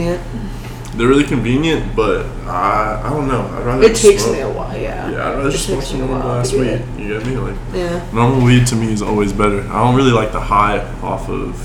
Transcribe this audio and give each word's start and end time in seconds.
They're 0.00 1.08
really 1.08 1.24
convenient, 1.24 1.96
but 1.96 2.26
I 2.46 3.00
I 3.04 3.10
don't 3.10 3.26
know. 3.28 3.42
I'd 3.56 3.64
rather 3.64 3.82
It 3.84 3.88
just 3.90 4.02
takes 4.02 4.22
smoke. 4.24 4.34
me 4.34 4.40
a 4.40 4.50
while, 4.50 4.76
yeah. 4.76 5.10
Yeah, 5.10 5.28
I'd 5.28 5.34
rather 5.36 5.48
It 5.48 5.52
just 5.52 5.66
smoke 5.66 5.78
me 5.80 5.84
some 5.86 6.02
a 6.02 6.06
normal 6.06 6.30
ass 6.32 6.52
weed. 6.52 6.60
it. 6.68 6.82
You 6.98 7.08
get 7.18 7.26
me? 7.26 7.36
Like 7.38 7.54
Yeah. 7.74 8.00
normal 8.12 8.44
weed 8.44 8.66
to 8.68 8.76
me 8.76 8.92
is 8.92 9.00
always 9.02 9.32
better. 9.32 9.60
I 9.70 9.84
don't 9.84 9.94
really 9.94 10.12
like 10.12 10.32
the 10.32 10.40
high 10.40 10.78
off 11.02 11.28
of 11.30 11.56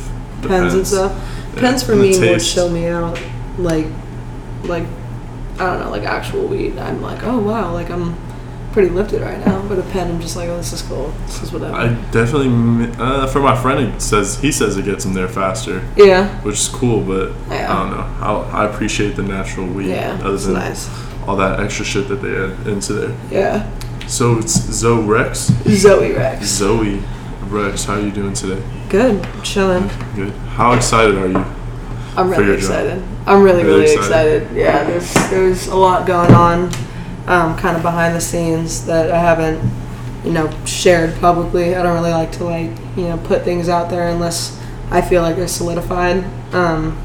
the 0.42 0.48
Pens 0.48 0.74
and 0.74 0.88
stuff. 0.88 1.12
Yeah, 1.55 1.60
Pens 1.62 1.84
for 1.84 1.92
and 1.94 2.02
me 2.02 2.18
will 2.20 2.40
chill 2.40 2.70
me 2.70 2.86
out, 2.88 3.20
like, 3.58 3.88
like, 4.64 4.86
I 5.59 5.66
don't 5.66 5.80
know, 5.82 5.89
like 5.91 6.04
actual 6.04 6.48
weed. 6.48 6.78
I'm 6.80 7.02
like, 7.02 7.23
oh 7.23 7.39
wow, 7.39 7.73
like 7.73 7.89
I'm 7.89 8.16
pretty 8.73 8.89
lifted 8.89 9.21
right 9.21 9.43
now. 9.45 9.61
But 9.68 9.79
a 9.79 9.84
pen, 9.84 10.09
I'm 10.09 10.21
just 10.21 10.36
like, 10.36 10.49
oh, 10.49 10.57
this 10.57 10.73
is 10.73 10.81
cool. 10.84 11.09
This 11.25 11.43
is 11.43 11.52
whatever. 11.52 11.73
I 11.75 11.88
definitely 12.11 12.91
uh, 12.99 13.27
for 13.27 13.39
my 13.41 13.55
friend 13.59 13.93
it 13.95 14.02
says 14.02 14.39
he 14.39 14.52
says 14.52 14.77
it 14.77 14.86
gets 14.86 15.04
him 15.05 15.13
there 15.13 15.27
faster, 15.27 15.84
yeah. 15.95 16.29
which 16.41 16.55
is 16.59 16.67
cool. 16.67 17.02
But 17.02 17.34
Yeah. 17.49 17.73
I 17.73 17.80
don't 17.80 17.91
know. 17.91 18.25
I, 18.25 18.63
I 18.63 18.70
appreciate 18.70 19.16
the 19.16 19.23
natural 19.23 19.67
weed 19.67 19.89
Yeah. 19.89 20.20
other 20.23 20.38
than 20.38 20.53
nice. 20.53 20.89
all 21.27 21.35
that 21.38 21.59
extra 21.59 21.85
shit 21.85 22.08
that 22.09 22.17
they 22.17 22.35
add 22.35 22.67
into 22.67 22.94
there. 22.94 23.16
Yeah. 23.31 23.70
So 24.08 24.38
it's 24.39 24.53
Zoe 24.53 25.03
Rexx, 25.03 25.52
Zoe 25.70 26.11
Rexx. 26.13 26.44
Zoe 26.44 27.02
Rexx. 27.49 27.86
How 27.86 27.95
are 27.95 27.99
you 28.02 28.11
doing 28.11 28.34
today? 28.34 28.61
Good. 28.89 29.25
Chilling. 29.44 29.89
Good. 30.16 30.31
How 30.55 30.73
excited 30.73 31.16
are 31.17 31.27
you? 31.27 31.45
I'm 32.16 32.30
really 32.30 32.45
your 32.45 32.55
job. 32.55 32.63
excited. 32.63 33.03
I'm 33.27 33.44
really, 33.44 33.63
Really 33.63 33.81
really, 33.81 33.94
excited. 33.94 34.44
excited. 34.44 34.58
Yeah, 34.58 34.84
there's 34.86 35.13
there's 35.30 35.67
a 35.67 35.75
lot 35.75 36.08
going 36.08 36.34
on, 36.34 36.72
um, 37.27 37.58
kind 37.58 37.76
of 37.76 37.84
behind 37.84 38.16
the 38.16 38.22
scenes 38.22 38.86
that 38.86 39.12
I 39.12 39.20
haven't, 39.20 39.62
you 40.26 40.31
know, 40.31 40.49
shared 40.66 41.13
publicly. 41.20 41.76
I 41.76 41.84
don't 41.84 41.94
really 41.94 42.12
like 42.12 42.31
to 42.34 42.45
like, 42.45 42.72
you 42.95 43.03
know, 43.03 43.17
put 43.26 43.44
things 43.44 43.70
out 43.70 43.90
there 43.90 44.08
unless 44.09 44.59
I 44.90 45.02
feel 45.02 45.22
like 45.22 45.36
they're 45.36 45.48
solidified. 45.48 46.23
Um, 46.53 46.98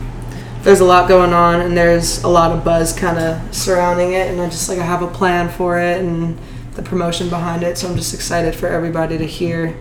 there's 0.63 0.79
a 0.79 0.85
lot 0.85 1.09
going 1.09 1.33
on, 1.33 1.61
and 1.61 1.77
there's 1.77 2.23
a 2.23 2.29
lot 2.29 2.53
of 2.53 2.65
buzz 2.65 2.93
kind 2.93 3.19
of 3.19 3.55
surrounding 3.55 4.13
it, 4.13 4.31
and 4.31 4.41
I 4.41 4.49
just 4.49 4.69
like 4.69 4.79
I 4.79 4.85
have 4.85 5.03
a 5.03 5.09
plan 5.09 5.49
for 5.49 5.79
it 5.79 6.01
and 6.01 6.39
the 6.75 6.83
promotion 6.83 7.29
behind 7.29 7.65
it. 7.65 7.77
So 7.77 7.89
I'm 7.89 7.97
just 7.97 8.15
excited 8.15 8.55
for 8.55 8.69
everybody 8.69 9.19
to 9.19 9.27
hear, 9.27 9.77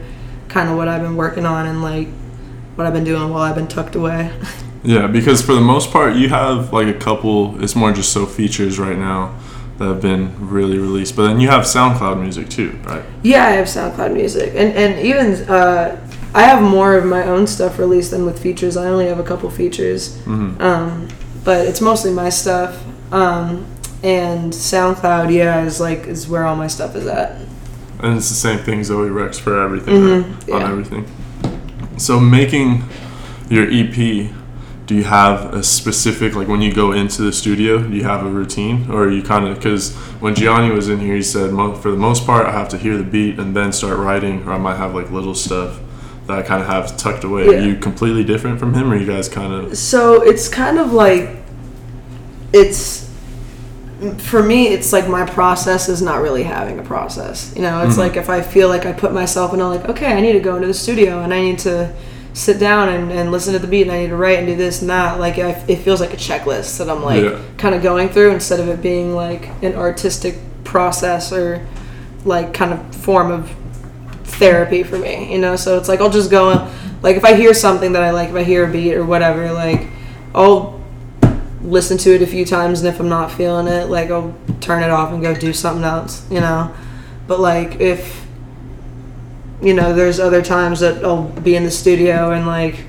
kind 0.49 0.69
of 0.69 0.77
what 0.77 0.87
I've 0.87 1.03
been 1.03 1.15
working 1.15 1.45
on 1.45 1.67
and 1.67 1.83
like 1.83 2.07
what 2.75 2.87
I've 2.87 2.93
been 2.93 3.03
doing 3.03 3.29
while 3.29 3.43
I've 3.43 3.55
been 3.55 3.67
tucked 3.67 3.95
away. 3.95 4.31
Yeah, 4.83 5.05
because 5.05 5.43
for 5.43 5.53
the 5.53 5.61
most 5.61 5.91
part, 5.91 6.15
you 6.15 6.29
have 6.29 6.73
like 6.73 6.87
a 6.87 6.97
couple. 6.97 7.63
It's 7.63 7.75
more 7.75 7.91
just 7.91 8.11
so 8.11 8.25
features 8.25 8.79
right 8.79 8.97
now 8.97 9.37
that 9.81 9.87
have 9.87 10.01
been 10.01 10.31
really 10.39 10.77
released. 10.77 11.15
But 11.15 11.27
then 11.27 11.39
you 11.39 11.47
have 11.49 11.63
SoundCloud 11.63 12.21
music 12.21 12.49
too, 12.49 12.77
right? 12.83 13.03
Yeah, 13.23 13.45
I 13.47 13.51
have 13.51 13.65
SoundCloud 13.65 14.13
music, 14.13 14.49
and 14.55 14.73
and 14.75 14.99
even 15.05 15.49
uh, 15.49 15.99
I 16.35 16.43
have 16.43 16.61
more 16.61 16.95
of 16.95 17.05
my 17.05 17.23
own 17.23 17.47
stuff 17.47 17.79
released 17.79 18.11
than 18.11 18.25
with 18.25 18.39
features. 18.41 18.77
I 18.77 18.87
only 18.87 19.07
have 19.07 19.19
a 19.19 19.23
couple 19.23 19.49
features, 19.49 20.17
hmm 20.21 20.61
um, 20.61 21.07
but 21.43 21.65
it's 21.67 21.81
mostly 21.81 22.11
my 22.13 22.29
stuff. 22.29 22.81
Um, 23.11 23.65
and 24.03 24.53
SoundCloud, 24.53 25.33
yeah, 25.33 25.63
is 25.65 25.79
like 25.79 26.05
is 26.07 26.27
where 26.27 26.45
all 26.45 26.55
my 26.55 26.67
stuff 26.67 26.95
is 26.95 27.07
at. 27.07 27.41
And 28.03 28.17
it's 28.17 28.29
the 28.29 28.35
same 28.35 28.59
thing, 28.59 28.83
Zoe 28.83 29.09
Rexx 29.09 29.39
for 29.39 29.61
everything, 29.61 29.95
Mhm, 29.95 30.47
right? 30.47 30.63
on 30.63 30.71
everything. 30.71 31.05
So 31.97 32.19
making 32.19 32.83
your 33.49 33.67
EP, 33.69 34.29
do 34.91 34.97
you 34.97 35.03
have 35.05 35.53
a 35.53 35.63
specific 35.63 36.35
like 36.35 36.49
when 36.49 36.61
you 36.61 36.73
go 36.73 36.91
into 36.91 37.21
the 37.21 37.31
studio? 37.31 37.81
Do 37.81 37.95
you 37.95 38.03
have 38.03 38.25
a 38.25 38.29
routine, 38.29 38.91
or 38.91 39.05
are 39.05 39.09
you 39.09 39.23
kind 39.23 39.47
of 39.47 39.55
because 39.55 39.93
when 40.19 40.35
Gianni 40.35 40.69
was 40.75 40.89
in 40.89 40.99
here, 40.99 41.15
he 41.15 41.21
said 41.23 41.51
for 41.81 41.91
the 41.91 41.95
most 41.97 42.25
part 42.25 42.45
I 42.45 42.51
have 42.51 42.67
to 42.69 42.77
hear 42.77 42.97
the 42.97 43.03
beat 43.05 43.39
and 43.39 43.55
then 43.55 43.71
start 43.71 43.97
writing, 43.97 44.43
or 44.45 44.51
I 44.51 44.57
might 44.57 44.75
have 44.75 44.93
like 44.93 45.09
little 45.09 45.33
stuff 45.33 45.79
that 46.27 46.37
I 46.39 46.41
kind 46.41 46.61
of 46.61 46.67
have 46.67 46.97
tucked 46.97 47.23
away. 47.23 47.47
Are 47.47 47.61
you 47.65 47.77
completely 47.77 48.25
different 48.25 48.59
from 48.59 48.73
him, 48.73 48.91
or 48.91 48.97
you 48.97 49.07
guys 49.07 49.29
kind 49.29 49.53
of? 49.53 49.77
So 49.77 50.23
it's 50.23 50.49
kind 50.49 50.77
of 50.77 50.91
like 50.91 51.37
it's 52.51 53.09
for 54.17 54.43
me 54.43 54.67
it's 54.67 54.91
like 54.91 55.07
my 55.07 55.25
process 55.25 55.87
is 55.87 56.01
not 56.01 56.21
really 56.21 56.43
having 56.43 56.79
a 56.79 56.83
process 56.83 57.53
you 57.55 57.61
know 57.61 57.83
it's 57.85 57.93
Mhm. 57.95 57.99
like 57.99 58.17
if 58.17 58.31
i 58.31 58.41
feel 58.41 58.67
like 58.67 58.83
i 58.87 58.91
put 58.91 59.13
myself 59.13 59.53
in 59.53 59.61
a 59.61 59.67
like 59.69 59.87
okay 59.87 60.11
i 60.11 60.19
need 60.19 60.33
to 60.33 60.39
go 60.39 60.55
into 60.55 60.67
the 60.67 60.73
studio 60.73 61.19
and 61.21 61.31
i 61.31 61.39
need 61.39 61.59
to 61.59 61.93
sit 62.33 62.59
down 62.59 62.89
and, 62.89 63.11
and 63.11 63.31
listen 63.31 63.51
to 63.53 63.59
the 63.59 63.67
beat 63.67 63.81
and 63.83 63.91
i 63.91 63.99
need 64.01 64.07
to 64.07 64.15
write 64.15 64.37
and 64.39 64.47
do 64.47 64.55
this 64.55 64.81
and 64.81 64.89
that 64.89 65.19
like 65.19 65.37
I, 65.37 65.51
it 65.67 65.77
feels 65.77 65.99
like 65.99 66.13
a 66.13 66.17
checklist 66.17 66.77
that 66.77 66.89
i'm 66.89 67.03
like 67.03 67.23
Yeah. 67.23 67.41
kind 67.57 67.75
of 67.75 67.83
going 67.83 68.09
through 68.09 68.31
instead 68.31 68.59
of 68.59 68.67
it 68.69 68.81
being 68.81 69.13
like 69.15 69.49
an 69.61 69.75
artistic 69.75 70.35
process 70.63 71.33
or 71.33 71.65
like 72.23 72.53
kind 72.53 72.71
of 72.73 72.95
form 72.95 73.31
of 73.31 73.51
therapy 74.23 74.83
for 74.83 74.97
me, 74.97 75.31
you 75.33 75.39
know. 75.39 75.55
So 75.55 75.77
it's 75.77 75.89
like 75.89 75.99
I'll 75.99 76.09
just 76.09 76.31
go, 76.31 76.69
like 77.01 77.17
if 77.17 77.25
I 77.25 77.33
hear 77.33 77.53
something 77.53 77.91
that 77.93 78.03
I 78.03 78.11
like, 78.11 78.29
if 78.29 78.35
I 78.35 78.43
hear 78.43 78.67
a 78.67 78.71
beat 78.71 78.93
or 78.93 79.03
whatever, 79.05 79.51
like 79.51 79.87
I'll 80.33 80.79
listen 81.61 81.97
to 81.99 82.15
it 82.15 82.21
a 82.21 82.27
few 82.27 82.45
times, 82.45 82.79
and 82.81 82.87
if 82.87 82.99
I'm 82.99 83.09
not 83.09 83.31
feeling 83.31 83.67
it, 83.67 83.89
like 83.89 84.09
I'll 84.11 84.33
turn 84.61 84.83
it 84.83 84.89
off 84.89 85.11
and 85.11 85.21
go 85.21 85.33
do 85.35 85.51
something 85.53 85.83
else, 85.83 86.29
you 86.31 86.39
know. 86.39 86.73
But 87.27 87.39
like 87.39 87.79
if 87.81 88.20
you 89.61 89.73
know, 89.73 89.93
there's 89.93 90.19
other 90.19 90.41
times 90.41 90.79
that 90.79 91.03
I'll 91.03 91.27
be 91.27 91.55
in 91.55 91.63
the 91.63 91.71
studio 91.71 92.31
and 92.31 92.47
like. 92.47 92.85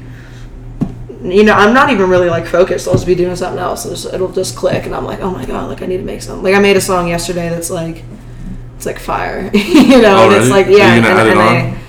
You 1.22 1.44
know, 1.44 1.52
I'm 1.52 1.72
not 1.72 1.90
even 1.90 2.10
really 2.10 2.28
like 2.28 2.46
focused. 2.46 2.88
I'll 2.88 2.94
just 2.94 3.06
be 3.06 3.14
doing 3.14 3.36
something 3.36 3.60
else. 3.60 3.84
And 3.84 3.94
just, 3.94 4.12
it'll 4.12 4.32
just 4.32 4.56
click, 4.56 4.86
and 4.86 4.92
I'm 4.92 5.04
like, 5.04 5.20
"Oh 5.20 5.30
my 5.30 5.46
god! 5.46 5.68
Like 5.68 5.80
I 5.80 5.86
need 5.86 5.98
to 5.98 6.02
make 6.02 6.20
something." 6.20 6.42
Like 6.42 6.56
I 6.56 6.58
made 6.58 6.76
a 6.76 6.80
song 6.80 7.06
yesterday 7.06 7.48
that's 7.48 7.70
like, 7.70 8.02
it's 8.76 8.86
like 8.86 8.98
fire. 8.98 9.48
you 9.54 10.02
know, 10.02 10.24
and 10.24 10.34
it's 10.34 10.50
Already? 10.50 10.50
like 10.50 10.66
yeah, 10.66 10.94
and, 10.94 11.04
gonna 11.04 11.14
add 11.14 11.26
it 11.28 11.30
and 11.30 11.40
on? 11.40 11.46
I 11.46 11.82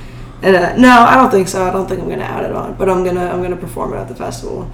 and 0.43 0.55
uh, 0.57 0.75
no, 0.75 0.89
I 0.89 1.15
don't 1.15 1.31
think 1.31 1.47
so. 1.47 1.63
I 1.63 1.71
don't 1.71 1.87
think 1.87 2.01
I'm 2.01 2.09
gonna 2.09 2.23
add 2.23 2.43
it 2.43 2.51
on, 2.51 2.75
but 2.75 2.89
I'm 2.89 3.03
gonna 3.03 3.25
I'm 3.25 3.41
gonna 3.41 3.55
perform 3.55 3.93
it 3.93 3.97
at 3.97 4.09
the 4.09 4.15
festival. 4.15 4.69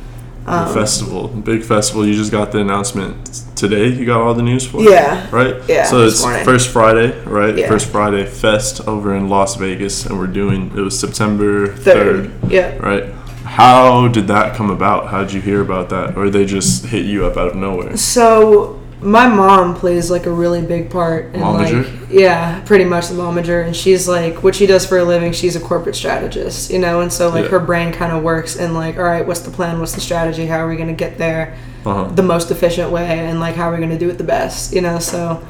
Um, 0.50 0.74
festival, 0.74 1.28
big 1.28 1.62
festival. 1.64 2.06
You 2.06 2.16
just 2.16 2.32
got 2.32 2.52
the 2.52 2.60
announcement 2.60 3.44
today. 3.56 3.88
You 3.90 4.06
got 4.06 4.20
all 4.22 4.34
the 4.34 4.42
news 4.42 4.66
for. 4.66 4.82
Yeah. 4.82 5.28
Right. 5.32 5.56
Yeah, 5.68 5.84
So 5.86 6.06
it's 6.08 6.22
morning. 6.24 6.44
first 6.44 6.70
Friday, 6.70 7.20
right? 7.26 7.56
Yeah. 7.56 7.68
First 7.68 7.90
Friday 7.92 8.26
fest 8.26 8.88
over 8.88 9.16
in 9.16 9.30
Las 9.30 9.56
Vegas, 9.58 10.06
and 10.08 10.18
we're 10.18 10.26
doing. 10.28 10.72
It 10.76 10.82
was 10.82 11.00
September 11.00 11.68
third, 11.68 12.32
Yeah. 12.50 12.76
right? 12.78 13.06
How 13.46 14.08
did 14.08 14.28
that 14.28 14.56
come 14.56 14.70
about? 14.72 15.08
How 15.10 15.24
did 15.24 15.34
you 15.34 15.42
hear 15.42 15.62
about 15.62 15.90
that, 15.90 16.18
or 16.18 16.30
they 16.30 16.46
just 16.46 16.86
hit 16.86 17.06
you 17.06 17.26
up 17.26 17.38
out 17.38 17.50
of 17.50 17.56
nowhere? 17.56 17.96
So 17.98 18.79
my 19.02 19.28
mom 19.28 19.76
plays 19.76 20.12
like 20.12 20.26
a 20.26 20.32
really 20.32 20.62
big 20.62 20.90
part 20.90 21.26
in 21.34 21.42
Momager? 21.42 22.02
like 22.02 22.10
yeah, 22.12 22.60
pretty 22.66 22.86
much 22.86 23.08
the 23.08 23.16
momager, 23.16 23.66
and 23.66 23.76
she's 23.76 24.08
like 24.08 24.44
what 24.44 24.56
she 24.56 24.66
does 24.66 24.86
for 24.86 24.98
a 24.98 25.04
living. 25.04 25.32
She's 25.32 25.56
a 25.56 25.60
corporate 25.60 25.96
strategist, 25.96 26.70
you 26.72 26.80
know, 26.80 27.02
and 27.02 27.12
so 27.12 27.30
like 27.30 27.46
Yeah. 27.46 27.52
her 27.52 27.60
brain 27.60 27.94
kind 27.94 28.12
of 28.12 28.24
works 28.24 28.56
in 28.58 28.74
like, 28.74 28.98
all 28.98 29.04
right, 29.04 29.26
what's 29.26 29.42
the 29.42 29.52
plan? 29.52 29.80
What's 29.80 29.94
the 29.94 30.02
strategy? 30.02 30.46
How 30.48 30.58
are 30.60 30.68
we 30.68 30.76
gonna 30.76 30.94
get 30.94 31.18
there? 31.18 31.58
Uh-huh. 31.86 32.12
the 32.14 32.22
most 32.22 32.52
efficient 32.52 32.92
way 32.92 33.08
and 33.08 33.40
like 33.40 33.56
how 33.56 33.70
are 33.70 33.72
we're 33.72 33.78
going 33.78 33.90
to 33.90 33.98
do 33.98 34.10
it 34.10 34.18
the 34.18 34.24
best 34.26 34.74
you 34.74 34.82
know 34.82 35.00
so 35.00 35.42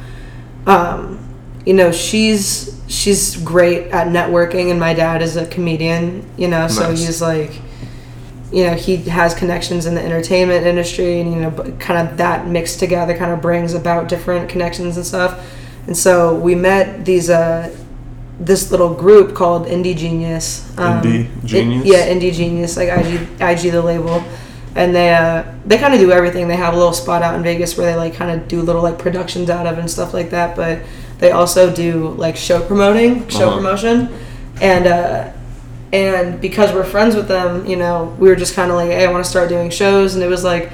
um 0.67 1.17
you 1.65 1.73
know 1.73 1.91
she's 1.91 2.79
she's 2.87 3.35
great 3.37 3.87
at 3.87 4.07
networking 4.07 4.69
and 4.69 4.79
my 4.79 4.93
dad 4.93 5.23
is 5.23 5.37
a 5.37 5.47
comedian 5.47 6.23
you 6.37 6.47
know 6.47 6.67
so 6.67 6.91
he's 6.91 7.19
like 7.19 7.59
you 8.51 8.63
know 8.65 8.73
he 8.73 8.95
has 8.97 9.33
connections 9.35 9.85
in 9.85 9.93
the 9.95 10.01
entertainment 10.01 10.65
industry 10.65 11.19
and 11.21 11.31
you 11.33 11.39
know 11.39 11.51
kind 11.79 12.07
of 12.09 12.17
that 12.17 12.47
mixed 12.47 12.79
together 12.79 13.15
kind 13.15 13.31
of 13.31 13.41
brings 13.41 13.73
about 13.73 14.07
different 14.09 14.49
connections 14.49 14.97
and 14.97 15.05
stuff 15.05 15.39
and 15.87 15.95
so 15.95 16.33
we 16.35 16.55
met 16.55 17.05
these 17.05 17.29
uh 17.29 17.69
this 18.39 18.71
little 18.71 18.93
group 18.93 19.35
called 19.35 19.67
Indie 19.67 19.93
Genius. 19.97 20.71
Indie 20.77 21.25
it- 21.25 21.45
Genius? 21.45 21.85
yeah, 21.85 22.07
Indie 22.07 22.31
Genius, 22.31 22.77
like 22.77 22.87
IG, 22.87 23.27
IG 23.41 23.71
the 23.73 23.81
label, 23.81 24.23
and 24.75 24.95
they 24.95 25.13
uh, 25.13 25.43
they 25.65 25.77
kind 25.77 25.93
of 25.93 25.99
do 25.99 26.13
everything. 26.13 26.47
They 26.47 26.55
have 26.55 26.73
a 26.73 26.77
little 26.77 26.93
spot 26.93 27.21
out 27.21 27.35
in 27.35 27.43
Vegas 27.43 27.77
where 27.77 27.91
they 27.91 27.97
like 27.97 28.13
kind 28.13 28.31
of 28.31 28.47
do 28.47 28.61
little 28.61 28.81
like 28.81 28.97
productions 28.97 29.49
out 29.49 29.67
of 29.67 29.77
and 29.77 29.91
stuff 29.91 30.13
like 30.13 30.29
that. 30.29 30.55
But 30.55 30.79
they 31.17 31.31
also 31.31 31.69
do 31.75 32.11
like 32.11 32.37
show 32.37 32.61
promoting, 32.65 33.27
show 33.27 33.49
Uh-huh. 33.49 33.57
promotion, 33.57 34.07
and 34.61 34.87
uh, 34.87 35.31
and 35.91 36.39
because 36.39 36.71
we're 36.73 36.83
friends 36.83 37.15
with 37.15 37.27
them, 37.27 37.65
you 37.65 37.75
know, 37.75 38.15
we 38.19 38.29
were 38.29 38.35
just 38.35 38.55
kind 38.55 38.69
of 38.71 38.77
like, 38.77 38.89
hey, 38.89 39.05
I 39.05 39.11
want 39.11 39.23
to 39.23 39.29
start 39.29 39.49
doing 39.49 39.69
shows, 39.69 40.15
and 40.15 40.23
it 40.23 40.27
was 40.27 40.43
like, 40.43 40.71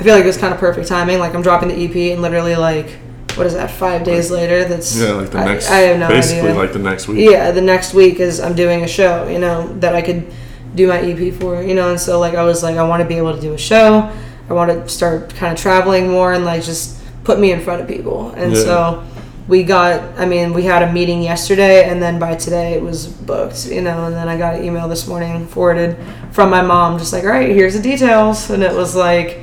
I 0.00 0.02
feel 0.04 0.14
like 0.14 0.24
it 0.24 0.26
was 0.28 0.36
kind 0.36 0.52
of 0.54 0.60
perfect 0.60 0.88
timing. 0.88 1.18
Like 1.18 1.34
I'm 1.34 1.42
dropping 1.42 1.68
the 1.70 1.74
EP, 1.84 2.12
and 2.12 2.22
literally 2.22 2.54
like, 2.56 2.90
what 3.34 3.46
is 3.46 3.54
that? 3.54 3.70
Five 3.70 4.04
days 4.04 4.30
later, 4.30 4.64
that's 4.64 4.96
Yeah, 4.96 5.12
like 5.12 5.30
the 5.30 5.38
I- 5.38 5.44
next. 5.44 5.70
I, 5.70 5.78
have 5.78 5.98
no 5.98 6.08
basically, 6.08 6.50
idea. 6.50 6.60
like 6.60 6.72
the 6.72 6.78
next 6.80 7.08
week. 7.08 7.30
Yeah, 7.30 7.50
the 7.50 7.60
next 7.60 7.94
week 7.94 8.20
is 8.20 8.40
I'm 8.40 8.54
doing 8.54 8.82
a 8.84 8.88
show, 8.88 9.26
you 9.28 9.38
know, 9.38 9.68
that 9.80 9.94
I 9.94 10.02
could 10.02 10.30
do 10.74 10.86
my 10.88 10.98
EP 11.00 11.32
for, 11.34 11.62
you 11.62 11.74
know, 11.74 11.90
and 11.90 11.98
so 12.00 12.18
like 12.20 12.34
I 12.34 12.42
was 12.44 12.62
like 12.62 12.76
I 12.76 12.86
want 12.86 13.02
to 13.02 13.08
be 13.08 13.14
able 13.16 13.34
to 13.34 13.40
do 13.40 13.54
a 13.54 13.58
show. 13.58 14.10
I 14.50 14.52
want 14.52 14.70
to 14.70 14.88
start 14.88 15.34
kind 15.34 15.52
of 15.52 15.58
traveling 15.60 16.10
more 16.10 16.32
and 16.32 16.44
like 16.44 16.62
just 16.62 17.00
put 17.24 17.38
me 17.38 17.52
in 17.52 17.60
front 17.60 17.80
of 17.82 17.88
people. 17.88 18.30
And 18.30 18.52
Yeah. 18.54 18.62
so 18.62 19.04
we 19.48 19.62
got 19.64 20.02
I 20.18 20.26
mean, 20.26 20.52
we 20.52 20.64
had 20.64 20.82
a 20.82 20.92
meeting 20.92 21.22
yesterday 21.22 21.88
and 21.88 22.00
then 22.02 22.18
by 22.18 22.36
today 22.36 22.74
it 22.74 22.82
was 22.82 23.06
booked, 23.06 23.66
you 23.66 23.80
know, 23.80 24.04
and 24.04 24.14
then 24.14 24.28
I 24.28 24.36
got 24.36 24.54
an 24.56 24.64
email 24.64 24.86
this 24.88 25.08
morning 25.08 25.46
forwarded 25.46 25.96
from 26.32 26.50
my 26.50 26.62
mom 26.62 26.98
just 26.98 27.12
like, 27.12 27.24
"All 27.24 27.30
right, 27.30 27.48
here's 27.48 27.74
the 27.74 27.82
details." 27.82 28.50
And 28.50 28.62
it 28.62 28.74
was 28.74 28.94
like 28.94 29.40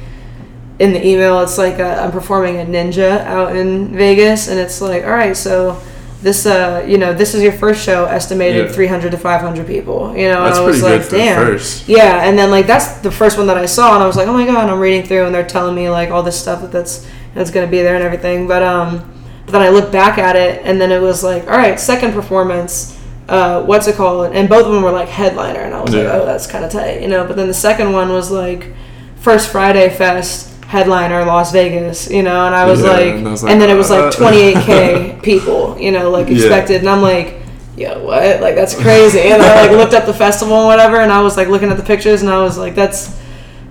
in 0.79 0.91
the 0.93 1.05
email 1.07 1.39
it's 1.39 1.57
like 1.57 1.79
uh, 1.79 2.01
i'm 2.03 2.11
performing 2.11 2.57
at 2.57 2.67
ninja 2.67 3.21
out 3.21 3.55
in 3.55 3.95
vegas 3.95 4.49
and 4.49 4.59
it's 4.59 4.81
like 4.81 5.05
all 5.05 5.11
right 5.11 5.37
so 5.37 5.81
this 6.21 6.45
uh 6.45 6.83
you 6.85 6.97
know 6.97 7.13
this 7.13 7.33
is 7.33 7.41
your 7.41 7.53
first 7.53 7.81
show 7.81 8.03
estimated 8.03 8.65
Yeah. 8.67 8.73
300 8.73 9.11
to 9.11 9.17
500 9.17 9.65
people 9.67 10.13
you 10.17 10.27
know 10.27 10.43
That's 10.43 10.57
and 10.57 10.65
i 10.65 10.67
was 10.67 10.83
like 10.83 11.07
damn 11.07 11.37
first. 11.45 11.87
yeah 11.87 12.27
and 12.27 12.37
then 12.37 12.51
like 12.51 12.67
that's 12.67 12.97
the 12.99 13.09
first 13.09 13.37
one 13.37 13.47
that 13.47 13.55
i 13.57 13.65
saw 13.65 13.93
and 13.95 14.03
i 14.03 14.05
was 14.05 14.17
like 14.17 14.27
oh 14.27 14.33
my 14.33 14.45
god 14.45 14.63
and 14.63 14.71
i'm 14.71 14.79
reading 14.81 15.05
through 15.07 15.25
and 15.25 15.33
they're 15.33 15.47
telling 15.47 15.75
me 15.75 15.89
like 15.89 16.09
all 16.09 16.23
this 16.23 16.37
stuff 16.37 16.59
that 16.59 16.73
that's 16.73 17.07
that's 17.33 17.51
gonna 17.51 17.67
be 17.67 17.81
there 17.81 17.95
and 17.95 18.03
everything 18.03 18.45
but 18.45 18.61
um 18.61 19.09
but 19.45 19.51
then 19.51 19.61
i 19.61 19.69
looked 19.69 19.91
back 19.91 20.17
at 20.17 20.35
it 20.35 20.61
and 20.63 20.79
then 20.81 20.91
it 20.91 20.99
was 21.01 21.23
like 21.23 21.43
all 21.43 21.57
right 21.57 21.79
second 21.79 22.13
performance 22.13 22.93
uh 23.27 23.63
what's 23.63 23.87
it 23.87 23.95
called? 23.95 24.33
And 24.33 24.47
both 24.47 24.67
of 24.67 24.71
them 24.73 24.83
were 24.83 24.91
like 24.91 25.09
headliner 25.09 25.61
and 25.61 25.73
i 25.73 25.81
was 25.81 25.93
like 25.95 26.05
oh 26.05 26.25
that's 26.25 26.45
kind 26.45 26.63
of 26.63 26.71
tight 26.71 27.01
you 27.01 27.07
know? 27.07 27.25
But 27.25 27.35
then 27.37 27.47
the 27.47 27.53
second 27.55 27.91
one 27.91 28.09
was 28.09 28.29
like 28.29 28.73
first 29.17 29.49
friday 29.51 29.89
fest 29.89 30.51
headliner 30.65 31.25
las 31.25 31.51
vegas 31.51 32.09
you 32.11 32.21
know? 32.21 32.45
And 32.45 32.53
i 32.53 32.65
was 32.65 32.81
Yeah, 32.83 32.89
like 32.91 33.13
and 33.15 33.27
I 33.27 33.31
was 33.31 33.41
and 33.43 33.51
like, 33.51 33.59
then 33.61 33.69
it 33.71 33.77
was 33.77 33.89
like 33.89 34.03
uh, 34.03 34.11
28k 34.11 35.23
people 35.23 35.75
you 35.79 35.91
know 35.91 36.11
like 36.11 36.27
Yeah. 36.27 36.35
expected. 36.35 36.81
And 36.81 36.89
i'm 36.89 37.01
like 37.01 37.37
yo 37.75 38.05
what? 38.05 38.41
Like 38.41 38.55
that's 38.55 38.75
crazy. 38.75 39.19
And 39.21 39.41
i 39.41 39.61
like 39.67 39.71
looked 39.71 39.93
up 39.93 40.05
the 40.05 40.13
festival 40.13 40.55
and 40.57 40.67
whatever 40.67 40.97
and 41.01 41.11
i 41.11 41.21
was 41.21 41.35
like 41.35 41.47
looking 41.47 41.69
at 41.71 41.77
the 41.77 41.83
pictures 41.83 42.21
and 42.21 42.29
i 42.29 42.41
was 42.41 42.57
like 42.57 42.75
that's 42.75 43.19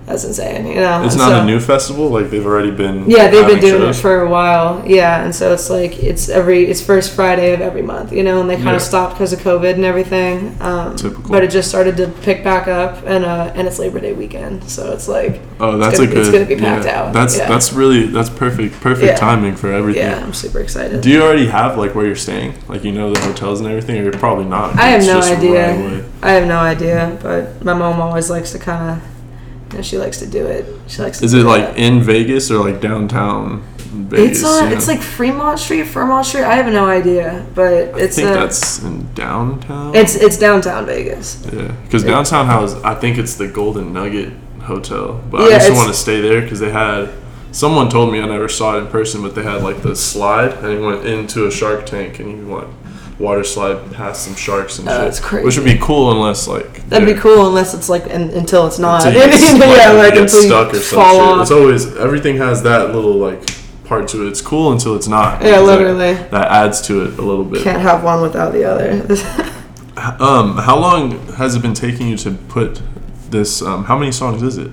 that's 0.05 0.23
insane 0.23 0.67
you 0.67 0.75
know 0.75 1.03
It's 1.03 1.15
not 1.15 1.29
so- 1.29 1.41
a 1.41 1.45
new 1.45 1.59
festival. 1.59 2.09
Like 2.09 2.29
they've 2.29 2.45
already 2.45 2.71
been. 2.71 3.09
yeah 3.09 3.27
they've 3.29 3.47
been 3.47 3.59
doing 3.59 3.81
shows? 3.81 3.97
it 3.97 4.01
for 4.01 4.21
a 4.21 4.29
while 4.29 4.83
yeah 4.85 5.23
and 5.23 5.33
so 5.33 5.51
it's 5.53 5.69
like 5.69 5.97
it's 6.03 6.29
every 6.29 6.65
it's 6.65 6.81
first 6.81 7.13
friday 7.15 7.53
of 7.53 7.61
every 7.61 7.81
month 7.81 8.11
you 8.13 8.23
know 8.23 8.39
and 8.41 8.49
they 8.49 8.55
kind 8.55 8.67
Yeah. 8.67 8.75
of 8.75 8.81
stopped 8.83 9.13
because 9.15 9.33
of 9.33 9.39
covid 9.39 9.73
and 9.73 9.85
everything 9.85 10.55
um, 10.61 10.95
Typical. 10.95 11.29
but 11.31 11.43
it 11.43 11.49
just 11.49 11.69
started 11.69 11.97
to 11.97 12.07
pick 12.21 12.43
back 12.43 12.67
up 12.67 13.03
and 13.05 13.25
uh 13.25 13.51
and 13.55 13.67
it's 13.67 13.79
labor 13.79 13.99
day 13.99 14.13
weekend 14.13 14.63
so 14.69 14.91
it's 14.93 15.07
like 15.07 15.41
Oh, 15.59 15.77
that's 15.77 15.97
gonna 15.97 16.11
a 16.11 16.13
be- 16.13 16.19
it's 16.19 16.29
gonna 16.31 16.45
be 16.45 16.57
packed 16.57 16.85
yeah. 16.85 17.01
out, 17.03 17.13
That's 17.13 17.37
yeah. 17.37 17.47
that's 17.47 17.71
really 17.71 18.07
that's 18.07 18.29
perfect. 18.29 18.79
Perfect 18.81 19.17
timing 19.17 19.55
for 19.55 19.71
everything. 19.71 20.03
yeah 20.03 20.21
i'm 20.23 20.33
super 20.33 20.59
excited 20.59 21.01
Do 21.01 21.09
you 21.09 21.23
already 21.23 21.47
have 21.47 21.77
like 21.77 21.95
where 21.95 22.05
you're 22.05 22.15
staying? 22.15 22.53
Like 22.67 22.83
you 22.83 22.91
know 22.91 23.11
the 23.13 23.19
hotels 23.21 23.59
and 23.61 23.69
everything, 23.69 23.97
or 23.99 24.03
you're 24.03 24.11
probably 24.13 24.45
not? 24.45 24.75
I 24.77 24.87
have 24.87 25.03
no 25.05 25.19
idea. 25.19 26.03
I 26.21 26.31
have 26.31 26.47
no 26.47 26.57
idea, 26.59 27.17
but 27.21 27.63
my 27.63 27.73
mom 27.73 28.01
always 28.01 28.29
likes 28.29 28.51
to 28.51 28.59
kind 28.59 28.83
of, 29.01 29.14
know, 29.75 29.81
she 29.81 29.97
likes 29.97 30.19
to 30.19 30.27
do 30.27 30.45
it. 30.45 30.65
She 30.87 31.01
likes. 31.01 31.19
To 31.19 31.25
Is 31.25 31.31
do 31.31 31.41
it 31.41 31.43
like 31.43 31.61
that. 31.67 31.77
in 31.77 32.01
Vegas 32.01 32.49
or 32.51 32.59
like 32.69 32.81
downtown 32.81 33.61
Vegas? 33.77 34.39
It's 34.39 34.43
on. 34.45 34.69
you 34.69 34.75
It's 34.75 34.87
like 34.87 35.01
Fremont 35.01 35.59
Street, 35.59 35.83
Fremont 35.83 36.25
Street. 36.25 36.43
I 36.43 36.55
have 36.55 36.71
no 36.71 36.85
idea, 36.85 37.45
but 37.55 37.67
I 37.73 37.77
it's 38.03 38.17
I 38.17 38.21
think 38.23 38.35
uh, 38.37 38.39
that's 38.41 38.83
in 38.83 39.13
downtown. 39.13 39.95
it's 39.95 40.15
it's 40.15 40.37
downtown 40.37 40.85
Vegas. 40.85 41.45
yeah, 41.53 41.71
because 41.83 42.03
downtown 42.03 42.45
has 42.47 42.75
I 42.83 42.95
think 42.95 43.17
it's 43.17 43.35
the 43.35 43.47
Golden 43.47 43.93
Nugget 43.93 44.33
Hotel, 44.63 45.21
but 45.29 45.41
Yeah, 45.49 45.57
I 45.57 45.63
it's- 45.65 45.71
want 45.77 45.89
to 45.89 45.93
stay 45.97 46.21
there 46.21 46.41
because 46.41 46.59
they 46.59 46.71
had. 46.71 47.09
Someone 47.51 47.87
told 47.89 48.11
me 48.11 48.19
I 48.19 48.25
never 48.27 48.49
saw 48.49 48.75
it 48.75 48.79
in 48.81 48.87
person, 48.87 49.21
but 49.21 49.33
they 49.33 49.43
had 49.43 49.63
like 49.63 49.81
the 49.81 49.95
slide, 49.95 50.51
and 50.61 50.73
you 50.73 50.85
went 50.85 51.05
into 51.05 51.47
a 51.47 51.51
shark 51.51 51.85
tank, 51.85 52.19
and 52.19 52.29
you 52.29 52.45
went 52.53 52.67
water 53.19 53.43
slide 53.43 53.91
past 53.93 54.23
some 54.25 54.35
sharks 54.35 54.77
and 54.79 54.87
Oh, 54.89 54.91
shit. 54.91 55.01
that's 55.01 55.19
crazy. 55.19 55.45
Which 55.45 55.55
would 55.57 55.65
be 55.65 55.77
cool 55.77 56.11
unless 56.11 56.47
like 56.47 56.87
That'd 56.89 57.07
be 57.07 57.19
cool 57.19 57.47
unless 57.47 57.73
it's 57.73 57.87
like 57.89 58.05
until 58.09 58.67
it's 58.67 58.77
not. 58.79 59.05
until 59.05 59.21
you 59.25 59.31
get, 59.31 59.77
yeah, 59.77 59.91
like, 59.91 59.97
like 59.97 60.13
get 60.13 60.23
until 60.23 60.41
stuck 60.41 60.73
you 60.73 60.79
or 60.79 60.81
some 60.81 60.99
fall 60.99 61.13
shit. 61.13 61.21
off. 61.23 61.41
It's 61.43 61.51
always 61.51 61.95
everything 61.97 62.37
has 62.37 62.63
that 62.63 62.93
little 62.93 63.13
like 63.15 63.41
part 63.85 64.07
to 64.09 64.25
it. 64.25 64.29
It's 64.29 64.41
cool 64.41 64.71
until 64.71 64.95
it's 64.95 65.07
not. 65.07 65.41
Yeah, 65.43 65.59
literally. 65.59 66.13
That, 66.15 66.51
adds 66.51 66.81
to 66.87 67.03
it 67.05 67.17
a 67.17 67.21
little 67.21 67.45
bit. 67.45 67.63
Can't 67.63 67.81
have 67.81 68.03
one 68.03 68.21
without 68.21 68.51
the 68.53 68.63
other. 68.65 69.51
Um, 69.97 70.57
how 70.57 70.77
long 70.77 71.25
has 71.35 71.55
it 71.55 71.61
been 71.61 71.73
taking 71.73 72.09
you 72.09 72.17
to 72.17 72.31
put 72.31 72.81
this? 73.31 73.61
Um, 73.61 73.85
how 73.85 73.97
many 73.97 74.11
songs 74.11 74.43
is 74.43 74.57
it? 74.57 74.69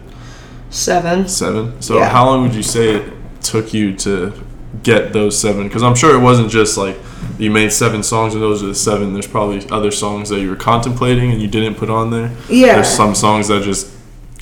Seven. 0.71 1.29
Seven. 1.29 1.81
So 1.81 1.99
Yeah. 1.99 2.09
how 2.09 2.27
long 2.27 2.43
would 2.43 2.55
you 2.57 2.63
say 2.65 2.97
it 2.97 3.13
took 3.41 3.73
you 3.73 3.95
to 3.99 4.33
get 4.83 5.13
those 5.13 5.39
seven? 5.39 5.69
Because 5.69 5.83
I'm 5.83 5.95
sure 5.95 6.15
it 6.15 6.21
wasn't 6.21 6.51
just 6.51 6.77
like 6.79 6.97
you 7.39 7.51
made 7.51 7.73
seven 7.73 8.03
songs 8.03 8.35
and 8.35 8.43
those 8.43 8.63
are 8.63 8.67
the 8.67 8.75
seven. 8.75 9.13
There's 9.13 9.27
probably 9.27 9.69
other 9.71 9.91
songs 9.91 10.29
that 10.31 10.41
you 10.41 10.51
were 10.51 10.57
contemplating 10.57 11.31
and 11.33 11.41
you 11.41 11.49
didn't 11.49 11.75
put 11.77 11.91
on 11.91 12.11
there. 12.11 12.31
Yeah. 12.49 12.75
There's 12.75 12.89
some 12.89 13.15
songs 13.15 13.49
that 13.49 13.63
just 13.63 13.91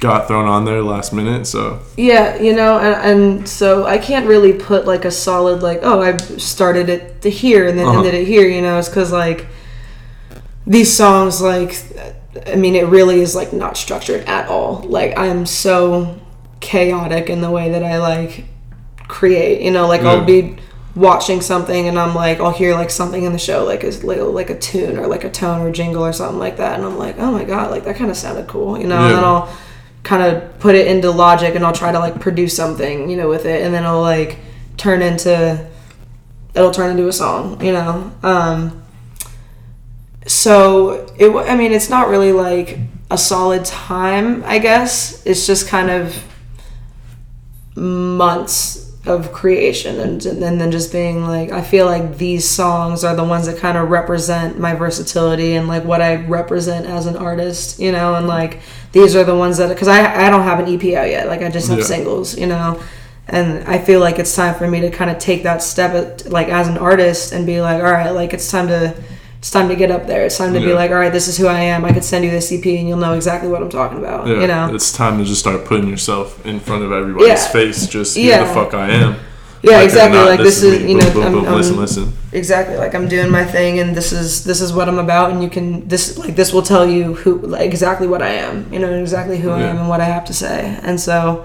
got 0.00 0.26
thrown 0.28 0.46
on 0.46 0.64
there 0.64 0.82
last 0.82 1.12
minute. 1.12 1.46
So 1.46 1.80
Yeah, 1.96 2.40
you 2.40 2.54
know, 2.54 2.78
and, 2.78 3.20
and 3.38 3.48
so 3.48 3.84
I 3.86 3.98
can't 3.98 4.26
really 4.26 4.52
put 4.54 4.86
like 4.86 5.04
a 5.04 5.10
solid 5.10 5.62
like, 5.62 5.80
oh, 5.82 6.00
I 6.00 6.16
started 6.16 6.88
it 6.88 7.20
to 7.22 7.30
here 7.30 7.68
and 7.68 7.78
then 7.78 7.86
Uh-huh. 7.86 7.98
ended 7.98 8.14
it 8.14 8.26
here. 8.26 8.48
You 8.48 8.62
know, 8.62 8.78
it's 8.78 8.88
because 8.88 9.12
like 9.12 9.46
these 10.66 10.92
songs, 10.94 11.40
like, 11.42 11.76
I 12.46 12.54
mean, 12.56 12.76
it 12.76 12.86
really 12.86 13.20
is 13.20 13.34
like 13.34 13.52
not 13.52 13.76
structured 13.76 14.22
at 14.26 14.48
all. 14.48 14.84
Like 14.88 15.18
I 15.18 15.26
am 15.26 15.44
so 15.46 16.18
chaotic 16.60 17.28
in 17.30 17.40
the 17.40 17.50
way 17.50 17.70
that 17.70 17.82
I 17.82 17.98
like 17.98 18.44
create. 19.10 19.60
You 19.60 19.70
know, 19.70 19.86
like 19.86 20.02
Yeah. 20.02 20.12
I'll 20.12 20.24
be 20.24 20.56
watching 20.94 21.40
something 21.40 21.86
and 21.88 21.98
I'm 21.98 22.14
like, 22.14 22.40
I'll 22.40 22.50
hear 22.52 22.74
like 22.74 22.90
something 22.90 23.22
in 23.22 23.32
the 23.32 23.38
show, 23.38 23.64
like 23.64 23.84
a 23.84 23.90
like, 24.06 24.20
like 24.20 24.50
a 24.50 24.58
tune 24.58 24.98
or 24.98 25.06
like 25.06 25.24
a 25.24 25.30
tone 25.30 25.60
or 25.60 25.70
jingle 25.70 26.04
or 26.04 26.12
something 26.12 26.38
like 26.38 26.56
that, 26.56 26.76
and 26.76 26.84
I'm 26.84 26.98
like, 26.98 27.18
oh 27.18 27.30
my 27.30 27.44
god, 27.44 27.70
like 27.70 27.84
that 27.84 27.96
kind 27.96 28.10
of 28.10 28.16
sounded 28.16 28.48
cool. 28.48 28.78
You 28.78 28.86
know, 28.86 28.98
and 28.98 29.14
then 29.14 29.24
I'll 29.24 29.52
kind 30.02 30.22
of 30.22 30.58
put 30.60 30.74
it 30.74 30.86
into 30.86 31.10
logic 31.10 31.54
and 31.54 31.64
I'll 31.64 31.74
try 31.74 31.92
to 31.92 31.98
like 31.98 32.20
produce 32.20 32.56
something, 32.56 33.10
you 33.10 33.16
know, 33.16 33.28
with 33.28 33.44
it 33.44 33.62
and 33.62 33.74
then 33.74 33.84
I'll 33.84 34.00
like 34.00 34.38
turn 34.76 35.02
into 35.02 35.68
it'll 36.54 36.70
turn 36.70 36.90
into 36.90 37.06
a 37.06 37.12
song, 37.12 37.62
you 37.64 37.72
know. 37.72 38.12
Um 38.22 38.82
so 40.26 41.06
it 41.18 41.30
I 41.30 41.56
mean, 41.56 41.72
it's 41.72 41.90
not 41.90 42.08
really 42.08 42.32
like 42.32 42.78
a 43.10 43.18
solid 43.18 43.64
time, 43.64 44.42
I 44.44 44.58
guess. 44.58 45.24
It's 45.26 45.46
just 45.46 45.68
kind 45.68 45.90
of 45.90 46.16
months 47.76 48.89
of 49.06 49.32
creation 49.32 49.98
and, 49.98 50.26
and 50.26 50.60
then 50.60 50.70
just 50.70 50.92
being 50.92 51.24
like 51.26 51.50
I 51.50 51.62
feel 51.62 51.86
like 51.86 52.18
these 52.18 52.46
songs 52.46 53.02
are 53.02 53.16
the 53.16 53.24
ones 53.24 53.46
that 53.46 53.56
kind 53.56 53.78
of 53.78 53.88
represent 53.88 54.58
my 54.60 54.74
versatility 54.74 55.54
and 55.54 55.68
like 55.68 55.84
what 55.84 56.02
I 56.02 56.16
represent 56.26 56.84
as 56.84 57.06
an 57.06 57.16
artist, 57.16 57.78
you 57.80 57.92
know, 57.92 58.14
and 58.16 58.26
like 58.26 58.60
these 58.92 59.16
are 59.16 59.24
the 59.24 59.34
ones 59.34 59.56
that 59.56 59.70
because 59.70 59.88
I 59.88 60.26
I 60.26 60.28
don't 60.28 60.42
have 60.42 60.58
an 60.60 60.66
EP 60.66 60.94
out 60.94 61.08
yet, 61.08 61.28
like 61.28 61.40
I 61.40 61.48
just 61.48 61.68
have 61.68 61.78
Yeah. 61.78 61.84
singles, 61.84 62.36
you 62.36 62.46
know. 62.46 62.78
And 63.28 63.66
I 63.68 63.78
feel 63.78 64.00
like 64.00 64.18
it's 64.18 64.34
time 64.34 64.54
for 64.56 64.66
me 64.68 64.80
to 64.80 64.90
kind 64.90 65.08
of 65.10 65.18
take 65.18 65.44
that 65.44 65.62
step 65.62 65.92
at, 65.94 66.30
like 66.30 66.48
as 66.48 66.66
an 66.68 66.76
artist 66.76 67.32
and 67.32 67.46
be 67.46 67.60
like, 67.62 67.76
all 67.82 67.92
right, 67.92 68.10
like 68.10 68.34
it's 68.34 68.50
time 68.50 68.66
to 68.68 68.94
it's 69.40 69.50
time 69.50 69.68
to 69.70 69.74
get 69.74 69.90
up 69.90 70.06
there. 70.06 70.24
It's 70.26 70.36
time 70.36 70.52
to 70.52 70.60
be 70.60 70.72
like, 70.74 70.90
all 70.90 70.98
right, 70.98 71.10
this 71.12 71.26
is 71.26 71.36
who 71.38 71.46
I 71.46 71.60
am. 71.60 71.84
I 71.86 71.92
could 71.94 72.04
send 72.04 72.24
you 72.26 72.30
this 72.30 72.52
EP 72.52 72.64
and 72.66 72.86
you'll 72.86 72.98
know 72.98 73.14
exactly 73.14 73.48
what 73.48 73.62
I'm 73.62 73.70
talking 73.70 73.96
about. 73.98 74.26
yeah, 74.28 74.40
you 74.42 74.46
know. 74.46 74.74
it's 74.74 74.92
time 74.92 75.16
to 75.18 75.24
just 75.24 75.40
start 75.40 75.64
putting 75.64 75.88
yourself 75.88 76.44
in 76.44 76.60
front 76.60 76.84
of 76.84 76.92
everybody's 76.92 77.28
Yeah. 77.28 77.48
face. 77.48 77.86
Just 77.86 78.16
here 78.18 78.38
the 78.38 78.52
fuck 78.52 78.74
I 78.74 78.90
am. 78.90 79.16
Yeah, 79.62 79.72
Like, 79.78 79.84
exactly. 79.84 80.18
not, 80.18 80.28
Like 80.28 80.40
this 80.40 80.62
is, 80.62 80.82
me. 80.82 80.92
you 80.92 80.98
Boom, 80.98 81.06
know, 81.08 81.12
boom, 81.14 81.22
I'm, 81.24 81.32
boom. 81.32 81.44
I'm- 81.46 81.56
listen, 81.56 81.76
listen. 81.76 82.12
exactly 82.32 82.76
like 82.76 82.94
I'm 82.94 83.08
doing 83.08 83.30
my 83.30 83.44
thing, 83.44 83.78
and 83.78 83.94
this 83.94 84.10
is 84.12 84.44
this 84.44 84.60
is 84.62 84.72
what 84.72 84.88
I'm 84.88 84.98
about, 84.98 85.32
and 85.32 85.42
you 85.42 85.50
can 85.50 85.86
this 85.88 86.16
like 86.18 86.34
this 86.36 86.52
will 86.54 86.62
tell 86.62 86.86
you 86.86 87.14
who 87.14 87.38
like 87.40 87.62
exactly 87.62 88.06
what 88.06 88.22
I 88.22 88.30
am, 88.30 88.70
you 88.72 88.78
know, 88.78 88.90
exactly 88.90 89.38
who 89.38 89.50
I 89.50 89.60
am 89.62 89.76
and 89.78 89.88
what 89.88 90.00
I 90.00 90.04
have 90.04 90.24
to 90.26 90.32
say, 90.34 90.78
and 90.82 90.98
so 90.98 91.44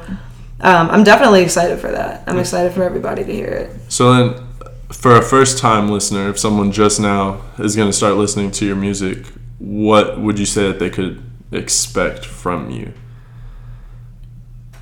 um, 0.61 0.89
I'm 0.91 1.03
definitely 1.03 1.41
excited 1.43 1.79
for 1.79 1.91
that. 1.91 2.23
I'm 2.27 2.39
excited 2.39 2.71
for 2.73 2.83
everybody 2.83 3.25
to 3.25 3.33
hear 3.33 3.47
it. 3.47 3.71
So 3.89 4.13
then, 4.13 4.44
for 4.91 5.15
a 5.15 5.21
first-time 5.21 5.89
listener, 5.89 6.29
if 6.29 6.39
someone 6.39 6.71
just 6.71 6.99
now 6.99 7.41
is 7.57 7.75
going 7.75 7.89
to 7.89 7.93
start 7.93 8.15
listening 8.15 8.51
to 8.51 8.65
your 8.65 8.75
music, 8.75 9.25
what 9.59 10.19
would 10.19 10.37
you 10.37 10.45
say 10.45 10.67
that 10.67 10.79
they 10.79 10.89
could 10.89 11.23
expect 11.51 12.25
from 12.25 12.69
you? 12.69 12.93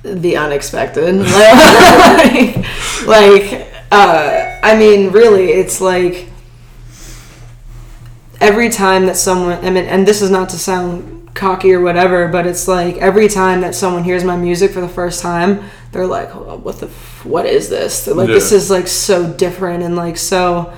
the 0.04 0.36
unexpected 0.36 1.16
like, 1.16 2.56
like 3.06 3.66
uh 3.90 4.58
i 4.62 4.76
mean 4.78 5.10
really 5.10 5.50
it's 5.50 5.80
like 5.80 6.28
every 8.40 8.68
time 8.68 9.06
that 9.06 9.16
someone 9.16 9.52
i 9.64 9.70
mean 9.70 9.84
and 9.86 10.06
this 10.06 10.20
is 10.20 10.30
not 10.30 10.50
to 10.50 10.58
sound 10.58 11.23
cocky 11.44 11.70
or 11.76 11.80
whatever 11.88 12.28
but 12.36 12.44
it's 12.50 12.66
like 12.78 12.94
every 13.10 13.28
time 13.28 13.58
that 13.64 13.74
someone 13.74 14.04
hears 14.10 14.24
my 14.32 14.36
music 14.48 14.70
for 14.72 14.80
the 14.80 14.94
first 15.00 15.18
time 15.22 15.50
they're 15.92 16.06
like 16.18 16.30
oh, 16.34 16.56
what 16.66 16.76
the 16.82 16.86
f- 16.86 17.24
what 17.34 17.44
is 17.58 17.64
this 17.76 17.92
they're 18.04 18.14
like 18.22 18.28
this 18.38 18.50
is 18.58 18.70
like 18.76 18.88
so 18.88 19.16
different 19.44 19.82
and 19.86 19.94
like 20.04 20.16
so 20.16 20.72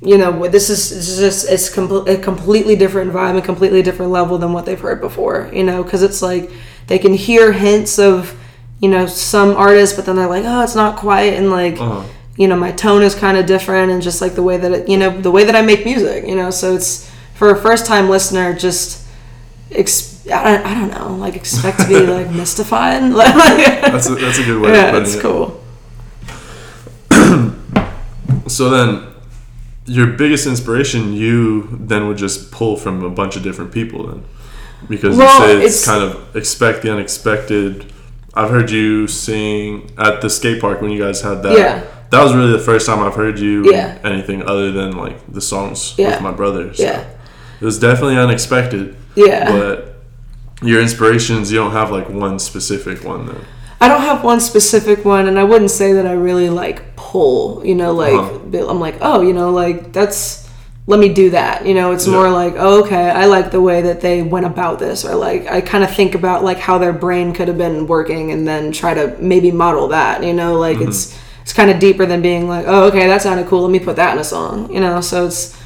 you 0.00 0.16
know 0.16 0.30
this 0.48 0.70
is 0.70 0.90
this 0.90 1.08
is 1.08 1.18
just 1.18 1.40
it's 1.50 1.68
com- 1.76 2.06
a 2.08 2.16
completely 2.16 2.76
different 2.76 3.12
vibe 3.12 3.36
a 3.36 3.42
completely 3.42 3.82
different 3.82 4.12
level 4.12 4.38
than 4.38 4.52
what 4.52 4.64
they've 4.66 4.80
heard 4.80 5.00
before 5.00 5.50
you 5.52 5.64
know 5.64 5.82
because 5.82 6.02
it's 6.02 6.22
like 6.22 6.50
they 6.86 6.98
can 6.98 7.14
hear 7.14 7.52
hints 7.52 7.98
of 7.98 8.34
you 8.80 8.88
know 8.88 9.06
some 9.06 9.50
artists 9.56 9.96
but 9.96 10.06
then 10.06 10.14
they're 10.16 10.28
like 10.36 10.44
oh 10.46 10.62
it's 10.62 10.76
not 10.76 10.96
quite 10.96 11.32
and 11.34 11.50
like 11.50 11.76
Uh-huh. 11.80 12.02
you 12.36 12.46
know 12.48 12.56
my 12.56 12.70
tone 12.72 13.02
is 13.02 13.14
kind 13.14 13.36
of 13.36 13.44
different 13.46 13.90
and 13.90 14.00
just 14.00 14.20
like 14.20 14.34
the 14.34 14.42
way 14.42 14.56
that 14.56 14.70
it 14.72 14.88
you 14.88 14.96
know 14.96 15.10
the 15.20 15.32
way 15.36 15.42
that 15.44 15.56
i 15.56 15.62
make 15.62 15.84
music 15.84 16.24
you 16.30 16.36
know 16.36 16.50
so 16.50 16.74
it's 16.76 17.10
for 17.34 17.50
a 17.50 17.56
first 17.66 17.84
time 17.86 18.08
listener 18.08 18.54
just 18.54 19.04
ex- 19.70 20.26
I, 20.28 20.44
don't, 20.56 20.66
I 20.66 20.74
don't 20.74 20.90
know 20.90 21.16
like 21.16 21.36
expect 21.36 21.80
to 21.80 21.88
be 21.88 22.00
like 22.06 22.30
mystified 22.30 23.02
like 23.12 23.34
That's 23.82 24.08
a, 24.08 24.14
that's 24.14 24.38
a 24.38 24.44
good 24.44 24.60
way 24.62 24.72
yeah 24.72 24.96
of 24.96 25.02
it's 25.02 25.14
it. 25.14 25.22
cool 25.22 25.60
So 28.46 28.70
then, 28.70 29.06
your 29.84 30.06
biggest 30.06 30.46
inspiration, 30.46 31.12
you 31.12 31.68
then 31.80 32.08
would 32.08 32.16
just 32.16 32.50
pull 32.50 32.76
from 32.76 33.04
a 33.04 33.10
bunch 33.10 33.36
of 33.36 33.42
different 33.42 33.72
people, 33.72 34.06
then, 34.06 34.24
because 34.88 35.16
Well, 35.18 35.48
you 35.48 35.60
say 35.60 35.66
it's, 35.66 35.82
it's- 35.82 35.84
kind 35.86 36.02
of 36.02 36.34
expect 36.36 36.82
the 36.82 36.90
unexpected. 36.92 37.92
I've 38.34 38.50
heard 38.50 38.70
you 38.70 39.06
sing 39.06 39.90
at 39.98 40.20
the 40.22 40.30
skate 40.30 40.60
park 40.60 40.80
when 40.80 40.90
you 40.90 40.98
guys 41.02 41.20
had 41.22 41.42
that. 41.42 41.58
Yeah. 41.58 41.84
That 42.10 42.22
was 42.24 42.34
really 42.34 42.52
the 42.52 42.58
first 42.58 42.86
time 42.86 43.00
I've 43.00 43.14
heard 43.16 43.38
you 43.38 43.70
Yeah. 43.70 43.98
anything 44.04 44.42
other 44.42 44.70
than 44.72 44.96
like 44.96 45.18
the 45.30 45.40
songs 45.40 45.94
Yeah. 45.98 46.10
with 46.12 46.22
my 46.22 46.30
brother. 46.32 46.72
So 46.72 46.82
Yeah. 46.84 47.04
It 47.60 47.64
was 47.64 47.78
definitely 47.78 48.16
unexpected. 48.16 48.96
Yeah. 49.18 49.50
But 49.52 49.94
your 50.62 50.80
inspirations, 50.80 51.50
you 51.52 51.58
don't 51.58 51.72
have 51.72 51.90
like 51.90 52.08
one 52.08 52.38
specific 52.38 53.04
one 53.04 53.26
though. 53.26 53.40
I 53.80 53.86
don't 53.86 54.02
have 54.02 54.24
one 54.24 54.40
specific 54.40 55.04
one, 55.04 55.28
and 55.28 55.38
I 55.38 55.44
wouldn't 55.44 55.70
say 55.70 55.92
that 55.92 56.06
I 56.06 56.12
really 56.12 56.50
like 56.50 56.96
pull. 56.96 57.62
You 57.64 57.74
know, 57.76 57.92
like 57.92 58.12
Uh-huh. 58.12 58.68
I'm 58.70 58.80
like, 58.80 58.96
oh, 59.00 59.20
you 59.22 59.32
know, 59.32 59.50
like 59.50 59.92
that's 59.92 60.46
let 60.88 60.98
me 60.98 61.10
do 61.10 61.30
that. 61.30 61.66
You 61.66 61.74
know, 61.74 61.92
it's 61.92 62.06
Yeah. 62.06 62.14
more 62.14 62.30
like, 62.30 62.54
oh, 62.56 62.82
okay, 62.82 63.10
I 63.10 63.26
like 63.26 63.50
the 63.50 63.60
way 63.60 63.82
that 63.82 64.00
they 64.00 64.22
went 64.22 64.46
about 64.46 64.78
this, 64.78 65.04
or 65.04 65.14
like 65.14 65.46
I 65.46 65.60
kind 65.60 65.84
of 65.84 65.94
think 65.94 66.14
about 66.14 66.42
like 66.42 66.58
how 66.58 66.78
their 66.78 66.92
brain 66.94 67.32
could 67.34 67.46
have 67.48 67.58
been 67.58 67.86
working, 67.86 68.32
and 68.32 68.48
then 68.48 68.72
try 68.72 68.94
to 68.94 69.14
maybe 69.20 69.50
model 69.52 69.88
that. 69.88 70.24
You 70.24 70.32
know, 70.32 70.54
like 70.58 70.78
Mm-hmm. 70.78 70.88
it's 70.88 71.14
it's 71.42 71.52
kind 71.52 71.70
of 71.70 71.78
deeper 71.78 72.04
than 72.04 72.20
being 72.20 72.48
like, 72.48 72.64
oh, 72.68 72.84
okay, 72.88 73.06
that 73.06 73.22
sounded 73.22 73.46
cool. 73.46 73.62
Let 73.62 73.70
me 73.70 73.78
put 73.78 73.96
that 73.96 74.12
in 74.14 74.18
a 74.18 74.24
song. 74.24 74.70
You 74.72 74.80
know, 74.80 75.00
so 75.00 75.26
it's 75.26 75.56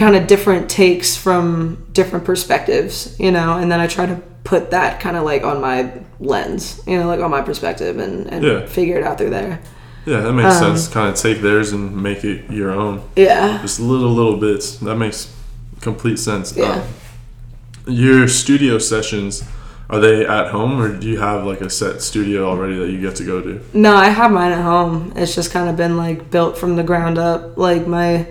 kind 0.00 0.16
of 0.16 0.26
different 0.26 0.68
takes 0.68 1.16
from 1.16 1.86
different 1.92 2.24
perspectives. 2.24 3.14
You 3.20 3.30
know, 3.30 3.56
and 3.58 3.70
then 3.70 3.78
I 3.80 3.86
try 3.86 4.06
to 4.06 4.16
put 4.42 4.70
that 4.72 4.98
kind 5.00 5.16
of 5.16 5.22
like 5.24 5.44
on 5.44 5.60
my 5.60 5.92
lens, 6.18 6.80
you 6.86 6.98
know, 6.98 7.06
like 7.06 7.20
on 7.20 7.30
my 7.30 7.42
perspective 7.42 7.98
and, 7.98 8.26
and 8.32 8.42
Yeah. 8.44 8.66
figure 8.66 8.96
it 8.98 9.04
out 9.04 9.18
through 9.18 9.30
there. 9.30 9.60
Yeah, 10.06 10.20
that 10.22 10.32
makes 10.32 10.56
Um, 10.56 10.64
sense. 10.76 10.88
Kind 10.88 11.08
of 11.10 11.14
take 11.14 11.42
theirs 11.42 11.72
and 11.72 12.02
make 12.02 12.24
it 12.24 12.50
your 12.50 12.70
own. 12.72 13.02
Yeah. 13.16 13.58
Just 13.62 13.78
little 13.78 14.10
little 14.12 14.38
bits. 14.38 14.76
That 14.78 14.96
makes 14.96 15.28
complete 15.82 16.18
sense. 16.18 16.54
Yeah. 16.56 16.72
Um, 16.72 16.82
your 17.86 18.28
studio 18.28 18.78
sessions 18.78 19.42
are 19.90 19.98
they 20.00 20.24
at 20.24 20.48
home 20.48 20.80
or 20.80 20.88
do 20.88 21.06
you 21.08 21.18
have 21.18 21.44
like 21.44 21.60
a 21.60 21.68
set 21.68 22.00
studio 22.00 22.48
already 22.48 22.78
that 22.78 22.90
you 22.90 22.98
get 23.00 23.16
to 23.16 23.24
go 23.24 23.40
to? 23.42 23.60
No, 23.74 23.94
I 23.94 24.08
have 24.08 24.30
mine 24.30 24.52
at 24.52 24.62
home. 24.62 25.12
It's 25.16 25.34
just 25.34 25.50
kind 25.52 25.68
of 25.68 25.76
been 25.76 25.96
like 25.96 26.30
built 26.30 26.56
from 26.56 26.76
the 26.76 26.82
ground 26.84 27.18
up. 27.18 27.58
Like 27.58 27.86
my, 27.86 28.26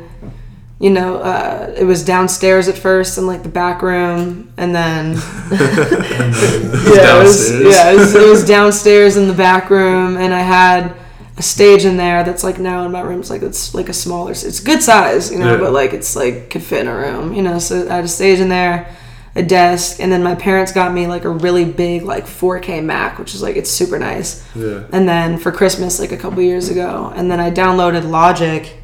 you 0.79 0.89
know, 0.89 1.17
uh, 1.17 1.73
it 1.77 1.83
was 1.83 2.05
downstairs 2.05 2.67
at 2.69 2.77
first 2.77 3.17
in 3.17 3.27
like 3.27 3.43
the 3.43 3.49
back 3.49 3.81
room, 3.81 4.51
and 4.57 4.73
then 4.73 5.11
yeah, 5.51 7.19
it 7.19 7.23
was, 7.23 7.49
Downstairs. 7.49 7.75
yeah, 7.75 7.91
it 7.91 7.95
was, 7.97 8.15
it 8.15 8.29
was 8.29 8.45
downstairs 8.45 9.17
in 9.17 9.27
the 9.27 9.33
back 9.33 9.69
room, 9.69 10.17
and 10.17 10.33
I 10.33 10.39
had 10.39 10.95
a 11.37 11.41
stage 11.41 11.85
in 11.85 11.97
there 11.97 12.23
that's 12.23 12.43
like 12.43 12.59
now 12.59 12.85
in 12.85 12.91
my 12.91 13.01
room. 13.01 13.19
It's 13.19 13.29
like 13.29 13.41
it's 13.41 13.73
like 13.73 13.89
a 13.89 13.93
smaller. 13.93 14.31
It's 14.31 14.59
good 14.59 14.81
size, 14.81 15.31
you 15.31 15.39
know, 15.39 15.53
Yeah. 15.53 15.59
but 15.59 15.73
like 15.73 15.93
it's 15.93 16.15
like 16.15 16.49
could 16.49 16.63
fit 16.63 16.81
in 16.81 16.87
a 16.87 16.95
room, 16.95 17.33
you 17.33 17.41
know. 17.41 17.59
So 17.59 17.87
I 17.89 17.95
had 17.95 18.03
a 18.05 18.07
stage 18.09 18.39
in 18.39 18.49
there, 18.49 18.93
a 19.35 19.43
desk, 19.43 19.99
and 19.99 20.11
then 20.11 20.23
my 20.23 20.35
parents 20.35 20.71
got 20.71 20.93
me 20.93 21.07
like 21.07 21.23
a 21.25 21.29
really 21.29 21.65
big 21.65 22.03
like 22.03 22.25
4K 22.25 22.83
Mac, 22.83 23.19
which 23.19 23.35
is 23.35 23.41
like 23.41 23.55
it's 23.57 23.69
super 23.71 23.99
nice. 23.99 24.45
Yeah. 24.55 24.83
And 24.91 25.07
then 25.07 25.37
for 25.37 25.51
Christmas, 25.51 25.99
like 25.99 26.11
a 26.11 26.17
couple 26.17 26.41
years 26.41 26.69
ago, 26.69 27.11
and 27.15 27.29
then 27.31 27.39
I 27.39 27.51
downloaded 27.51 28.09
Logic, 28.09 28.77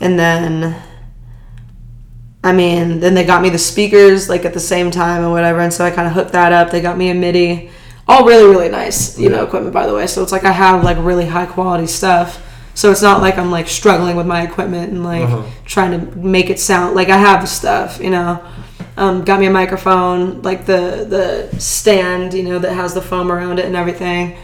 and 0.00 0.18
then. 0.18 0.74
I 2.44 2.52
mean, 2.52 3.00
then 3.00 3.14
they 3.14 3.24
got 3.24 3.40
me 3.42 3.48
the 3.48 3.58
speakers 3.58 4.28
like 4.28 4.44
at 4.44 4.52
the 4.54 4.60
same 4.60 4.90
time 4.90 5.22
and 5.24 5.32
whatever, 5.32 5.60
and 5.60 5.72
so 5.72 5.84
I 5.84 5.90
kind 5.90 6.06
of 6.06 6.12
hooked 6.14 6.32
that 6.32 6.52
up. 6.52 6.70
They 6.70 6.80
got 6.82 6.96
me 6.98 7.08
a 7.10 7.14
MIDI, 7.14 7.70
all 8.06 8.24
really 8.26 8.48
really 8.48 8.68
nice, 8.68 9.18
you 9.18 9.30
know, 9.30 9.42
equipment 9.44 9.72
by 9.74 9.86
the 9.86 9.94
way. 9.94 10.06
So 10.06 10.22
it's 10.22 10.30
like 10.32 10.44
I 10.44 10.52
have 10.52 10.84
like 10.84 10.98
really 11.00 11.26
high 11.26 11.46
quality 11.46 11.86
stuff. 11.86 12.40
So 12.74 12.90
it's 12.90 13.02
not 13.02 13.20
like 13.22 13.38
I'm 13.38 13.50
like 13.50 13.68
struggling 13.68 14.16
with 14.16 14.26
my 14.26 14.42
equipment 14.42 14.92
and 14.92 15.02
like 15.04 15.22
Uh-huh. 15.22 15.42
trying 15.64 15.92
to 15.98 16.18
make 16.18 16.50
it 16.50 16.60
sound 16.60 16.94
like 16.94 17.08
I 17.08 17.16
have 17.18 17.40
the 17.40 17.46
stuff, 17.46 17.98
you 18.00 18.10
know. 18.10 18.40
Um, 18.96 19.24
got 19.24 19.40
me 19.40 19.46
a 19.46 19.50
microphone, 19.50 20.42
like 20.42 20.66
the 20.66 21.06
the 21.08 21.58
stand, 21.60 22.34
you 22.34 22.42
know, 22.44 22.58
that 22.60 22.74
has 22.74 22.94
the 22.94 23.00
foam 23.02 23.32
around 23.32 23.58
it 23.58 23.64
and 23.64 23.74
everything. 23.76 24.36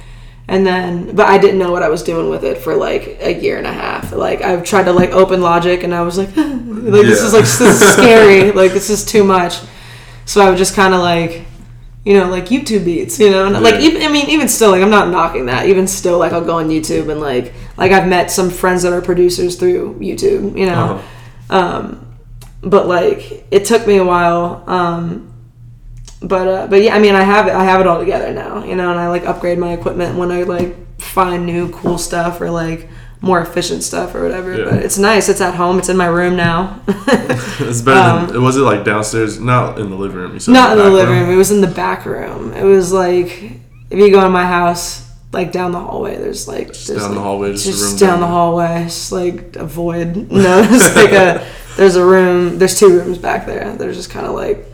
And 0.51 0.67
then, 0.67 1.15
but 1.15 1.29
I 1.29 1.39
didn't 1.39 1.61
know 1.61 1.71
what 1.71 1.85
I 1.85 1.89
was 1.89 2.03
doing 2.03 2.29
with 2.29 2.43
it 2.43 2.59
for 2.59 2.75
like 2.75 3.19
a 3.21 3.33
year 3.33 3.57
and 3.57 3.69
a 3.69 3.73
half. 3.73 4.13
Like 4.13 4.43
I've 4.43 4.65
tried 4.65 4.87
to 4.87 4.93
like 4.93 5.11
open 5.11 5.43
Logic, 5.43 5.81
and 5.85 5.95
I 5.95 6.03
was 6.03 6.19
like, 6.19 6.37
like 6.37 7.07
this 7.07 7.23
is 7.23 7.33
like 7.33 7.45
this 7.45 7.61
is 7.61 7.93
scary. 7.93 8.51
like 8.63 8.73
this 8.73 8.91
is 8.91 9.05
too 9.05 9.23
much. 9.23 9.61
So 10.25 10.41
I 10.41 10.51
would 10.51 10.59
just 10.59 10.75
kind 10.75 10.93
of 10.93 11.03
like, 11.03 11.45
you 12.05 12.15
know, 12.15 12.29
like 12.29 12.47
YouTube 12.47 12.85
beats, 12.85 13.21
you 13.21 13.31
know, 13.31 13.47
and 13.47 13.63
like 13.63 13.77
even 13.77 14.03
I 14.03 14.09
mean 14.09 14.29
even 14.29 14.49
still 14.49 14.73
like 14.73 14.83
I'm 14.83 14.91
not 14.91 15.09
knocking 15.09 15.47
that. 15.47 15.67
Even 15.67 15.87
still 15.87 16.19
like 16.19 16.33
I'll 16.33 16.45
go 16.45 16.57
on 16.57 16.69
YouTube 16.69 17.13
and 17.13 17.21
like 17.21 17.55
like 17.77 17.93
I've 17.93 18.09
met 18.09 18.33
some 18.33 18.51
friends 18.51 18.83
that 18.83 18.93
are 18.93 19.01
producers 19.01 19.55
through 19.55 20.01
YouTube, 20.01 20.59
you 20.59 20.67
know. 20.67 21.01
Uh-huh. 21.49 21.57
Um, 21.57 22.17
but 22.61 22.89
like 22.89 23.47
it 23.53 23.67
took 23.67 23.87
me 23.87 23.99
a 23.99 24.05
while. 24.05 24.65
Um, 24.67 25.30
but 26.23 26.49
uh, 26.49 26.67
but 26.67 26.83
yeah, 26.83 26.95
I 26.95 26.99
mean 26.99 27.15
I 27.15 27.23
have 27.23 27.47
it 27.49 27.55
I 27.55 27.65
have 27.65 27.81
it 27.81 27.87
all 27.87 27.99
together 27.99 28.33
now, 28.33 28.65
you 28.65 28.77
know, 28.77 28.91
and 28.91 29.01
I 29.01 29.09
like 29.09 29.25
upgrade 29.25 29.59
my 29.59 29.73
equipment 29.73 30.19
when 30.19 30.31
I 30.31 30.43
like 30.43 30.77
find 31.01 31.47
new 31.47 31.71
cool 31.71 31.99
stuff 31.99 32.41
or 32.41 32.51
like 32.51 32.89
more 33.23 33.41
efficient 33.41 33.83
stuff 33.83 34.15
or 34.15 34.23
whatever. 34.23 34.57
Yeah. 34.57 34.65
But 34.65 34.83
it's 34.83 34.99
nice. 34.99 35.29
It's 35.29 35.41
at 35.41 35.55
home. 35.55 35.79
It's 35.79 35.89
in 35.89 35.97
my 35.97 36.07
room 36.07 36.37
now. 36.37 36.81
It's 37.63 37.83
better 37.83 38.33
than 38.33 38.43
was 38.43 38.57
it 38.57 38.63
like 38.63 38.85
downstairs? 38.85 39.39
Not 39.39 39.79
in 39.79 39.91
the 39.91 39.97
living 39.97 40.17
room. 40.17 40.33
You 40.33 40.41
said 40.41 40.53
Um, 40.53 40.55
Not 40.55 40.73
in 40.73 40.79
the 40.79 40.85
back 40.85 40.93
living 40.93 41.21
room. 41.21 41.31
It 41.31 41.37
was 41.37 41.51
in 41.51 41.61
the 41.61 41.67
back 41.67 42.07
room. 42.07 42.53
It 42.55 42.65
was 42.65 42.93
like 42.93 43.29
if 43.91 43.99
you 43.99 44.11
go 44.11 44.25
in 44.25 44.33
my 44.33 44.47
house, 44.47 45.07
like 45.33 45.53
down 45.53 45.73
the 45.73 45.81
hallway, 45.81 46.17
there's 46.17 46.49
like 46.49 46.69
Just 46.69 46.89
there's, 46.89 47.03
down 47.03 47.15
the 47.15 47.21
hallway, 47.21 47.53
just 47.53 47.67
just 47.67 47.83
room 47.83 47.97
down 47.99 48.09
down 48.09 48.21
the 48.21 48.27
hallway. 48.27 48.85
It's 48.85 48.95
just 48.95 49.13
like 49.13 49.57
a 49.57 49.67
void. 49.67 50.17
No, 50.31 50.63
it's 50.65 50.97
like 50.97 51.13
a 51.13 51.47
there's 51.77 51.97
a 51.97 52.05
room. 52.05 52.59
There's 52.59 52.79
two 52.79 52.89
rooms 52.99 53.19
back 53.19 53.47
there. 53.47 53.77
There's 53.77 53.97
just 53.97 54.11
kind 54.11 54.27
of 54.27 54.35
like 54.35 54.65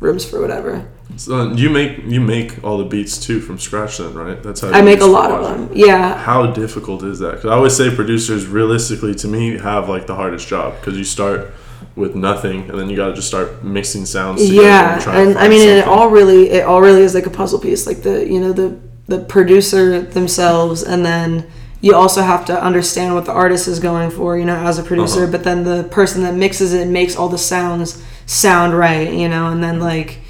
rooms 0.00 0.24
for 0.24 0.40
whatever. 0.40 0.86
So 1.16 1.52
you 1.52 1.70
make 1.70 2.04
you 2.04 2.20
make 2.20 2.62
all 2.64 2.78
the 2.78 2.84
beats 2.84 3.18
too 3.18 3.40
from 3.40 3.58
scratch 3.58 3.98
then, 3.98 4.14
right? 4.14 4.42
That's 4.42 4.60
how 4.60 4.70
I 4.70 4.82
make 4.82 5.00
a 5.00 5.06
lot 5.06 5.30
of 5.30 5.42
them. 5.42 5.70
Yeah, 5.74 6.16
How 6.18 6.46
difficult 6.46 7.02
is 7.02 7.18
that? 7.20 7.36
Because 7.36 7.50
I 7.50 7.54
always 7.54 7.76
say 7.76 7.94
producers, 7.94 8.46
realistically, 8.46 9.14
to 9.16 9.28
me, 9.28 9.58
have 9.58 9.88
like 9.88 10.06
the 10.06 10.14
hardest 10.14 10.48
job 10.48 10.74
because 10.80 10.98
you 10.98 11.04
start 11.04 11.52
with 11.96 12.14
nothing 12.14 12.68
and 12.68 12.78
then 12.78 12.90
you 12.90 12.96
got 12.96 13.08
to 13.08 13.14
just 13.14 13.28
start 13.28 13.62
mixing 13.62 14.06
sounds. 14.06 14.42
Together 14.42 14.62
yeah, 14.62 14.98
to 14.98 15.10
and 15.10 15.38
I 15.38 15.48
mean, 15.48 15.68
and 15.68 15.78
it 15.78 15.86
all 15.86 16.10
really, 16.10 16.50
it 16.50 16.64
all 16.64 16.80
really 16.80 17.02
is 17.02 17.14
like 17.14 17.26
a 17.26 17.30
puzzle 17.30 17.60
piece. 17.60 17.86
Like 17.86 18.02
the, 18.02 18.26
you 18.28 18.40
know, 18.40 18.52
the 18.52 18.78
the 19.06 19.20
producer 19.20 20.00
themselves, 20.00 20.82
and 20.82 21.04
then 21.04 21.46
you 21.80 21.94
also 21.94 22.22
have 22.22 22.46
to 22.46 22.62
understand 22.62 23.14
what 23.14 23.26
the 23.26 23.32
artist 23.32 23.68
is 23.68 23.78
going 23.78 24.10
for, 24.10 24.38
you 24.38 24.44
know, 24.44 24.56
as 24.56 24.78
a 24.78 24.82
producer. 24.82 25.24
Uh-huh. 25.24 25.32
But 25.32 25.44
then 25.44 25.64
the 25.64 25.84
person 25.84 26.22
that 26.22 26.34
mixes 26.34 26.72
it 26.72 26.88
makes 26.88 27.14
all 27.14 27.28
the 27.28 27.38
sounds 27.38 28.02
sound 28.26 28.76
right, 28.76 29.12
you 29.12 29.28
know, 29.28 29.48
and 29.50 29.62
then 29.62 29.80
like, 29.80 30.20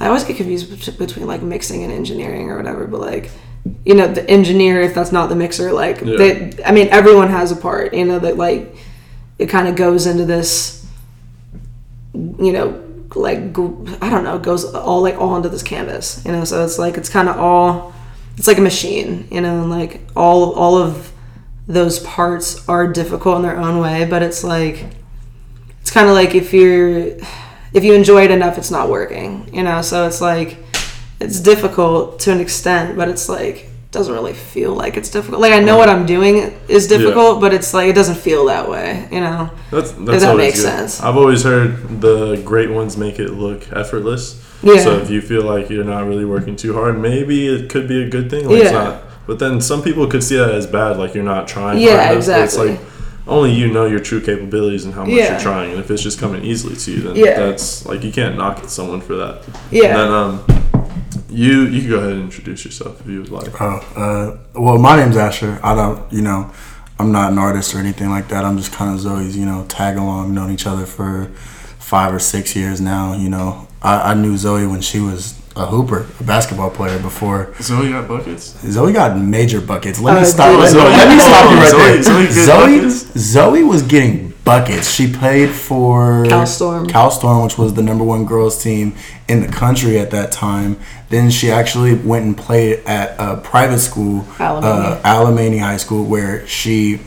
I 0.00 0.06
always 0.08 0.24
get 0.24 0.36
confused 0.36 0.98
between 0.98 1.26
like 1.26 1.42
mixing 1.42 1.82
and 1.84 1.92
engineering 1.92 2.50
or 2.50 2.56
whatever. 2.56 2.86
But 2.86 3.00
like, 3.00 3.30
you 3.84 3.94
know, 3.94 4.06
the 4.08 4.28
engineer, 4.28 4.80
if 4.82 4.94
that's 4.94 5.12
not 5.12 5.28
the 5.28 5.36
mixer, 5.36 5.72
like, 5.72 6.00
Yeah. 6.00 6.16
they, 6.16 6.52
I 6.64 6.72
mean, 6.72 6.88
everyone 6.88 7.28
has 7.28 7.52
a 7.52 7.56
part, 7.56 7.94
you 7.94 8.04
know, 8.04 8.18
that 8.18 8.36
like, 8.36 8.74
it 9.38 9.46
kind 9.46 9.68
of 9.68 9.76
goes 9.76 10.06
into 10.06 10.24
this 10.24 10.84
you 12.14 12.52
know, 12.52 12.80
like 13.16 13.38
I 13.38 14.10
don't 14.10 14.24
know, 14.24 14.38
goes 14.38 14.64
all 14.74 15.02
like 15.02 15.16
all 15.16 15.36
into 15.36 15.48
this 15.48 15.62
canvas, 15.62 16.22
you 16.24 16.32
know. 16.32 16.44
So 16.44 16.64
it's 16.64 16.78
like 16.78 16.96
it's 16.96 17.08
kind 17.08 17.28
of 17.28 17.36
all, 17.38 17.92
it's 18.36 18.46
like 18.46 18.58
a 18.58 18.62
machine, 18.62 19.26
you 19.30 19.40
know, 19.40 19.62
and 19.62 19.70
like 19.70 20.00
all 20.16 20.52
all 20.54 20.76
of 20.78 21.12
those 21.66 21.98
parts 22.00 22.68
are 22.68 22.86
difficult 22.86 23.36
in 23.36 23.42
their 23.42 23.56
own 23.58 23.78
way, 23.80 24.04
but 24.04 24.22
it's 24.22 24.44
like 24.44 24.84
it's 25.80 25.90
kind 25.90 26.08
of 26.08 26.14
like 26.14 26.34
if 26.34 26.52
you're 26.52 27.16
if 27.74 27.84
you 27.84 27.92
enjoy 27.92 28.24
it 28.24 28.30
enough, 28.30 28.56
it's 28.56 28.70
not 28.70 28.88
working, 28.88 29.48
you 29.52 29.62
know. 29.62 29.82
So 29.82 30.06
it's 30.06 30.20
like 30.20 30.56
it's 31.20 31.40
difficult 31.40 32.20
to 32.20 32.32
an 32.32 32.40
extent, 32.40 32.96
but 32.96 33.08
it's 33.08 33.28
like 33.28 33.68
doesn't 33.90 34.12
really 34.12 34.32
feel 34.32 34.74
like 34.74 34.96
it's 34.96 35.08
difficult. 35.10 35.40
Like 35.40 35.52
I 35.52 35.60
know 35.60 35.76
what 35.76 35.88
I'm 35.88 36.04
doing 36.06 36.52
is 36.68 36.88
difficult, 36.88 37.40
but 37.40 37.54
it's 37.54 37.72
like 37.74 37.88
it 37.88 37.94
doesn't 37.94 38.16
feel 38.16 38.46
that 38.46 38.68
way, 38.68 39.08
you 39.12 39.20
know. 39.20 39.50
That's, 39.70 39.92
that's 39.92 40.22
that 40.22 40.30
always 40.30 40.36
makes 40.46 40.62
good. 40.62 40.68
sense. 40.68 41.00
I've 41.00 41.16
always 41.16 41.42
heard 41.44 42.00
the 42.00 42.36
great 42.44 42.70
ones 42.70 42.96
make 42.96 43.18
it 43.18 43.30
look 43.32 43.70
effortless. 43.72 44.40
Yeah. 44.62 44.82
So 44.82 44.96
if 44.98 45.10
you 45.10 45.20
feel 45.20 45.42
like 45.42 45.70
you're 45.70 45.84
not 45.84 46.06
really 46.06 46.24
working 46.24 46.56
too 46.56 46.72
hard, 46.74 46.98
maybe 46.98 47.46
it 47.48 47.70
could 47.70 47.86
be 47.86 48.02
a 48.02 48.08
good 48.08 48.30
thing. 48.30 48.48
Like 48.48 48.62
it's 48.62 48.72
Yeah. 48.72 48.84
not. 48.84 49.02
But 49.26 49.38
then 49.38 49.60
some 49.60 49.82
people 49.82 50.06
could 50.06 50.22
see 50.22 50.36
that 50.36 50.50
as 50.50 50.66
bad, 50.66 50.96
like 50.96 51.14
you're 51.14 51.24
not 51.24 51.48
trying. 51.48 51.78
Yeah, 51.80 52.04
hard 52.06 52.16
exactly. 52.16 52.70
It's 52.72 52.80
like 52.80 52.93
only 53.26 53.52
you 53.52 53.72
know 53.72 53.86
your 53.86 54.00
true 54.00 54.20
capabilities 54.20 54.84
and 54.84 54.94
how 54.94 55.00
much 55.04 55.10
Yeah. 55.14 55.32
you're 55.32 55.40
trying. 55.40 55.70
And 55.72 55.80
if 55.80 55.90
it's 55.90 56.02
just 56.02 56.18
coming 56.20 56.44
easily 56.44 56.76
to 56.76 56.90
you, 56.92 57.00
then 57.00 57.16
Yeah. 57.16 57.38
that's 57.38 57.86
like 57.86 58.02
you 58.04 58.12
can't 58.12 58.36
knock 58.36 58.58
at 58.58 58.70
someone 58.70 59.00
for 59.00 59.16
that. 59.16 59.42
Yeah. 59.70 59.84
And 59.86 59.96
then 59.98 60.10
um, 60.12 60.44
you 61.30 61.62
you 61.62 61.80
can 61.80 61.90
go 61.90 61.98
ahead 61.98 62.12
and 62.12 62.22
introduce 62.22 62.64
yourself 62.64 63.00
if 63.00 63.06
you 63.06 63.20
would 63.20 63.30
like. 63.30 63.60
Oh, 63.60 63.80
uh, 63.96 64.60
well, 64.60 64.78
my 64.78 64.96
name's 64.96 65.16
Asher. 65.16 65.58
I 65.62 65.74
don't, 65.74 66.12
you 66.12 66.22
know, 66.22 66.50
I'm 66.98 67.10
not 67.12 67.32
an 67.32 67.38
artist 67.38 67.74
or 67.74 67.78
anything 67.78 68.10
like 68.10 68.28
that. 68.28 68.44
I'm 68.44 68.56
just 68.56 68.72
kind 68.72 68.94
of 68.94 69.00
Zoe's, 69.00 69.36
you 69.36 69.46
know, 69.46 69.64
tag 69.68 69.96
along. 69.96 70.34
Known 70.34 70.50
each 70.52 70.66
other 70.66 70.86
for 70.86 71.26
five 71.78 72.14
or 72.14 72.18
six 72.18 72.54
years 72.54 72.80
now. 72.80 73.14
You 73.14 73.28
know, 73.30 73.66
I, 73.82 74.12
I 74.12 74.14
knew 74.14 74.36
Zoe 74.36 74.66
when 74.66 74.80
she 74.80 75.00
was 75.00 75.34
a 75.56 75.66
hooper, 75.66 76.06
a 76.18 76.24
basketball 76.24 76.70
player 76.70 76.98
before. 76.98 77.54
Zoe 77.60 77.90
got 77.90 78.08
buckets. 78.08 78.54
Zoe 78.70 78.92
got 78.92 79.16
major 79.18 79.60
buckets. 79.60 80.00
Let 80.00 80.14
me 80.14 80.20
Uh, 80.22 80.24
stop. 80.24 80.50
dude, 80.50 80.60
Let, 80.60 80.70
Zoe- 80.72 80.80
let 80.82 81.08
me 81.08 81.18
stop 81.20 81.50
you 81.50 81.56
right 81.58 81.70
Zoe- 81.70 82.24
there. 82.26 82.32
Zoe 82.82 82.88
Zoe. 82.88 83.10
Zoe 83.16 83.62
was 83.62 83.82
getting 83.82 84.32
buckets. 84.44 84.90
She 84.90 85.10
played 85.10 85.50
for 85.50 86.24
Cal 86.26 86.44
Storm. 86.46 86.86
Cal 86.88 87.10
Storm, 87.10 87.44
which 87.44 87.56
was 87.56 87.74
the 87.74 87.82
number 87.82 88.02
one 88.04 88.24
girls 88.26 88.62
team 88.62 88.94
in 89.28 89.40
the 89.42 89.48
country 89.48 89.98
at 89.98 90.10
that 90.10 90.32
time. 90.32 90.76
Then 91.10 91.30
she 91.30 91.50
actually 91.52 91.94
went 91.94 92.24
and 92.24 92.36
played 92.36 92.80
at 92.84 93.14
a 93.20 93.36
private 93.36 93.78
school, 93.78 94.22
Alemany. 94.38 94.64
uh, 94.64 95.00
Alemany 95.02 95.60
High 95.60 95.76
School, 95.78 96.04
where 96.04 96.44
she. 96.48 97.00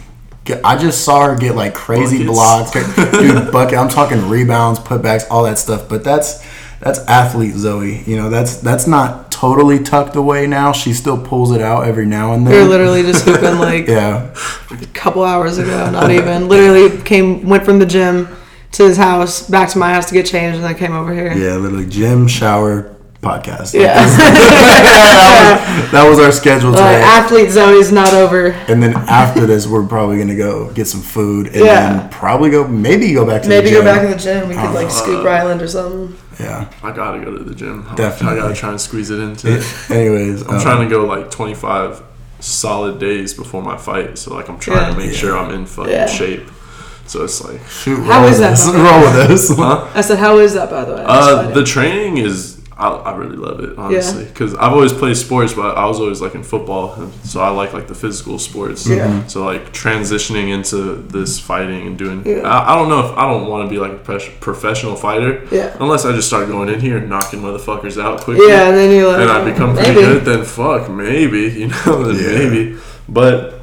I 0.64 0.78
just 0.78 1.04
saw 1.04 1.26
her 1.28 1.36
get 1.36 1.58
like 1.58 1.74
crazy 1.74 2.26
Buckets. 2.26 2.74
blocks, 2.74 3.12
dude. 3.20 3.52
Bucket. 3.52 3.78
I'm 3.78 3.90
talking 3.90 4.30
rebounds, 4.30 4.80
putbacks, 4.80 5.26
all 5.30 5.44
that 5.44 5.58
stuff. 5.58 5.90
But 5.90 6.06
that's 6.06 6.42
that's 6.80 7.00
athlete 7.08 7.56
Zoe. 7.56 8.04
You 8.06 8.18
know, 8.18 8.30
that's 8.30 8.58
that's 8.58 8.88
not 8.88 9.32
totally 9.32 9.80
tucked 9.80 10.16
away 10.16 10.48
now. 10.48 10.72
She 10.72 10.94
still 10.94 11.18
pulls 11.24 11.52
it 11.52 11.62
out 11.62 11.88
every 11.88 12.06
now 12.06 12.34
and 12.34 12.46
We 12.46 12.52
were 12.54 12.58
then. 12.60 12.70
literally 12.70 13.02
just 13.04 13.26
hooping 13.26 13.58
like 13.60 13.88
yeah, 13.88 14.34
a 14.72 14.86
couple 14.94 15.24
hours 15.24 15.58
ago. 15.58 15.90
Not 15.92 16.12
even. 16.12 16.48
Literally 16.48 17.02
came 17.04 17.48
went 17.48 17.64
from 17.66 17.80
the 17.80 17.86
gym 17.86 18.28
to 18.74 18.84
his 18.84 18.98
house, 18.98 19.50
back 19.50 19.70
to 19.70 19.78
my 19.80 19.94
house 19.94 20.08
to 20.10 20.14
get 20.14 20.26
changed, 20.26 20.56
and 20.58 20.64
then 20.66 20.76
came 20.76 20.94
over 20.94 21.14
here. 21.14 21.32
yeah, 21.34 21.56
literally 21.56 21.88
gym, 21.88 22.28
shower, 22.28 22.96
podcast. 23.22 23.74
Yeah. 23.74 23.94
that, 24.06 25.82
was, 25.82 25.92
that 25.92 26.10
was 26.10 26.20
our 26.20 26.32
schedule 26.32 26.72
today. 26.72 27.02
athlete 27.02 27.50
Zoe's 27.50 27.92
not 27.92 28.14
over. 28.14 28.48
and 28.68 28.82
then 28.84 28.94
after 28.96 29.46
this, 29.46 29.66
we're 29.68 29.86
probably 29.88 30.18
gonna 30.20 30.36
go 30.36 30.72
get 30.74 30.86
some 30.88 31.02
food, 31.02 31.48
and 31.48 31.56
Yeah. 31.66 31.94
then 32.00 32.10
probably 32.10 32.50
go 32.50 32.68
maybe 32.68 33.14
go 33.14 33.26
back 33.26 33.44
to 33.44 33.50
Maybe 33.50 33.70
the 33.70 33.76
gym. 33.78 33.86
go 33.86 33.92
back 33.94 34.02
to 34.02 34.08
the 34.10 34.20
gym. 34.22 34.50
We 34.50 34.56
could 34.56 34.74
like 34.74 34.88
Uh, 34.88 34.90
scoop 34.90 35.26
Ryland 35.26 35.62
or 35.62 35.68
something. 35.68 36.16
Yeah. 36.40 36.70
I 36.84 36.92
gotta 36.92 37.20
go 37.24 37.38
to 37.38 37.44
the 37.44 37.56
gym. 37.56 37.84
Definitely. 37.96 38.40
I 38.40 38.42
gotta 38.42 38.56
try 38.56 38.70
and 38.72 38.80
squeeze 38.82 39.10
it 39.10 39.20
into. 39.20 39.58
It, 39.58 39.66
Anyways, 39.92 40.44
I'm 40.48 40.56
um, 40.56 40.62
trying 40.62 40.88
to 40.88 40.90
go 40.90 41.06
like 41.06 41.32
25 41.32 42.02
solid 42.40 43.00
days 43.00 43.34
before 43.34 43.62
my 43.64 43.78
fight, 43.78 44.18
so 44.18 44.34
like 44.34 44.50
I'm 44.50 44.60
trying 44.60 44.90
Yeah. 44.90 44.92
to 44.92 44.98
make 44.98 45.14
sure 45.14 45.38
I'm 45.38 45.52
in 45.54 45.66
fucking 45.66 45.92
Yeah. 45.92 46.06
shape. 46.08 46.50
So 47.08 47.24
it's 47.24 47.42
like, 47.44 47.62
shoot. 47.70 48.04
How 48.04 48.20
roll 48.22 48.26
is 48.30 48.32
with 48.32 48.40
that, 48.42 48.50
this. 48.52 48.68
Bubba? 48.68 48.84
Roll 48.92 49.02
with 49.02 49.28
this. 49.30 49.56
huh? 49.56 49.88
I 49.96 50.02
said, 50.02 50.18
"How 50.20 50.38
is 50.40 50.54
that, 50.56 50.70
by 50.70 50.84
the 50.84 50.94
way?" 50.96 51.04
Uh, 51.08 51.52
the 51.52 51.64
training 51.64 52.18
is. 52.18 52.57
I, 52.80 52.90
I 52.90 53.16
really 53.16 53.38
love 53.38 53.60
it 53.60 53.76
honestly 53.78 54.26
because 54.26 54.54
I've 54.54 54.72
always 54.72 54.94
played 54.94 55.18
sports, 55.18 55.54
but 55.54 55.76
I 55.78 55.86
was 55.88 56.00
always 56.00 56.22
like 56.22 56.36
in 56.36 56.44
football, 56.44 57.10
so 57.24 57.42
I 57.42 57.50
like 57.50 57.74
like 57.74 57.88
the 57.88 57.96
physical 57.96 58.38
sports. 58.38 58.88
Yeah. 58.88 59.08
Mm-hmm. 59.08 59.28
So 59.30 59.44
like 59.44 59.74
transitioning 59.74 60.50
into 60.54 60.96
this 60.96 61.40
fighting 61.40 61.88
and 61.88 61.98
doing, 61.98 62.24
Yeah. 62.26 62.42
I, 62.48 62.74
I 62.74 62.76
don't 62.76 62.90
know 62.90 63.00
if 63.00 63.18
I 63.18 63.30
don't 63.32 63.48
want 63.50 63.68
to 63.68 63.70
be 63.70 63.80
like 63.80 63.94
a 63.94 63.98
pres- 63.98 64.30
professional 64.40 64.96
fighter. 64.96 65.44
Yeah. 65.52 65.76
Unless 65.80 66.06
I 66.06 66.12
just 66.12 66.28
start 66.28 66.48
going 66.50 66.70
in 66.70 66.80
here 66.80 66.98
and 66.98 67.10
knocking 67.10 67.42
motherfuckers 67.42 68.00
out 68.02 68.22
quickly. 68.22 68.48
yeah, 68.48 68.68
and 68.70 68.78
then 68.78 68.92
you're 68.92 69.08
like, 69.12 69.22
and 69.22 69.32
I 69.32 69.42
oh, 69.42 69.46
become 69.52 69.74
pretty 69.76 69.94
maybe. 69.96 70.02
good, 70.02 70.26
then 70.26 70.46
fuck, 70.46 70.90
maybe, 70.90 71.40
you 71.62 71.68
know, 71.70 72.04
then 72.04 72.16
Yeah. 72.16 72.50
maybe. 72.50 72.78
But 73.10 73.56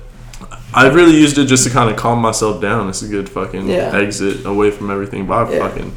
I 0.74 0.88
really 0.88 1.16
used 1.16 1.38
it 1.38 1.44
just 1.46 1.62
to 1.68 1.70
kind 1.70 1.88
of 1.88 1.96
calm 1.96 2.18
myself 2.20 2.60
down. 2.60 2.88
It's 2.88 3.02
a 3.02 3.08
good 3.08 3.28
fucking 3.28 3.68
Yeah. 3.68 3.94
exit 3.94 4.44
away 4.44 4.72
from 4.72 4.90
everything. 4.90 5.26
But 5.26 5.46
I 5.46 5.52
Yeah. 5.52 5.58
fucking, 5.68 5.92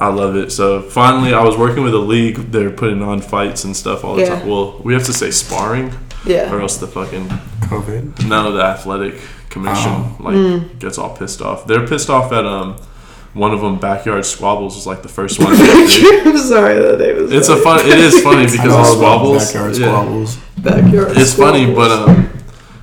I 0.00 0.08
love 0.08 0.34
it. 0.36 0.50
So 0.50 0.80
finally, 0.80 1.34
I 1.34 1.44
was 1.44 1.56
working 1.58 1.82
with 1.82 1.94
a 1.94 1.98
league. 1.98 2.36
They're 2.52 2.70
putting 2.70 3.02
on 3.02 3.20
fights 3.20 3.64
and 3.64 3.76
stuff 3.76 4.02
all 4.04 4.14
the 4.16 4.22
Yeah. 4.22 4.38
time. 4.38 4.48
Well, 4.48 4.80
we 4.82 4.94
have 4.94 5.04
to 5.04 5.12
say 5.12 5.30
sparring, 5.30 5.92
Yeah. 6.24 6.50
or 6.52 6.60
else 6.60 6.78
the 6.78 6.86
fucking 6.86 7.28
COVID. 7.68 8.26
none 8.26 8.46
of 8.46 8.54
the 8.54 8.62
athletic 8.62 9.14
commission 9.50 9.92
Oh. 9.92 10.16
like 10.20 10.34
Mm. 10.36 10.78
gets 10.78 10.96
all 10.98 11.10
pissed 11.10 11.42
off. 11.42 11.66
They're 11.66 11.86
pissed 11.86 12.08
off 12.10 12.32
at 12.32 12.46
um. 12.46 12.76
One 13.32 13.52
of 13.52 13.60
them, 13.60 13.76
backyard 13.76 14.26
squabbles, 14.26 14.74
was 14.74 14.88
like 14.88 15.02
the 15.02 15.08
first 15.08 15.38
one. 15.38 15.52
to 15.56 15.56
get 15.56 16.24
big. 16.24 16.26
I'm 16.34 16.36
sorry 16.38 16.74
that 16.80 16.98
name 16.98 17.16
was. 17.22 17.30
It's 17.32 17.48
a 17.48 17.54
fun. 17.56 17.78
It 17.86 17.96
is 17.98 18.20
funny 18.22 18.46
because 18.50 18.58
I 18.58 18.64
of 18.64 18.70
know 18.70 18.78
about 18.80 18.96
squabbles. 18.96 19.44
Backyard 19.52 19.76
yeah. 19.78 19.86
squabbles. 19.86 20.36
backyard. 20.58 21.12
It's 21.16 21.34
funny, 21.34 21.72
but 21.72 21.90
um, 21.92 22.28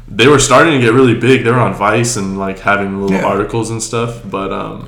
they 0.08 0.28
were 0.30 0.40
starting 0.40 0.80
to 0.80 0.80
get 0.80 0.94
really 0.94 1.16
big. 1.16 1.44
They 1.44 1.52
were 1.52 1.60
on 1.60 1.74
Vice 1.74 2.16
and 2.16 2.40
like 2.40 2.60
having 2.60 3.02
little 3.02 3.18
Yeah. 3.18 3.26
articles 3.26 3.72
and 3.72 3.84
stuff. 3.84 4.22
But 4.24 4.54
um, 4.54 4.88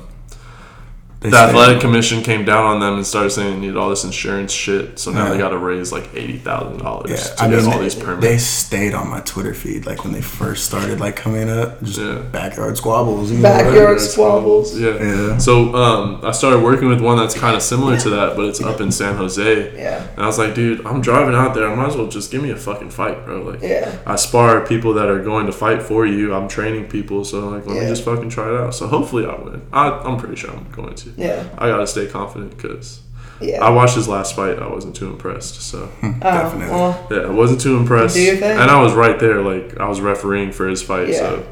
the 1.20 1.30
say- 1.30 1.36
athletic 1.36 1.80
commission 1.80 2.22
came 2.22 2.44
down 2.46 2.64
on 2.64 2.80
them 2.80 2.94
and 2.94 3.06
started 3.06 3.30
saying 3.30 3.54
they 3.54 3.60
needed 3.60 3.76
all 3.76 3.90
this 3.90 4.04
insurance 4.04 4.52
shit. 4.52 4.98
So 4.98 5.10
now 5.10 5.24
Yeah. 5.26 5.32
they 5.32 5.38
got 5.38 5.50
to 5.50 5.58
raise 5.58 5.92
like 5.92 6.08
eighty 6.14 6.38
thousand 6.38 6.78
dollars 6.78 7.30
to 7.36 7.42
I 7.44 7.48
get 7.50 7.62
mean, 7.62 7.72
all 7.72 7.78
these 7.78 7.94
permits. 7.94 8.22
they 8.26 8.38
stayed 8.38 8.94
on 8.94 9.08
my 9.10 9.20
Twitter 9.20 9.52
feed 9.52 9.84
like 9.84 10.02
when 10.04 10.12
they 10.14 10.22
first 10.22 10.64
started 10.64 10.98
like 10.98 11.16
coming 11.16 11.50
up, 11.50 11.82
just 11.82 11.98
Yeah. 12.00 12.20
backyard 12.32 12.76
squabbles. 12.78 13.30
You 13.30 13.36
know, 13.38 13.42
Backyard 13.42 14.00
squabbles. 14.00 14.78
Yeah. 14.78 14.94
Yeah. 15.02 15.38
So 15.38 15.74
um, 15.74 16.20
I 16.22 16.30
started 16.32 16.62
working 16.62 16.88
with 16.88 17.00
one 17.02 17.18
that's 17.18 17.34
kind 17.38 17.54
of 17.54 17.62
similar 17.62 17.98
to 17.98 18.10
that, 18.10 18.36
but 18.36 18.46
it's 18.46 18.62
up 18.62 18.80
in 18.80 18.90
San 18.90 19.16
Jose. 19.16 19.76
Yeah. 19.76 20.06
And 20.16 20.22
I 20.24 20.26
was 20.26 20.38
like, 20.38 20.54
dude, 20.54 20.86
I'm 20.86 21.00
driving 21.02 21.34
out 21.34 21.54
there. 21.54 21.68
I 21.68 21.74
might 21.74 21.88
as 21.88 21.96
well 21.96 22.06
just 22.08 22.30
give 22.30 22.42
me 22.42 22.50
a 22.50 22.56
fucking 22.56 22.90
fight, 22.90 23.26
bro. 23.26 23.42
Like, 23.42 23.60
Yeah. 23.62 23.92
I 24.06 24.16
spar 24.16 24.60
people 24.62 24.94
that 24.94 25.08
are 25.08 25.22
going 25.22 25.44
to 25.46 25.52
fight 25.52 25.82
for 25.82 26.06
you. 26.06 26.32
I'm 26.34 26.48
training 26.48 26.86
people, 26.88 27.24
so 27.24 27.48
like, 27.48 27.66
let 27.66 27.76
Yeah. 27.76 27.82
me 27.82 27.88
just 27.88 28.04
fucking 28.04 28.30
try 28.30 28.48
it 28.48 28.54
out. 28.58 28.74
So 28.74 28.86
hopefully 28.86 29.26
I 29.26 29.34
win. 29.34 29.60
I, 29.72 29.88
I'm 29.90 30.16
pretty 30.16 30.36
sure 30.36 30.50
I'm 30.50 30.66
going 30.72 30.94
to. 30.94 31.09
Yeah. 31.16 31.44
I 31.58 31.68
gotta 31.68 31.86
stay 31.86 32.06
confident 32.06 32.56
because 32.56 33.00
Yeah. 33.40 33.64
I 33.64 33.70
watched 33.70 33.94
his 33.96 34.06
last 34.08 34.34
fight. 34.36 34.58
I 34.58 34.68
wasn't 34.68 34.94
too 34.96 35.08
impressed. 35.08 35.62
So 35.62 35.90
Oh, 36.02 36.14
Definitely. 36.20 36.68
well, 36.74 37.06
yeah, 37.10 37.18
I 37.18 37.30
wasn't 37.30 37.60
too 37.60 37.76
impressed. 37.76 38.14
Do 38.16 38.22
you 38.22 38.36
think? 38.36 38.60
And 38.60 38.70
I 38.70 38.80
was 38.82 38.92
right 38.94 39.18
there, 39.18 39.40
like 39.42 39.78
I 39.80 39.88
was 39.88 40.00
refereeing 40.00 40.52
for 40.52 40.68
his 40.68 40.82
fight. 40.82 41.08
Yeah. 41.08 41.18
So 41.18 41.46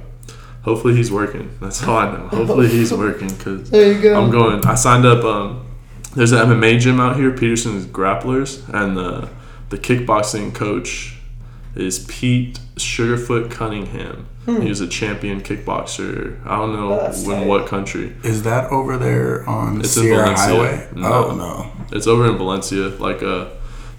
hopefully 0.63 0.95
he's 0.97 1.11
working. 1.11 1.51
That's 1.61 1.83
all 1.83 1.97
I 1.97 2.13
know. 2.13 2.29
Hopefully 2.29 2.69
he's 2.69 2.93
working 3.07 3.29
because 3.29 3.71
there 3.71 3.93
you 3.93 4.01
go. 4.03 4.21
I'm 4.23 4.31
going. 4.31 4.65
I 4.67 4.75
signed 4.75 5.07
up. 5.07 5.25
Um, 5.25 5.65
there's 6.15 6.33
an 6.33 6.39
MMA 6.49 6.81
gym 6.81 7.01
out 7.01 7.17
here, 7.17 7.31
Peterson's 7.31 7.87
Grapplers, 7.87 8.67
and 8.75 8.97
the 8.97 9.29
the 9.71 9.79
kickboxing 9.79 10.55
coach 10.55 11.15
is 11.75 12.05
Pete 12.09 12.59
Sugarfoot 12.77 13.51
Cunningham. 13.51 14.27
He 14.49 14.69
was 14.69 14.81
a 14.81 14.87
champion 14.89 15.43
kickboxer. 15.43 16.39
I 16.47 16.57
don't 16.57 16.73
know 16.73 16.89
Hmm. 16.99 17.05
That's 17.05 17.23
in 17.25 17.31
tight. 17.31 17.47
what 17.47 17.67
country. 17.67 18.15
Is 18.25 18.43
that 18.45 18.71
over 18.73 18.97
there 18.97 19.47
on 19.49 19.81
It's 19.81 19.95
in 19.97 20.05
Sierra 20.05 20.23
Valencia. 20.25 20.47
Highway? 20.47 20.89
No. 20.97 21.13
Oh 21.13 21.35
no. 21.35 21.71
It's 21.93 22.07
over 22.07 22.27
in 22.27 22.37
Valencia, 22.39 22.89
like 22.99 23.23
uh, 23.23 23.47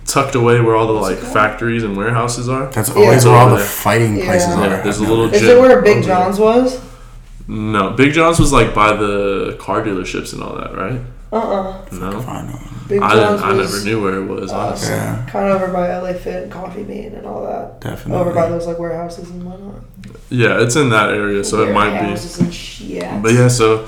tucked 0.06 0.34
away 0.36 0.60
where 0.60 0.76
all 0.76 0.88
the 0.88 0.94
like 0.94 1.18
factories 1.20 1.84
and 1.84 1.96
warehouses 1.96 2.50
are. 2.50 2.66
That's 2.72 2.90
always 2.90 3.18
It's 3.18 3.26
where 3.26 3.36
all 3.36 3.50
the 3.52 3.60
fighting 3.64 4.18
Yeah. 4.18 4.26
places 4.26 4.50
Yeah, 4.50 4.80
are. 4.80 4.84
there's 4.84 5.00
a 5.00 5.04
I've 5.04 5.10
little 5.10 5.26
noticed. 5.26 5.44
Is 5.44 5.50
it 5.50 5.60
where 5.60 5.82
Big. 5.84 6.04
John's 6.04 6.40
was? 6.40 6.82
No, 7.48 7.92
Big 7.92 8.14
John's 8.14 8.40
was 8.40 8.52
like 8.52 8.74
by 8.74 8.94
the 8.94 9.56
car 9.60 9.82
dealerships 9.84 10.34
and 10.34 10.42
all 10.42 10.56
that, 10.56 10.76
right? 10.76 11.00
Uh 11.32 11.36
uh 11.38 11.86
No, 11.92 12.20
I 12.22 12.42
know. 12.46 12.60
Big 12.88 13.02
I 13.02 13.14
didn't. 13.14 13.40
I 13.40 13.54
was 13.54 13.72
never 13.72 13.86
knew 13.86 14.02
where 14.04 14.16
it 14.16 14.26
was. 14.26 14.52
Honestly. 14.52 14.90
Yeah, 14.90 15.26
kind 15.30 15.48
of 15.50 15.62
over 15.62 15.72
by 15.72 15.96
LA 15.96 16.14
Fit 16.14 16.44
and 16.44 16.52
Coffee 16.52 16.84
Bean 16.84 17.14
and 17.14 17.26
all 17.26 17.44
that. 17.46 17.80
definitely. 17.82 18.20
Over 18.20 18.34
by 18.34 18.50
those 18.50 18.66
like 18.66 18.80
warehouses 18.80 19.30
and 19.30 19.44
whatnot. 19.46 19.82
Yeah, 20.30 20.62
it's 20.62 20.76
in 20.76 20.90
that 20.90 21.10
area, 21.12 21.44
so 21.44 21.68
it 21.68 21.74
might 21.74 21.92
be. 21.92 22.06
Warehouses 22.06 22.40
and 22.40 22.54
shit. 22.54 23.22
But 23.22 23.34
yeah, 23.34 23.48
so 23.48 23.88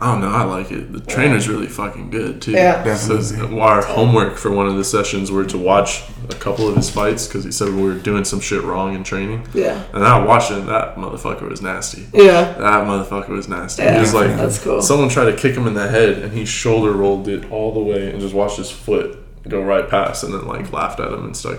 I 0.00 0.12
don't 0.12 0.20
know. 0.20 0.28
I 0.30 0.44
like 0.44 0.70
it. 0.70 0.92
The 0.92 1.00
trainer's 1.00 1.48
really 1.48 1.66
fucking 1.66 2.10
good 2.10 2.40
too. 2.40 2.52
Yeah. 2.52 2.94
So 2.94 3.16
Definitely. 3.20 3.60
our 3.60 3.84
homework 3.84 4.36
for 4.36 4.50
one 4.52 4.66
of 4.68 4.76
the 4.76 4.84
sessions 4.84 5.30
were 5.32 5.44
to 5.46 5.58
watch 5.58 6.04
a 6.30 6.34
couple 6.34 6.68
of 6.68 6.76
his 6.76 6.88
fights 6.88 7.26
because 7.26 7.42
he 7.44 7.50
said 7.50 7.68
we 7.74 7.82
were 7.82 7.94
doing 7.94 8.24
some 8.24 8.38
shit 8.40 8.62
wrong 8.62 8.94
in 8.94 9.02
training, 9.02 9.46
Yeah. 9.54 9.82
and 9.92 10.04
I 10.04 10.22
watched 10.24 10.50
it. 10.52 10.58
and 10.58 10.68
That 10.68 10.96
motherfucker 10.96 11.48
was 11.50 11.62
nasty. 11.62 12.06
Yeah. 12.12 12.52
That 12.52 12.84
motherfucker 12.86 13.30
was 13.30 13.48
nasty. 13.48 13.82
Yeah, 13.82 13.94
he 13.94 14.00
was 14.00 14.14
like, 14.14 14.28
that's 14.36 14.62
cool. 14.62 14.82
someone 14.82 15.08
tried 15.08 15.32
to 15.32 15.36
kick 15.36 15.56
him 15.56 15.66
in 15.66 15.74
the 15.74 15.88
head, 15.88 16.18
and 16.18 16.32
he 16.32 16.44
shoulder 16.44 16.92
rolled 16.92 17.26
it 17.28 17.50
all 17.50 17.72
the 17.74 17.80
way 17.80 18.10
and 18.10 18.20
just 18.20 18.34
watched 18.34 18.58
his 18.58 18.70
foot 18.70 19.18
go 19.48 19.60
right 19.62 19.88
past, 19.88 20.22
and 20.22 20.32
then 20.34 20.46
like 20.46 20.72
laughed 20.72 21.00
at 21.00 21.10
him 21.12 21.24
and 21.24 21.36
stuck. 21.36 21.58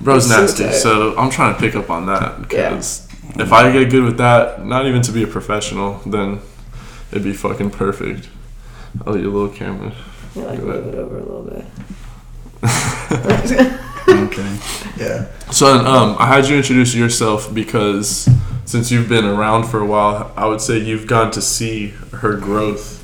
Bro's 0.00 0.28
That's 0.28 0.52
nasty. 0.58 0.64
tight. 0.64 0.74
So 0.74 1.16
I'm 1.16 1.30
trying 1.30 1.54
to 1.54 1.60
pick 1.60 1.76
up 1.76 1.88
on 1.90 2.06
that 2.06 2.38
Yeah. 2.50 2.70
because 2.70 3.06
if 3.38 3.52
I 3.52 3.70
get 3.70 3.90
good 3.90 4.02
with 4.04 4.16
that, 4.18 4.64
not 4.66 4.86
even 4.86 5.02
to 5.02 5.12
be 5.12 5.22
a 5.22 5.26
professional, 5.26 6.00
then 6.06 6.40
it'd 7.10 7.24
be 7.24 7.32
fucking 7.32 7.70
perfect. 7.70 8.28
Oh, 9.06 9.14
your 9.16 9.30
little 9.30 9.48
camera. 9.48 9.92
You 10.34 10.42
like 10.42 10.60
move 10.60 10.86
it 10.86 10.94
over 10.94 11.18
a 11.18 11.22
little 11.22 11.42
bit. 11.42 11.64
okay. 14.08 14.58
Yeah. 14.96 15.26
So 15.50 15.66
um, 15.66 16.16
I 16.18 16.26
had 16.26 16.46
you 16.46 16.56
introduce 16.56 16.94
yourself 16.94 17.52
because 17.52 18.28
since 18.64 18.90
you've 18.90 19.08
been 19.08 19.24
around 19.24 19.64
for 19.64 19.80
a 19.80 19.86
while, 19.86 20.32
I 20.36 20.46
would 20.46 20.60
say 20.60 20.78
you've 20.78 21.06
gotten 21.06 21.30
to 21.32 21.42
see 21.42 21.88
her 22.12 22.36
growth 22.36 23.00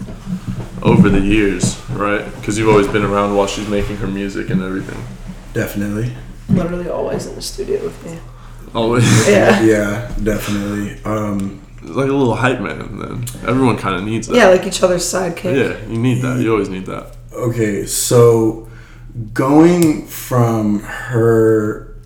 over 0.83 1.09
the 1.09 1.21
years, 1.21 1.79
right? 1.91 2.25
Because 2.37 2.59
you've 2.59 2.69
always 2.69 2.89
been 2.89 3.05
around 3.05 3.37
while 3.37 3.47
she's 3.47 3.69
making 3.69 3.97
her 3.99 4.07
music 4.07 4.51
and 4.51 4.63
everything. 4.63 5.03
Definitely. 5.53 6.13
Literally 6.49 6.89
always 6.89 7.27
in 7.27 7.35
the 7.35 7.43
studio 7.43 7.83
with 7.83 8.07
me. 8.07 8.19
Always 8.75 9.29
Yeah. 9.29 9.63
Yeah, 9.63 10.15
definitely. 10.23 11.03
Um, 11.05 11.61
like 11.83 12.09
a 12.09 12.13
little 12.13 12.35
hype 12.35 12.61
man. 12.61 12.99
Then 12.99 13.25
everyone 13.49 13.77
kind 13.79 13.97
of 13.97 14.05
needs 14.05 14.27
that. 14.29 14.37
Yeah, 14.37 14.49
like 14.49 14.67
each 14.67 14.83
other's 14.83 15.05
sidekick. 15.05 15.55
Yeah, 15.57 15.87
you 15.89 15.99
need 15.99 16.23
that. 16.23 16.41
You 16.41 16.53
always 16.53 16.69
need 16.69 16.87
that. 16.87 17.17
okay, 17.33 17.87
so 17.87 18.69
going 19.33 20.07
from 20.07 20.81
her, 20.81 21.97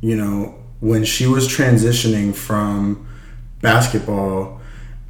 you 0.00 0.16
know, 0.16 0.54
when 0.80 1.04
she 1.04 1.26
was 1.26 1.46
transitioning 1.48 2.34
from 2.34 3.06
basketball 3.60 4.60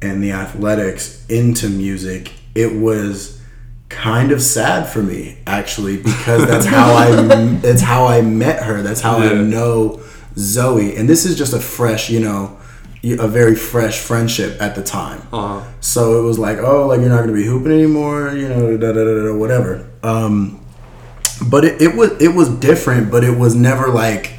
and 0.01 0.23
the 0.23 0.31
athletics 0.31 1.25
into 1.27 1.67
music, 1.69 2.33
it 2.55 2.75
was 2.79 3.41
kind 3.89 4.31
of 4.31 4.41
sad 4.41 4.87
for 4.87 5.03
me 5.03 5.37
actually 5.45 5.97
because 5.97 6.47
that's 6.47 6.65
how 6.65 6.93
I 6.95 7.11
that's 7.61 7.81
how 7.81 8.05
I 8.07 8.21
met 8.21 8.63
her. 8.63 8.81
That's 8.81 9.01
how 9.01 9.17
I 9.17 9.33
know 9.33 10.01
Zoe. 10.35 10.95
And 10.95 11.07
this 11.09 11.25
is 11.25 11.37
just 11.37 11.53
a 11.53 11.59
fresh, 11.59 12.09
you 12.09 12.19
know, 12.19 12.57
a 13.03 13.27
very 13.27 13.55
fresh 13.55 13.99
friendship 13.99 14.61
at 14.61 14.75
the 14.75 14.83
time. 14.83 15.27
Uh-huh. 15.31 15.61
So 15.81 16.19
it 16.19 16.25
was 16.25 16.39
like, 16.39 16.57
oh, 16.59 16.87
like 16.87 17.01
you're 17.01 17.09
not 17.09 17.21
gonna 17.21 17.33
be 17.33 17.45
hooping 17.45 17.71
anymore, 17.71 18.31
you 18.31 18.47
know, 18.47 18.77
da 18.77 18.93
da 18.93 19.03
da 19.03 19.13
da, 19.13 19.23
da 19.25 19.35
whatever. 19.35 19.89
Um, 20.03 20.63
but 21.49 21.65
it, 21.65 21.81
it 21.81 21.95
was 21.95 22.11
it 22.21 22.33
was 22.33 22.49
different, 22.49 23.11
but 23.11 23.23
it 23.23 23.37
was 23.37 23.55
never 23.55 23.89
like, 23.89 24.33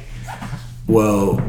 well, 0.87 1.39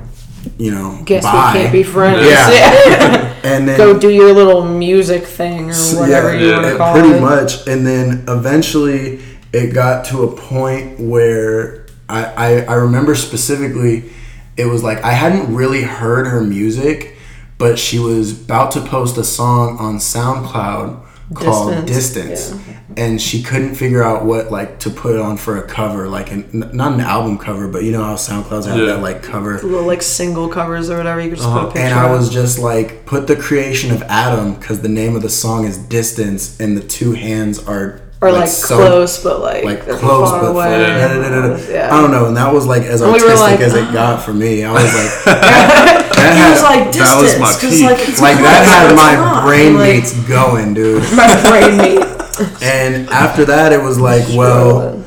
you 0.58 0.70
know, 0.70 1.00
Guess 1.04 1.24
bye. 1.24 1.52
we 1.54 1.60
can't 1.60 1.72
be 1.72 1.82
friends. 1.82 2.26
Yeah. 2.26 3.22
And 3.46 3.68
then 3.68 3.78
Go 3.78 3.96
do 3.96 4.10
your 4.10 4.32
little 4.32 4.64
music 4.64 5.22
thing 5.22 5.70
or 5.70 5.74
whatever 6.00 6.36
you 6.36 6.48
yeah, 6.48 6.54
want 6.54 6.64
to 6.66 6.74
it 6.74 6.78
call 6.78 6.92
pretty 6.94 7.14
it. 7.16 7.20
much. 7.20 7.66
And 7.68 7.86
then 7.86 8.24
eventually 8.26 9.20
it 9.52 9.72
got 9.72 10.06
to 10.06 10.24
a 10.24 10.36
point 10.36 10.98
where 10.98 11.86
I, 12.08 12.24
I, 12.24 12.60
I 12.62 12.74
remember 12.74 13.14
specifically 13.14 14.10
it 14.56 14.66
was 14.66 14.82
like 14.82 15.02
I 15.02 15.12
hadn't 15.12 15.54
really 15.54 15.82
heard 15.82 16.26
her 16.26 16.40
music, 16.42 17.16
but 17.58 17.78
she 17.78 17.98
was 17.98 18.42
about 18.44 18.70
to 18.72 18.80
post 18.80 19.16
a 19.18 19.24
song 19.24 19.78
on 19.78 19.96
SoundCloud 19.98 21.02
called 21.34 21.86
Distance, 21.86 22.50
Distance. 22.50 22.62
And 22.96 23.20
she 23.20 23.42
couldn't 23.42 23.74
figure 23.74 24.02
out 24.02 24.24
what 24.24 24.50
like 24.50 24.78
to 24.80 24.90
put 24.90 25.18
on 25.20 25.36
for 25.36 25.58
a 25.58 25.66
cover, 25.66 26.08
like 26.08 26.30
an, 26.30 26.48
not 26.72 26.92
an 26.94 27.00
album 27.00 27.36
cover, 27.36 27.66
but 27.68 27.82
you 27.82 27.92
know 27.92 28.02
how 28.04 28.14
SoundClouds 28.14 28.64
have 28.66 28.78
Yeah. 28.78 28.86
that 28.86 29.02
like 29.02 29.22
cover. 29.22 29.54
Little 29.60 29.84
like 29.86 30.02
single 30.02 30.48
covers 30.48 30.88
or 30.88 30.96
whatever. 30.96 31.20
You 31.20 31.30
could 31.30 31.38
just 31.38 31.48
Uh-huh. 31.48 31.62
put 31.66 31.70
a 31.70 31.72
picture. 31.72 31.86
And 31.88 31.94
I 31.98 32.10
was 32.10 32.30
just 32.32 32.58
like, 32.58 33.04
put 33.04 33.26
the 33.26 33.36
creation 33.36 33.90
of 33.90 34.02
Adam 34.04 34.54
because 34.54 34.80
the 34.80 34.88
name 34.88 35.16
of 35.16 35.22
the 35.22 35.28
song 35.28 35.64
is 35.66 35.76
Distance, 35.78 36.58
and 36.60 36.76
the 36.76 36.80
two 36.80 37.12
hands 37.12 37.58
are 37.58 38.00
or 38.20 38.32
like, 38.32 38.48
so- 38.48 38.76
close, 38.76 39.22
but 39.22 39.40
like 39.40 39.64
like 39.64 39.80
close, 39.82 40.30
far 40.30 40.40
but 40.40 40.50
away. 40.50 40.64
far- 40.64 41.08
da- 41.08 41.56
da-. 41.56 41.72
Yeah. 41.72 41.94
I 41.94 42.00
don't 42.00 42.10
know, 42.10 42.26
and 42.26 42.36
that 42.36 42.52
was 42.52 42.66
like 42.66 42.82
as 42.82 43.00
And 43.02 43.12
we 43.12 43.18
artistic 43.20 43.40
like, 43.40 43.60
as 43.60 43.74
it 43.74 43.92
got 43.92 44.22
for 44.22 44.32
me. 44.32 44.64
I 44.64 44.72
was 44.72 44.82
like, 44.94 45.12
He 46.16 46.22
that 46.22 46.50
was 46.50 46.60
had, 46.62 46.76
like 46.76 46.92
distance, 46.92 47.10
that 47.10 47.22
was 47.22 47.38
my 47.40 47.52
'cause, 47.52 47.70
peak. 47.70 47.84
like 47.84 48.08
it's 48.08 48.20
like 48.20 48.36
close, 48.36 48.44
that 48.44 48.64
had 48.66 48.96
my 48.96 49.12
it's 49.12 49.20
not. 49.20 49.44
brain 49.44 49.74
like, 49.76 49.94
beats 50.02 50.28
going, 50.28 50.74
dude. 50.74 51.02
My 51.14 51.28
brain 51.48 51.76
meat. 51.76 52.62
And 52.62 53.08
after 53.10 53.44
that, 53.46 53.72
it 53.72 53.80
was 53.82 53.98
like, 54.00 54.24
well, 54.34 55.02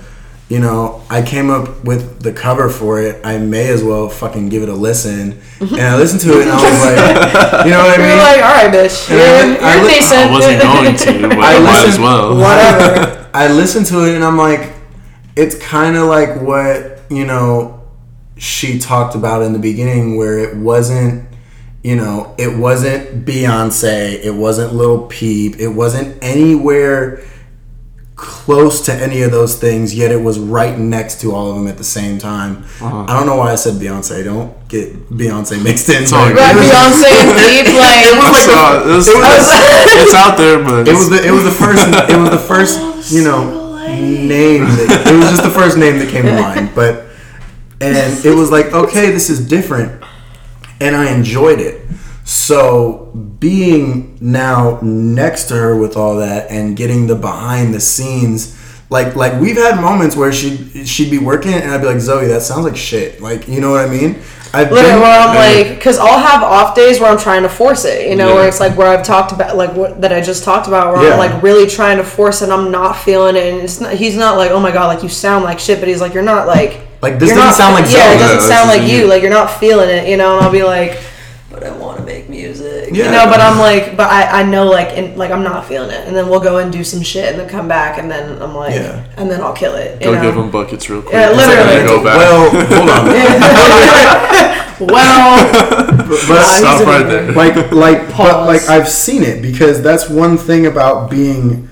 you 0.49 0.59
know, 0.59 1.03
I 1.11 1.21
came 1.21 1.49
up 1.51 1.83
with 1.85 2.21
the 2.23 2.33
cover 2.33 2.69
for 2.69 2.99
it. 3.01 3.23
I 3.23 3.37
may 3.37 3.69
as 3.69 3.83
well 3.83 4.09
fucking 4.09 4.49
give 4.49 4.63
it 4.63 4.69
a 4.69 4.73
listen. 4.73 5.39
And 5.61 5.79
I 5.81 5.95
listened 5.95 6.21
to 6.21 6.39
it, 6.39 6.47
and 6.47 6.51
I 6.51 6.55
was 6.55 6.63
like, 6.85 7.65
you 7.65 7.71
know 7.71 7.77
what 7.79 7.93
I 7.93 7.97
We 7.97 8.03
mean? 8.03 8.17
were 8.17 8.23
like, 8.23 8.41
all 8.43 8.55
right, 8.63 8.73
bitch, 8.73 9.09
And 9.11 9.19
I 9.19 9.45
you're, 9.45 9.53
li- 9.53 9.59
I 9.61 9.75
you're 9.75 9.85
li- 9.85 9.93
decent. 9.93 10.19
I 10.19 10.31
wasn't 10.31 10.61
going 10.63 10.95
to, 10.95 11.27
but 11.37 11.39
I 11.45 11.55
I 11.55 11.59
might 11.59 11.87
as 11.87 11.99
well. 11.99 12.35
Whatever. 12.35 13.29
I 13.33 13.47
listened 13.51 13.85
to 13.87 14.05
it 14.09 14.15
and 14.15 14.23
I'm 14.23 14.37
like, 14.37 14.73
it's 15.35 15.55
kind 15.59 15.95
of 15.95 16.07
like 16.07 16.41
what, 16.41 17.01
you 17.11 17.25
know, 17.25 17.83
she 18.37 18.79
talked 18.79 19.13
about 19.15 19.43
in 19.43 19.53
the 19.53 19.59
beginning, 19.59 20.17
where 20.17 20.39
it 20.39 20.57
wasn't, 20.57 21.27
you 21.83 21.95
know, 21.95 22.33
it 22.39 22.57
wasn't 22.57 23.23
Beyonce, 23.25 24.13
it 24.23 24.31
wasn't 24.31 24.73
Lil 24.73 25.05
Peep, 25.07 25.57
it 25.59 25.67
wasn't 25.67 26.17
anywhere 26.23 27.21
close 28.19 28.81
to 28.81 28.93
any 28.93 29.21
of 29.21 29.31
those 29.31 29.55
things, 29.55 29.95
yet 29.95 30.11
it 30.11 30.21
was 30.21 30.37
right 30.39 30.77
next 30.77 31.21
to 31.21 31.33
all 31.33 31.49
of 31.51 31.55
them 31.55 31.67
at 31.67 31.77
the 31.77 31.83
same 31.83 32.17
time. 32.17 32.63
Uh-huh. 32.81 33.05
I 33.07 33.13
don't 33.17 33.25
know 33.25 33.37
why 33.37 33.51
I 33.51 33.55
said 33.55 33.75
Beyonce. 33.75 34.23
Don't 34.25 34.51
get 34.67 35.09
Beyonce 35.09 35.63
mixed 35.63 35.87
in. 35.89 36.03
all 36.13 36.27
but- 36.27 36.35
Right, 36.35 36.55
Beyonce 36.55 37.07
and 37.21 37.29
Deep, 37.39 37.75
like, 37.79 38.03
It 38.05 38.15
was 38.17 38.25
I 38.25 38.31
like 38.31 38.45
the- 38.45 38.51
saw 38.51 38.75
it. 38.75 38.87
It 38.87 38.95
was- 38.95 39.07
it 39.07 39.15
was- 39.15 40.03
it's 40.03 40.13
out 40.13 40.37
there, 40.37 40.63
but 40.63 40.87
It 40.87 40.93
was 40.93 41.09
the 41.09 41.25
it 41.25 41.31
was 41.31 41.43
the 41.43 41.51
first 41.51 41.87
it 41.87 42.17
was 42.19 42.29
the 42.29 42.37
first 42.37 43.11
you 43.11 43.23
know 43.23 43.57
name 43.87 44.63
that, 44.65 45.07
it 45.11 45.15
was 45.17 45.29
just 45.31 45.43
the 45.43 45.49
first 45.49 45.77
name 45.77 45.97
that 45.99 46.09
came 46.09 46.23
to 46.25 46.31
mind 46.39 46.69
but 46.75 47.05
and 47.81 48.23
it 48.23 48.35
was 48.35 48.51
like 48.51 48.67
okay 48.67 49.09
this 49.11 49.29
is 49.29 49.45
different 49.47 50.03
and 50.79 50.95
I 50.95 51.11
enjoyed 51.11 51.59
it 51.59 51.81
so 52.33 53.05
being 53.39 54.15
now 54.21 54.77
next 54.83 55.45
to 55.45 55.55
her 55.55 55.75
with 55.75 55.97
all 55.97 56.17
that 56.17 56.49
and 56.51 56.77
getting 56.77 57.07
the 57.07 57.15
behind 57.15 57.73
the 57.73 57.79
scenes 57.79 58.55
like 58.91 59.15
like 59.15 59.33
we've 59.41 59.55
had 59.57 59.81
moments 59.81 60.15
where 60.15 60.31
she 60.31 60.85
she'd 60.85 61.09
be 61.09 61.17
working 61.17 61.53
and 61.53 61.71
I'd 61.71 61.81
be 61.81 61.87
like 61.87 61.99
Zoe 61.99 62.27
that 62.27 62.43
sounds 62.43 62.65
like 62.65 62.75
shit 62.77 63.19
like 63.19 63.47
you 63.47 63.59
know 63.59 63.71
what 63.71 63.83
I 63.83 63.89
mean 63.89 64.21
I've 64.53 64.71
Literally, 64.71 64.99
where 64.99 65.19
I'm 65.19 65.35
Yeah. 65.35 65.63
like, 65.69 65.77
because 65.77 65.99
I'll 65.99 66.17
have 66.19 66.41
off 66.43 66.75
days 66.75 66.99
where 66.99 67.11
I'm 67.11 67.19
trying 67.19 67.43
to 67.43 67.49
force 67.49 67.85
it, 67.85 68.09
you 68.09 68.15
know, 68.15 68.29
Yeah. 68.29 68.33
where 68.33 68.47
it's 68.47 68.59
like 68.59 68.75
where 68.75 68.87
I've 68.87 69.05
talked 69.05 69.31
about, 69.31 69.55
like 69.55 69.75
what 69.75 70.01
that 70.01 70.11
I 70.11 70.21
just 70.21 70.43
talked 70.43 70.67
about, 70.67 70.91
where 70.95 71.03
Yeah. 71.05 71.13
I'm 71.13 71.19
like 71.19 71.43
really 71.43 71.67
trying 71.69 71.97
to 71.97 72.03
force 72.03 72.41
it, 72.41 72.45
and 72.45 72.53
I'm 72.53 72.71
not 72.71 72.93
feeling 72.97 73.35
it, 73.35 73.53
and 73.53 73.61
it's 73.61 73.79
not. 73.79 73.93
He's 73.93 74.15
not 74.15 74.37
like, 74.37 74.49
oh 74.49 74.59
my 74.59 74.71
god, 74.71 74.87
like 74.87 75.03
you 75.03 75.09
sound 75.09 75.43
like 75.43 75.59
shit, 75.59 75.79
but 75.79 75.87
he's 75.87 76.01
like, 76.01 76.15
you're 76.15 76.23
not 76.23 76.47
like, 76.47 76.79
Like, 77.03 77.19
this 77.19 77.29
doesn't 77.29 77.43
not- 77.45 77.53
sound 77.53 77.75
like 77.75 77.85
yeah, 77.93 78.07
Zoe. 78.07 78.15
it 78.15 78.17
doesn't 78.17 78.37
this 78.37 78.47
sound 78.47 78.69
like 78.69 78.81
you, 78.89 78.97
you. 79.01 79.05
like 79.05 79.21
you're 79.21 79.29
not 79.29 79.51
feeling 79.51 79.87
it, 79.89 80.07
you 80.09 80.17
know, 80.17 80.37
and 80.37 80.43
I'll 80.43 80.51
be 80.51 80.63
like, 80.63 80.97
make 82.09 82.27
music, 82.27 82.89
you 82.93 83.03
know, 83.03 83.25
but 83.29 83.39
I'm 83.39 83.57
like, 83.59 83.95
but 83.95 84.09
I, 84.09 84.41
I 84.41 84.43
know 84.43 84.65
like, 84.65 84.89
in, 84.97 85.15
like 85.15 85.31
I'm 85.31 85.43
not 85.43 85.65
feeling 85.67 85.91
it, 85.91 86.07
and 86.07 86.15
then 86.15 86.27
we'll 86.27 86.39
go 86.41 86.57
and 86.57 86.71
do 86.73 86.83
some 86.83 87.01
shit, 87.03 87.29
and 87.29 87.39
then 87.39 87.47
come 87.47 87.67
back, 87.67 87.97
and 87.99 88.09
then 88.09 88.41
I'm 88.41 88.55
like, 88.55 88.73
Yeah. 88.75 89.05
and 89.17 89.29
then 89.29 89.39
I'll 89.41 89.53
kill 89.53 89.75
it, 89.75 90.01
you 90.01 90.07
go 90.07 90.15
know? 90.15 90.21
give 90.21 90.35
them 90.35 90.49
buckets 90.51 90.89
real 90.89 91.01
quick. 91.01 91.13
Yeah, 91.13 91.29
and 91.29 91.37
literally. 91.37 91.85
Go 91.85 92.03
back. 92.03 92.17
well 92.17 92.49
hold 92.73 92.89
on 92.89 93.05
well, 94.93 95.51
but 96.07 96.43
Stop 96.43 96.85
right 96.87 97.03
there. 97.03 97.31
like 97.33 97.71
like 97.71 98.07
but 98.17 98.45
like 98.47 98.67
I've 98.69 98.89
seen 98.89 99.23
it 99.23 99.41
because 99.41 99.81
that's 99.81 100.09
one 100.09 100.37
thing 100.37 100.65
about 100.65 101.09
being 101.11 101.68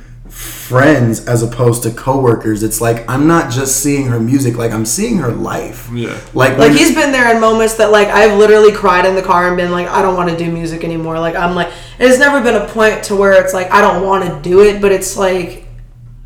friends 0.68 1.26
as 1.28 1.44
opposed 1.44 1.84
to 1.84 1.92
coworkers. 1.92 2.62
It's 2.62 2.82
like 2.82 3.10
I'm 3.10 3.26
not 3.28 3.52
just 3.52 3.78
seeing 3.82 4.08
her 4.08 4.20
music, 4.20 4.58
like 4.58 4.72
I'm 4.72 4.86
seeing 4.86 5.18
her 5.18 5.32
life. 5.32 5.90
Yeah. 5.94 6.20
Like 6.34 6.58
Like 6.58 6.72
he's 6.74 6.94
been 6.94 7.12
there 7.12 7.34
in 7.34 7.40
moments 7.40 7.76
that 7.76 7.92
like 7.92 8.10
I've 8.10 8.38
literally 8.38 8.72
cried 8.74 9.06
in 9.06 9.16
the 9.16 9.22
car 9.22 9.48
and 9.48 9.56
been 9.56 9.72
like 9.72 9.88
I 9.88 10.02
don't 10.02 10.16
want 10.16 10.30
to 10.30 10.38
do 10.38 10.52
music 10.52 10.84
anymore. 10.84 11.20
Like 11.20 11.36
I'm 11.36 11.56
like 11.56 11.72
it's 12.00 12.20
never 12.20 12.42
been 12.42 12.56
a 12.62 12.68
point 12.68 13.04
to 13.06 13.16
where 13.16 13.34
it's 13.42 13.54
like 13.54 13.72
I 13.72 13.82
don't 13.82 14.06
want 14.06 14.26
to 14.26 14.50
do 14.50 14.62
it, 14.62 14.82
but 14.82 14.92
it's 14.92 15.16
like 15.18 15.66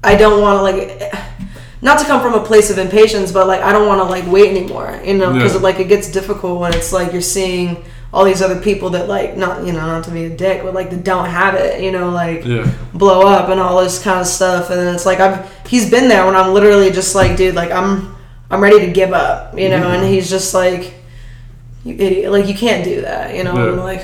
I 0.03 0.15
don't 0.15 0.41
want 0.41 0.57
to 0.57 0.63
like 0.63 1.01
eh, 1.01 1.27
not 1.83 1.99
to 1.99 2.05
come 2.05 2.21
from 2.21 2.33
a 2.33 2.43
place 2.43 2.69
of 2.71 2.77
impatience, 2.79 3.31
but 3.31 3.45
like 3.47 3.61
I 3.61 3.71
don't 3.71 3.87
want 3.87 3.99
to 3.99 4.05
like 4.05 4.25
wait 4.31 4.49
anymore, 4.55 4.99
you 5.05 5.13
know, 5.17 5.33
because 5.33 5.53
Yeah. 5.53 5.61
like 5.61 5.79
it 5.79 5.87
gets 5.87 6.11
difficult 6.11 6.59
when 6.59 6.73
it's 6.73 6.91
like 6.91 7.11
you're 7.13 7.21
seeing 7.21 7.83
all 8.13 8.25
these 8.25 8.41
other 8.41 8.59
people 8.59 8.89
that 8.91 9.07
like 9.07 9.37
not 9.37 9.65
you 9.65 9.71
know 9.71 9.85
not 9.85 10.03
to 10.03 10.11
be 10.11 10.25
a 10.25 10.29
dick, 10.29 10.63
but 10.63 10.73
like 10.73 10.89
that 10.89 11.03
don't 11.03 11.25
have 11.27 11.55
it, 11.55 11.81
you 11.81 11.91
know, 11.91 12.09
like 12.09 12.43
Yeah. 12.45 12.71
blow 12.93 13.25
up 13.25 13.49
and 13.49 13.59
all 13.59 13.81
this 13.81 14.01
kind 14.03 14.19
of 14.19 14.27
stuff 14.27 14.69
and 14.69 14.79
then 14.79 14.93
it's 14.93 15.05
like 15.05 15.19
I've 15.19 15.49
he's 15.67 15.89
been 15.89 16.09
there 16.09 16.25
when 16.25 16.35
I'm 16.35 16.53
literally 16.53 16.91
just 16.91 17.15
like 17.15 17.37
dude 17.37 17.55
like 17.55 17.71
I'm 17.71 18.15
I'm 18.49 18.61
ready 18.61 18.79
to 18.85 18.91
give 18.91 19.13
up 19.13 19.57
you 19.57 19.69
know 19.69 19.91
and 19.91 20.03
mm-hmm. 20.03 20.11
he's 20.11 20.29
just 20.29 20.53
like 20.53 20.93
you 21.85 21.95
idiot 21.95 22.31
like 22.31 22.47
you 22.47 22.53
can't 22.53 22.83
do 22.83 23.01
that 23.01 23.35
you 23.35 23.43
know 23.43 23.53
Yeah. 23.55 23.71
I'm 23.71 23.77
like 23.77 24.03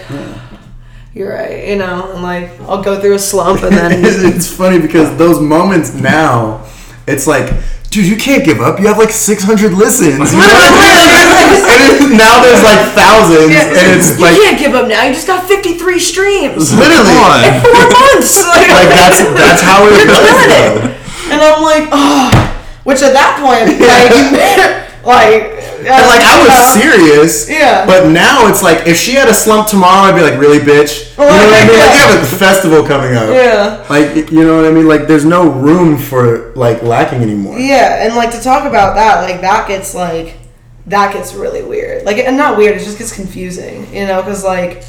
you're 1.13 1.33
right 1.33 1.67
you 1.67 1.75
know 1.75 2.13
and 2.13 2.23
like 2.23 2.49
I'll 2.61 2.81
go 2.81 2.99
through 3.01 3.15
a 3.15 3.19
slump 3.19 3.63
and 3.63 3.75
then 3.75 3.91
it's 4.05 4.47
funny 4.51 4.79
because 4.79 5.17
those 5.17 5.41
moments 5.41 5.93
now, 5.93 6.65
it's 7.07 7.27
like, 7.27 7.53
dude, 7.89 8.05
you 8.05 8.17
can't 8.17 8.43
give 8.45 8.59
up. 8.61 8.79
You 8.79 8.87
have 8.87 8.97
like 8.97 9.11
600 9.11 9.73
listens. 9.73 10.31
You 10.31 10.37
know 10.41 10.45
what 10.45 10.67
I 10.67 10.71
mean? 10.75 10.97
and 12.07 12.17
now 12.17 12.41
there's 12.43 12.61
like 12.63 12.91
thousands, 12.93 13.49
Yeah, 13.51 13.67
and 13.71 13.97
it's 13.99 14.17
you 14.19 14.23
like 14.25 14.35
can't 14.35 14.59
give 14.59 14.73
up 14.75 14.87
now 14.87 15.03
you 15.07 15.13
just 15.13 15.27
got 15.27 15.47
53 15.47 15.99
streams 15.99 16.73
literally 16.75 17.07
Come 17.07 17.23
on. 17.23 17.61
four 17.63 17.83
months 17.87 18.43
like, 18.43 18.67
like 18.77 18.89
that's 18.91 19.19
that's 19.33 19.61
how 19.63 19.87
it 19.87 19.95
You're 19.95 20.07
goes. 20.07 20.19
killing 20.19 20.51
it. 20.51 20.97
And 21.31 21.39
I'm 21.41 21.61
like, 21.63 21.87
oh. 21.91 22.31
Which 22.83 23.01
at 23.03 23.11
that 23.13 23.35
point, 23.43 23.67
like, 23.83 24.86
like, 25.07 25.43
And 25.79 25.87
like 25.87 26.21
I 26.21 26.35
was 26.43 26.73
serious. 26.73 27.49
Yeah. 27.49 27.85
But 27.85 28.09
now 28.09 28.47
it's 28.47 28.61
like 28.61 28.85
if 28.87 28.97
she 28.97 29.13
had 29.13 29.29
a 29.29 29.33
slump 29.33 29.67
tomorrow, 29.67 30.09
I'd 30.11 30.15
be 30.15 30.21
like, 30.21 30.39
really, 30.39 30.59
bitch. 30.59 31.11
You 31.17 31.23
know 31.23 31.31
what 31.31 31.33
I 31.33 31.65
mean? 31.65 31.79
Like 31.79 31.93
you 31.93 31.99
have 32.05 32.33
a 32.33 32.37
festival 32.37 32.85
coming 32.85 33.15
up. 33.15 33.29
Yeah. 33.29 33.85
Like 33.89 34.31
you 34.31 34.43
know 34.43 34.55
what 34.57 34.65
I 34.65 34.71
mean? 34.71 34.87
Like 34.87 35.07
there's 35.07 35.25
no 35.25 35.49
room 35.49 35.97
for 35.97 36.53
like 36.55 36.83
lacking 36.83 37.21
anymore. 37.21 37.57
Yeah, 37.57 38.05
and 38.05 38.15
like 38.15 38.31
to 38.31 38.41
talk 38.41 38.65
about 38.65 38.95
that, 38.95 39.21
like 39.29 39.41
that 39.41 39.67
gets 39.67 39.95
like 39.95 40.35
that 40.87 41.13
gets 41.13 41.33
really 41.33 41.63
weird. 41.63 42.05
Like, 42.05 42.17
and 42.17 42.37
not 42.37 42.57
weird, 42.57 42.77
it 42.77 42.83
just 42.83 42.97
gets 42.97 43.13
confusing, 43.13 43.93
you 43.93 44.07
know, 44.07 44.21
because 44.21 44.43
like 44.43 44.83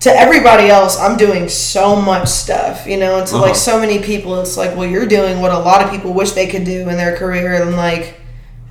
to 0.00 0.10
everybody 0.10 0.68
else, 0.68 0.98
I'm 1.00 1.16
doing 1.16 1.48
so 1.48 1.96
much 1.96 2.28
stuff, 2.28 2.86
you 2.86 2.96
know, 2.98 3.18
and 3.18 3.26
to 3.28 3.34
Uh-huh. 3.36 3.46
like 3.46 3.56
so 3.56 3.80
many 3.80 3.98
people, 4.00 4.38
it's 4.40 4.56
like, 4.56 4.76
well, 4.76 4.86
you're 4.88 5.06
doing 5.06 5.40
what 5.40 5.50
a 5.50 5.58
lot 5.58 5.82
of 5.82 5.90
people 5.90 6.12
wish 6.12 6.32
they 6.32 6.46
could 6.46 6.64
do 6.64 6.88
in 6.88 6.96
their 6.96 7.16
career, 7.16 7.54
and 7.62 7.74
like, 7.76 8.20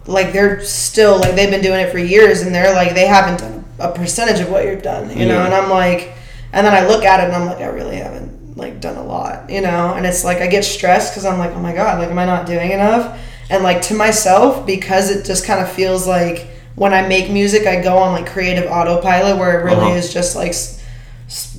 like 0.06 0.34
they're 0.34 0.62
still 0.64 1.18
like 1.20 1.36
they've 1.36 1.50
been 1.50 1.62
doing 1.64 1.80
it 1.82 1.92
for 1.92 1.98
years, 2.00 2.42
and 2.42 2.54
they're 2.54 2.74
like 2.74 2.94
they 2.94 3.08
haven't 3.08 3.40
done 3.40 3.64
a 3.80 3.92
percentage 3.92 4.40
of 4.40 4.50
what 4.50 4.66
you've 4.66 4.84
done, 4.84 5.10
you 5.18 5.26
know, 5.26 5.44
and 5.44 5.54
I'm 5.54 5.70
like, 5.70 6.14
and 6.54 6.66
then 6.66 6.74
I 6.74 6.88
look 6.88 7.04
at 7.04 7.20
it 7.20 7.24
and 7.26 7.34
I'm 7.36 7.46
like, 7.48 7.58
I 7.60 7.68
really 7.68 7.96
haven't 7.98 8.56
like 8.58 8.80
done 8.80 8.98
a 8.98 9.04
lot, 9.04 9.50
you 9.50 9.62
know, 9.62 9.94
and 9.96 10.06
it's 10.06 10.24
like 10.24 10.38
I 10.38 10.48
get 10.48 10.64
stressed 10.64 11.12
because 11.14 11.26
I'm 11.26 11.40
like, 11.40 11.52
oh 11.52 11.60
my 11.60 11.74
god, 11.74 12.00
like 12.00 12.10
am 12.10 12.20
I 12.20 12.26
not 12.26 12.46
doing 12.46 12.72
enough? 12.72 13.20
And 13.50 13.64
like 13.64 13.82
to 13.84 13.96
myself, 13.96 14.66
because 14.66 15.10
it 15.10 15.26
just 15.26 15.46
kind 15.46 15.60
of 15.62 15.72
feels 15.72 16.06
like 16.08 16.48
when 16.76 16.94
I 16.94 17.08
make 17.08 17.32
music, 17.32 17.66
I 17.68 17.82
go 17.82 17.98
on 17.98 18.14
like 18.14 18.28
creative 18.32 18.70
autopilot 18.70 19.38
where 19.38 19.60
it 19.60 19.64
really 19.64 19.78
Uh-huh. 19.88 19.96
is 19.96 20.14
just 20.14 20.36
like, 20.36 20.54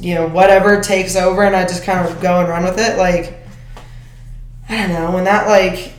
you 0.00 0.14
know, 0.14 0.28
whatever 0.28 0.80
takes 0.80 1.16
over, 1.16 1.42
and 1.44 1.54
I 1.56 1.62
just 1.64 1.82
kind 1.84 2.06
of 2.08 2.20
go 2.20 2.40
and 2.40 2.48
run 2.48 2.64
with 2.64 2.78
it. 2.78 2.96
Like, 2.96 3.34
I 4.68 4.76
don't 4.78 4.92
know 4.92 5.10
when 5.12 5.24
that 5.24 5.46
like, 5.48 5.92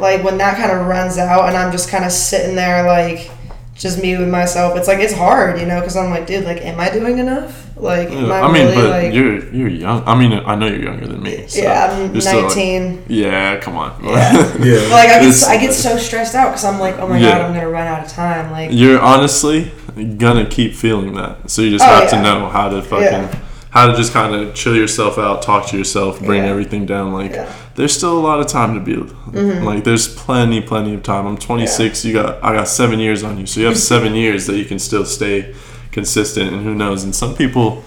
like 0.00 0.22
when 0.24 0.38
that 0.38 0.56
kind 0.56 0.70
of 0.72 0.86
runs 0.86 1.18
out, 1.18 1.48
and 1.48 1.56
I'm 1.56 1.72
just 1.72 1.88
kind 1.88 2.04
of 2.04 2.12
sitting 2.12 2.56
there 2.56 2.86
like, 2.86 3.30
just 3.74 4.00
me 4.02 4.16
with 4.16 4.28
myself. 4.28 4.76
It's 4.76 4.86
like 4.88 4.98
it's 5.00 5.12
hard, 5.14 5.58
you 5.60 5.66
know, 5.66 5.80
because 5.80 5.96
I'm 5.96 6.10
like, 6.10 6.26
dude, 6.26 6.44
like, 6.44 6.58
am 6.62 6.78
I 6.78 6.90
doing 6.90 7.18
enough? 7.18 7.58
Like, 7.76 8.10
am 8.10 8.26
Yeah, 8.26 8.32
I, 8.32 8.40
I 8.42 8.52
mean, 8.52 8.62
really 8.66 8.74
but 8.76 8.90
like? 8.90 9.14
you're 9.14 9.44
you're 9.52 9.68
young. 9.68 10.04
I 10.06 10.14
mean, 10.14 10.32
I 10.32 10.54
know 10.54 10.66
you're 10.66 10.82
younger 10.84 11.06
than 11.08 11.22
me. 11.22 11.46
So 11.48 11.62
yeah, 11.62 11.90
I'm 11.90 12.12
you're 12.12 12.20
still, 12.20 12.42
like- 12.46 12.56
19. 12.56 13.04
yeah, 13.08 13.58
come 13.60 13.76
on. 13.76 13.92
Yeah. 14.04 14.56
Yeah. 14.62 14.88
Like 14.94 15.08
I 15.10 15.20
get, 15.24 15.44
I 15.48 15.56
get 15.56 15.72
so 15.72 15.96
stressed 15.96 16.34
out 16.34 16.50
because 16.50 16.64
I'm 16.64 16.78
like, 16.78 16.98
oh 16.98 17.08
my 17.08 17.18
Yeah. 17.18 17.38
god, 17.38 17.40
I'm 17.42 17.54
gonna 17.54 17.68
run 17.70 17.86
out 17.88 18.04
of 18.04 18.10
time. 18.12 18.52
Like, 18.52 18.70
You're 18.72 19.00
honestly 19.00 19.72
gonna 20.18 20.46
keep 20.46 20.74
feeling 20.74 21.14
that. 21.14 21.50
So 21.50 21.62
you 21.62 21.70
just 21.70 21.84
Oh, 21.84 21.88
have 22.00 22.10
to 22.10 22.22
know 22.22 22.48
how 22.48 22.68
to 22.68 22.82
fucking 22.82 23.02
Yeah. 23.04 23.38
How 23.72 23.86
to 23.86 23.96
just 23.96 24.12
kind 24.12 24.34
of 24.34 24.54
chill 24.54 24.76
yourself 24.76 25.16
out, 25.16 25.40
talk 25.40 25.66
to 25.68 25.78
yourself, 25.78 26.20
bring 26.20 26.42
Yeah. 26.44 26.50
everything 26.50 26.84
down. 26.84 27.12
Like 27.14 27.32
Yeah. 27.32 27.50
there's 27.74 27.94
still 27.96 28.18
a 28.18 28.20
lot 28.20 28.38
of 28.38 28.46
time 28.46 28.74
to 28.74 28.80
be 28.80 28.94
mm-hmm. 28.96 29.64
like 29.64 29.84
there's 29.84 30.06
plenty, 30.14 30.60
plenty 30.60 30.92
of 30.94 31.02
time. 31.02 31.26
I'm 31.26 31.38
26. 31.38 32.04
You 32.04 32.12
got 32.12 32.44
I 32.44 32.52
got 32.52 32.68
seven 32.68 32.98
years 33.00 33.22
on 33.24 33.38
you, 33.38 33.46
so 33.46 33.60
you 33.60 33.66
have 33.66 33.78
seven 33.92 34.14
years 34.14 34.46
that 34.46 34.56
you 34.58 34.66
can 34.66 34.78
still 34.78 35.06
stay 35.06 35.54
consistent. 35.90 36.52
And 36.52 36.62
who 36.64 36.74
knows? 36.74 37.02
And 37.02 37.14
some 37.14 37.34
people. 37.34 37.82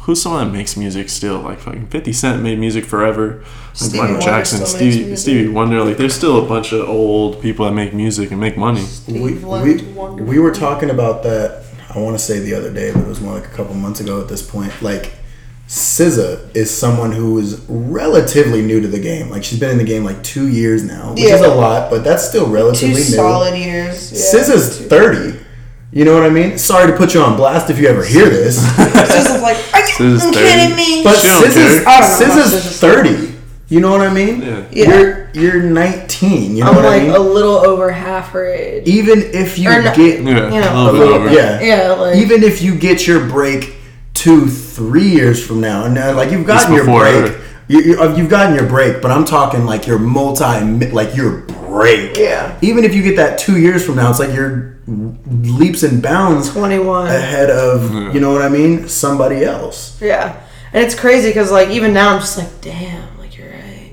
Who's 0.00 0.22
someone 0.22 0.46
that 0.46 0.52
makes 0.52 0.76
music 0.76 1.08
still? 1.08 1.40
Like 1.40 1.58
fucking 1.58 1.88
Fifty 1.88 2.12
Cent 2.12 2.40
made 2.40 2.58
music 2.60 2.84
forever. 2.84 3.38
Like 3.38 3.46
Stevie 3.74 3.98
Michael 3.98 4.20
Jackson, 4.20 4.64
Stevie 4.64 5.04
music. 5.04 5.18
Stevie 5.18 5.48
Wonder. 5.48 5.82
Like 5.84 5.96
there's 5.96 6.14
still 6.14 6.44
a 6.44 6.48
bunch 6.48 6.72
of 6.72 6.88
old 6.88 7.42
people 7.42 7.64
that 7.66 7.72
make 7.72 7.92
music 7.92 8.30
and 8.30 8.40
make 8.40 8.56
money. 8.56 8.80
we, 8.80 8.86
Steve 8.86 9.20
we, 9.22 9.44
Wonder- 9.44 9.84
Wonder- 9.94 10.24
we 10.24 10.38
were 10.38 10.52
talking 10.54 10.90
about 10.90 11.24
that 11.24 11.65
i 11.96 12.00
want 12.00 12.16
to 12.18 12.22
say 12.24 12.38
the 12.38 12.54
other 12.54 12.72
day 12.72 12.92
but 12.92 13.00
it 13.00 13.06
was 13.06 13.20
more 13.20 13.34
like 13.34 13.46
a 13.46 13.54
couple 13.54 13.74
months 13.74 14.00
ago 14.00 14.20
at 14.20 14.28
this 14.28 14.48
point 14.48 14.72
like 14.82 15.12
SZA 15.68 16.54
is 16.54 16.70
someone 16.70 17.10
who 17.10 17.38
is 17.38 17.60
relatively 17.68 18.62
new 18.62 18.80
to 18.80 18.86
the 18.86 19.00
game. 19.00 19.30
Like 19.30 19.42
she's 19.42 19.58
been 19.58 19.70
in 19.70 19.78
the 19.78 19.84
game 19.84 20.04
like 20.04 20.22
two 20.22 20.46
years 20.46 20.84
now, 20.84 21.10
which 21.12 21.24
is 21.24 21.40
a 21.40 21.48
lot, 21.48 21.90
but 21.90 22.04
that's 22.04 22.22
still 22.28 22.46
two 22.46 22.52
relatively 22.52 22.94
new. 22.94 23.00
solid 23.02 23.58
years. 23.58 24.12
Yeah. 24.12 24.40
SZA's 24.42 24.86
thirty. 24.86 25.38
You 25.92 26.04
know 26.04 26.14
what 26.14 26.22
I 26.24 26.30
mean? 26.30 26.56
Sorry 26.58 26.90
to 26.90 26.96
put 26.96 27.14
you 27.14 27.20
on 27.20 27.36
blast 27.36 27.68
if 27.70 27.78
you 27.80 27.88
ever 27.88 28.04
hear 28.04 28.28
this, 28.28 28.58
SZA's 28.76 29.42
like, 29.42 29.56
are 29.74 29.80
you 29.80 29.94
SZA's 29.94 30.22
fucking 30.22 30.34
30. 30.34 30.46
kidding 30.46 30.76
me? 30.76 31.02
but 31.02 31.16
She 31.18 31.26
SZA's, 31.28 31.54
care. 31.54 31.88
I 31.88 32.00
don't 32.00 32.20
know 32.20 32.26
about 32.26 32.44
SZA's 32.46 32.54
SZA's 32.54 32.80
thirty. 32.80 33.34
You 33.68 33.80
know 33.80 33.90
what 33.90 34.02
I 34.02 34.12
mean? 34.14 34.42
Yeah. 34.42 34.68
Yeah. 34.70 34.98
You're 35.00 35.25
you're 35.36 35.62
19. 35.62 36.56
You 36.56 36.64
know 36.64 36.70
I'm 36.70 36.76
what 36.76 36.84
like 36.84 37.02
I 37.02 37.06
mean? 37.06 37.14
a 37.14 37.18
little 37.20 37.56
over 37.56 37.90
half 37.92 38.30
her 38.30 38.46
age. 38.46 38.86
Even 38.88 39.20
if 39.22 39.58
you 39.58 39.70
Or 39.70 39.82
not- 39.82 39.94
get 39.96 40.20
Yeah, 40.22 40.52
You 40.52 40.60
know, 40.60 40.82
a 40.82 40.90
little 40.90 40.98
bit 41.08 41.08
over. 41.12 41.30
yeah, 41.32 41.60
Yeah, 41.60 41.92
like 41.92 42.16
even 42.16 42.42
if 42.42 42.62
you 42.62 42.74
get 42.74 43.06
your 43.06 43.20
break 43.26 43.74
two, 44.14 44.48
three 44.48 45.08
years 45.08 45.44
from 45.44 45.60
now, 45.60 45.84
and 45.84 45.96
uh, 45.98 46.14
like 46.14 46.30
you've 46.32 46.46
gotten 46.46 46.74
your 46.74 46.84
break, 46.84 47.32
her. 47.32 47.40
you, 47.68 47.80
you, 47.82 48.00
uh, 48.00 48.14
you've 48.16 48.30
gotten 48.30 48.54
your 48.56 48.66
break, 48.66 49.00
but 49.02 49.10
I'm 49.10 49.24
talking 49.24 49.64
like 49.66 49.86
your 49.86 49.98
multi, 49.98 50.88
like 50.90 51.14
your 51.14 51.42
break. 51.42 52.16
Yeah. 52.16 52.56
Even 52.62 52.84
if 52.84 52.94
you 52.94 53.02
get 53.02 53.16
that 53.16 53.38
two 53.38 53.58
years 53.58 53.84
from 53.84 53.96
now, 53.96 54.08
it's 54.10 54.18
like 54.18 54.32
you're 54.34 54.74
leaps 54.88 55.82
and 55.82 56.00
bounds 56.02 56.48
21. 56.50 57.08
ahead 57.08 57.50
of, 57.50 58.14
you 58.14 58.20
know 58.20 58.32
what 58.32 58.42
I 58.42 58.48
mean, 58.48 58.88
somebody 58.88 59.44
else. 59.44 60.00
Yeah, 60.00 60.36
and 60.72 60.84
it's 60.84 60.94
crazy 60.94 61.28
because 61.28 61.50
like 61.50 61.68
even 61.70 61.92
now 61.92 62.14
I'm 62.14 62.20
just 62.20 62.38
like, 62.38 62.60
damn, 62.60 63.02
like 63.02 63.02
you're 63.02 63.04
right, 63.06 63.15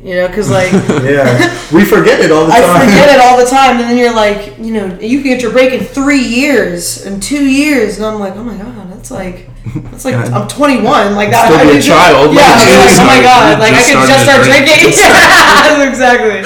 you 0.04 0.16
know, 0.16 0.28
because 0.28 0.50
like 0.52 0.72
Yeah, 1.04 1.50
we 1.74 1.86
forget 1.86 2.20
it 2.20 2.32
all 2.32 2.46
the 2.46 2.52
time. 2.52 2.64
I 2.76 2.86
forget 2.86 3.10
it 3.16 3.22
all 3.22 3.38
the 3.38 3.46
time, 3.50 3.78
and 3.80 3.90
then 3.90 3.98
you're 3.98 4.14
like, 4.14 4.58
you 4.60 4.74
know, 4.74 5.00
you 5.00 5.20
can 5.22 5.28
get 5.32 5.42
your 5.42 5.52
break 5.52 5.74
in 5.74 5.86
three 5.86 6.22
years, 6.24 7.06
in 7.06 7.20
two 7.22 7.46
years, 7.50 7.98
and 7.98 8.06
I'm 8.06 8.20
like, 8.20 8.36
oh 8.36 8.44
my 8.44 8.58
god, 8.58 8.92
that's 8.92 9.12
like. 9.12 9.50
That's 9.76 10.04
like 10.04 10.16
I'm 10.16 10.46
21, 10.50 11.16
like 11.16 11.30
that. 11.32 11.46
Still 11.48 11.58
I 11.58 11.72
be 11.72 11.80
a 11.80 11.82
child, 11.96 12.36
Yeah, 12.36 12.42
like, 12.52 12.68
I'm 12.68 12.78
like, 12.84 13.00
oh 13.00 13.06
my 13.08 13.22
god, 13.24 13.60
like 13.60 13.72
I 13.72 13.76
Just 13.78 13.92
could 13.94 14.08
just 14.08 14.24
start 14.24 14.44
started 14.44 14.44
drinking. 14.44 14.92
Yeah, 14.92 15.88
exactly. 15.88 16.44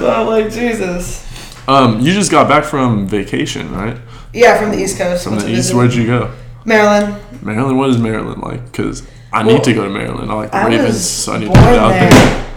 so 0.00 0.10
I'm 0.10 0.26
like 0.26 0.52
Jesus. 0.52 1.24
Um, 1.66 2.00
you 2.00 2.12
just 2.12 2.30
got 2.30 2.46
back 2.46 2.64
from 2.64 3.06
vacation, 3.08 3.72
right? 3.72 3.96
Yeah, 4.34 4.60
from 4.60 4.70
the 4.70 4.78
East 4.78 4.98
Coast. 4.98 5.24
From 5.24 5.36
went 5.36 5.46
the 5.46 5.52
east, 5.52 5.72
where'd 5.74 5.94
you 5.94 6.06
go? 6.06 6.34
Maryland. 6.66 7.16
Maryland. 7.42 7.78
What 7.78 7.88
is 7.90 7.98
Maryland 7.98 8.42
like? 8.42 8.62
Because 8.66 9.08
I 9.32 9.42
Well, 9.44 9.56
need 9.56 9.64
to 9.64 9.72
go 9.72 9.84
to 9.84 9.90
Maryland. 9.90 10.30
I 10.30 10.34
like 10.34 10.50
the 10.50 10.58
I 10.58 10.66
Ravens, 10.68 11.00
so 11.08 11.32
I 11.32 11.38
need 11.38 11.46
to 11.46 11.52
born 11.52 11.64
get 11.64 11.78
out 11.78 11.88
there. 11.90 12.10
there. 12.10 12.47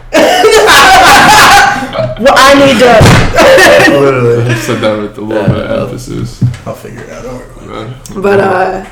Well, 2.22 2.36
I 2.38 2.54
need 2.54 2.78
to. 2.80 4.00
Literally. 4.00 4.44
I 4.44 4.56
said 4.56 4.80
that 4.82 4.98
with 5.02 5.18
a 5.18 5.22
little 5.22 5.48
bit 5.48 5.66
of 5.66 5.90
emphasis. 5.90 6.44
I'll 6.68 6.76
figure 6.76 7.02
it 7.02 7.10
out. 7.10 7.24
Don't 7.24 7.68
worry. 7.68 8.22
But 8.22 8.40
uh, 8.40 8.90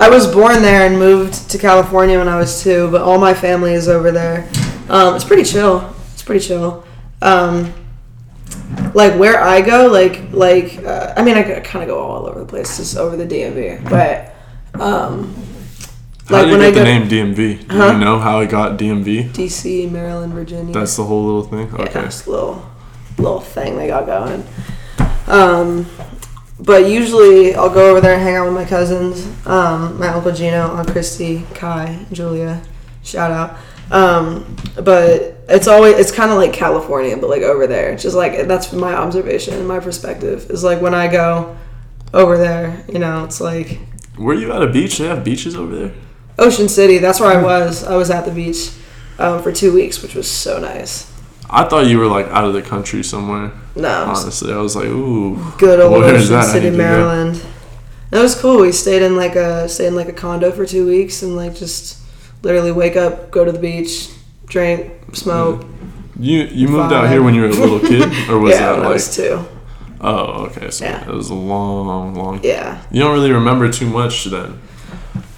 I 0.00 0.10
was 0.10 0.26
born 0.32 0.62
there 0.62 0.86
and 0.86 0.98
moved 0.98 1.48
to 1.50 1.58
California 1.58 2.18
when 2.18 2.28
I 2.28 2.36
was 2.36 2.62
two. 2.62 2.90
But 2.90 3.02
all 3.02 3.18
my 3.18 3.34
family 3.34 3.72
is 3.72 3.88
over 3.88 4.10
there. 4.10 4.48
Um, 4.88 5.14
it's 5.14 5.24
pretty 5.24 5.44
chill. 5.44 5.94
It's 6.12 6.22
pretty 6.22 6.44
chill. 6.44 6.84
Um, 7.20 7.72
like 8.94 9.18
where 9.18 9.40
I 9.40 9.60
go, 9.60 9.86
like 9.86 10.32
like 10.32 10.78
uh, 10.84 11.14
I 11.16 11.22
mean, 11.22 11.36
I 11.36 11.60
kind 11.60 11.82
of 11.82 11.88
go 11.88 12.00
all 12.00 12.26
over 12.26 12.40
the 12.40 12.46
place, 12.46 12.78
just 12.78 12.96
over 12.96 13.16
the 13.16 13.26
DMV. 13.26 13.88
But 13.88 14.34
um, 14.80 15.34
How 16.28 16.36
like 16.36 16.44
did 16.46 16.52
you 16.52 16.58
when 16.58 16.60
get 16.60 16.66
I 16.68 16.70
the 16.70 16.78
go 16.78 16.84
name 16.84 17.34
DMV? 17.34 17.68
Do 17.68 17.76
Huh? 17.76 17.92
you 17.92 17.98
know 17.98 18.18
how 18.18 18.40
it 18.40 18.50
got 18.50 18.78
DMV? 18.78 19.30
DC, 19.32 19.90
Maryland, 19.90 20.32
Virginia. 20.32 20.72
That's 20.72 20.96
the 20.96 21.04
whole 21.04 21.24
little 21.24 21.42
thing. 21.42 21.68
yeah, 21.76 21.84
Okay. 21.84 22.00
a 22.00 22.30
little 22.30 22.64
little 23.18 23.40
thing 23.40 23.76
they 23.76 23.88
got 23.88 24.06
going. 24.06 24.44
Um, 25.26 25.86
but 26.58 26.88
usually 26.88 27.54
I'll 27.54 27.70
go 27.70 27.90
over 27.90 28.00
there 28.00 28.14
and 28.14 28.22
hang 28.22 28.36
out 28.36 28.44
with 28.46 28.54
my 28.54 28.64
cousins. 28.64 29.26
Um, 29.46 29.98
my 29.98 30.08
uncle 30.08 30.32
Gino, 30.32 30.70
Aunt 30.76 30.88
Christy, 30.88 31.44
Kai, 31.54 32.06
Julia, 32.12 32.62
shout 33.02 33.30
out. 33.30 33.56
Um, 33.90 34.56
but 34.76 35.36
it's 35.48 35.66
always 35.68 35.98
it's 35.98 36.12
kind 36.12 36.30
of 36.30 36.38
like 36.38 36.52
California, 36.52 37.16
but 37.16 37.28
like 37.28 37.42
over 37.42 37.66
there. 37.66 37.96
Just 37.96 38.16
like 38.16 38.46
that's 38.46 38.72
my 38.72 38.94
observation, 38.94 39.54
and 39.54 39.66
my 39.68 39.80
perspective 39.80 40.50
is 40.50 40.62
like 40.64 40.80
when 40.80 40.94
I 40.94 41.08
go 41.08 41.56
over 42.14 42.38
there, 42.38 42.84
you 42.90 42.98
know, 42.98 43.24
it's 43.24 43.40
like 43.40 43.78
Were 44.18 44.34
you 44.34 44.52
at 44.52 44.62
a 44.62 44.68
beach? 44.68 44.98
They 44.98 45.06
have 45.08 45.24
beaches 45.24 45.56
over 45.56 45.74
there. 45.76 45.92
Ocean 46.38 46.68
City. 46.68 46.98
That's 46.98 47.20
where 47.20 47.36
I 47.38 47.42
was. 47.42 47.84
I 47.84 47.96
was 47.96 48.10
at 48.10 48.24
the 48.24 48.30
beach 48.32 48.70
um, 49.18 49.42
for 49.42 49.52
two 49.52 49.72
weeks, 49.72 50.02
which 50.02 50.14
was 50.14 50.30
so 50.30 50.58
nice. 50.58 51.10
I 51.50 51.64
thought 51.64 51.86
you 51.86 51.98
were 51.98 52.06
like 52.06 52.26
out 52.28 52.44
of 52.44 52.54
the 52.54 52.62
country 52.62 53.02
somewhere. 53.02 53.52
No, 53.76 54.04
Honestly, 54.06 54.52
I 54.52 54.56
was 54.56 54.74
like, 54.76 54.86
ooh. 54.86 55.36
good 55.58 55.80
old 55.80 55.92
Where 55.92 56.14
Ocean 56.14 56.32
that? 56.32 56.44
City, 56.44 56.66
need 56.70 56.76
to 56.76 56.82
go. 56.82 56.82
Maryland. 56.82 57.42
That 58.10 58.22
was 58.22 58.34
cool. 58.34 58.60
We 58.60 58.72
stayed 58.72 59.02
in 59.02 59.16
like 59.16 59.36
a 59.36 59.68
stayed 59.68 59.88
in 59.88 59.94
like 59.94 60.08
a 60.08 60.12
condo 60.12 60.50
for 60.52 60.66
two 60.66 60.86
weeks 60.86 61.22
and 61.22 61.36
like 61.36 61.54
just 61.54 61.98
literally 62.42 62.72
wake 62.72 62.96
up, 62.96 63.30
go 63.30 63.44
to 63.44 63.52
the 63.52 63.58
beach, 63.58 64.08
drink, 64.46 64.92
smoke. 65.14 65.64
You 66.18 66.40
you 66.44 66.68
moved 66.68 66.92
out 66.92 67.08
here 67.08 67.22
when 67.22 67.34
you 67.34 67.42
were 67.42 67.48
a 67.48 67.52
little 67.52 67.80
kid, 67.80 68.02
or 68.30 68.38
was 68.38 68.52
yeah, 68.52 68.58
that 68.72 68.76
when 68.78 68.86
I 68.86 68.90
was 68.90 69.14
two. 69.16 69.44
Oh, 70.00 70.46
okay. 70.46 70.70
So 70.70 70.84
Yeah. 70.84 71.08
it 71.08 71.14
was 71.14 71.30
a 71.30 71.34
long, 71.34 72.14
long. 72.14 72.40
Yeah, 72.42 72.82
You 72.90 73.00
don't 73.00 73.12
really 73.14 73.30
remember 73.32 73.70
too 73.70 73.86
much 73.88 74.24
then, 74.24 74.60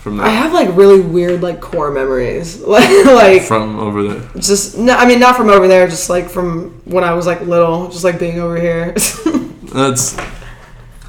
from 0.04 0.20
I 0.20 0.28
have 0.28 0.52
like 0.52 0.68
really 0.76 1.00
weird 1.00 1.40
like 1.40 1.60
core 1.62 1.90
memories, 1.90 2.60
like 2.76 3.06
like 3.06 3.42
from 3.42 3.78
over 3.80 4.02
there. 4.02 4.30
just 4.38 4.76
no. 4.78 4.94
I 4.94 5.06
mean, 5.06 5.18
not 5.18 5.34
from 5.34 5.48
over 5.48 5.66
there, 5.66 5.88
just 5.88 6.10
like 6.10 6.28
from 6.28 6.80
when 6.84 7.02
I 7.02 7.14
was 7.14 7.26
like 7.26 7.40
little, 7.40 7.88
just 7.88 8.04
like 8.04 8.18
being 8.20 8.38
over 8.38 8.60
here. 8.60 8.92
That's 9.72 10.14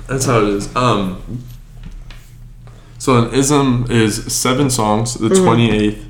that's 0.07 0.25
how 0.25 0.39
it 0.39 0.49
is. 0.49 0.75
Um. 0.75 1.21
So 2.97 3.17
an 3.27 3.33
Ism 3.33 3.85
is 3.89 4.33
seven 4.33 4.69
songs, 4.69 5.13
the 5.15 5.27
Mm-hmm. 5.29 5.43
twenty 5.43 5.71
eighth, 5.71 6.05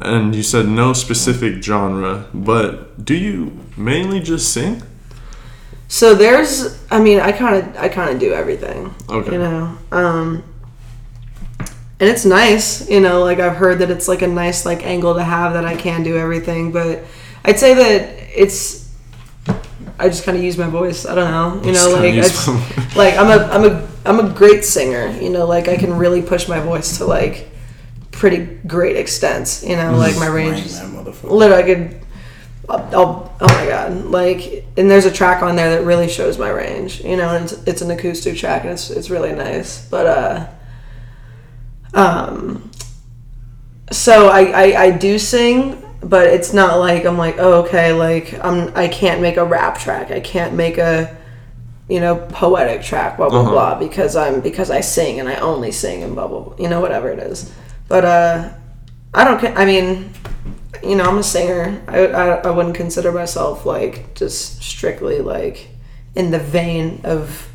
and 0.00 0.34
you 0.34 0.42
said 0.42 0.66
no 0.68 0.92
specific 0.92 1.62
genre, 1.62 2.26
but 2.34 3.04
do 3.04 3.14
you 3.14 3.58
mainly 3.76 4.20
just 4.20 4.52
sing? 4.52 4.82
So 5.88 6.14
there's, 6.14 6.76
I 6.90 6.98
mean, 7.00 7.20
I 7.20 7.30
kind 7.30 7.54
of, 7.56 7.76
I 7.76 7.88
kind 7.88 8.10
of 8.10 8.18
do 8.18 8.32
everything. 8.32 8.92
Okay. 9.08 9.32
You 9.32 9.38
know, 9.38 9.78
um, 9.92 10.42
and 12.00 12.08
it's 12.08 12.24
nice. 12.24 12.88
You 12.88 13.00
know, 13.00 13.22
like 13.22 13.38
I've 13.40 13.56
heard 13.56 13.78
that 13.80 13.90
it's 13.90 14.08
like 14.08 14.22
a 14.22 14.26
nice 14.26 14.64
like 14.66 14.84
angle 14.84 15.14
to 15.14 15.22
have 15.22 15.54
that 15.54 15.64
I 15.64 15.76
can 15.76 16.02
do 16.02 16.16
everything. 16.16 16.72
But 16.72 17.04
I'd 17.44 17.58
say 17.58 17.74
that 17.74 18.38
it's, 18.38 18.92
I 19.98 20.08
just 20.08 20.24
kind 20.24 20.36
of 20.36 20.42
use 20.42 20.58
my 20.58 20.68
voice. 20.68 21.06
I 21.06 21.14
don't 21.14 21.30
know. 21.30 21.66
You 21.66 21.72
know, 21.72 21.90
like 21.92 22.14
use 22.14 22.26
it's, 22.26 22.96
like 22.96 23.16
I'm 23.16 23.28
a, 23.28 23.44
I'm 23.44 23.64
a, 23.64 23.88
I'm 24.04 24.20
a 24.20 24.32
great 24.32 24.64
singer. 24.64 25.10
You 25.20 25.30
know, 25.30 25.46
like 25.46 25.68
I 25.68 25.76
can 25.76 25.94
really 25.94 26.22
push 26.22 26.48
my 26.48 26.60
voice 26.60 26.98
to 26.98 27.04
like 27.04 27.48
pretty 28.10 28.44
great 28.66 28.96
extents. 28.96 29.62
You 29.64 29.76
know, 29.76 29.96
like 29.96 30.16
my 30.16 30.26
range. 30.26 30.54
Bring 30.54 30.64
is- 30.64 31.24
literally 31.24 31.62
I 31.62 31.66
could 31.66 32.00
I'll, 32.68 32.96
I'll 32.96 33.36
oh 33.40 33.46
my 33.46 33.66
god 33.66 34.06
like 34.06 34.64
and 34.76 34.90
there's 34.90 35.04
a 35.04 35.10
track 35.12 35.42
on 35.42 35.56
there 35.56 35.76
that 35.76 35.84
really 35.84 36.08
shows 36.08 36.38
my 36.38 36.48
range 36.48 37.02
you 37.02 37.16
know 37.16 37.34
and 37.34 37.44
it's, 37.44 37.52
it's 37.66 37.82
an 37.82 37.90
acoustic 37.90 38.36
track 38.36 38.62
and 38.62 38.72
it's, 38.72 38.90
it's 38.90 39.10
really 39.10 39.32
nice 39.32 39.86
but 39.88 40.06
uh 40.06 40.48
um 41.94 42.70
so 43.90 44.28
I, 44.28 44.40
I 44.44 44.82
I 44.84 44.90
do 44.90 45.18
sing 45.18 45.80
but 46.02 46.26
it's 46.26 46.52
not 46.52 46.78
like 46.78 47.04
I'm 47.04 47.18
like 47.18 47.36
oh 47.38 47.62
okay 47.64 47.92
like 47.92 48.34
I'm 48.44 48.72
I 48.76 48.88
can't 48.88 49.20
make 49.20 49.36
a 49.36 49.44
rap 49.44 49.78
track 49.78 50.10
I 50.10 50.20
can't 50.20 50.54
make 50.54 50.78
a 50.78 51.16
you 51.88 52.00
know 52.00 52.16
poetic 52.30 52.82
track 52.82 53.16
blah 53.16 53.28
blah 53.28 53.40
Uh-huh. 53.40 53.50
blah 53.50 53.78
because 53.78 54.16
I'm 54.16 54.40
because 54.40 54.70
I 54.70 54.80
sing 54.80 55.20
and 55.20 55.28
I 55.28 55.36
only 55.36 55.70
sing 55.70 56.02
and 56.02 56.14
blah 56.14 56.26
blah, 56.28 56.40
blah 56.40 56.56
you 56.58 56.68
know 56.68 56.80
whatever 56.80 57.10
it 57.10 57.18
is 57.18 57.52
but 57.88 58.04
uh 58.04 58.50
I 59.12 59.24
don't 59.24 59.42
I 59.56 59.64
mean 59.64 60.10
you 60.82 60.96
know, 60.96 61.04
I'm 61.04 61.16
a 61.16 61.22
singer. 61.22 61.82
I, 61.88 62.08
I, 62.08 62.26
I 62.40 62.50
wouldn't 62.50 62.74
consider 62.74 63.10
myself 63.10 63.64
like 63.64 64.12
just 64.14 64.60
strictly 64.62 65.20
like 65.20 65.68
in 66.14 66.30
the 66.30 66.38
vein 66.38 67.00
of, 67.04 67.48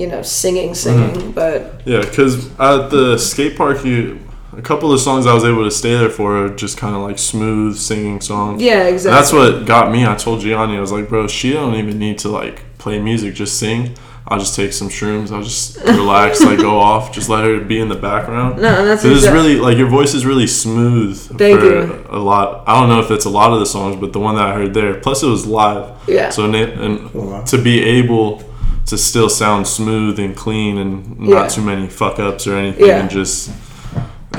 you 0.00 0.06
know, 0.06 0.22
singing, 0.22 0.74
singing. 0.74 1.10
Mm-hmm. 1.14 1.30
But 1.32 1.82
Yeah, 1.84 2.00
because 2.00 2.48
at 2.58 2.88
the 2.90 3.18
skate 3.18 3.56
park, 3.56 3.84
you 3.84 4.18
a 4.56 4.62
couple 4.62 4.92
of 4.92 5.00
songs 5.00 5.26
I 5.26 5.34
was 5.34 5.44
able 5.44 5.64
to 5.64 5.70
stay 5.70 5.94
there 5.96 6.10
for 6.10 6.44
are 6.44 6.48
just 6.48 6.76
kind 6.76 6.96
of 6.96 7.02
like 7.02 7.18
smooth 7.18 7.76
singing 7.76 8.20
songs. 8.20 8.60
yeah, 8.62 8.80
And 8.86 8.94
exactly. 8.94 9.16
that's 9.16 9.32
what 9.32 9.66
got 9.66 9.92
me. 9.92 10.04
I 10.06 10.14
told 10.16 10.40
Gianni, 10.40 10.76
I 10.76 10.80
was 10.80 10.90
like, 10.92 11.08
bro, 11.08 11.28
she 11.28 11.52
don't 11.52 11.74
even 11.76 11.98
need 11.98 12.18
to 12.20 12.28
like 12.28 12.62
play 12.78 12.98
music, 13.00 13.34
just 13.34 13.58
sing. 13.58 13.96
I'll 14.26 14.38
just 14.38 14.54
take 14.54 14.72
some 14.72 14.88
shrooms. 14.88 15.32
I'll 15.32 15.42
just 15.42 15.76
relax, 15.84 16.40
like 16.40 16.58
go 16.58 16.78
off, 16.78 17.12
just 17.12 17.28
let 17.28 17.44
her 17.44 17.60
be 17.60 17.80
in 17.80 17.88
the 17.88 17.96
background. 17.96 18.56
No, 18.62 18.84
that's 18.84 19.02
So 19.02 19.08
it's 19.08 19.26
really 19.26 19.56
like 19.56 19.76
your 19.78 19.88
voice 19.88 20.14
is 20.14 20.24
really 20.24 20.46
smooth 20.46 21.16
Thank 21.38 21.60
for 21.60 21.66
you. 21.66 22.06
a 22.08 22.18
lot. 22.18 22.64
I 22.66 22.78
don't 22.78 22.88
know 22.88 23.00
if 23.00 23.08
that's 23.08 23.24
a 23.24 23.30
lot 23.30 23.52
of 23.52 23.60
the 23.60 23.66
songs, 23.66 23.96
but 23.96 24.12
the 24.12 24.20
one 24.20 24.34
that 24.36 24.46
I 24.46 24.54
heard 24.54 24.72
there. 24.74 24.94
Plus, 25.00 25.22
it 25.22 25.26
was 25.26 25.46
live. 25.46 25.96
Yeah. 26.08 26.30
So 26.30 26.46
na- 26.46 26.58
and 26.58 27.12
wow. 27.12 27.42
to 27.44 27.56
be 27.60 27.82
able 27.82 28.42
to 28.90 28.98
still 28.98 29.28
sound 29.28 29.66
smooth 29.66 30.18
and 30.18 30.36
clean 30.36 30.78
and 30.78 31.18
not 31.18 31.28
Yeah. 31.42 31.48
too 31.48 31.62
many 31.62 31.88
fuck 31.88 32.18
ups 32.18 32.46
or 32.46 32.56
anything, 32.56 32.86
Yeah. 32.86 32.98
and 33.00 33.10
just 33.10 33.50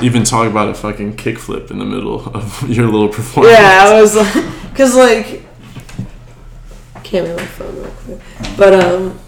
even 0.00 0.24
talk 0.24 0.46
about 0.46 0.68
a 0.68 0.74
fucking 0.74 1.16
kickflip 1.16 1.70
in 1.70 1.78
the 1.78 1.84
middle 1.84 2.24
of 2.34 2.68
your 2.68 2.86
little 2.86 3.08
performance. 3.08 3.56
Yeah, 3.58 3.86
I 3.88 4.00
was 4.00 4.14
like, 4.16 4.32
cause 4.74 4.94
like, 4.94 5.42
can't 7.02 7.26
move 7.26 7.36
my 7.36 7.44
phone 7.44 7.76
real 7.76 7.90
quick, 7.90 8.20
but 8.56 8.72
um, 8.74 9.18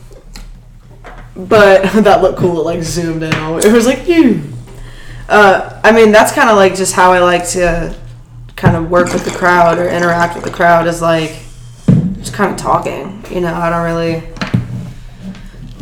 but 1.36 1.82
that 2.04 2.22
looked 2.22 2.38
cool. 2.38 2.60
It 2.60 2.64
like 2.64 2.82
zoomed 2.82 3.22
in. 3.22 3.32
It 3.34 3.72
was 3.72 3.86
like 3.86 4.06
you. 4.08 4.42
Uh, 5.28 5.80
I 5.82 5.90
mean, 5.92 6.12
that's 6.12 6.32
kind 6.32 6.50
of 6.50 6.56
like 6.56 6.74
just 6.74 6.92
how 6.94 7.12
I 7.12 7.20
like 7.20 7.46
to 7.50 7.96
kind 8.56 8.76
of 8.76 8.90
work 8.90 9.12
with 9.12 9.24
the 9.24 9.30
crowd 9.32 9.78
or 9.78 9.88
interact 9.88 10.34
with 10.36 10.44
the 10.44 10.50
crowd 10.50 10.86
is 10.86 11.00
like 11.02 11.32
just 12.18 12.32
kind 12.34 12.52
of 12.52 12.56
talking. 12.58 13.24
You 13.30 13.40
know, 13.40 13.54
I 13.54 13.70
don't 13.70 13.84
really. 13.84 14.22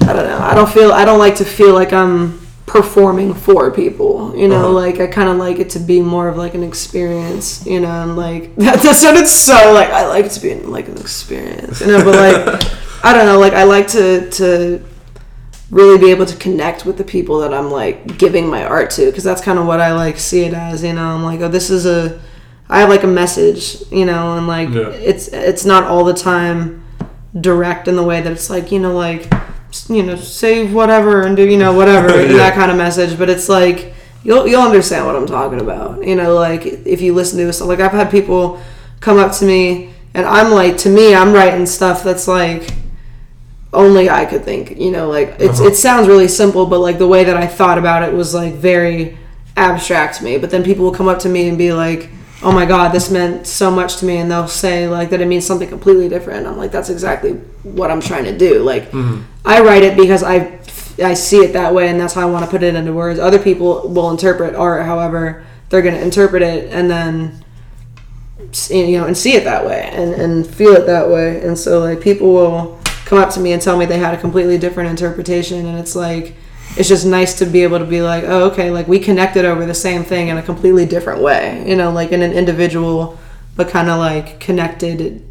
I 0.03 0.13
don't 0.13 0.27
know. 0.27 0.39
I 0.39 0.55
don't 0.55 0.69
feel. 0.71 0.93
I 0.93 1.05
don't 1.05 1.19
like 1.19 1.37
to 1.37 1.45
feel 1.45 1.75
like 1.75 1.93
I'm 1.93 2.41
performing 2.67 3.35
for 3.35 3.71
people. 3.71 4.35
You 4.37 4.49
know, 4.49 4.57
Uh-huh. 4.67 4.71
like 4.73 5.01
I 5.01 5.07
kind 5.07 5.29
of 5.29 5.37
like 5.37 5.59
it 5.59 5.71
to 5.71 5.79
be 5.79 6.01
more 6.01 6.29
of 6.29 6.37
like 6.37 6.55
an 6.55 6.63
experience. 6.63 7.65
You 7.67 7.81
know, 7.81 7.89
and 8.03 8.17
like 8.17 8.55
that, 8.65 8.81
that 8.83 8.97
sounded 8.97 9.27
so 9.29 9.73
like 9.73 9.91
I 9.91 10.07
like 10.09 10.25
it 10.27 10.33
to 10.33 10.41
be 10.41 10.55
like 10.55 10.89
an 10.89 10.99
experience. 10.99 11.81
You 11.81 11.89
know, 11.89 12.05
but 12.05 12.15
like 12.17 12.65
I 13.05 13.13
don't 13.13 13.27
know. 13.27 13.39
Like 13.39 13.53
I 13.55 13.65
like 13.65 13.89
to 13.89 14.29
to 14.31 14.85
really 15.71 15.99
be 15.99 16.11
able 16.11 16.27
to 16.27 16.37
connect 16.37 16.85
with 16.85 16.99
the 16.99 17.05
people 17.05 17.41
that 17.41 17.55
I'm 17.55 17.71
like 17.71 18.19
giving 18.19 18.47
my 18.49 18.65
art 18.65 18.91
to 18.93 19.07
because 19.07 19.25
that's 19.25 19.41
kind 19.41 19.59
of 19.59 19.67
what 19.67 19.81
I 19.81 19.93
like 19.95 20.19
see 20.19 20.43
it 20.45 20.55
as. 20.55 20.83
You 20.83 20.93
know, 20.93 21.05
I'm 21.15 21.23
like, 21.23 21.41
oh, 21.41 21.49
this 21.49 21.71
is 21.71 21.87
a. 21.87 22.21
I 22.69 22.81
have 22.81 22.89
like 22.89 23.03
a 23.03 23.07
message, 23.09 23.83
you 23.91 24.07
know, 24.07 24.37
and 24.39 24.47
like 24.47 24.71
Yeah. 24.71 24.89
it's 24.89 25.29
it's 25.29 25.65
not 25.65 25.85
all 25.85 26.05
the 26.05 26.15
time 26.15 26.83
direct 27.41 27.87
in 27.89 27.97
the 27.97 28.03
way 28.03 28.21
that 28.21 28.31
it's 28.33 28.51
like 28.51 28.71
you 28.73 28.79
know 28.79 28.95
like 28.95 29.27
you 29.89 30.03
know 30.03 30.17
save 30.17 30.73
whatever 30.75 31.23
and 31.27 31.37
do 31.37 31.49
you 31.49 31.57
know 31.57 31.73
whatever 31.73 32.09
Yeah. 32.27 32.37
that 32.39 32.55
kind 32.55 32.71
of 32.71 32.77
message 32.77 33.19
but 33.19 33.29
it's 33.31 33.49
like 33.49 33.95
you'll 34.23 34.47
you'll 34.47 34.63
understand 34.63 35.07
what 35.07 35.17
I'm 35.17 35.27
talking 35.27 35.61
about 35.61 36.07
you 36.07 36.15
know 36.15 36.35
like 36.35 36.65
if 36.67 37.01
you 37.01 37.15
listen 37.15 37.39
to 37.39 37.53
so 37.53 37.67
like 37.67 37.81
I've 37.81 37.93
had 37.93 38.11
people 38.11 38.61
come 39.01 39.19
up 39.19 39.33
to 39.39 39.45
me 39.45 39.93
and 40.15 40.27
I'm 40.27 40.53
like 40.53 40.77
to 40.79 40.89
me 40.91 41.15
I'm 41.15 41.33
writing 41.33 41.65
stuff 41.67 42.05
that's 42.05 42.29
like 42.29 42.71
only 43.73 44.11
I 44.11 44.27
could 44.27 44.45
think 44.45 44.79
you 44.79 44.91
know 44.91 45.09
like 45.09 45.37
it's 45.39 45.59
Uh-huh. 45.61 45.69
it 45.71 45.77
sounds 45.77 46.07
really 46.07 46.29
simple 46.29 46.67
but 46.67 46.81
like 46.81 46.99
the 46.99 47.09
way 47.09 47.25
that 47.25 47.37
I 47.37 47.47
thought 47.47 47.79
about 47.79 48.03
it 48.03 48.13
was 48.15 48.35
like 48.35 48.53
very 48.55 49.17
abstract 49.57 50.19
to 50.19 50.25
me 50.25 50.37
but 50.39 50.51
then 50.51 50.63
people 50.63 50.85
will 50.85 50.93
come 50.95 51.09
up 51.09 51.19
to 51.21 51.29
me 51.29 51.49
and 51.49 51.57
be 51.57 51.73
like 51.73 52.11
oh 52.43 52.53
my 52.53 52.67
god 52.67 52.91
this 52.91 53.11
meant 53.11 53.47
so 53.47 53.71
much 53.71 53.97
to 53.97 54.05
me. 54.05 54.19
And 54.19 54.31
they'll 54.31 54.49
say 54.49 54.89
like 54.89 55.11
that 55.11 55.21
it 55.21 55.27
means 55.27 55.47
something 55.47 55.69
completely 55.69 56.09
different. 56.09 56.47
I'm 56.47 56.57
like 56.57 56.73
that's 56.73 56.91
exactly 56.91 57.33
what 57.63 57.91
i'm 57.91 58.01
trying 58.01 58.25
to 58.25 58.37
do. 58.37 58.63
Like 58.63 58.91
mm-hmm. 58.91 59.23
i 59.45 59.61
write 59.61 59.83
it 59.83 59.97
because 59.97 60.23
i 60.23 60.59
i 61.03 61.15
see 61.15 61.39
it 61.39 61.53
that 61.53 61.75
way. 61.75 61.89
And 61.89 62.01
that's 62.01 62.15
how 62.15 62.23
i 62.23 62.31
want 62.31 62.45
to 62.45 62.51
put 62.51 62.63
it 62.63 62.75
into 62.75 62.93
words. 62.93 63.19
Other 63.19 63.39
people 63.39 63.89
will 63.89 64.11
interpret 64.11 64.55
art 64.55 64.85
however 64.85 65.45
they're 65.69 65.83
going 65.83 65.95
to 65.95 66.03
interpret 66.03 66.43
it 66.43 66.71
and 66.71 66.91
then 66.91 67.43
you 68.69 68.99
know 68.99 69.07
and 69.07 69.17
see 69.17 69.33
it 69.33 69.45
that 69.45 69.65
way 69.65 69.89
and 69.93 70.13
and 70.15 70.47
feel 70.47 70.73
it 70.73 70.87
that 70.87 71.09
way. 71.09 71.45
And 71.45 71.59
so 71.59 71.81
like 71.81 72.01
people 72.01 72.33
will 72.33 72.81
come 73.07 73.19
up 73.19 73.31
to 73.31 73.41
me 73.41 73.53
and 73.53 73.61
tell 73.61 73.77
me 73.77 73.87
they 73.87 73.99
had 73.99 74.15
a 74.15 74.21
completely 74.21 74.59
different 74.59 74.91
interpretation. 74.91 75.67
And 75.67 75.79
it's 75.79 75.95
like 75.95 76.35
it's 76.77 76.89
just 76.89 77.07
nice 77.07 77.39
to 77.39 77.47
be 77.47 77.63
able 77.63 77.79
to 77.79 77.85
be 77.85 78.03
like 78.03 78.25
oh 78.25 78.51
okay 78.51 78.71
like 78.71 78.89
we 78.89 78.99
connected 78.99 79.45
over 79.45 79.67
the 79.67 79.75
same 79.75 80.03
thing 80.03 80.29
in 80.29 80.39
a 80.39 80.43
completely 80.43 80.87
different 80.87 81.21
way 81.21 81.63
you 81.69 81.77
know 81.77 81.91
like 81.91 82.13
in 82.13 82.23
an 82.23 82.33
individual 82.33 83.19
but 83.57 83.69
kind 83.69 83.89
of 83.91 83.99
like 83.99 84.41
connected 84.41 85.27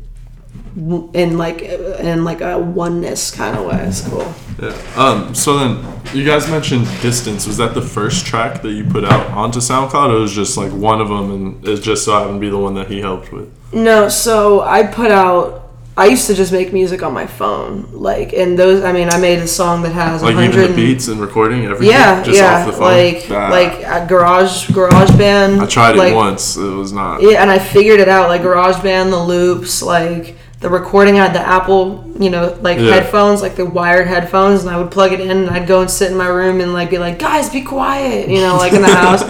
in 0.75 1.38
like 1.38 1.62
in 1.62 2.23
like 2.23 2.41
a 2.41 2.58
oneness 2.58 3.32
kind 3.32 3.58
of 3.58 3.65
way 3.65 3.77
it's 3.88 4.08
cool 4.08 4.34
Yeah. 4.62 4.77
Um. 4.95 5.34
So 5.34 5.58
then, 5.58 6.01
you 6.13 6.23
guys 6.23 6.47
mentioned 6.49 6.86
"Distance." 7.01 7.47
Was 7.47 7.58
that 7.58 7.73
the 7.73 7.82
first 7.82 8.27
track 8.27 8.62
that 8.62 8.71
you 8.71 8.84
put 8.84 9.04
out 9.04 9.25
onto 9.32 9.60
SoundCloud, 9.60 10.10
or 10.12 10.19
was 10.19 10.32
it 10.34 10.36
just 10.36 10.56
like 10.56 10.71
one 10.71 11.01
of 11.01 11.10
them, 11.10 11.32
and 11.32 11.67
it 11.67 11.82
just 11.82 12.06
so 12.06 12.13
happened 12.13 12.36
to 12.36 12.39
be 12.39 12.49
the 12.49 12.60
one 12.60 12.75
that 12.75 12.88
he 12.88 12.99
helped 12.99 13.32
with? 13.32 13.49
No, 13.73 14.08
so 14.08 14.62
I 14.62 14.84
put 14.84 15.10
out. 15.10 15.70
I 16.01 16.05
used 16.07 16.25
to 16.27 16.33
just 16.33 16.51
make 16.51 16.73
music 16.73 17.03
on 17.03 17.13
my 17.13 17.27
phone, 17.27 17.87
like, 17.93 18.33
and 18.33 18.57
those. 18.57 18.83
I 18.83 18.91
mean, 18.91 19.09
I 19.09 19.17
made 19.19 19.39
a 19.39 19.47
song 19.47 19.83
that 19.83 19.91
has 19.91 20.23
Like 20.23 20.35
100 20.35 20.53
even 20.59 20.69
the 20.71 20.75
beats 20.75 21.07
and 21.09 21.21
recording 21.21 21.65
everything, 21.65 21.89
Yeah, 21.89 22.23
just 22.23 22.37
yeah, 22.39 22.59
off 22.61 22.65
the 22.65 22.73
phone. 22.73 22.81
like 22.81 23.27
Ah. 23.29 23.49
like 23.51 23.73
at 23.83 24.07
Garage 24.09 24.71
Garage 24.71 25.11
Band. 25.17 25.61
I 25.61 25.65
tried 25.67 25.95
it 25.95 25.99
like, 25.99 26.15
once. 26.15 26.57
It 26.57 26.73
was 26.83 26.91
not. 26.91 27.21
Yeah, 27.21 27.41
and 27.41 27.51
I 27.51 27.59
figured 27.59 27.99
it 27.99 28.09
out, 28.09 28.29
like 28.29 28.41
Garage 28.41 28.81
Band, 28.81 29.13
the 29.13 29.19
loops, 29.23 29.81
like 29.83 30.35
the 30.59 30.69
recording. 30.69 31.19
I 31.19 31.25
had 31.25 31.33
the 31.35 31.45
Apple, 31.57 32.03
you 32.19 32.29
know, 32.31 32.57
like 32.61 32.79
Yeah. 32.79 32.93
headphones, 32.95 33.41
like 33.43 33.55
the 33.55 33.65
wired 33.65 34.07
headphones, 34.07 34.61
and 34.63 34.69
I 34.73 34.77
would 34.79 34.89
plug 34.91 35.11
it 35.13 35.19
in, 35.21 35.29
and 35.29 35.49
I'd 35.51 35.67
go 35.67 35.81
and 35.81 35.89
sit 35.91 36.09
in 36.11 36.17
my 36.17 36.27
room 36.27 36.61
and 36.61 36.73
like 36.73 36.89
be 36.89 36.97
like, 36.97 37.19
guys, 37.19 37.49
be 37.49 37.61
quiet, 37.61 38.27
you 38.27 38.41
know, 38.41 38.55
like 38.57 38.73
in 38.73 38.81
the 38.81 38.95
house, 39.03 39.21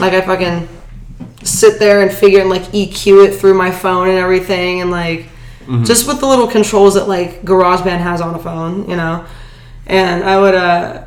like 0.00 0.14
I 0.14 0.22
fucking 0.22 0.68
sit 1.42 1.78
there 1.78 2.00
and 2.00 2.10
figure 2.10 2.40
and 2.40 2.48
like 2.48 2.62
EQ 2.72 3.26
it 3.28 3.34
through 3.34 3.54
my 3.54 3.70
phone 3.70 4.08
and 4.08 4.18
everything, 4.18 4.80
and 4.80 4.90
like 4.90 5.26
just 5.84 6.06
with 6.06 6.20
the 6.20 6.26
little 6.26 6.46
controls 6.46 6.94
that 6.94 7.08
like 7.08 7.42
GarageBand 7.42 7.98
has 7.98 8.20
on 8.20 8.34
a 8.34 8.38
phone, 8.38 8.88
you 8.88 8.96
know. 8.96 9.24
And 9.86 10.24
I 10.24 10.38
would, 10.40 10.54
uh, 10.54 11.04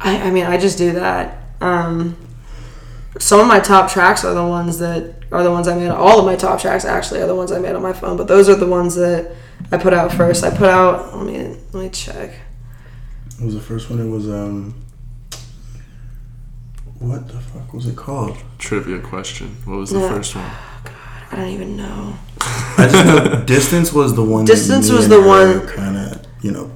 I, 0.00 0.28
I 0.28 0.30
mean, 0.30 0.44
I 0.46 0.56
just 0.58 0.78
do 0.78 0.92
that. 0.92 1.38
Um, 1.60 2.16
some 3.18 3.40
of 3.40 3.46
my 3.46 3.60
top 3.60 3.90
tracks 3.90 4.24
are 4.24 4.34
the 4.34 4.44
ones 4.46 4.78
that 4.78 5.14
are 5.30 5.42
the 5.42 5.50
ones 5.50 5.68
I 5.68 5.74
made. 5.76 5.88
All 5.90 6.18
of 6.18 6.24
my 6.24 6.36
top 6.36 6.60
tracks 6.60 6.84
actually 6.84 7.20
are 7.22 7.26
the 7.26 7.34
ones 7.34 7.52
I 7.52 7.58
made 7.58 7.74
on 7.74 7.82
my 7.82 7.92
phone, 7.92 8.16
but 8.16 8.26
those 8.28 8.48
are 8.48 8.54
the 8.56 8.66
ones 8.66 8.94
that 8.96 9.32
I 9.70 9.78
put 9.78 9.92
out 9.94 10.12
first. 10.12 10.42
I 10.44 10.50
put 10.50 10.68
out. 10.68 11.16
Let 11.16 11.26
me 11.26 11.56
let 11.72 11.82
me 11.84 11.90
check. 11.90 12.32
What 13.38 13.46
was 13.46 13.54
the 13.54 13.60
first 13.60 13.90
one? 13.90 14.00
It 14.00 14.08
was 14.10 14.28
um. 14.28 14.74
What 16.98 17.28
the 17.28 17.38
fuck 17.40 17.72
was 17.74 17.86
it 17.86 17.96
called? 17.96 18.36
Trivia 18.58 18.98
question. 19.00 19.56
What 19.64 19.78
was 19.78 19.90
the 19.90 20.00
Yeah. 20.00 20.08
first 20.08 20.34
one? 20.36 20.50
I 21.34 21.36
don't 21.38 21.48
even 21.50 21.76
know. 21.76 22.14
I 22.40 22.88
just 22.90 23.06
know 23.06 23.44
distance 23.46 23.92
was 23.92 24.14
the 24.14 24.22
one. 24.24 24.44
Distance 24.44 24.90
was 24.90 25.08
the 25.08 25.20
one- 25.20 25.66
Kind 25.66 25.96
of, 25.96 26.24
you 26.42 26.50
know, 26.52 26.70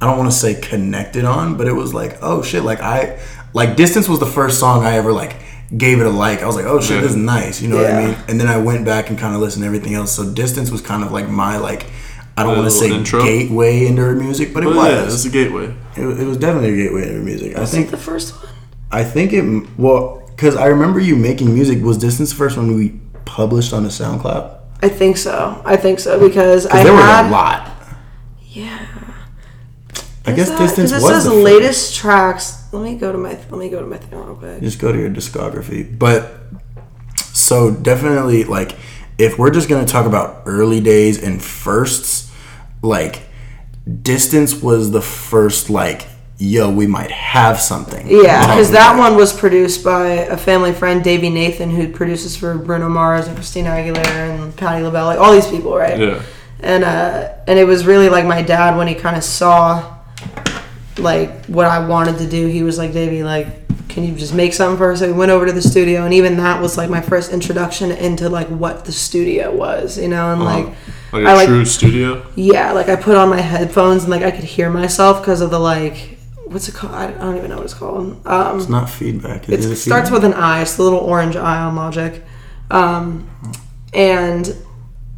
I 0.00 0.06
don't 0.06 0.18
want 0.18 0.30
to 0.30 0.36
say 0.36 0.54
connected 0.54 1.24
on, 1.24 1.56
but 1.56 1.66
it 1.66 1.72
was 1.72 1.92
like, 1.94 2.18
oh 2.22 2.42
shit, 2.42 2.62
like 2.64 2.80
I, 2.80 3.20
like 3.52 3.76
distance 3.76 4.08
was 4.08 4.18
the 4.20 4.26
first 4.26 4.58
song 4.60 4.84
I 4.84 4.96
ever 4.96 5.12
like 5.12 5.36
gave 5.76 6.00
it 6.00 6.06
a 6.06 6.10
like. 6.10 6.42
I 6.42 6.46
was 6.46 6.56
like, 6.56 6.66
oh 6.66 6.80
shit, 6.80 6.96
Yeah. 6.96 7.00
this 7.02 7.10
is 7.12 7.16
nice. 7.16 7.60
You 7.62 7.68
know 7.68 7.76
what 7.76 7.90
I 7.90 8.06
mean? 8.06 8.16
And 8.28 8.40
then 8.40 8.46
I 8.48 8.58
went 8.58 8.84
back 8.84 9.10
and 9.10 9.18
kind 9.18 9.34
of 9.34 9.40
listened 9.40 9.62
to 9.62 9.66
everything 9.66 9.94
else. 9.94 10.12
So 10.12 10.30
distance 10.30 10.70
was 10.70 10.80
kind 10.80 11.02
of 11.04 11.12
like 11.12 11.28
my 11.28 11.56
like. 11.58 11.86
I 12.36 12.42
don't 12.42 12.56
want 12.56 12.66
to 12.68 12.76
say 12.76 12.90
intro? 12.90 13.22
gateway 13.22 13.86
into 13.86 14.02
her 14.02 14.16
music, 14.16 14.52
but 14.52 14.64
it 14.64 14.66
Well, 14.66 14.76
was. 14.78 14.86
yeah, 14.92 15.04
it's 15.04 15.24
a 15.24 15.30
gateway. 15.30 15.72
It, 15.96 16.04
was- 16.04 16.18
it 16.20 16.24
was 16.26 16.36
definitely 16.36 16.72
a 16.72 16.84
gateway 16.84 17.02
into 17.02 17.14
her 17.14 17.22
music. 17.22 17.56
I 17.56 17.64
think 17.64 17.86
it 17.88 17.90
the 17.92 17.96
first 17.96 18.34
one? 18.34 18.52
I 18.90 19.04
think 19.04 19.32
it 19.32 19.44
well 19.78 20.20
because 20.26 20.56
I 20.56 20.66
remember 20.66 20.98
you 20.98 21.14
making 21.16 21.54
music. 21.54 21.80
Was 21.82 21.96
Distance 21.96 22.30
the 22.30 22.36
first 22.36 22.56
one 22.56 22.74
we 22.74 22.98
published 23.24 23.72
on 23.72 23.82
the 23.82 23.88
SoundCloud? 23.88 24.58
I 24.82 24.88
think 24.88 25.16
so. 25.16 25.60
I 25.64 25.76
think 25.76 25.98
so 26.00 26.18
because 26.20 26.66
I 26.66 26.84
there 26.84 26.92
had 26.94 27.22
were 27.24 27.28
a 27.28 27.32
lot. 27.32 27.70
yeah. 28.50 28.86
I 30.26 30.30
Is 30.30 30.36
guess 30.36 30.48
that- 30.50 30.58
Distance 30.58 30.92
was 30.92 31.02
it 31.02 31.06
says 31.06 31.24
the 31.24 31.30
first. 31.30 31.42
latest 31.44 31.94
tracks. 31.96 32.64
Let 32.72 32.82
me 32.82 32.96
go 32.96 33.12
to 33.12 33.18
my 33.18 33.30
let 33.30 33.52
me 33.52 33.68
go 33.68 33.80
to 33.80 33.86
my 33.86 33.96
thing 33.98 34.18
real 34.18 34.34
quick. 34.34 34.60
Just 34.60 34.78
go 34.80 34.90
to 34.92 34.98
your 34.98 35.10
discography. 35.10 35.98
But 35.98 36.30
so 37.32 37.70
definitely 37.70 38.44
like 38.44 38.76
if 39.18 39.38
we're 39.38 39.50
just 39.50 39.68
gonna 39.68 39.86
talk 39.86 40.06
about 40.06 40.42
early 40.46 40.80
days 40.80 41.22
and 41.22 41.42
firsts, 41.42 42.30
like 42.82 43.22
Distance 44.02 44.62
was 44.62 44.90
the 44.92 45.02
first 45.02 45.68
like 45.68 46.06
yo 46.38 46.70
we 46.70 46.86
might 46.86 47.10
have 47.10 47.60
something. 47.60 48.06
Yeah, 48.08 48.46
because 48.46 48.70
that 48.72 48.98
one 48.98 49.16
was 49.16 49.32
produced 49.32 49.84
by 49.84 50.06
a 50.06 50.36
family 50.36 50.72
friend, 50.72 51.02
Davey 51.02 51.30
Nathan, 51.30 51.70
who 51.70 51.88
produces 51.88 52.36
for 52.36 52.56
Bruno 52.58 52.88
Mars 52.88 53.26
and 53.26 53.36
Christina 53.36 53.70
Aguilera 53.70 54.38
and 54.38 54.56
Patti 54.56 54.82
LaBelle, 54.82 55.06
like 55.06 55.18
all 55.18 55.32
these 55.32 55.46
people, 55.46 55.76
right? 55.76 55.98
Yeah. 55.98 56.22
And 56.60 56.82
uh, 56.84 57.34
and 57.46 57.58
it 57.58 57.64
was 57.64 57.84
really 57.86 58.08
like 58.08 58.24
my 58.26 58.42
dad 58.42 58.76
when 58.76 58.88
he 58.88 58.94
kind 58.94 59.16
of 59.16 59.24
saw 59.24 59.98
like 60.98 61.44
what 61.46 61.66
I 61.66 61.86
wanted 61.86 62.18
to 62.18 62.26
do. 62.28 62.46
He 62.46 62.62
was 62.62 62.78
like, 62.78 62.92
Davey, 62.92 63.22
like, 63.22 63.46
can 63.88 64.04
you 64.04 64.14
just 64.14 64.34
make 64.34 64.52
something 64.54 64.78
for 64.78 64.92
us? 64.92 65.00
So 65.00 65.06
we 65.06 65.12
went 65.12 65.30
over 65.30 65.46
to 65.46 65.52
the 65.52 65.62
studio, 65.62 66.04
and 66.04 66.14
even 66.14 66.36
that 66.38 66.60
was 66.60 66.76
like 66.76 66.88
my 66.90 67.00
first 67.00 67.32
introduction 67.32 67.90
into 67.90 68.28
like 68.28 68.48
what 68.48 68.84
the 68.84 68.92
studio 68.92 69.54
was, 69.54 69.98
you 69.98 70.08
know, 70.08 70.32
and 70.32 70.42
like. 70.44 70.66
Like 71.12 71.26
a 71.26 71.28
I 71.28 71.34
like- 71.34 71.46
true 71.46 71.64
studio. 71.64 72.26
Yeah, 72.34 72.72
like 72.72 72.88
I 72.88 72.96
put 72.96 73.16
on 73.16 73.28
my 73.28 73.40
headphones 73.40 74.02
and 74.02 74.10
like 74.10 74.22
I 74.22 74.32
could 74.32 74.42
hear 74.42 74.68
myself 74.68 75.20
because 75.20 75.40
of 75.42 75.50
the 75.52 75.60
like 75.60 76.13
what's 76.54 76.68
it 76.68 76.74
called? 76.74 76.94
I 76.94 77.10
don't, 77.10 77.36
even 77.36 77.50
know 77.50 77.56
what 77.56 77.64
it's 77.64 77.74
called. 77.74 78.26
Um, 78.26 78.58
It's 78.58 78.68
not 78.68 78.88
feedback. 78.88 79.48
It's, 79.48 79.66
Is 79.66 79.70
it 79.72 79.76
starts 79.76 80.10
with 80.10 80.24
an 80.24 80.32
I. 80.32 80.62
It's 80.62 80.76
the 80.76 80.84
little 80.84 81.00
orange 81.00 81.36
I 81.36 81.60
on 81.60 81.76
Logic, 81.76 82.24
um, 82.70 83.28
and 83.92 84.56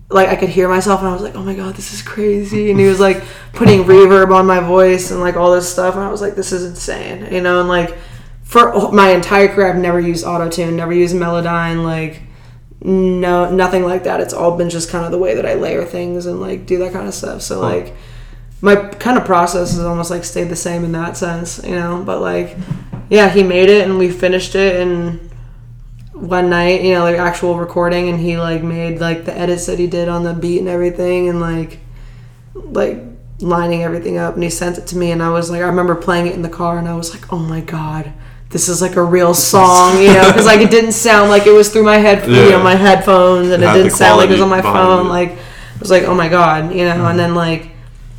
like 0.08 0.28
I 0.28 0.36
could 0.36 0.48
hear 0.48 0.68
myself, 0.68 1.00
and 1.00 1.08
I 1.08 1.12
was 1.12 1.22
like, 1.22 1.36
"Oh 1.36 1.42
my 1.42 1.54
god, 1.54 1.74
this 1.74 1.92
is 1.92 2.02
crazy!" 2.02 2.70
And 2.70 2.80
he 2.80 2.86
was 2.86 2.98
like 2.98 3.22
putting 3.52 3.84
reverb 3.84 4.34
on 4.34 4.46
my 4.46 4.60
voice 4.60 5.10
and 5.10 5.20
like 5.20 5.36
all 5.36 5.52
this 5.52 5.70
stuff, 5.70 5.94
and 5.94 6.02
I 6.02 6.10
was 6.10 6.20
like, 6.22 6.34
"This 6.34 6.52
is 6.52 6.64
insane," 6.64 7.32
you 7.32 7.42
know. 7.42 7.60
And 7.60 7.68
like 7.68 7.96
for 8.42 8.90
my 8.92 9.10
entire 9.10 9.48
career, 9.48 9.68
I've 9.68 9.76
never 9.76 10.00
used 10.00 10.24
Auto 10.24 10.48
Tune, 10.48 10.76
never 10.76 10.92
used 10.92 11.14
Melodyne, 11.14 11.84
like 11.84 12.22
no 12.80 13.50
nothing 13.50 13.84
like 13.84 14.04
that. 14.04 14.20
It's 14.20 14.32
all 14.32 14.56
been 14.56 14.70
just 14.70 14.88
kind 14.88 15.04
of 15.04 15.10
the 15.10 15.18
way 15.18 15.34
that 15.34 15.44
I 15.44 15.54
layer 15.54 15.84
things 15.84 16.24
and 16.26 16.40
like 16.40 16.64
do 16.64 16.78
that 16.78 16.92
kind 16.92 17.06
of 17.06 17.12
stuff. 17.14 17.42
So 17.42 17.60
like 17.60 17.94
my 18.60 18.76
kind 18.76 19.18
of 19.18 19.24
process 19.24 19.74
is 19.74 19.80
almost 19.80 20.10
like 20.10 20.24
stayed 20.24 20.48
the 20.48 20.56
same 20.56 20.84
in 20.84 20.92
that 20.92 21.16
sense, 21.16 21.62
you 21.62 21.74
know. 21.74 22.02
But 22.04 22.20
like, 22.20 22.56
yeah, 23.10 23.28
he 23.28 23.42
made 23.42 23.68
it 23.68 23.86
and 23.86 23.98
we 23.98 24.10
finished 24.10 24.54
it 24.54 24.80
and 24.80 25.20
one 26.12 26.48
night, 26.48 26.82
you 26.82 26.94
know, 26.94 27.02
like 27.02 27.16
actual 27.18 27.58
recording, 27.58 28.08
and 28.08 28.18
he 28.18 28.38
like 28.38 28.62
made 28.62 29.00
like 29.00 29.26
the 29.26 29.36
edits 29.36 29.66
that 29.66 29.78
he 29.78 29.86
did 29.86 30.08
on 30.08 30.24
the 30.24 30.32
beat 30.32 30.60
and 30.60 30.68
everything, 30.68 31.28
and 31.28 31.40
like 31.40 31.78
like 32.54 32.98
lining 33.40 33.82
everything 33.82 34.16
up, 34.16 34.34
and 34.34 34.42
he 34.42 34.48
sent 34.48 34.78
it 34.78 34.86
to 34.86 34.96
me, 34.96 35.10
and 35.10 35.22
I 35.22 35.28
was 35.28 35.50
like, 35.50 35.60
I 35.60 35.66
remember 35.66 35.94
playing 35.94 36.26
it 36.26 36.34
in 36.34 36.40
the 36.40 36.48
car, 36.48 36.78
and 36.78 36.88
I 36.88 36.94
was 36.94 37.14
like, 37.14 37.32
oh 37.32 37.38
my 37.38 37.60
god. 37.60 38.12
This 38.48 38.68
is 38.68 38.80
like 38.80 38.94
a 38.94 39.02
real 39.02 39.34
song, 39.34 40.00
you 40.00 40.14
know, 40.14 40.28
because 40.28 40.46
like 40.46 40.60
it 40.60 40.70
didn't 40.70 40.92
sound 40.92 41.30
like 41.30 41.46
it 41.46 41.52
was 41.52 41.68
through 41.68 41.82
my 41.82 41.98
head, 41.98 42.26
you 42.26 42.50
know, 42.50 42.62
my 42.62 42.76
headphones, 42.76 43.50
and 43.50 43.62
It 43.62 43.66
it 43.68 43.72
didn't 43.72 43.90
sound 43.90 44.18
like 44.18 44.30
it 44.30 44.34
was 44.34 44.40
on 44.40 44.48
my 44.48 44.62
phone. 44.62 45.06
it. 45.06 45.08
Like 45.10 45.32
I 45.32 45.78
was 45.80 45.90
like, 45.90 46.04
oh 46.04 46.14
my 46.14 46.28
god, 46.28 46.72
you 46.72 46.84
know, 46.84 47.06
and 47.06 47.18
then 47.18 47.34
like 47.34 47.70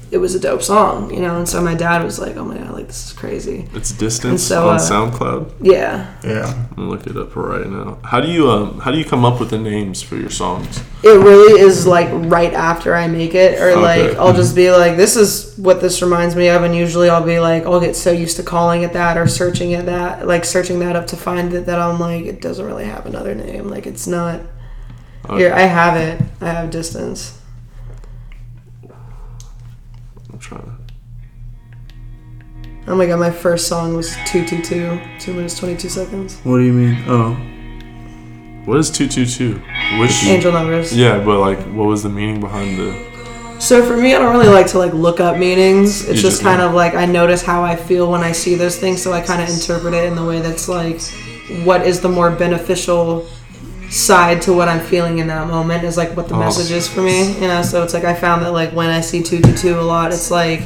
it 0.09 0.17
was 0.19 0.35
a 0.35 0.39
dope 0.39 0.61
song, 0.63 1.13
you 1.13 1.19
know, 1.19 1.37
and 1.37 1.47
so 1.47 1.61
my 1.61 1.75
dad 1.75 2.03
was 2.03 2.17
like, 2.17 2.37
oh 2.37 2.45
my 2.45 2.57
god, 2.57 2.71
like 2.71 2.87
this 2.87 3.07
is 3.07 3.13
crazy. 3.13 3.67
It's 3.73 3.91
distance 3.91 4.43
so, 4.43 4.69
on 4.69 4.75
uh, 4.75 4.79
SoundCloud. 4.79 5.53
Yeah, 5.61 6.13
Yeah. 6.23 6.45
I'm 6.71 6.75
gonna 6.75 6.89
look 6.89 7.07
it 7.07 7.17
up 7.17 7.35
right 7.35 7.67
now. 7.67 7.97
How 8.03 8.21
do 8.21 8.29
you 8.29 8.49
um 8.49 8.79
how 8.79 8.91
do 8.91 8.97
you 8.97 9.05
come 9.05 9.25
up 9.25 9.39
with 9.39 9.49
the 9.49 9.57
names 9.57 10.01
for 10.01 10.15
your 10.15 10.29
songs? 10.29 10.81
it 11.03 11.09
really 11.09 11.61
is 11.61 11.85
like 11.85 12.09
right 12.11 12.53
after 12.53 12.95
I 12.95 13.07
make 13.07 13.35
it, 13.35 13.59
or 13.59 13.71
Okay. 13.71 14.07
like 14.09 14.17
I'll 14.17 14.33
just 14.33 14.55
be 14.55 14.71
like, 14.71 14.97
this 14.97 15.15
is 15.15 15.57
what 15.57 15.81
this 15.81 16.01
reminds 16.01 16.35
me 16.35 16.47
of, 16.49 16.63
and 16.63 16.75
usually 16.75 17.09
I'll 17.09 17.23
be 17.25 17.39
like, 17.39 17.65
I'll 17.65 17.79
get 17.81 17.95
so 17.95 18.11
used 18.11 18.37
to 18.37 18.43
calling 18.43 18.83
it 18.83 18.93
that 18.93 19.17
or 19.17 19.27
searching 19.27 19.71
it 19.71 19.85
that, 19.87 20.25
like 20.27 20.45
searching 20.45 20.79
that 20.79 20.95
up 20.95 21.07
to 21.07 21.17
find 21.17 21.53
it 21.53 21.65
that 21.65 21.79
I'm 21.79 21.99
like, 21.99 22.25
it 22.25 22.41
doesn't 22.41 22.65
really 22.65 22.85
have 22.85 23.05
another 23.05 23.35
name, 23.35 23.67
like 23.67 23.85
it's 23.85 24.07
not. 24.07 24.41
Okay. 25.25 25.39
Here, 25.39 25.53
I 25.53 25.61
have 25.63 25.97
it. 25.97 26.21
I 26.39 26.47
have 26.51 26.71
distance. 26.71 27.36
I'm 30.37 30.41
trying 30.41 30.61
to. 30.61 30.71
Oh 32.91 32.95
my 32.95 33.07
god, 33.07 33.19
my 33.19 33.31
first 33.31 33.67
song 33.67 33.95
was 33.95 34.15
two 34.27 34.45
two 34.45 34.61
two, 34.61 35.01
two 35.19 35.33
minutes 35.33 35.57
twenty 35.57 35.75
two 35.75 35.89
seconds. 35.89 36.39
What 36.43 36.57
do 36.57 36.63
you 36.63 36.73
mean? 36.73 37.03
Oh, 37.07 37.33
What 38.65 38.77
is 38.77 38.91
two 38.91 39.07
two 39.07 39.25
two? 39.25 39.55
Which 39.99 40.23
Angel 40.25 40.51
numbers. 40.51 40.95
Yeah, 40.95 41.17
but 41.23 41.39
like, 41.39 41.57
what 41.73 41.85
was 41.87 42.03
the 42.03 42.09
meaning 42.09 42.39
behind 42.39 42.77
the? 42.77 43.07
So 43.59 43.83
for 43.83 43.97
me, 43.97 44.13
I 44.13 44.19
don't 44.19 44.31
really 44.31 44.47
like 44.47 44.67
to 44.67 44.77
like 44.77 44.93
look 44.93 45.19
up 45.19 45.37
meanings. 45.37 46.01
It's 46.01 46.07
You 46.09 46.13
just 46.13 46.23
just 46.23 46.41
kind 46.43 46.59
know. 46.59 46.67
of 46.69 46.75
like 46.75 46.93
I 46.93 47.07
notice 47.07 47.41
how 47.41 47.63
I 47.63 47.75
feel 47.75 48.11
when 48.11 48.21
I 48.21 48.31
see 48.31 48.53
those 48.53 48.77
things, 48.77 49.01
so 49.01 49.11
I 49.11 49.21
kind 49.21 49.41
of 49.41 49.49
interpret 49.49 49.95
it 49.95 50.03
in 50.05 50.15
the 50.15 50.23
way 50.23 50.39
that's 50.39 50.69
like, 50.69 51.01
what 51.65 51.81
is 51.85 51.99
the 51.99 52.09
more 52.09 52.29
beneficial 52.29 53.27
side 53.89 54.41
to 54.43 54.53
what 54.53 54.67
I'm 54.67 54.79
feeling 54.81 55.19
in 55.19 55.27
that 55.27 55.47
moment 55.47 55.83
is 55.83 55.95
like 55.97 56.15
what 56.17 56.27
the 56.27 56.35
Oh. 56.35 56.39
message 56.39 56.71
is 56.71 56.87
for 56.87 57.01
me, 57.01 57.33
you 57.35 57.47
know. 57.47 57.61
So 57.61 57.83
it's 57.83 57.93
like 57.93 58.03
I 58.03 58.13
found 58.13 58.43
that 58.43 58.51
like 58.51 58.71
when 58.73 58.89
I 58.89 59.01
see 59.01 59.23
two 59.23 59.39
two 59.41 59.53
two 59.53 59.79
a 59.79 59.81
lot, 59.81 60.11
it's 60.11 60.29
like 60.31 60.63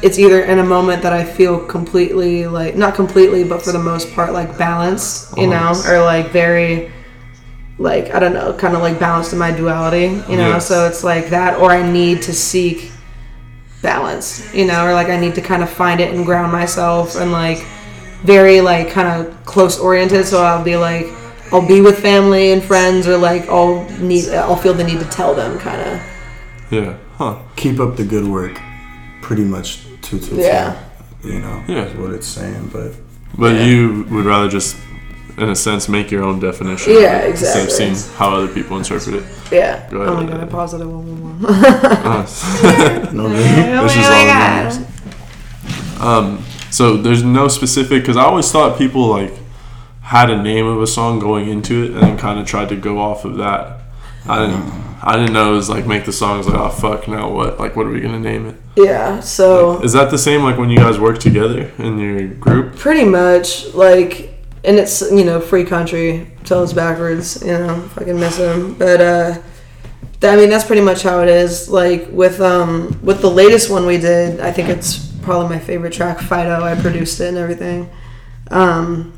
it's 0.00 0.18
either 0.18 0.42
in 0.42 0.58
a 0.60 0.64
moment 0.64 1.02
that 1.02 1.12
I 1.12 1.24
feel 1.24 1.58
completely 1.58 2.46
like 2.46 2.76
not 2.76 2.94
completely, 2.94 3.44
but 3.44 3.62
for 3.62 3.72
the 3.72 3.78
most 3.78 4.12
part 4.14 4.32
like 4.32 4.56
balanced, 4.58 5.36
you 5.36 5.46
know, 5.46 5.56
Uh-huh. 5.56 5.92
or 5.92 6.04
like 6.04 6.30
very 6.30 6.90
like 7.78 8.12
I 8.14 8.18
don't 8.18 8.32
know, 8.32 8.52
kind 8.54 8.74
of 8.74 8.82
like 8.82 8.98
balanced 8.98 9.32
in 9.32 9.38
my 9.38 9.50
duality, 9.52 10.20
you 10.28 10.36
know. 10.36 10.50
Yeah. 10.50 10.58
So 10.58 10.86
it's 10.86 11.04
like 11.04 11.30
that, 11.30 11.58
or 11.60 11.70
I 11.70 11.82
need 11.88 12.22
to 12.22 12.32
seek 12.34 12.90
balance, 13.82 14.52
you 14.52 14.66
know, 14.66 14.84
or 14.84 14.94
like 14.94 15.08
I 15.08 15.16
need 15.16 15.34
to 15.36 15.40
kind 15.40 15.62
of 15.62 15.70
find 15.70 16.00
it 16.00 16.12
and 16.12 16.24
ground 16.26 16.50
myself 16.50 17.14
and 17.14 17.30
like 17.30 17.64
very 18.24 18.60
like 18.60 18.90
kind 18.90 19.06
of 19.08 19.44
close 19.44 19.78
oriented. 19.78 20.26
So 20.26 20.42
I'll 20.42 20.64
be 20.64 20.76
like, 20.76 21.06
I'll 21.52 21.66
be 21.66 21.80
with 21.80 21.98
family 22.00 22.52
and 22.52 22.62
friends, 22.62 23.06
or 23.06 23.16
like 23.16 23.48
I'll 23.48 23.84
need, 24.00 24.28
I'll 24.30 24.56
feel 24.56 24.74
the 24.74 24.84
need 24.84 24.98
to 25.00 25.06
tell 25.06 25.34
them, 25.34 25.58
kind 25.58 25.80
of. 25.80 26.00
Yeah. 26.70 26.96
Huh. 27.16 27.38
keep 27.56 27.80
up 27.80 27.96
the 27.96 28.04
good 28.04 28.26
work. 28.28 28.60
Pretty 29.22 29.44
much 29.44 29.82
two 30.02 30.18
two 30.20 30.36
two. 30.36 30.36
Yeah. 30.36 30.78
You 31.24 31.40
know. 31.40 31.64
Yeah. 31.66 31.84
Is 31.86 31.96
what 31.96 32.10
it's 32.12 32.26
saying, 32.28 32.70
but 32.72 32.92
But 33.36 33.54
Yeah. 33.54 33.64
you 33.66 34.06
would 34.10 34.24
rather 34.24 34.48
just, 34.48 34.76
in 35.36 35.48
a 35.48 35.56
sense, 35.56 35.88
make 35.88 36.10
your 36.10 36.22
own 36.22 36.38
definition. 36.40 36.92
Yeah, 36.92 37.18
of 37.18 37.24
it 37.24 37.30
Instead 37.30 37.64
of 37.66 37.72
seeing 37.72 37.96
how 38.16 38.34
other 38.34 38.48
people 38.48 38.76
interpret 38.78 39.14
it. 39.16 39.24
Yeah. 39.50 39.88
Go 39.90 40.02
ahead. 40.02 40.08
Oh 40.08 40.16
my 40.22 40.26
god, 40.30 40.40
I 40.40 40.46
paused 40.46 40.74
it. 40.74 40.84
One 40.86 41.40
more. 41.40 41.50
Uh, 41.50 43.10
no. 43.12 43.28
This 43.30 43.96
is 43.96 44.06
Oh 44.06 44.10
my 44.10 44.20
all 44.20 44.26
God. 44.26 44.86
Um, 46.00 46.44
so 46.70 46.96
there's 46.96 47.24
no 47.24 47.48
specific 47.48 48.02
because 48.02 48.16
I 48.16 48.22
always 48.22 48.50
thought 48.50 48.78
people 48.78 49.06
like 49.08 49.32
had 50.08 50.30
a 50.30 50.42
name 50.42 50.66
of 50.66 50.80
a 50.80 50.86
song 50.86 51.18
going 51.18 51.48
into 51.48 51.84
it 51.84 51.90
and 51.92 52.00
then 52.02 52.16
kind 52.18 52.38
of 52.40 52.46
tried 52.46 52.68
to 52.70 52.76
go 52.76 52.98
off 52.98 53.24
of 53.24 53.36
that. 53.36 53.80
I 54.26 54.46
didn't. 54.46 54.88
I 55.00 55.16
didn't 55.16 55.32
know 55.32 55.52
it 55.52 55.56
was 55.56 55.70
like 55.70 55.86
make 55.86 56.04
the 56.06 56.12
songs 56.12 56.46
like 56.48 56.56
oh 56.58 56.70
fuck 56.70 57.06
now 57.06 57.30
what 57.30 57.60
like 57.60 57.76
what 57.76 57.86
are 57.86 57.90
we 57.90 58.00
gonna 58.00 58.18
name 58.18 58.46
it? 58.48 58.56
Yeah. 58.76 59.20
So 59.20 59.80
Is 59.82 59.92
that 59.92 60.10
the 60.10 60.18
same 60.18 60.42
like 60.42 60.58
when 60.58 60.70
you 60.70 60.76
guys 60.78 60.98
work 60.98 61.18
together 61.18 61.70
in 61.78 61.98
your 61.98 62.26
group? 62.26 62.74
pretty 62.76 63.04
much 63.04 63.72
like 63.74 64.34
and 64.64 64.76
it's 64.76 65.00
you 65.12 65.24
know 65.24 65.40
free 65.40 65.64
country 65.64 66.30
it's 66.40 66.72
backwards 66.72 67.42
you 67.42 67.52
know 67.52 67.88
can 67.96 68.18
miss 68.18 68.38
him 68.38 68.74
but 68.74 69.00
uh 69.00 69.32
th- 70.20 70.32
i 70.32 70.36
mean 70.36 70.48
that's 70.48 70.64
pretty 70.64 70.82
much 70.82 71.02
how 71.02 71.20
it 71.20 71.28
is 71.28 71.68
like 71.68 72.08
with 72.10 72.40
um 72.40 72.98
with 73.02 73.20
the 73.20 73.30
latest 73.30 73.70
one 73.70 73.86
we 73.86 73.98
did 73.98 74.40
i 74.40 74.50
think 74.50 74.68
it's 74.68 75.06
probably 75.22 75.48
my 75.48 75.58
favorite 75.58 75.92
track 75.92 76.18
fido 76.18 76.62
i 76.64 76.74
produced 76.74 77.20
it 77.20 77.28
and 77.28 77.38
everything 77.38 77.88
um 78.50 79.12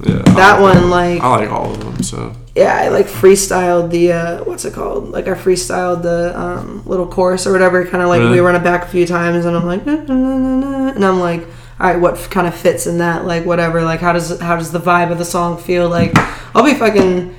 Yeah, 0.00 0.22
that 0.22 0.60
like 0.60 0.74
one 0.74 0.90
like 0.90 1.20
I 1.22 1.36
like 1.36 1.50
all 1.50 1.72
of 1.72 1.80
them. 1.80 2.02
So 2.02 2.32
yeah, 2.54 2.76
I 2.76 2.88
like 2.88 3.06
freestyled 3.06 3.90
the 3.90 4.12
uh, 4.12 4.44
what's 4.44 4.64
it 4.64 4.74
called? 4.74 5.10
Like 5.10 5.26
I 5.26 5.32
freestyled 5.32 6.02
the 6.02 6.38
um, 6.38 6.82
little 6.86 7.06
chorus 7.06 7.46
or 7.46 7.52
whatever. 7.52 7.84
Kind 7.84 8.02
of 8.02 8.08
like 8.08 8.20
Really? 8.20 8.32
we 8.32 8.40
run 8.40 8.54
it 8.54 8.62
back 8.62 8.84
a 8.84 8.88
few 8.88 9.06
times, 9.06 9.44
and 9.44 9.56
I'm 9.56 9.66
like, 9.66 9.84
"Na, 9.86 9.96
na, 9.96 10.14
na, 10.14 10.36
na, 10.36 10.56
na," 10.60 10.88
and 10.94 11.04
I'm 11.04 11.18
like, 11.20 11.46
all 11.80 11.86
right, 11.86 12.00
what 12.00 12.16
kind 12.30 12.46
of 12.46 12.54
fits 12.54 12.86
in 12.86 12.98
that? 12.98 13.24
Like 13.24 13.44
whatever. 13.44 13.82
Like 13.82 14.00
how 14.00 14.12
does 14.12 14.38
how 14.40 14.56
does 14.56 14.72
the 14.72 14.80
vibe 14.80 15.10
of 15.12 15.18
the 15.18 15.24
song 15.24 15.58
feel? 15.58 15.88
Like 15.88 16.12
I'll 16.54 16.64
be 16.64 16.74
fucking 16.74 17.34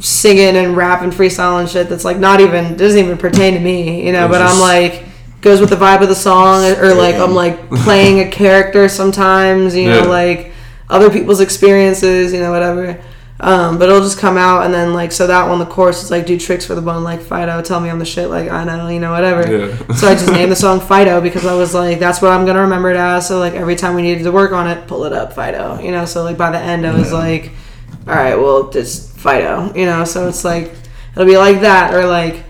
singing 0.00 0.56
and 0.56 0.76
rapping, 0.76 1.10
freestyling 1.10 1.68
shit 1.68 1.88
that's 1.88 2.04
like 2.04 2.18
not 2.18 2.40
even 2.40 2.76
doesn't 2.76 2.98
even 2.98 3.18
pertain 3.18 3.54
to 3.54 3.60
me, 3.60 4.04
you 4.06 4.12
know. 4.12 4.26
It's 4.26 4.32
But 4.32 4.42
I'm 4.42 4.60
like 4.60 5.04
goes 5.40 5.60
with 5.60 5.70
the 5.70 5.76
vibe 5.76 6.00
of 6.02 6.08
the 6.08 6.14
song, 6.14 6.64
or 6.78 6.94
like 6.94 7.16
I'm 7.16 7.34
like 7.34 7.70
playing 7.70 8.20
a 8.20 8.30
character 8.30 8.88
sometimes, 8.88 9.76
you 9.76 9.88
know, 9.88 10.08
like 10.08 10.52
other 10.88 11.10
people's 11.10 11.40
experiences, 11.40 12.32
you 12.32 12.40
know, 12.40 12.50
whatever. 12.50 13.02
Um, 13.40 13.78
but 13.80 13.88
it'll 13.88 14.00
just 14.00 14.18
come 14.18 14.36
out 14.36 14.64
and 14.64 14.72
then 14.72 14.94
like 14.94 15.10
so 15.10 15.26
that 15.26 15.48
one 15.48 15.58
the 15.58 15.66
chorus 15.66 16.04
is 16.04 16.10
like 16.10 16.24
do 16.24 16.38
tricks 16.38 16.64
for 16.64 16.76
the 16.76 16.80
bone 16.80 17.02
like 17.02 17.20
Fido 17.20 17.60
tell 17.62 17.80
me 17.80 17.90
I'm 17.90 17.98
the 17.98 18.04
shit 18.04 18.30
like 18.30 18.48
I 18.48 18.62
know 18.62 18.86
you 18.88 19.00
know 19.00 19.10
whatever 19.10 19.40
Yeah. 19.42 19.76
so 19.96 20.06
I 20.06 20.14
just 20.14 20.30
named 20.30 20.52
the 20.52 20.56
song 20.56 20.78
Fido 20.88 21.20
because 21.20 21.44
I 21.44 21.52
was 21.54 21.74
like 21.74 21.98
that's 21.98 22.22
what 22.22 22.30
I'm 22.30 22.46
gonna 22.46 22.60
remember 22.60 22.90
it 22.90 22.96
as 22.96 23.26
so 23.26 23.40
like 23.40 23.54
every 23.54 23.74
time 23.74 23.96
we 23.96 24.02
needed 24.02 24.22
to 24.22 24.30
work 24.32 24.52
on 24.52 24.68
it 24.68 24.86
pull 24.86 25.04
it 25.04 25.12
up 25.12 25.32
Fido 25.32 25.80
you 25.80 25.90
know 25.90 26.04
so 26.04 26.22
like 26.22 26.38
by 26.38 26.52
the 26.52 26.58
end 26.60 26.86
I 26.86 26.94
was 26.96 27.12
like 27.12 27.50
all 28.06 28.14
right 28.14 28.36
well 28.36 28.70
it's 28.72 29.10
Fido 29.20 29.74
you 29.74 29.84
know 29.84 30.04
so 30.04 30.28
it's 30.28 30.44
like 30.44 30.72
it'll 31.14 31.26
be 31.26 31.36
like 31.36 31.62
that 31.62 31.92
or 31.92 32.06
like 32.06 32.44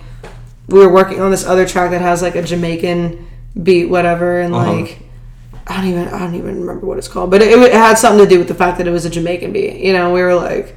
we 0.68 0.80
were 0.80 0.92
working 0.92 1.18
on 1.22 1.30
this 1.30 1.46
other 1.46 1.66
track 1.66 1.92
that 1.92 2.02
has 2.02 2.20
like 2.20 2.34
a 2.36 2.42
Jamaican 2.42 3.26
beat 3.60 3.86
whatever 3.86 4.38
and 4.42 4.54
Uh-huh. 4.54 4.72
like 4.74 4.98
I 5.66 5.76
don't 5.78 5.86
even 5.86 6.08
I 6.08 6.18
don't 6.18 6.34
even 6.34 6.60
remember 6.60 6.86
what 6.86 6.98
it's 6.98 7.08
called, 7.08 7.30
but 7.30 7.40
it, 7.42 7.58
it 7.58 7.72
had 7.72 7.94
something 7.98 8.24
to 8.24 8.28
do 8.28 8.38
with 8.38 8.48
the 8.48 8.54
fact 8.54 8.78
that 8.78 8.86
it 8.86 8.90
was 8.90 9.04
a 9.04 9.10
Jamaican 9.10 9.52
beat. 9.52 9.80
You 9.80 9.92
know, 9.92 10.12
we 10.12 10.20
were 10.22 10.34
like, 10.34 10.74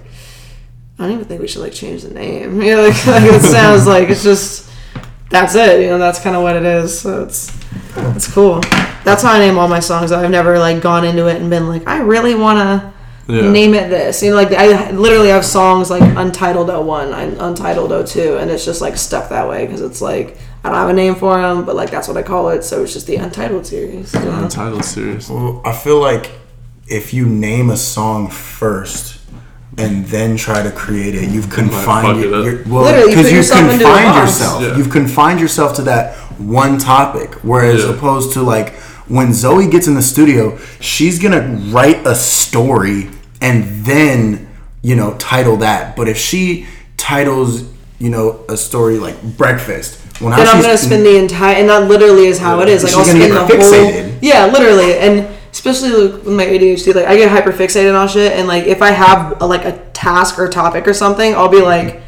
I 0.97 1.03
don't 1.03 1.11
even 1.13 1.25
think 1.25 1.41
we 1.41 1.47
should 1.47 1.61
like 1.61 1.73
change 1.73 2.03
the 2.03 2.13
name. 2.13 2.61
You 2.67 2.75
know, 2.75 2.87
like, 2.87 3.05
like 3.07 3.23
it 3.23 3.41
sounds 3.41 3.85
like 3.93 4.09
it's 4.09 4.23
just 4.23 4.69
that's 5.29 5.55
it. 5.55 5.81
You 5.81 5.87
know, 5.89 5.97
that's 5.97 6.19
kind 6.21 6.35
of 6.35 6.41
what 6.41 6.55
it 6.55 6.63
is. 6.63 6.99
So 7.01 7.23
it's 7.23 7.51
it's 8.15 8.31
cool. 8.31 8.61
That's 9.03 9.23
how 9.23 9.33
I 9.33 9.39
name 9.39 9.57
all 9.57 9.67
my 9.67 9.79
songs. 9.79 10.11
I've 10.11 10.29
never 10.31 10.57
like 10.59 10.81
gone 10.81 11.03
into 11.05 11.27
it 11.27 11.41
and 11.41 11.49
been 11.49 11.67
like, 11.67 11.85
I 11.87 11.99
really 11.99 12.35
want 12.35 12.59
to 12.59 12.93
Yeah. 13.33 13.51
name 13.51 13.73
it 13.73 13.89
this. 13.89 14.23
You 14.23 14.29
know, 14.31 14.35
like 14.37 14.51
I 14.53 14.91
literally 14.91 15.29
have 15.29 15.45
songs 15.45 15.89
like 15.89 16.01
Untitled 16.17 16.69
01, 16.69 17.13
and 17.13 17.37
Untitled 17.41 18.07
02, 18.07 18.37
and 18.37 18.49
it's 18.49 18.63
just 18.65 18.79
like 18.81 18.95
stuck 18.97 19.29
that 19.29 19.49
way 19.49 19.65
because 19.65 19.81
it's 19.81 20.01
like 20.01 20.37
I 20.67 20.71
don't 20.71 20.79
have 20.79 20.89
a 20.89 20.93
name 20.93 21.15
for 21.15 21.41
them, 21.41 21.65
but 21.65 21.75
like 21.75 21.89
that's 21.89 22.07
what 22.07 22.17
I 22.17 22.23
call 22.23 22.49
it. 22.49 22.63
So 22.63 22.83
it's 22.83 22.93
just 22.93 23.07
the 23.07 23.15
Untitled 23.17 23.65
series. 23.65 24.13
you 24.13 24.19
know? 24.21 24.43
Untitled 24.43 24.85
series. 24.85 25.29
Well, 25.29 25.61
I 25.65 25.73
feel 25.73 25.99
like 25.99 26.31
if 26.87 27.13
you 27.13 27.25
name 27.25 27.69
a 27.69 27.77
song 27.77 28.29
first 28.29 29.19
and 29.77 30.05
then 30.07 30.37
try 30.37 30.63
to 30.63 30.71
create 30.71 31.15
it, 31.15 31.29
you've 31.29 31.45
fuck 31.45 31.53
confined 31.53 32.19
it 32.19 32.29
your, 32.29 32.35
up. 32.39 32.45
your 32.45 32.63
well 32.67 32.83
Literally, 32.83 33.11
you 33.11 33.17
because 33.17 33.25
put 33.25 33.25
you've 33.25 33.37
yourself 33.37 33.61
into 33.61 33.73
a 33.75 33.87
confined 33.87 34.05
box. 34.13 34.31
yourself. 34.39 34.61
Yeah. 34.63 34.77
You've 34.77 34.89
confined 34.89 35.39
yourself 35.39 35.75
to 35.75 35.81
that 35.83 36.15
one 36.39 36.77
topic, 36.79 37.33
whereas 37.43 37.83
Yeah. 37.83 37.91
opposed 37.93 38.33
to 38.33 38.41
like 38.43 38.73
when 39.07 39.33
Zoe 39.33 39.69
gets 39.69 39.87
in 39.87 39.93
the 39.95 40.01
studio, 40.01 40.57
she's 40.81 41.17
gonna 41.19 41.41
write 41.71 42.05
a 42.05 42.15
story 42.15 43.09
and 43.41 43.85
then 43.85 44.47
you 44.81 44.95
know 44.95 45.13
title 45.17 45.57
that. 45.57 45.95
But 45.95 46.07
if 46.09 46.17
she 46.17 46.65
titles 46.97 47.63
you 47.99 48.09
know 48.09 48.43
a 48.49 48.57
story 48.57 48.97
like 48.99 49.21
breakfast, 49.37 49.99
when 50.19 50.31
then 50.35 50.47
I'm 50.47 50.61
gonna 50.61 50.77
spend 50.77 51.05
the 51.05 51.17
entire, 51.17 51.55
and 51.55 51.69
that 51.69 51.87
literally 51.87 52.25
is 52.27 52.39
how 52.39 52.59
it 52.61 52.69
is. 52.69 52.83
Like 52.83 52.91
She's 52.91 52.97
I'll 52.99 53.05
spend 53.05 53.19
get 53.19 53.47
the 53.47 53.53
fixated. 53.53 54.09
whole, 54.09 54.19
yeah, 54.21 54.45
literally, 54.47 54.97
and 54.97 55.27
especially 55.51 55.91
with 55.91 56.27
my 56.27 56.45
ADHD, 56.45 56.93
like 56.95 57.05
I 57.07 57.15
get 57.17 57.29
hyper 57.29 57.51
fixated 57.51 57.99
on 57.99 58.07
shit, 58.07 58.33
and 58.33 58.47
like 58.47 58.65
if 58.65 58.81
I 58.81 58.91
have 58.91 59.41
a, 59.41 59.45
like 59.45 59.65
a 59.65 59.77
task 59.93 60.37
or 60.39 60.47
topic 60.47 60.87
or 60.87 60.93
something, 60.93 61.33
I'll 61.35 61.49
be 61.49 61.61
like, 61.61 62.01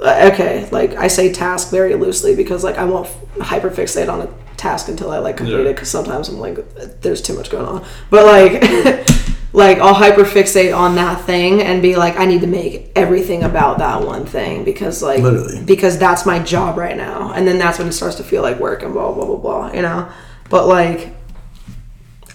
uh, 0.00 0.30
okay, 0.32 0.68
like 0.70 0.94
I 0.94 1.08
say 1.08 1.32
task 1.32 1.70
very 1.70 1.94
loosely 1.94 2.34
because 2.34 2.64
like 2.64 2.76
I 2.78 2.84
won't 2.84 3.08
hyper 3.40 3.70
fixate 3.70 4.08
on 4.12 4.22
a 4.22 4.28
task 4.56 4.88
until 4.88 5.10
I 5.10 5.18
like 5.18 5.36
complete 5.36 5.62
Yeah. 5.64 5.70
it 5.70 5.74
because 5.74 5.90
sometimes 5.90 6.28
I'm 6.28 6.38
like, 6.38 6.58
there's 7.00 7.20
too 7.22 7.34
much 7.36 7.50
going 7.50 7.66
on, 7.66 7.84
but 8.10 8.24
like. 8.26 9.08
Like 9.54 9.78
I'll 9.80 9.92
hyper 9.92 10.22
fixate 10.24 10.74
on 10.74 10.94
that 10.94 11.26
thing 11.26 11.60
and 11.60 11.82
be 11.82 11.94
like, 11.94 12.18
I 12.18 12.24
need 12.24 12.40
to 12.40 12.46
make 12.46 12.90
everything 12.96 13.42
about 13.42 13.78
that 13.78 14.00
one 14.06 14.24
thing 14.24 14.64
because 14.64 15.02
like 15.02 15.20
Literally. 15.20 15.62
because 15.64 15.98
that's 15.98 16.24
my 16.24 16.38
job 16.38 16.78
right 16.78 16.96
now 16.96 17.32
and 17.34 17.46
then 17.46 17.58
that's 17.58 17.78
when 17.78 17.86
it 17.86 17.92
starts 17.92 18.16
to 18.16 18.24
feel 18.24 18.40
like 18.42 18.58
work 18.58 18.82
and 18.82 18.94
blah 18.94 19.12
blah 19.12 19.26
blah 19.26 19.36
blah 19.36 19.72
you 19.72 19.82
know 19.82 20.08
but 20.48 20.66
like 20.66 21.10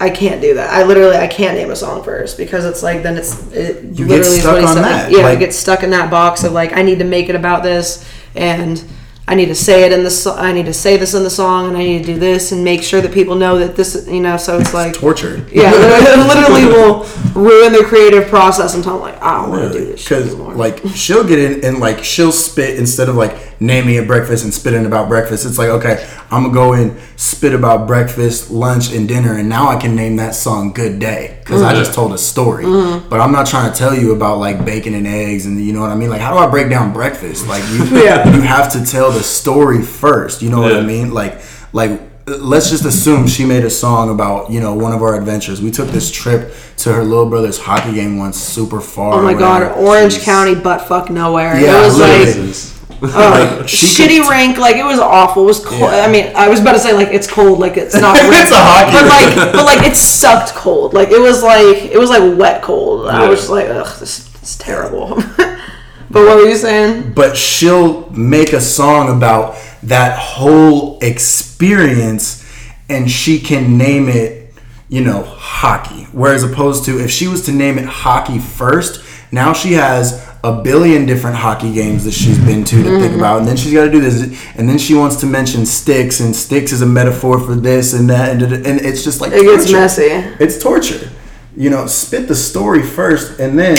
i 0.00 0.08
can't 0.08 0.40
do 0.40 0.54
that 0.54 0.70
i 0.70 0.84
literally 0.84 1.16
i 1.16 1.26
can't 1.26 1.56
name 1.56 1.70
a 1.72 1.76
song 1.76 2.04
first 2.04 2.36
because 2.38 2.64
it's 2.64 2.82
like 2.84 3.02
then 3.02 3.16
it's 3.16 3.50
it 3.52 3.82
You 3.98 4.06
literally 4.06 4.06
get 4.06 4.20
is 4.20 4.40
stuck 4.40 4.54
what 4.54 4.64
on 4.64 4.74
said. 4.74 4.82
that, 4.84 5.10
yeah 5.10 5.18
i 5.18 5.22
like- 5.30 5.38
get 5.40 5.52
stuck 5.52 5.82
in 5.82 5.90
that 5.90 6.10
box 6.12 6.44
of 6.44 6.52
like 6.52 6.72
i 6.76 6.82
need 6.82 6.98
to 7.00 7.04
make 7.04 7.28
it 7.28 7.34
about 7.34 7.62
this 7.64 8.08
and 8.36 8.84
i 9.30 9.34
need 9.34 9.46
to 9.46 9.54
say 9.54 9.84
it 9.84 9.92
in 9.92 10.02
the 10.02 10.10
so- 10.10 10.34
i 10.34 10.50
need 10.52 10.66
to 10.66 10.72
say 10.74 10.96
this 10.96 11.14
in 11.14 11.22
the 11.22 11.30
song 11.30 11.68
and 11.68 11.76
i 11.76 11.84
need 11.84 11.98
to 12.04 12.12
do 12.14 12.18
this 12.18 12.50
and 12.52 12.64
make 12.64 12.82
sure 12.82 13.00
that 13.00 13.12
people 13.12 13.34
know 13.34 13.58
that 13.58 13.76
this 13.76 14.06
you 14.08 14.20
know 14.20 14.36
so 14.36 14.58
it's 14.58 14.74
like 14.74 14.94
torture. 14.94 15.46
yeah 15.52 15.70
it 15.74 16.18
literally 16.26 16.64
will 16.74 17.04
ruin 17.34 17.72
their 17.72 17.84
creative 17.84 18.26
process 18.28 18.74
until 18.74 18.94
i'm 18.94 19.00
like 19.00 19.22
i 19.22 19.40
don't 19.40 19.50
want 19.50 19.72
to 19.72 19.78
do 19.78 19.84
this 19.84 20.00
shit 20.00 20.24
Because 20.24 20.34
like 20.34 20.80
she'll 20.94 21.24
get 21.24 21.38
in 21.38 21.64
and 21.64 21.78
like 21.78 22.02
she'll 22.02 22.32
spit 22.32 22.78
instead 22.78 23.08
of 23.08 23.14
like 23.16 23.47
naming 23.60 23.98
a 23.98 24.02
breakfast 24.02 24.44
and 24.44 24.54
spitting 24.54 24.86
about 24.86 25.08
breakfast. 25.08 25.44
It's 25.46 25.58
like 25.58 25.68
okay, 25.70 26.08
I'm 26.30 26.42
gonna 26.44 26.54
go 26.54 26.72
and 26.74 26.98
spit 27.16 27.52
about 27.54 27.86
breakfast, 27.86 28.50
lunch, 28.50 28.92
and 28.92 29.08
dinner, 29.08 29.34
and 29.34 29.48
now 29.48 29.68
I 29.68 29.76
can 29.76 29.94
name 29.96 30.16
that 30.16 30.34
song 30.34 30.72
"Good 30.72 30.98
Day" 30.98 31.38
because 31.40 31.62
I 31.62 31.74
just 31.74 31.94
told 31.94 32.12
a 32.12 32.18
story. 32.18 32.64
Mm-hmm. 32.64 33.08
But 33.08 33.20
I'm 33.20 33.32
not 33.32 33.46
trying 33.46 33.72
to 33.72 33.76
tell 33.78 33.94
you 33.94 34.14
about 34.14 34.38
like 34.38 34.64
bacon 34.64 34.94
and 34.94 35.06
eggs 35.06 35.46
and 35.46 35.60
you 35.60 35.72
know 35.72 35.80
what 35.80 35.90
I 35.90 35.94
mean. 35.94 36.10
Like 36.10 36.20
how 36.20 36.32
do 36.32 36.38
I 36.38 36.48
break 36.50 36.68
down 36.70 36.92
breakfast? 36.92 37.46
Like 37.48 37.62
you, 37.70 37.84
Yeah. 38.04 38.34
you 38.34 38.42
have 38.42 38.70
to 38.72 38.84
tell 38.84 39.10
the 39.10 39.22
story 39.22 39.82
first. 39.82 40.42
You 40.42 40.50
know 40.50 40.60
what 40.60 40.74
I 40.74 40.80
mean? 40.82 41.12
Like 41.12 41.40
like 41.72 42.00
let's 42.26 42.68
just 42.68 42.84
assume 42.84 43.26
she 43.26 43.44
made 43.46 43.64
a 43.64 43.70
song 43.70 44.10
about 44.10 44.50
you 44.50 44.60
know 44.60 44.74
one 44.74 44.92
of 44.92 45.02
our 45.02 45.18
adventures. 45.18 45.60
We 45.62 45.70
took 45.70 45.88
this 45.88 46.10
trip 46.10 46.52
to 46.78 46.92
her 46.92 47.02
little 47.02 47.28
brother's 47.28 47.58
hockey 47.58 47.94
game 47.94 48.18
once, 48.18 48.36
super 48.38 48.80
far. 48.80 49.14
Oh 49.14 49.22
my 49.22 49.34
god. 49.34 49.72
Orange 49.78 50.16
Jeez. 50.16 50.24
County 50.24 50.54
butt 50.54 50.86
fuck 50.86 51.10
nowhere. 51.10 51.58
Yeah, 51.58 51.80
it 51.82 51.84
was 51.86 51.98
literally. 51.98 52.48
like 52.48 52.77
oh, 53.02 53.64
She 53.66 53.86
shitty 53.86 54.22
could- 54.22 54.30
rink, 54.30 54.58
like 54.58 54.76
it 54.76 54.84
was 54.84 54.98
awful. 54.98 55.44
It 55.44 55.46
was 55.46 55.64
cold. 55.64 55.80
Yeah. 55.80 56.04
I 56.06 56.10
mean, 56.10 56.32
I 56.34 56.48
was 56.48 56.60
about 56.60 56.72
to 56.72 56.78
say 56.78 56.92
like 56.92 57.08
it's 57.08 57.30
cold, 57.30 57.58
like 57.58 57.76
it's 57.76 57.94
not 57.94 58.16
It's 58.20 58.50
a 58.50 58.56
hockey 58.56 58.92
but 58.92 59.06
like 59.08 59.52
but 59.52 59.64
like 59.64 59.86
it 59.86 59.96
sucked 59.96 60.54
cold. 60.54 60.94
Like 60.94 61.10
it 61.10 61.20
was 61.20 61.42
like 61.42 61.76
it 61.92 61.98
was 61.98 62.10
like 62.10 62.38
wet 62.38 62.62
cold. 62.62 63.08
I 63.08 63.28
was 63.28 63.40
just 63.40 63.50
like, 63.50 63.68
ugh, 63.68 63.98
this 63.98 64.28
is 64.42 64.56
terrible. 64.58 65.16
but 65.36 66.24
what 66.24 66.36
were 66.36 66.48
you 66.48 66.56
saying? 66.56 67.12
but 67.12 67.36
she'll 67.36 68.08
make 68.10 68.52
a 68.52 68.60
song 68.60 69.14
about 69.16 69.56
that 69.82 70.18
whole 70.18 70.98
experience 71.02 72.44
and 72.88 73.10
she 73.10 73.38
can 73.38 73.76
name 73.78 74.08
it 74.08 74.52
you 74.88 75.02
know 75.02 75.22
hockey 75.22 76.04
whereas 76.12 76.42
opposed 76.42 76.84
to 76.84 76.98
if 76.98 77.10
she 77.10 77.28
was 77.28 77.44
to 77.44 77.52
name 77.52 77.78
it 77.78 77.84
hockey 77.84 78.38
first 78.38 79.04
now 79.30 79.52
she 79.52 79.74
has 79.74 80.26
a 80.44 80.62
billion 80.62 81.04
different 81.06 81.36
hockey 81.36 81.72
games 81.72 82.04
that 82.04 82.12
she's 82.12 82.38
been 82.38 82.64
to 82.64 82.76
to 82.82 82.88
Mm-hmm. 82.88 83.00
think 83.00 83.14
about. 83.16 83.38
And 83.40 83.48
then 83.48 83.56
she's 83.56 83.72
got 83.72 83.84
to 83.86 83.90
do 83.90 84.00
this. 84.00 84.22
And 84.56 84.68
then 84.68 84.78
she 84.78 84.94
wants 84.94 85.16
to 85.16 85.26
mention 85.26 85.66
sticks 85.66 86.20
and 86.20 86.34
sticks 86.34 86.72
is 86.72 86.80
a 86.82 86.86
metaphor 86.86 87.40
for 87.40 87.54
this 87.56 87.92
and 87.92 88.08
that 88.10 88.30
and, 88.40 88.52
and 88.52 88.80
it's 88.80 89.02
just 89.02 89.20
like 89.20 89.32
It 89.32 89.42
gets 89.42 89.70
messy. 89.72 90.02
it's 90.38 90.58
torture. 90.62 91.10
You 91.56 91.70
know 91.70 91.86
spit 91.86 92.28
the 92.28 92.36
story 92.36 92.82
first 92.84 93.40
and 93.40 93.58
then 93.58 93.76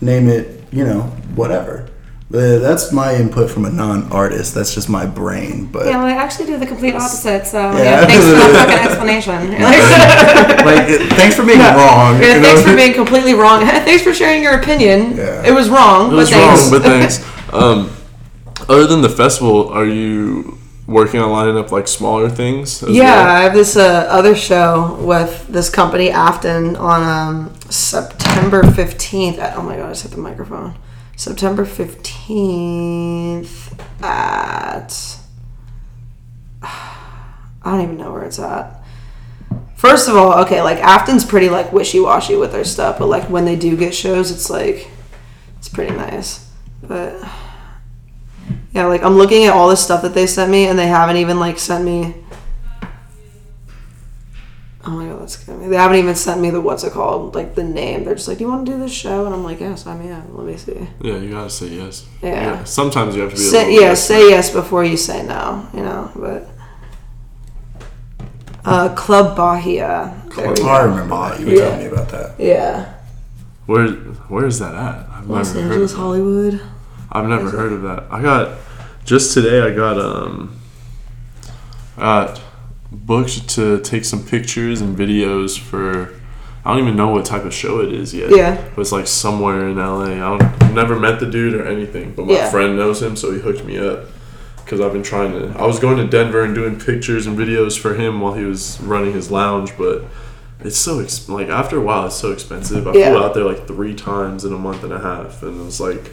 name 0.00 0.28
it 0.28 0.64
you 0.72 0.84
know 0.84 1.02
whatever 1.36 1.88
Uh, 2.32 2.58
that's 2.58 2.90
my 2.90 3.14
input 3.14 3.50
from 3.50 3.64
a 3.66 3.70
non-artist 3.70 4.54
that's 4.54 4.74
just 4.74 4.88
my 4.88 5.04
brain 5.06 5.66
but 5.66 5.86
Yeah, 5.86 5.98
well, 5.98 6.06
I 6.06 6.12
actually 6.12 6.46
do 6.46 6.56
the 6.58 6.66
complete 6.66 6.94
opposite. 6.94 7.46
So 7.46 7.58
Yeah. 7.58 7.82
yeah, 8.00 8.06
thanks 8.06 8.24
for 8.24 8.30
that 8.32 8.66
fucking 8.66 8.84
explanation. 8.86 9.50
Like, 9.52 10.64
like 10.64 10.88
it- 10.88 11.12
thanks 11.12 11.36
for 11.36 11.44
being 11.44 11.58
wrong 11.60 12.14
yeah, 12.20 12.40
thanks 12.40 12.62
know? 12.64 12.70
for 12.70 12.76
being 12.76 12.94
completely 12.94 13.34
wrong. 13.34 13.60
thanks 13.86 14.02
for 14.02 14.14
sharing 14.14 14.42
your 14.42 14.54
opinion. 14.58 15.16
Yeah. 15.16 15.46
It 15.46 15.52
was 15.52 15.68
wrong, 15.68 16.12
It 16.12 16.16
was 16.16 16.30
but 16.30 16.38
thanks. 16.40 16.70
but 16.70 16.82
thanks. 17.22 17.52
Um, 17.52 17.90
other 18.68 18.86
than 18.86 19.02
the 19.02 19.10
festival, 19.10 19.68
are 19.68 19.84
you 19.86 20.58
working 20.86 21.20
on 21.20 21.30
lining 21.30 21.58
up 21.58 21.70
like 21.72 21.86
smaller 21.86 22.30
things? 22.30 22.82
as 22.82 22.90
Yeah, 22.90 23.04
well? 23.04 23.36
I 23.36 23.40
have 23.42 23.54
this 23.54 23.76
uh, 23.76 24.06
other 24.10 24.34
show 24.34 24.96
with 25.02 25.46
this 25.48 25.68
company 25.68 26.10
Afton 26.10 26.74
on 26.76 27.02
um, 27.02 27.54
September 27.70 28.62
15th. 28.62 29.38
Oh 29.56 29.62
my 29.62 29.76
god, 29.76 29.86
I 29.86 29.88
just 29.90 30.02
hit 30.04 30.12
the 30.12 30.18
microphone. 30.18 30.74
September 31.16 31.64
15th 31.64 33.80
at. 34.02 35.18
I 36.62 37.00
don't 37.64 37.80
even 37.80 37.96
know 37.96 38.12
where 38.12 38.24
it's 38.24 38.38
at. 38.38 38.82
First 39.76 40.08
of 40.08 40.16
all, 40.16 40.42
okay, 40.44 40.62
like 40.62 40.78
Afton's 40.78 41.24
pretty 41.24 41.48
like 41.48 41.72
wishy 41.72 42.00
washy 42.00 42.36
with 42.36 42.52
their 42.52 42.64
stuff, 42.64 42.98
but 42.98 43.06
like 43.06 43.28
when 43.28 43.44
they 43.44 43.56
do 43.56 43.76
get 43.76 43.94
shows, 43.94 44.30
it's 44.30 44.50
like 44.50 44.88
it's 45.58 45.68
pretty 45.68 45.94
nice. 45.94 46.50
But 46.82 47.22
yeah, 48.72 48.86
like 48.86 49.02
I'm 49.02 49.16
looking 49.16 49.44
at 49.44 49.52
all 49.52 49.68
the 49.68 49.76
stuff 49.76 50.02
that 50.02 50.14
they 50.14 50.26
sent 50.26 50.50
me, 50.50 50.66
and 50.66 50.78
they 50.78 50.86
haven't 50.86 51.18
even 51.18 51.38
like 51.38 51.58
sent 51.58 51.84
me. 51.84 52.14
Oh 54.86 54.90
my 54.90 55.06
god, 55.06 55.22
that's 55.22 55.38
scary. 55.38 55.66
They 55.68 55.76
haven't 55.76 55.96
even 55.98 56.14
sent 56.14 56.40
me 56.40 56.50
the 56.50 56.60
what's 56.60 56.84
it 56.84 56.92
called, 56.92 57.34
like 57.34 57.54
the 57.54 57.64
name. 57.64 58.04
They're 58.04 58.14
just 58.14 58.28
like, 58.28 58.38
"Do 58.38 58.44
you 58.44 58.50
want 58.50 58.66
to 58.66 58.72
do 58.72 58.78
this 58.78 58.92
show?" 58.92 59.24
And 59.26 59.34
I'm 59.34 59.42
like, 59.42 59.60
"Yes, 59.60 59.86
I'm 59.86 60.04
yeah." 60.06 60.22
Let 60.30 60.46
me 60.46 60.56
see. 60.56 60.86
Yeah, 61.00 61.16
you 61.16 61.30
gotta 61.30 61.48
say 61.50 61.68
yes. 61.68 62.06
Yeah. 62.22 62.64
Sometimes 62.64 63.16
you 63.16 63.22
have 63.22 63.30
to 63.30 63.36
be. 63.36 63.42
Say, 63.42 63.66
little 63.66 63.82
yeah, 63.82 63.94
say 63.94 64.28
yes 64.28 64.50
before 64.50 64.84
you 64.84 64.96
say 64.96 65.24
no. 65.26 65.66
You 65.72 65.80
know, 65.82 66.10
but. 66.14 66.48
Uh, 68.66 68.94
Club 68.94 69.36
Bahia. 69.36 70.22
There 70.36 70.48
we 70.50 70.54
oh. 70.62 70.66
I 70.68 70.82
remember 70.84 71.14
that 71.16 71.40
you 71.40 71.46
were 71.46 71.52
Yeah. 71.52 71.58
telling 71.68 71.78
me 71.80 71.86
about 71.86 72.08
that 72.08 72.34
Yeah. 72.38 72.94
Where 73.66 73.88
Where 74.28 74.46
is 74.46 74.58
that 74.58 74.74
at? 74.74 75.06
I've 75.10 75.28
Los 75.28 75.48
never 75.48 75.60
heard. 75.60 75.72
Angeles, 75.72 75.92
Of. 75.92 75.98
Hollywood. 75.98 76.60
I've 77.12 77.28
never 77.28 77.50
heard 77.50 77.72
of 77.72 77.82
that. 77.82 78.04
I 78.10 78.22
got 78.22 78.56
just 79.04 79.34
today. 79.34 79.60
I 79.60 79.70
got 79.74 79.98
um. 79.98 80.58
I 81.98 82.00
got 82.00 82.40
booked 82.94 83.48
to 83.50 83.80
take 83.80 84.04
some 84.04 84.24
pictures 84.24 84.80
and 84.80 84.96
videos 84.96 85.58
for. 85.58 86.14
I 86.66 86.70
don't 86.72 86.82
even 86.82 86.96
know 86.96 87.08
what 87.10 87.26
type 87.26 87.44
of 87.44 87.52
show 87.52 87.80
it 87.80 87.92
is 87.92 88.14
yet. 88.14 88.30
Yeah. 88.34 88.54
But 88.74 88.80
it's 88.82 88.92
like 88.92 89.06
somewhere 89.06 89.68
in 89.68 89.76
LA. 89.76 90.04
I 90.12 90.18
don't, 90.18 90.42
I've 90.62 90.72
never 90.74 90.98
met 90.98 91.20
the 91.20 91.26
dude 91.26 91.52
or 91.54 91.66
anything, 91.66 92.14
but 92.14 92.26
my 92.26 92.32
Yeah. 92.34 92.50
friend 92.50 92.76
knows 92.78 93.02
him, 93.02 93.16
so 93.16 93.32
he 93.32 93.38
hooked 93.40 93.64
me 93.64 93.76
up. 93.78 94.04
Because 94.64 94.80
I've 94.80 94.94
been 94.94 95.02
trying 95.02 95.32
to. 95.32 95.54
I 95.60 95.66
was 95.66 95.78
going 95.78 95.98
to 95.98 96.06
Denver 96.06 96.42
and 96.42 96.54
doing 96.54 96.80
pictures 96.80 97.26
and 97.26 97.36
videos 97.38 97.78
for 97.78 97.92
him 97.94 98.22
while 98.22 98.32
he 98.32 98.44
was 98.46 98.80
running 98.80 99.12
his 99.12 99.30
lounge, 99.30 99.76
but 99.76 100.04
it's 100.60 100.78
so 100.78 101.00
ex- 101.00 101.28
like 101.28 101.48
after 101.50 101.76
a 101.76 101.82
while 101.82 102.06
it's 102.06 102.14
so 102.16 102.32
expensive. 102.32 102.88
I 102.88 102.94
Yeah. 102.94 103.10
flew 103.10 103.22
out 103.22 103.34
there 103.34 103.44
like 103.44 103.66
three 103.66 103.92
times 103.94 104.42
in 104.46 104.54
a 104.54 104.58
month 104.58 104.82
and 104.82 104.92
a 104.94 105.00
half, 105.00 105.42
and 105.42 105.60
it 105.60 105.64
was 105.66 105.80
like 105.80 106.12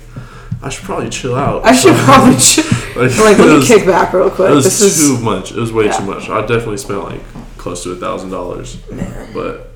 I 0.64 0.70
should 0.70 0.84
probably 0.86 1.10
chill 1.10 1.36
out. 1.36 1.66
I 1.66 1.72
should 1.74 1.96
probably. 2.06 2.36
Ch- 2.38 2.58
like, 2.96 3.18
like, 3.18 3.38
it 3.38 3.40
let 3.40 3.48
me 3.48 3.54
was- 3.56 3.68
kick 3.68 3.86
back 3.86 4.14
real 4.14 4.30
quick. 4.30 4.52
It 4.52 4.54
was 4.56 4.66
This 4.66 4.80
too 5.08 5.14
is. 5.16 5.22
much. 5.22 5.52
It 5.52 5.58
was 5.58 5.72
way 5.74 5.86
Yeah. 5.86 5.98
too 5.98 6.06
much. 6.06 6.30
I 6.30 6.42
definitely 6.42 6.78
spent 6.78 7.04
like 7.04 7.22
close 7.58 7.84
to 7.84 7.92
a 7.92 7.96
thousand 7.96 8.30
dollars, 8.30 8.76
but 9.34 9.72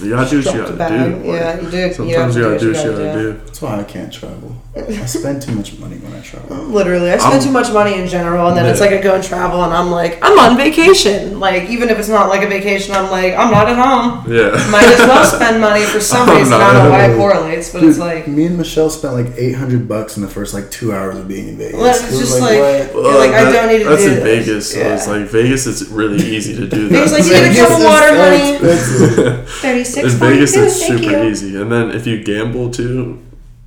you 0.00 0.10
gotta 0.10 0.28
do 0.28 0.36
what 0.38 0.44
you 0.46 0.52
Dropped 0.52 0.72
the 0.72 0.76
gotta 0.76 0.98
do. 0.98 1.16
Like, 1.16 1.24
Yeah, 1.24 1.60
you 1.60 1.70
do. 1.70 1.76
You 1.78 1.92
Sometimes 1.92 2.34
have 2.34 2.36
you 2.36 2.42
gotta 2.42 2.58
do 2.58 2.66
you 2.66 2.72
what 2.72 2.84
you 2.84 2.90
gotta 2.90 3.04
gotta 3.04 3.18
do. 3.22 3.32
do. 3.32 3.38
that's 3.46 3.62
why 3.62 3.80
I 3.80 3.84
can't 3.84 4.12
travel 4.12 4.56
I 4.76 5.06
spend 5.06 5.40
too 5.40 5.52
much 5.52 5.78
money 5.78 5.96
when 5.96 6.12
I 6.12 6.20
travel 6.20 6.54
Literally, 6.66 7.10
I 7.10 7.16
spend 7.16 7.34
I'm- 7.34 7.42
too 7.42 7.50
much 7.50 7.72
money 7.72 7.94
in 7.98 8.06
general, 8.06 8.48
and 8.48 8.56
then 8.56 8.66
it's 8.66 8.78
like 8.80 8.90
I 8.90 9.00
go 9.00 9.14
and 9.14 9.24
travel, 9.24 9.64
and 9.64 9.72
I'm 9.72 9.90
like, 9.90 10.18
I'm 10.22 10.38
on 10.38 10.56
vacation. 10.58 11.40
Like, 11.40 11.70
even 11.70 11.88
if 11.88 11.98
it's 11.98 12.08
not 12.10 12.28
like 12.28 12.42
a 12.42 12.46
vacation, 12.46 12.94
I'm 12.94 13.10
like, 13.10 13.34
I'm 13.34 13.50
not 13.50 13.68
at 13.68 13.76
home. 13.78 14.30
Yeah. 14.30 14.50
Might 14.70 14.84
as 14.84 14.98
well 15.00 15.24
spend 15.24 15.62
money 15.62 15.82
for 15.84 15.98
some 16.00 16.28
reason. 16.36 16.52
I 16.52 16.72
don't 16.74 16.84
know 16.84 16.90
why 16.90 17.04
at 17.04 17.10
it 17.10 17.16
correlates, 17.16 17.72
but 17.72 17.80
Dude, 17.80 17.88
it's 17.90 17.98
like, 17.98 18.28
me 18.28 18.44
and 18.46 18.58
Michelle 18.58 18.90
spent 18.90 19.14
like 19.14 19.32
800 19.36 19.88
bucks 19.88 20.16
in 20.18 20.22
the 20.22 20.28
first 20.28 20.52
like 20.52 20.70
two 20.70 20.92
hours 20.92 21.16
of 21.18 21.26
being 21.26 21.48
in 21.48 21.56
Vegas. 21.56 21.74
Well, 21.80 21.86
it's 21.94 22.02
It 22.04 22.10
was 22.10 22.18
just 22.20 22.40
like- 22.40 22.58
what? 22.58 22.92
You're 22.94 23.18
like, 23.18 23.30
I 23.32 23.50
don't 23.50 23.68
need 23.72 23.78
to 23.78 23.88
That's 23.88 24.02
do 24.02 24.08
in 24.10 24.14
this. 24.16 24.46
Vegas, 24.46 24.72
so 24.72 24.78
Yeah. 24.80 24.94
it's 24.94 25.06
like 25.08 25.22
Vegas. 25.22 25.66
is 25.66 25.88
really 25.88 26.22
easy 26.22 26.54
to 26.54 26.66
do 26.68 26.88
Vegas, 26.90 27.10
that. 27.12 27.16
like, 27.18 27.24
you 27.24 27.30
get 27.32 27.44
a 27.44 27.48
Vegas 27.48 27.68
cup 27.68 27.78
of 27.78 27.84
water, 27.84 28.08
so 28.08 29.24
honey. 29.32 29.46
thirty 29.62 29.84
six. 29.84 30.12
in 30.12 30.18
Vegas, 30.20 30.56
it's 30.56 30.86
super 30.86 31.24
easy. 31.24 31.56
And 31.60 31.72
then 31.72 31.90
if 31.92 32.06
you 32.06 32.22
gamble 32.22 32.70
too, 32.70 33.18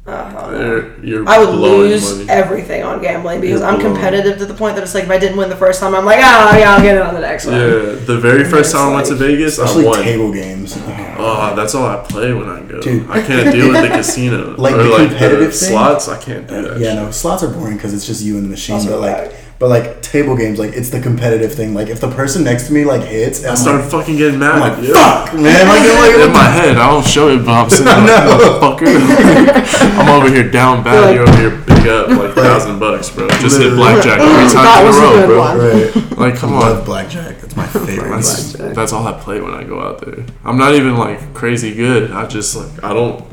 Uh-huh. 0.10 0.52
You're, 0.58 1.00
you're 1.06 1.30
I 1.30 1.38
would 1.40 1.54
lose 1.56 2.18
money. 2.18 2.30
everything 2.30 2.84
on 2.84 3.02
gambling 3.02 3.42
because 3.42 3.62
You're 3.62 3.70
I'm 3.70 3.80
blowing. 3.80 3.94
competitive 3.96 4.38
to 4.40 4.46
the 4.46 4.54
point 4.54 4.76
that 4.76 4.84
it's 4.84 4.94
like 4.96 5.04
if 5.06 5.10
I 5.10 5.18
didn't 5.18 5.38
win 5.38 5.50
the 5.50 5.56
first 5.56 5.80
time, 5.80 5.94
I'm 5.96 6.06
like, 6.06 6.18
oh 6.18 6.58
yeah, 6.58 6.74
I'll 6.76 6.82
get 6.82 6.96
it 6.96 7.02
on 7.02 7.14
the 7.14 7.20
next 7.22 7.46
one. 7.46 7.56
Yeah, 7.56 7.68
the 8.06 8.18
very 8.20 8.44
first 8.44 8.70
it's 8.70 8.72
time 8.74 8.92
I 8.92 8.96
went 8.96 9.06
to 9.08 9.14
like- 9.14 9.22
Vegas, 9.22 9.60
I 9.60 9.64
Especially 9.66 9.86
won. 9.86 10.04
table 10.04 10.34
games. 10.34 10.76
Oh, 11.22 11.54
that's 11.56 11.76
all 11.76 11.86
I 11.86 11.98
play 12.08 12.34
when 12.34 12.50
I 12.50 12.62
go. 12.62 12.82
Dude. 12.82 13.10
I 13.10 13.22
can't 13.22 13.52
deal 13.52 13.70
with 13.72 13.82
the 13.82 13.90
casino 13.98 14.56
Like 14.58 14.76
or 14.76 14.84
the 14.84 14.90
like 14.90 15.10
competitive 15.10 15.52
the 15.52 15.58
thing? 15.58 15.70
slots. 15.72 16.08
I 16.08 16.18
can't 16.20 16.48
do 16.48 16.56
uh, 16.56 16.62
that. 16.62 16.80
Yeah, 16.80 16.94
shit. 16.94 16.96
no, 16.96 17.12
slots 17.12 17.44
are 17.44 17.50
boring 17.54 17.76
because 17.76 17.94
it's 17.94 18.06
just 18.08 18.22
you 18.24 18.36
and 18.38 18.46
the 18.46 18.50
machine. 18.50 18.80
Slots 18.80 18.92
But 18.92 19.02
like, 19.02 19.32
bad. 19.32 19.36
But 19.60 19.68
like 19.70 20.02
table 20.02 20.36
games, 20.38 20.58
like 20.58 20.74
it's 20.74 20.90
the 20.90 21.02
competitive 21.02 21.54
thing. 21.54 21.74
Like 21.74 21.90
if 21.90 22.00
the 22.00 22.10
person 22.10 22.44
next 22.46 22.68
to 22.68 22.74
me 22.74 22.86
like 22.86 23.02
hits, 23.04 23.44
I 23.46 23.56
start 23.56 23.82
like, 23.82 23.92
fucking 23.92 24.16
getting 24.18 24.40
mad. 24.40 24.54
I'm 24.56 24.60
like 24.62 24.88
yeah. 24.88 24.94
fuck, 25.26 25.34
man. 25.36 25.68
Like, 25.68 25.82
I'm 25.82 26.00
like, 26.18 26.28
In 26.28 26.34
my 26.34 26.44
head, 26.50 26.78
I 26.78 26.90
don't 26.90 27.06
show 27.06 27.28
it, 27.30 27.46
but 27.46 27.52
I'm 27.52 27.70
sitting 27.70 27.86
there 27.86 27.96
I 28.18 28.26
like, 28.26 28.40
motherfucker. 28.80 30.00
I'm 30.00 30.10
over 30.10 30.30
here 30.34 30.50
down 30.50 30.84
bad. 30.84 31.14
You're 31.14 31.26
You're 31.26 31.28
over 31.28 31.38
here 31.38 31.66
big 31.68 31.88
up 31.88 32.08
like 32.10 32.34
thousand 32.36 32.80
bucks, 32.80 33.10
bro. 33.10 33.28
Just 33.40 33.60
hit 33.60 33.74
blackjack 33.76 34.20
three 34.20 34.50
times 34.50 34.54
That 34.54 34.80
in 34.82 34.88
was 34.88 34.98
a 34.98 35.00
a 35.00 35.04
row, 35.04 35.28
good 35.28 35.28
bro. 35.28 36.08
right. 36.08 36.18
Like, 36.32 36.36
come 36.40 36.54
I 36.54 36.60
love 36.60 36.80
on. 36.80 36.86
blackjack. 36.86 37.40
That's 37.42 37.56
my 37.56 37.68
favorite. 37.68 38.10
That's, 38.10 38.54
Blackjack. 38.54 38.76
that's 38.76 38.94
all 38.94 39.06
I 39.08 39.20
play 39.20 39.42
when 39.42 39.54
I 39.54 39.64
go 39.64 39.82
out 39.82 40.00
there. 40.06 40.26
I'm 40.46 40.58
not 40.58 40.74
even 40.76 40.98
like 40.98 41.34
crazy 41.34 41.74
good. 41.76 42.12
I 42.12 42.26
just 42.28 42.56
like 42.56 42.84
I 42.84 42.94
don't 42.94 43.26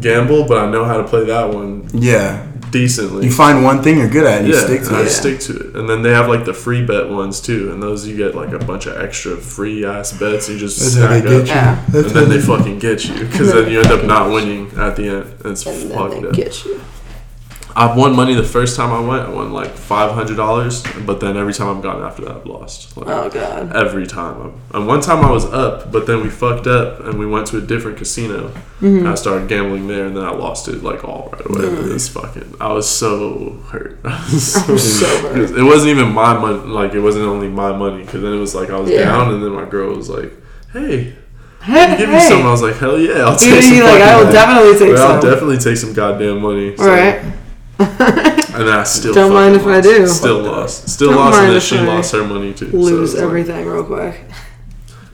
gamble, 0.00 0.46
but 0.46 0.58
I 0.58 0.70
know 0.70 0.84
how 0.84 0.96
to 0.98 1.04
play 1.04 1.24
that 1.26 1.52
one 1.52 1.88
yeah, 1.92 2.46
decently. 2.72 3.26
you 3.26 3.32
find 3.32 3.62
one 3.62 3.82
thing 3.82 3.98
you're 3.98 4.08
good 4.08 4.26
at 4.26 4.38
and 4.40 4.48
you 4.48 4.54
stick 4.54 4.80
to 4.82 4.88
and 4.88 4.96
I 4.96 5.02
it. 5.02 5.10
stick 5.10 5.38
to 5.40 5.56
it. 5.56 5.76
And 5.76 5.88
then 5.88 6.02
they 6.02 6.10
have 6.10 6.28
like 6.28 6.44
the 6.44 6.52
free 6.54 6.84
bet 6.84 7.08
ones 7.08 7.40
too, 7.40 7.70
and 7.72 7.80
those 7.80 8.06
you 8.08 8.16
get 8.16 8.34
like 8.34 8.50
a 8.52 8.58
bunch 8.58 8.86
of 8.86 8.96
extra 9.00 9.36
free 9.36 9.84
ass 9.84 10.12
bets. 10.12 10.48
You 10.48 10.58
just 10.58 10.80
That's 10.80 10.96
how 10.96 11.08
they 11.08 11.20
stack 11.20 11.28
get 11.28 11.40
up, 11.56 11.92
you. 11.94 12.00
Yeah. 12.00 12.06
and 12.06 12.10
then 12.16 12.28
they 12.28 12.40
fucking 12.40 12.78
get 12.80 13.04
you 13.04 13.14
because 13.24 13.52
then 13.52 13.70
you 13.70 13.78
end 13.80 13.92
up 13.92 14.04
not 14.04 14.30
winning 14.32 14.66
at 14.76 14.96
the 14.96 15.08
end. 15.08 15.34
And 15.44 15.52
it's 15.52 15.64
And 15.66 15.90
then 15.90 15.96
fucked 15.96 16.22
they 16.22 16.28
up. 16.28 16.34
Get 17.74 17.82
you. 17.82 17.92
I 17.92 17.96
won 17.96 18.14
money 18.16 18.34
the 18.34 18.42
first 18.44 18.76
time 18.76 18.92
I 18.92 19.00
went. 19.00 19.22
I 19.28 19.30
won 19.30 19.52
like 19.52 19.70
five 19.70 20.12
hundred 20.12 20.36
dollars, 20.36 20.82
but 21.06 21.20
then 21.20 21.36
every 21.36 21.52
time 21.54 21.74
I've 21.76 21.82
gone 21.82 22.02
after 22.02 22.22
that, 22.24 22.36
I've 22.36 22.46
lost. 22.46 22.96
Like, 22.96 23.08
Oh 23.08 23.28
god. 23.30 23.74
every 23.76 24.06
time. 24.06 24.54
i 24.72 24.78
and 24.78 24.86
one 24.86 25.00
time 25.00 25.24
I 25.24 25.30
was 25.30 25.44
up, 25.46 25.90
but 25.92 26.06
then 26.06 26.22
we 26.22 26.28
fucked 26.30 26.66
up 26.66 27.00
and 27.00 27.18
we 27.18 27.26
went 27.26 27.46
to 27.48 27.58
a 27.58 27.60
different 27.60 27.98
casino. 27.98 28.48
Mm-hmm. 28.48 28.98
And 28.98 29.08
I 29.08 29.14
started 29.14 29.48
gambling 29.48 29.86
there, 29.86 30.06
and 30.06 30.16
then 30.16 30.24
I 30.24 30.30
lost 30.32 30.66
it 30.68 30.82
like 30.82 31.04
all 31.04 31.30
right 31.32 31.46
away. 31.46 31.64
It 31.66 31.92
was 31.92 32.08
fucking. 32.08 32.56
I 32.60 32.72
was 32.72 32.88
so 32.88 33.60
hurt. 33.70 34.00
I 34.04 34.28
was 34.32 34.52
so, 34.52 34.76
so 34.76 35.06
hurt. 35.28 35.50
It 35.56 35.62
wasn't 35.62 35.90
even 35.90 36.12
my 36.12 36.36
money. 36.36 36.58
Like 36.66 36.94
it 36.94 37.00
wasn't 37.00 37.26
only 37.26 37.48
my 37.48 37.70
money 37.76 38.02
because 38.04 38.22
then 38.22 38.32
it 38.32 38.38
was 38.40 38.54
like 38.54 38.70
I 38.70 38.78
was 38.80 38.90
Yeah. 38.90 39.04
down, 39.04 39.32
and 39.34 39.42
then 39.42 39.52
my 39.52 39.64
girl 39.64 39.94
was 39.96 40.08
like, 40.10 40.32
"Hey, 40.72 41.14
Hey, 41.62 41.96
give 41.96 42.10
me 42.10 42.18
some." 42.18 42.42
I 42.42 42.50
was 42.50 42.60
like, 42.60 42.74
"Hell 42.76 42.98
yeah, 42.98 43.22
I'll 43.22 43.36
take 43.36 43.50
You're 43.52 43.62
some." 43.62 43.78
like, 43.86 44.02
I 44.02 44.16
will 44.16 44.24
money." 44.24 44.32
definitely 44.34 44.78
take 44.78 44.96
I'll 44.98 45.20
some. 45.20 45.30
definitely 45.30 45.58
take 45.58 45.76
some 45.76 45.92
goddamn 45.92 46.40
money. 46.42 46.76
So- 46.76 46.86
Right. 46.86 47.22
And 48.52 48.68
then 48.68 48.78
I 48.78 48.84
still 48.84 49.14
Don't 49.14 49.32
mind 49.32 49.54
fucking 49.56 49.70
if 49.70 49.76
I 49.76 49.80
do. 49.80 50.06
Still 50.06 50.40
lost. 50.42 50.88
Still 50.90 51.08
Don't 51.12 51.16
lost, 51.16 51.36
and 51.38 51.42
mind 51.46 51.54
then 51.54 51.60
she 51.62 51.78
I 51.78 51.84
lost 51.84 52.12
her 52.12 52.22
money 52.24 52.52
too. 52.52 52.70
so 52.70 52.76
Lose 52.76 53.14
like- 53.14 53.22
everything 53.22 53.66
real 53.66 53.82
quick. 53.84 54.20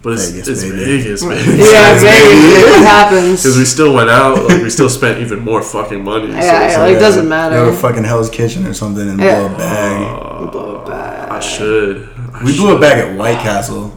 But 0.03 0.13
it's, 0.15 0.31
Vegas, 0.31 0.49
it's 0.49 0.63
baby. 0.63 0.77
Vegas, 1.03 1.23
man. 1.25 1.39
Yeah, 1.39 1.95
maybe 2.03 2.37
it 2.67 2.85
happens. 2.87 3.43
Because 3.43 3.57
we 3.59 3.65
still 3.65 3.93
went 3.95 4.11
out, 4.11 4.45
like 4.49 4.63
we 4.63 4.71
still 4.71 4.89
spent 4.89 5.21
even 5.21 5.41
more 5.41 5.61
fucking 5.63 6.03
money. 6.05 6.31
so 6.33 6.37
Yeah, 6.39 6.65
it's 6.65 6.75
yeah, 6.75 6.81
like, 6.83 6.93
like, 6.93 6.99
doesn't 7.01 7.29
matter. 7.29 7.55
Go 7.57 7.65
matter. 7.67 7.77
to 7.77 7.81
fucking 7.83 8.05
Hell's 8.05 8.31
Kitchen 8.31 8.65
or 8.67 8.75
something 8.75 9.09
and 9.09 9.21
Yeah. 9.21 9.47
blow 9.49 9.55
a 9.55 9.59
bag. 9.59 10.41
We 10.45 10.51
blow 10.51 10.77
a 10.77 10.89
bag. 10.89 11.29
I 11.31 11.41
should. 11.41 12.09
I 12.35 12.43
we 12.45 12.57
blew 12.57 12.77
a 12.77 12.81
bag 12.81 12.99
at 13.09 13.17
White 13.17 13.39
Castle. 13.39 13.89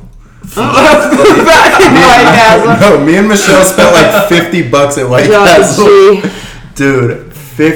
Back 0.56 1.02
in 1.82 1.94
White 1.94 2.34
Castle. 2.36 2.90
No, 3.00 3.06
me 3.06 3.16
and 3.18 3.28
Michelle 3.28 3.64
spent 3.64 3.92
like 3.94 4.28
fifty 4.30 4.68
bucks 4.70 4.98
at 4.98 5.08
White 5.10 5.26
Drop 5.28 5.48
Castle. 5.48 5.86
the 5.86 6.22
G. 6.24 6.30
Dude, 6.76 7.31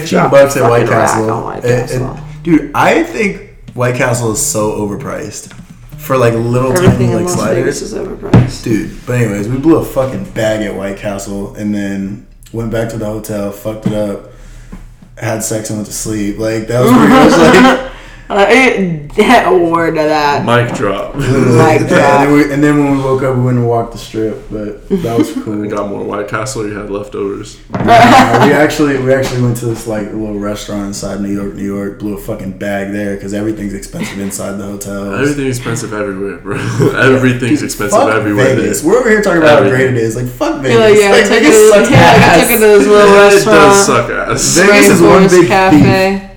Drop 0.09 0.31
bucks 0.31 0.57
at 0.57 0.69
White 0.69 0.87
Castle. 0.87 1.41
White 1.43 1.63
It- 1.63 1.69
it- 1.71 1.89
Castle. 1.89 2.19
dude, 2.43 2.71
I 2.73 3.03
think 3.03 3.41
White 3.73 3.95
Castle 3.95 4.31
is 4.31 4.45
so 4.45 4.71
overpriced 4.73 5.53
for 5.97 6.17
like 6.17 6.33
little 6.33 6.71
Everything 6.71 6.91
tiny 7.09 7.11
in 7.11 7.25
like 7.25 7.29
sliders. 7.29 7.81
Is 7.81 7.93
overpriced. 7.93 8.63
Dude, 8.63 8.91
but 9.05 9.13
anyways, 9.21 9.47
we 9.47 9.57
blew 9.57 9.77
a 9.77 9.85
fucking 9.85 10.25
bag 10.31 10.61
at 10.65 10.75
White 10.75 10.97
Castle 10.97 11.55
and 11.55 11.73
then 11.73 12.25
went 12.53 12.71
back 12.71 12.89
to 12.89 12.97
the 12.97 13.05
hotel, 13.05 13.51
fucked 13.51 13.87
it 13.87 13.93
up, 13.93 14.31
had 15.17 15.43
sex 15.43 15.69
and 15.69 15.79
went 15.79 15.87
to 15.87 15.93
sleep. 15.93 16.37
Like 16.39 16.67
that 16.67 16.81
was 16.81 16.91
pretty 16.91 17.07
much 17.13 17.31
like 17.31 17.91
that 18.27 19.51
word 19.51 19.91
to 19.91 20.01
that. 20.01 20.45
Mic 20.45 20.75
drop. 20.75 21.15
literally. 21.15 21.57
Mic 21.57 21.81
and, 21.81 21.89
then 21.89 22.31
we, 22.31 22.53
and 22.53 22.63
then 22.63 22.83
when 22.83 22.97
we 22.97 23.03
woke 23.03 23.23
up, 23.23 23.35
we 23.35 23.43
went 23.43 23.57
and 23.57 23.67
walked 23.67 23.91
the 23.91 23.97
strip. 23.97 24.49
But 24.49 24.87
that 24.89 25.17
was 25.17 25.31
cool. 25.33 25.57
We 25.57 25.67
got 25.67 25.89
more 25.89 26.03
White 26.03 26.27
Castle. 26.27 26.67
You 26.67 26.77
had 26.77 26.89
leftovers. 26.89 27.59
Uh, 27.73 28.45
we 28.47 28.53
actually 28.53 28.97
we 28.97 29.13
actually 29.13 29.41
went 29.41 29.57
to 29.57 29.65
this 29.67 29.87
like 29.87 30.07
little 30.07 30.39
restaurant 30.39 30.87
inside 30.87 31.21
New 31.21 31.33
York, 31.33 31.53
New 31.55 31.63
York. 31.63 31.99
Blew 31.99 32.17
a 32.17 32.21
fucking 32.21 32.57
bag 32.57 32.91
there 32.91 33.15
because 33.15 33.33
everything's 33.33 33.73
expensive 33.73 34.19
inside 34.19 34.53
the 34.53 34.65
hotel. 34.65 35.15
Everything's 35.15 35.57
expensive 35.57 35.93
everywhere, 35.93 36.37
bro. 36.39 36.57
Everything's 36.95 37.61
expensive 37.61 37.99
Fuck 37.99 38.13
everywhere. 38.13 38.55
Vegas. 38.55 38.83
We're 38.83 38.97
over 38.97 39.09
here 39.09 39.21
talking 39.21 39.41
about 39.41 39.63
how 39.63 39.69
great 39.69 39.87
it 39.87 39.97
is. 39.97 40.15
Like 40.15 40.27
fuck 40.27 40.61
Vegas. 40.61 40.79
Like, 40.79 40.99
yeah, 40.99 41.09
like, 41.09 41.25
I 41.25 41.29
took 41.29 41.29
Vegas 41.29 41.69
sucks 41.69 41.91
yeah, 41.91 41.97
I 41.97 42.01
ass. 42.01 42.41
took 42.41 42.51
it 42.51 42.59
to 42.59 42.59
this 42.59 42.87
little 42.87 43.13
It 43.15 43.15
does 43.15 43.45
restaurant. 43.45 43.75
suck 43.75 44.09
ass. 44.09 44.57
Vegas 44.57 44.89
is 44.89 45.01
one 45.01 45.29
big 45.29 45.47
Cafe. 45.47 46.31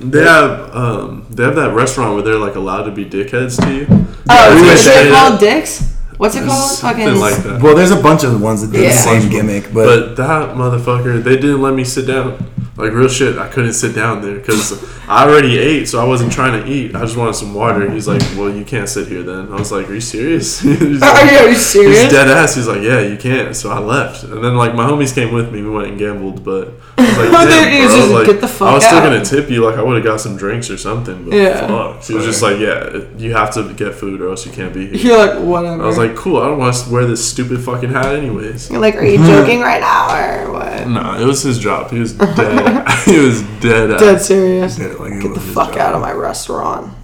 They 0.00 0.22
have 0.22 0.74
um, 0.74 1.26
they 1.38 1.44
have 1.44 1.54
that 1.54 1.72
restaurant 1.72 2.14
where 2.14 2.22
they're 2.22 2.34
like 2.36 2.56
allowed 2.56 2.82
to 2.82 2.90
be 2.90 3.04
dickheads 3.04 3.62
to 3.62 3.72
you. 3.72 3.86
Oh, 4.28 4.54
we 4.60 4.60
is 4.62 4.66
went 4.66 4.80
it 4.80 4.84
there. 5.04 5.12
called 5.14 5.38
Dicks? 5.40 5.94
What's 6.16 6.34
it 6.34 6.44
called? 6.44 6.70
Something 6.72 7.06
Fucking 7.06 7.20
like 7.20 7.36
that. 7.44 7.62
Well, 7.62 7.76
there's 7.76 7.92
a 7.92 8.02
bunch 8.02 8.24
of 8.24 8.42
ones 8.42 8.60
that 8.62 8.72
do 8.76 8.82
Yeah. 8.82 8.88
the 8.90 8.94
same 8.96 9.30
gimmick, 9.30 9.72
but, 9.72 9.86
But 9.86 10.16
that 10.16 10.56
motherfucker, 10.56 11.22
they 11.22 11.36
didn't 11.36 11.62
let 11.62 11.74
me 11.74 11.84
sit 11.84 12.08
down. 12.08 12.44
Like 12.78 12.92
real 12.92 13.08
shit, 13.08 13.36
I 13.38 13.48
couldn't 13.48 13.72
sit 13.72 13.94
down 13.94 14.22
there 14.22 14.36
because 14.36 14.72
I 15.08 15.26
already 15.28 15.58
ate, 15.58 15.86
so 15.88 16.00
I 16.00 16.04
wasn't 16.04 16.30
trying 16.32 16.62
to 16.62 16.68
eat. 16.70 16.94
I 16.94 17.00
just 17.00 17.16
wanted 17.16 17.34
some 17.34 17.52
water. 17.52 17.90
He's 17.90 18.06
like, 18.06 18.22
"Well, 18.36 18.50
you 18.54 18.64
can't 18.64 18.88
sit 18.88 19.08
here 19.08 19.22
then." 19.24 19.52
I 19.52 19.56
was 19.56 19.72
like, 19.72 19.88
"Are 19.90 19.94
you 19.94 20.00
serious?" 20.00 20.60
He's 20.60 21.02
Are 21.02 21.24
you, 21.24 21.32
you 21.40 21.48
He's 21.48 21.66
serious? 21.66 22.10
dead 22.12 22.28
ass. 22.28 22.54
He's 22.54 22.68
like, 22.68 22.82
yeah, 22.82 23.00
you 23.00 23.16
can't. 23.16 23.56
So 23.56 23.70
I 23.70 23.80
left, 23.80 24.22
and 24.22 24.44
then 24.44 24.56
like 24.56 24.74
my 24.76 24.86
homies 24.88 25.12
came 25.12 25.32
with 25.34 25.52
me. 25.52 25.62
We 25.62 25.70
went 25.70 25.88
and 25.88 25.98
gambled, 25.98 26.44
but 26.44 26.68
I 26.98 27.02
was 27.08 27.16
like, 27.18 27.28
oh, 27.32 27.46
damn, 27.48 28.08
bro, 28.10 28.18
like, 28.18 28.26
"Get 28.26 28.40
the 28.40 28.46
fuck 28.48 28.68
I 28.68 28.74
was 28.74 28.84
still 28.86 28.98
out." 28.98 29.04
gonna 29.10 29.24
tip 29.24 29.50
you. 29.50 29.64
Like 29.66 29.76
I 29.76 29.82
would 29.82 29.96
have 29.96 30.04
got 30.04 30.20
some 30.20 30.36
drinks 30.36 30.70
or 30.70 30.76
something. 30.78 31.24
But 31.24 31.34
Yeah. 31.34 31.66
fuck. 31.66 32.04
He 32.04 32.14
was 32.14 32.24
just 32.26 32.42
like, 32.42 32.58
yeah, 32.60 33.00
you 33.16 33.34
have 33.34 33.52
to 33.54 33.72
get 33.74 33.96
food 33.96 34.20
or 34.20 34.28
else 34.30 34.46
you 34.46 34.52
can't 34.52 34.72
be 34.72 34.86
here. 34.86 34.96
You're 35.16 35.18
like, 35.26 35.44
whatever. 35.44 35.82
I 35.82 35.86
was 35.86 35.98
like, 35.98 36.14
cool. 36.14 36.36
I 36.36 36.46
don't 36.46 36.58
want 36.58 36.76
to 36.76 36.90
wear 36.92 37.06
this 37.06 37.28
stupid 37.28 37.60
fucking 37.60 37.90
hat 37.90 38.14
anyways. 38.14 38.70
You're 38.70 38.80
like, 38.80 38.94
are 38.94 39.04
you 39.04 39.18
joking 39.26 39.60
right 39.60 39.80
now 39.80 40.14
or 40.46 40.52
what? 40.52 40.86
Nah, 40.86 41.18
it 41.18 41.24
was 41.24 41.42
his 41.42 41.58
job. 41.58 41.90
He 41.90 41.98
was 41.98 42.12
dead. 42.12 42.67
he 43.04 43.18
was 43.18 43.42
dead. 43.60 43.98
Dead 43.98 44.20
serious. 44.20 44.78
It 44.78 45.00
like 45.00 45.20
Get 45.20 45.34
the 45.34 45.40
fuck 45.40 45.76
out 45.76 45.94
of 45.94 46.00
my 46.00 46.12
restaurant. 46.12 46.94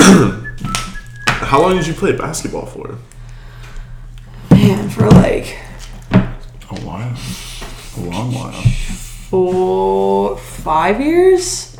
How 0.00 1.60
long 1.60 1.76
did 1.76 1.86
you 1.86 1.94
play 1.94 2.12
basketball 2.16 2.66
for? 2.66 2.98
Man, 4.50 4.88
for 4.88 5.08
like 5.10 5.56
A 6.70 6.80
while, 6.80 7.16
a 7.96 8.00
long 8.00 8.32
while. 8.34 8.52
four, 9.30 10.38
five 10.38 11.00
years? 11.00 11.76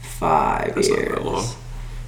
Five 0.00 0.74
That's 0.74 0.88
years. 0.88 1.56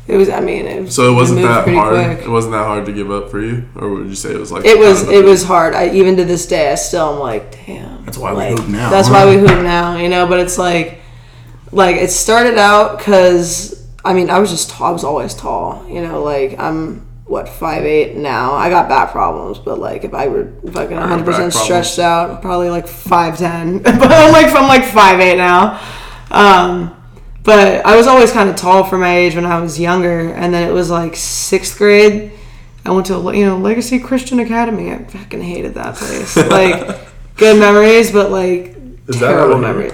That 0.06 0.12
long. 0.12 0.14
It 0.14 0.18
was, 0.18 0.28
I 0.28 0.40
mean, 0.40 0.66
it 0.66 0.82
was. 0.82 0.94
So 0.94 1.10
it 1.10 1.14
wasn't 1.14 1.40
moved 1.40 1.50
that 1.50 1.68
hard. 1.68 1.94
quick. 2.16 2.26
It 2.26 2.30
wasn't 2.30 2.52
that 2.52 2.64
hard 2.64 2.86
to 2.86 2.92
give 2.92 3.10
up 3.10 3.30
for 3.30 3.40
you, 3.40 3.68
or 3.76 3.88
would 3.90 4.08
you 4.08 4.14
say 4.14 4.32
it 4.34 4.38
was 4.38 4.52
like? 4.52 4.64
It 4.64 4.78
was 4.78 5.02
kind 5.02 5.14
of 5.14 5.14
a- 5.14 5.18
it 5.18 5.24
was 5.24 5.44
hard. 5.44 5.74
I 5.74 5.90
even 5.90 6.16
to 6.16 6.24
this 6.24 6.46
day 6.46 6.70
I 6.70 6.74
still 6.74 7.14
am 7.14 7.20
like, 7.20 7.52
damn. 7.66 8.04
That's 8.04 8.18
why 8.18 8.32
we 8.34 8.54
hoop 8.56 8.68
now. 8.68 8.90
That's 8.90 9.08
why 9.08 9.26
we 9.26 9.38
hoop 9.38 9.62
now, 9.62 9.96
you 9.96 10.08
know. 10.08 10.26
But 10.26 10.40
it's 10.40 10.58
like, 10.58 11.00
like 11.72 11.96
it 11.96 12.10
started 12.10 12.58
out 12.58 12.98
because 12.98 13.86
I 14.04 14.12
mean 14.12 14.30
I 14.30 14.38
was 14.38 14.50
just 14.50 14.70
tall, 14.70 14.88
I 14.88 14.90
was 14.90 15.04
always 15.04 15.34
tall, 15.34 15.86
you 15.88 16.02
know. 16.02 16.22
Like 16.22 16.58
I'm 16.58 17.06
what 17.26 17.48
five 17.48 17.84
eight 17.84 18.16
now. 18.16 18.52
I 18.52 18.68
got 18.68 18.88
back 18.88 19.10
problems, 19.12 19.58
but 19.58 19.78
like 19.78 20.04
if 20.04 20.12
I 20.12 20.28
were 20.28 20.52
fucking 20.70 20.96
100 20.96 21.16
back 21.16 21.24
percent 21.24 21.52
problems. 21.52 21.54
stretched 21.56 21.98
out, 21.98 22.42
probably 22.42 22.68
like 22.68 22.86
five 22.86 23.38
ten. 23.38 23.78
but 23.82 23.94
I'm 24.02 24.32
like 24.32 24.54
I'm 24.54 24.68
like 24.68 24.84
five 24.84 25.18
eight 25.20 25.38
now. 25.38 25.80
Um, 26.30 26.94
but 27.44 27.84
I 27.84 27.96
was 27.96 28.06
always 28.06 28.32
kind 28.32 28.48
of 28.48 28.56
tall 28.56 28.84
for 28.84 28.98
my 28.98 29.14
age 29.16 29.34
when 29.34 29.46
I 29.46 29.60
was 29.60 29.78
younger, 29.78 30.32
and 30.32 30.52
then 30.52 30.68
it 30.68 30.72
was 30.72 30.90
like 30.90 31.14
sixth 31.16 31.78
grade. 31.78 32.32
I 32.86 32.90
went 32.90 33.06
to 33.06 33.14
you 33.34 33.46
know 33.46 33.58
Legacy 33.58 33.98
Christian 33.98 34.40
Academy. 34.40 34.92
I 34.92 35.04
fucking 35.04 35.40
hated 35.42 35.74
that 35.74 35.94
place. 35.96 36.36
Like 36.50 36.98
good 37.36 37.58
memories, 37.58 38.12
but 38.12 38.30
like 38.30 38.76
Is 39.08 39.20
that 39.20 39.28
terrible 39.28 39.58
here? 39.58 39.62
memories. 39.72 39.92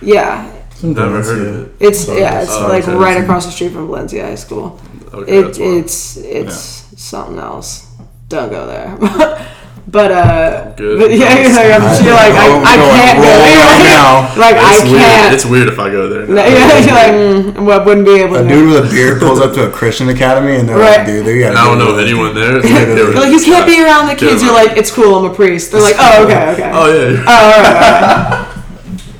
Yeah, 0.00 0.50
Never 0.82 1.22
heard 1.22 1.46
of 1.46 1.66
it. 1.66 1.74
it's 1.80 2.08
yeah, 2.08 2.42
it's 2.42 2.50
Oh, 2.52 2.66
like 2.68 2.82
okay. 2.88 2.94
right 2.96 3.22
across 3.22 3.46
the 3.46 3.52
street 3.52 3.72
from 3.72 3.86
Valencia 3.86 4.24
High 4.26 4.34
School. 4.34 4.80
Okay, 5.14 5.38
It, 5.38 5.42
that's 5.42 5.58
why. 5.58 5.64
it's 5.66 6.16
it's 6.16 6.56
something 7.02 7.38
else. 7.38 7.86
Don't 8.28 8.50
go 8.50 8.66
there. 8.66 8.96
But 9.84 10.12
uh, 10.12 10.72
Good. 10.76 10.98
but 11.00 11.10
yeah, 11.10 11.42
you're 11.42 11.50
like, 11.52 11.74
I'm, 11.74 11.82
you're 12.04 12.14
like 12.14 12.32
I, 12.32 12.46
I'm 12.48 12.78
going 12.78 12.96
can't 13.02 13.18
go 13.18 13.26
roll 13.26 13.42
there. 13.42 13.66
right 13.66 13.82
now. 13.82 14.10
Like 14.38 14.56
I 14.56 14.72
It's 14.78 14.84
weird. 14.84 15.02
can't. 15.02 15.34
It's 15.34 15.44
weird 15.44 15.68
if 15.68 15.78
I 15.78 15.90
go 15.90 16.08
there. 16.08 16.26
No, 16.26 16.34
Now. 16.34 16.46
yeah, 16.46 16.78
you're 16.78 16.94
like, 17.02 17.12
mm, 17.56 17.66
well, 17.66 17.84
wouldn't 17.84 18.06
be 18.06 18.14
able 18.22 18.36
A 18.36 18.42
to. 18.42 18.48
dude 18.48 18.68
with 18.70 18.86
a 18.86 18.94
beard 18.94 19.18
pulls 19.20 19.40
up 19.40 19.52
to 19.54 19.66
a 19.68 19.70
Christian 19.70 20.08
academy 20.08 20.54
and 20.56 20.68
they're 20.68 20.78
Right. 20.78 20.98
like, 20.98 21.06
dude, 21.06 21.26
they 21.26 21.40
gotta 21.40 21.58
I 21.58 21.64
don't 21.66 21.78
know 21.78 21.96
this. 21.96 22.06
anyone 22.08 22.32
there. 22.34 22.58
It's 22.58 22.70
like 22.70 22.86
they 22.86 22.94
were 22.94 23.10
You're 23.10 23.14
like, 23.20 23.26
you 23.26 23.32
just 23.32 23.44
can't 23.44 23.66
like- 23.66 23.76
be 23.76 23.82
around 23.84 24.06
the 24.06 24.14
kids. 24.14 24.40
Yeah. 24.40 24.48
You're 24.52 24.54
like, 24.64 24.76
it's 24.78 24.90
cool. 24.92 25.14
I'm 25.16 25.30
a 25.30 25.34
priest. 25.34 25.72
They're 25.72 25.82
like, 25.82 25.96
oh, 25.98 26.24
okay, 26.24 26.52
okay. 26.52 26.70
Oh 26.74 26.86
yeah. 26.86 27.24
Oh, 27.26 27.32
all 27.34 27.50
right, 27.50 27.66
all 27.66 28.46
right. 28.46 28.64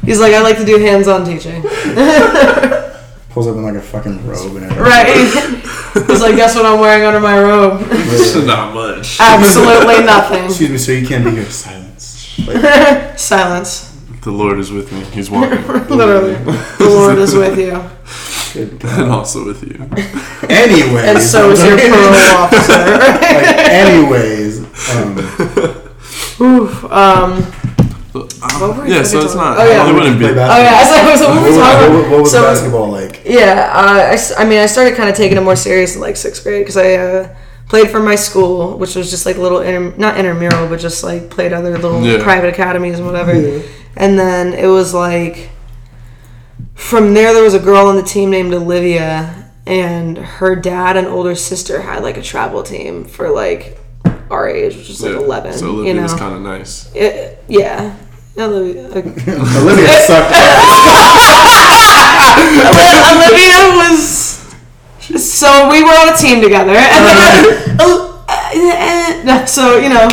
He's 0.06 0.20
like, 0.20 0.32
I 0.32 0.40
like 0.42 0.56
to 0.58 0.64
do 0.64 0.78
hands-on 0.78 1.24
teaching. 1.26 1.62
Pulls 3.32 3.46
up 3.46 3.56
in 3.56 3.62
like 3.62 3.76
a 3.76 3.80
fucking 3.80 4.26
robe 4.26 4.56
and 4.56 4.66
everything. 4.66 4.82
Right. 4.82 6.06
He's 6.06 6.20
like, 6.20 6.36
guess 6.36 6.54
what 6.54 6.66
I'm 6.66 6.80
wearing 6.80 7.04
under 7.04 7.18
my 7.18 7.40
robe? 7.40 7.80
Not 8.46 8.74
much. 8.74 9.18
Absolutely 9.18 10.04
nothing. 10.04 10.44
Excuse 10.44 10.70
me, 10.70 10.76
sir, 10.76 10.92
you 10.92 11.06
can't 11.06 11.24
be 11.24 11.30
here. 11.30 11.44
Silence. 11.46 12.38
Like, 12.46 13.18
Silence. 13.18 13.88
The 14.22 14.30
Lord 14.30 14.58
is 14.58 14.70
with 14.70 14.92
me. 14.92 15.00
He's 15.04 15.30
walking. 15.30 15.66
Literally, 15.66 16.34
the 16.34 16.88
Lord 16.88 17.18
is 17.18 17.34
with 17.34 17.58
you, 17.58 17.72
and 18.60 19.10
also 19.10 19.44
with 19.46 19.62
you. 19.64 19.74
Anyways. 20.48 21.04
and 21.04 21.18
so 21.20 21.50
is 21.50 21.64
your 21.64 21.76
parole 21.76 22.14
officer. 22.38 22.72
like, 22.72 23.56
anyways. 23.58 24.60
Um, 24.94 25.18
Oof. 26.40 26.84
Um. 26.84 27.42
Um, 28.14 28.76
were 28.78 28.86
yeah, 28.86 29.02
so 29.02 29.20
it's 29.20 29.34
not. 29.34 29.56
Oh, 29.58 29.64
yeah. 29.64 29.88
It 29.88 29.94
wouldn't 29.94 30.18
be. 30.18 30.26
Play 30.26 30.34
Oh 30.34 30.36
yeah. 30.36 30.76
I 30.76 30.82
was 30.82 30.90
like, 30.90 31.02
I 31.02 31.10
what 31.20 31.30
What, 31.30 31.42
were 31.42 31.48
was- 31.48 31.56
talking 31.58 31.94
what, 32.02 32.10
what 32.10 32.20
was 32.20 32.30
So- 32.32 32.42
basketball 32.42 32.90
like? 32.90 33.22
Yeah, 33.24 33.72
uh, 33.74 34.10
I, 34.10 34.12
s- 34.14 34.34
I 34.38 34.44
mean, 34.44 34.58
I 34.58 34.66
started 34.66 34.96
kind 34.96 35.08
of 35.08 35.16
taking 35.16 35.38
it 35.38 35.42
more 35.42 35.56
serious 35.56 35.94
in 35.94 36.00
like 36.02 36.16
sixth 36.16 36.42
grade 36.42 36.60
because 36.62 36.76
I 36.76 36.94
uh, 36.94 37.36
played 37.68 37.88
for 37.90 38.00
my 38.00 38.14
school, 38.14 38.76
which 38.76 38.94
was 38.96 39.10
just 39.10 39.24
like 39.24 39.38
little 39.38 39.60
inter- 39.60 39.96
not 39.96 40.18
intramural, 40.18 40.68
but 40.68 40.78
just 40.80 41.02
like 41.02 41.30
played 41.30 41.52
other 41.54 41.70
little 41.70 42.02
Yeah. 42.04 42.22
private 42.22 42.48
academies 42.48 42.98
and 42.98 43.06
whatever. 43.06 43.32
And 43.96 44.18
then 44.18 44.52
it 44.52 44.66
was 44.66 44.92
like 44.92 45.48
from 46.74 47.14
there, 47.14 47.32
there 47.32 47.42
was 47.44 47.54
a 47.54 47.58
girl 47.60 47.86
on 47.86 47.96
the 47.96 48.02
team 48.02 48.30
named 48.30 48.52
Olivia, 48.52 49.50
and 49.66 50.18
her 50.18 50.56
dad 50.56 50.96
and 50.96 51.06
older 51.06 51.34
sister 51.34 51.80
had 51.82 52.02
like 52.02 52.16
a 52.16 52.22
travel 52.22 52.62
team 52.62 53.04
for 53.04 53.30
like 53.30 53.78
our 54.32 54.48
age, 54.48 54.74
which 54.76 54.88
is 54.90 55.00
like 55.02 55.12
Yeah. 55.12 55.18
eleven. 55.18 55.52
So 55.52 55.82
you 55.82 55.94
know, 55.94 56.02
was 56.02 56.14
kind 56.14 56.34
of 56.34 56.40
nice. 56.42 56.90
It- 56.94 57.38
yeah. 57.48 57.94
Olivia, 58.38 58.88
like, 58.88 59.04
Olivia 59.28 59.92
sucked. 60.08 60.32
Olivia 63.12 63.58
was. 63.76 64.54
So 65.22 65.68
we 65.70 65.82
were 65.82 65.90
on 65.90 66.14
a 66.14 66.16
team 66.16 66.40
together, 66.40 66.72
and 66.76 67.04
then 68.54 69.28
uh, 69.28 69.44
so 69.46 69.76
you 69.78 69.88
know, 69.90 70.08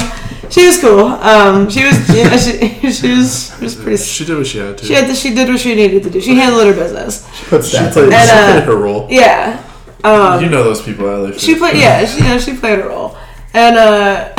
she 0.50 0.66
was 0.66 0.80
cool. 0.82 1.06
Um, 1.06 1.70
she 1.70 1.86
was, 1.86 1.98
you 2.10 2.24
know, 2.26 2.36
she, 2.38 2.92
she 2.92 3.16
was, 3.16 3.56
she 3.58 3.64
was 3.64 3.76
pretty. 3.76 3.98
She 3.98 4.26
did 4.26 4.38
what 4.38 4.48
she 4.48 4.58
had 4.58 4.78
to. 4.80 4.86
She 4.86 4.94
had 4.94 5.08
to, 5.08 5.16
she 5.16 5.34
did 5.34 5.48
what 5.48 5.60
she 5.60 5.76
needed 5.76 6.04
to 6.04 6.10
do. 6.10 6.20
She 6.20 6.36
handled 6.36 6.66
her 6.68 6.74
business. 6.74 7.26
Put 7.50 7.64
She 7.64 7.78
played, 7.78 7.88
on 7.88 7.94
she 7.94 8.02
And, 8.02 8.30
uh, 8.30 8.52
played 8.54 8.64
her 8.66 8.76
role. 8.76 9.08
Yeah. 9.10 9.64
Um, 10.04 10.42
you 10.44 10.50
know 10.50 10.64
those 10.64 10.82
people 10.82 11.10
at 11.10 11.32
LA. 11.34 11.38
she 11.38 11.56
played 11.56 11.76
yeah 11.76 12.06
she, 12.06 12.20
you 12.20 12.30
know 12.30 12.38
she 12.40 12.56
played 12.56 12.80
a 12.80 12.88
role 12.88 13.09
and 13.54 13.78
uh 13.78 14.34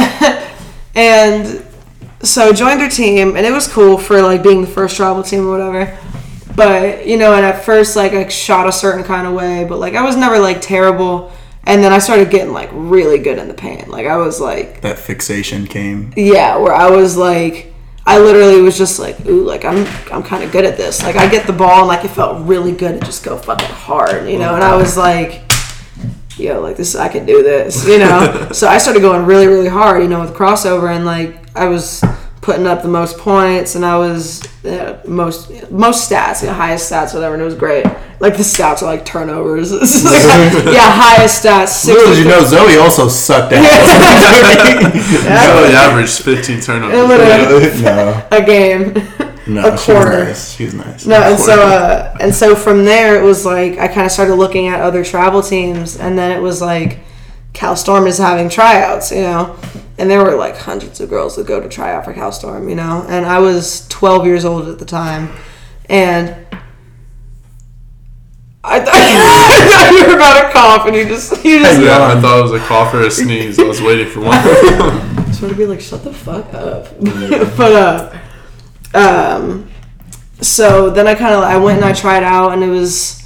and 0.94 1.64
so 2.22 2.52
joined 2.52 2.80
her 2.80 2.88
team 2.88 3.36
and 3.36 3.46
it 3.46 3.52
was 3.52 3.66
cool 3.66 3.96
for 3.96 4.20
like 4.22 4.42
being 4.42 4.60
the 4.60 4.66
first 4.66 4.96
travel 4.96 5.22
team 5.22 5.46
or 5.46 5.50
whatever. 5.50 5.98
But 6.54 7.06
you 7.06 7.16
know 7.16 7.32
and 7.34 7.44
at 7.46 7.64
first 7.64 7.96
like 7.96 8.12
i 8.12 8.28
shot 8.28 8.68
a 8.68 8.72
certain 8.72 9.04
kind 9.04 9.26
of 9.26 9.32
way 9.34 9.64
but 9.64 9.78
like 9.78 9.94
i 9.94 10.02
was 10.02 10.16
never 10.16 10.38
like 10.38 10.60
terrible. 10.60 11.32
And 11.64 11.82
then 11.84 11.92
i 11.92 11.98
started 11.98 12.30
getting 12.30 12.52
like 12.52 12.70
really 12.72 13.18
good 13.18 13.38
in 13.38 13.48
the 13.48 13.54
paint. 13.54 13.88
Like 13.88 14.06
i 14.06 14.16
was 14.16 14.40
like 14.40 14.80
That 14.82 14.98
fixation 14.98 15.66
came. 15.66 16.12
yeah 16.16 16.56
where 16.56 16.74
i 16.74 16.90
was 16.90 17.16
like 17.16 17.72
i 18.06 18.18
literally 18.18 18.60
was 18.62 18.76
just 18.78 18.98
like 18.98 19.24
ooh 19.26 19.42
like 19.44 19.64
i'm 19.64 19.86
i'm 20.12 20.22
kind 20.22 20.42
of 20.42 20.50
good 20.52 20.64
at 20.64 20.76
this. 20.76 21.02
Like 21.02 21.16
i 21.16 21.28
get 21.30 21.46
the 21.46 21.52
ball 21.52 21.80
and 21.80 21.88
like 21.88 22.04
it 22.04 22.08
felt 22.08 22.46
really 22.46 22.72
good 22.72 22.98
to 23.00 23.06
just 23.06 23.24
go 23.24 23.36
fucking 23.38 23.68
hard 23.68 24.28
you 24.28 24.38
know? 24.38 24.54
And 24.54 24.64
i 24.64 24.74
was 24.76 24.96
like 24.96 25.42
yo, 26.40 26.60
like 26.60 26.76
this, 26.76 26.94
I 26.94 27.08
could 27.08 27.26
do 27.26 27.42
this, 27.42 27.86
you 27.86 27.98
know. 27.98 28.48
so 28.52 28.68
I 28.68 28.78
started 28.78 29.00
going 29.00 29.26
really, 29.26 29.46
really 29.46 29.68
hard, 29.68 30.02
you 30.02 30.08
know, 30.08 30.20
with 30.20 30.34
crossover, 30.34 30.94
and 30.94 31.04
like 31.04 31.36
I 31.56 31.66
was 31.66 32.02
putting 32.40 32.66
up 32.66 32.82
the 32.82 32.88
most 32.88 33.18
points, 33.18 33.74
and 33.74 33.84
I 33.84 33.98
was 33.98 34.42
uh, 34.64 35.00
most 35.06 35.70
most 35.70 36.10
stats, 36.10 36.42
you 36.42 36.48
know, 36.48 36.54
highest 36.54 36.90
stats, 36.90 37.14
whatever, 37.14 37.34
and 37.34 37.42
it 37.42 37.44
was 37.44 37.54
great. 37.54 37.84
Like 38.20 38.36
the 38.36 38.42
stats 38.42 38.82
are 38.82 38.86
like 38.86 39.04
turnovers, 39.04 39.72
like, 39.72 39.82
yeah, 40.66 40.90
highest 40.90 41.44
stats. 41.44 41.86
Little 41.86 42.14
did 42.14 42.18
you 42.18 42.30
know, 42.30 42.44
Zoe 42.44 42.76
also 42.78 43.08
sucked 43.08 43.52
ass. 43.52 43.64
Zoe 45.22 45.74
averaged 45.74 46.22
15 46.22 46.60
turnovers. 46.60 47.08
Literally. 47.08 47.82
no, 47.82 48.26
a 48.30 48.44
game. 48.44 49.29
No, 49.46 49.60
A 49.60 49.64
she 49.64 49.70
was 49.70 49.84
quarter. 49.84 50.24
nice. 50.24 50.54
She 50.54 50.64
was 50.64 50.74
nice. 50.74 51.06
No, 51.06 51.16
and 51.22 51.38
so 51.38 51.62
uh, 51.62 52.16
and 52.20 52.34
so 52.34 52.54
from 52.54 52.84
there 52.84 53.20
it 53.20 53.24
was 53.24 53.44
like 53.44 53.78
I 53.78 53.88
kind 53.88 54.06
of 54.06 54.12
started 54.12 54.34
looking 54.36 54.68
at 54.68 54.80
other 54.80 55.04
travel 55.04 55.42
teams, 55.42 55.96
and 55.96 56.18
then 56.18 56.30
it 56.36 56.40
was 56.40 56.60
like 56.60 56.98
Cal 57.52 57.76
Storm 57.76 58.06
is 58.06 58.18
having 58.18 58.48
tryouts, 58.48 59.10
you 59.10 59.22
know, 59.22 59.56
and 59.98 60.10
there 60.10 60.22
were 60.22 60.34
like 60.36 60.56
hundreds 60.56 61.00
of 61.00 61.08
girls 61.08 61.36
that 61.36 61.46
go 61.46 61.60
to 61.60 61.68
try 61.68 61.92
out 61.94 62.04
for 62.04 62.12
Cal 62.12 62.32
Storm, 62.32 62.68
you 62.68 62.74
know, 62.74 63.04
and 63.08 63.26
I 63.26 63.38
was 63.38 63.86
12 63.88 64.26
years 64.26 64.44
old 64.44 64.68
at 64.68 64.78
the 64.78 64.84
time, 64.86 65.30
and. 65.88 66.46
I 68.62 68.78
thought, 68.78 68.92
I 68.94 69.68
thought 69.70 69.92
you 69.98 70.06
were 70.06 70.16
about 70.16 70.46
to 70.46 70.52
cough, 70.52 70.86
and 70.86 70.94
you 70.94 71.06
just 71.06 71.42
you 71.42 71.60
just 71.60 71.80
Yeah, 71.80 72.12
I 72.14 72.20
thought 72.20 72.40
it 72.40 72.42
was 72.42 72.52
a 72.52 72.58
cough 72.66 72.92
or 72.92 73.00
a 73.00 73.10
sneeze. 73.10 73.58
I 73.58 73.62
was 73.64 73.80
waiting 73.80 74.06
for 74.06 74.20
one. 74.20 75.32
sort 75.32 75.50
of 75.52 75.56
be 75.56 75.64
like, 75.64 75.80
shut 75.80 76.04
the 76.04 76.12
fuck 76.12 76.52
up. 76.52 76.88
but 77.56 77.72
uh, 77.72 78.18
um, 78.94 79.70
so 80.40 80.90
then 80.90 81.06
I 81.06 81.14
kind 81.14 81.34
of 81.34 81.42
I 81.42 81.56
went 81.56 81.76
and 81.76 81.84
I 81.84 81.92
tried 81.92 82.22
out, 82.22 82.52
and 82.52 82.62
it 82.62 82.68
was, 82.68 83.22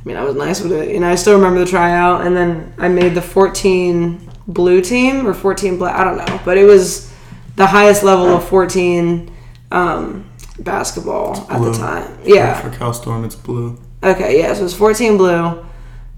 I 0.00 0.04
mean, 0.04 0.16
I 0.16 0.24
was 0.24 0.34
nice 0.34 0.60
with 0.60 0.72
it. 0.72 0.92
You 0.92 1.00
know, 1.00 1.10
I 1.10 1.14
still 1.14 1.34
remember 1.34 1.60
the 1.60 1.66
tryout, 1.66 2.26
and 2.26 2.36
then 2.36 2.74
I 2.78 2.88
made 2.88 3.14
the 3.14 3.22
14 3.22 4.30
blue 4.46 4.80
team 4.80 5.26
or 5.26 5.34
14 5.34 5.78
black. 5.78 5.96
I 5.96 6.04
don't 6.04 6.16
know, 6.16 6.40
but 6.44 6.58
it 6.58 6.64
was 6.64 7.12
the 7.56 7.66
highest 7.66 8.02
level 8.02 8.26
of 8.26 8.48
14 8.48 9.30
um, 9.70 10.30
basketball 10.58 11.46
at 11.50 11.60
the 11.60 11.72
time. 11.72 12.18
Yeah. 12.24 12.60
For 12.60 12.76
Cal 12.76 12.94
Storm, 12.94 13.24
it's 13.24 13.36
blue. 13.36 13.78
Okay, 14.02 14.38
yeah, 14.38 14.52
so 14.52 14.60
it 14.60 14.64
was 14.64 14.76
14 14.76 15.16
blue, 15.16 15.64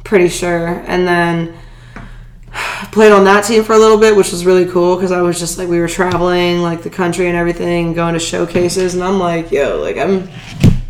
pretty 0.05 0.29
sure. 0.29 0.83
And 0.87 1.07
then 1.07 1.57
played 2.93 3.13
on 3.13 3.25
that 3.25 3.45
team 3.45 3.65
for 3.65 3.73
a 3.75 3.79
little 3.79 3.99
bit, 3.99 4.15
which 4.17 4.31
was 4.33 4.45
really 4.47 4.67
cool 4.67 4.97
because 4.97 5.13
I 5.13 5.21
was 5.23 5.39
just 5.39 5.59
like, 5.59 5.69
we 5.69 5.79
were 5.79 5.89
traveling 5.89 6.63
like 6.63 6.83
the 6.83 6.91
country 6.91 7.29
and 7.29 7.37
everything, 7.37 7.93
going 7.93 8.15
to 8.15 8.21
showcases. 8.21 8.95
And 8.95 9.03
I'm 9.03 9.19
like, 9.19 9.51
yo, 9.53 9.81
like, 9.81 9.97
I'm 9.97 10.29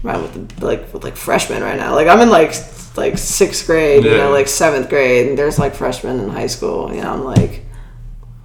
right 0.03 0.21
with 0.21 0.59
the, 0.59 0.65
like, 0.67 0.93
with 0.93 1.05
like 1.05 1.17
freshmen 1.17 1.63
right 1.63 1.77
now. 1.77 1.95
Like, 1.95 2.09
I'm 2.09 2.21
in 2.21 2.31
like, 2.31 2.55
like 2.97 3.19
sixth 3.19 3.67
grade, 3.67 4.05
you 4.05 4.17
know, 4.17 4.31
like 4.31 4.49
seventh 4.49 4.89
grade, 4.89 5.29
and 5.29 5.39
there's 5.39 5.59
like 5.59 5.75
freshmen 5.75 6.19
in 6.21 6.29
high 6.31 6.47
school. 6.47 6.95
You 6.95 7.03
know, 7.03 7.13
I'm 7.13 7.25
like, 7.25 7.63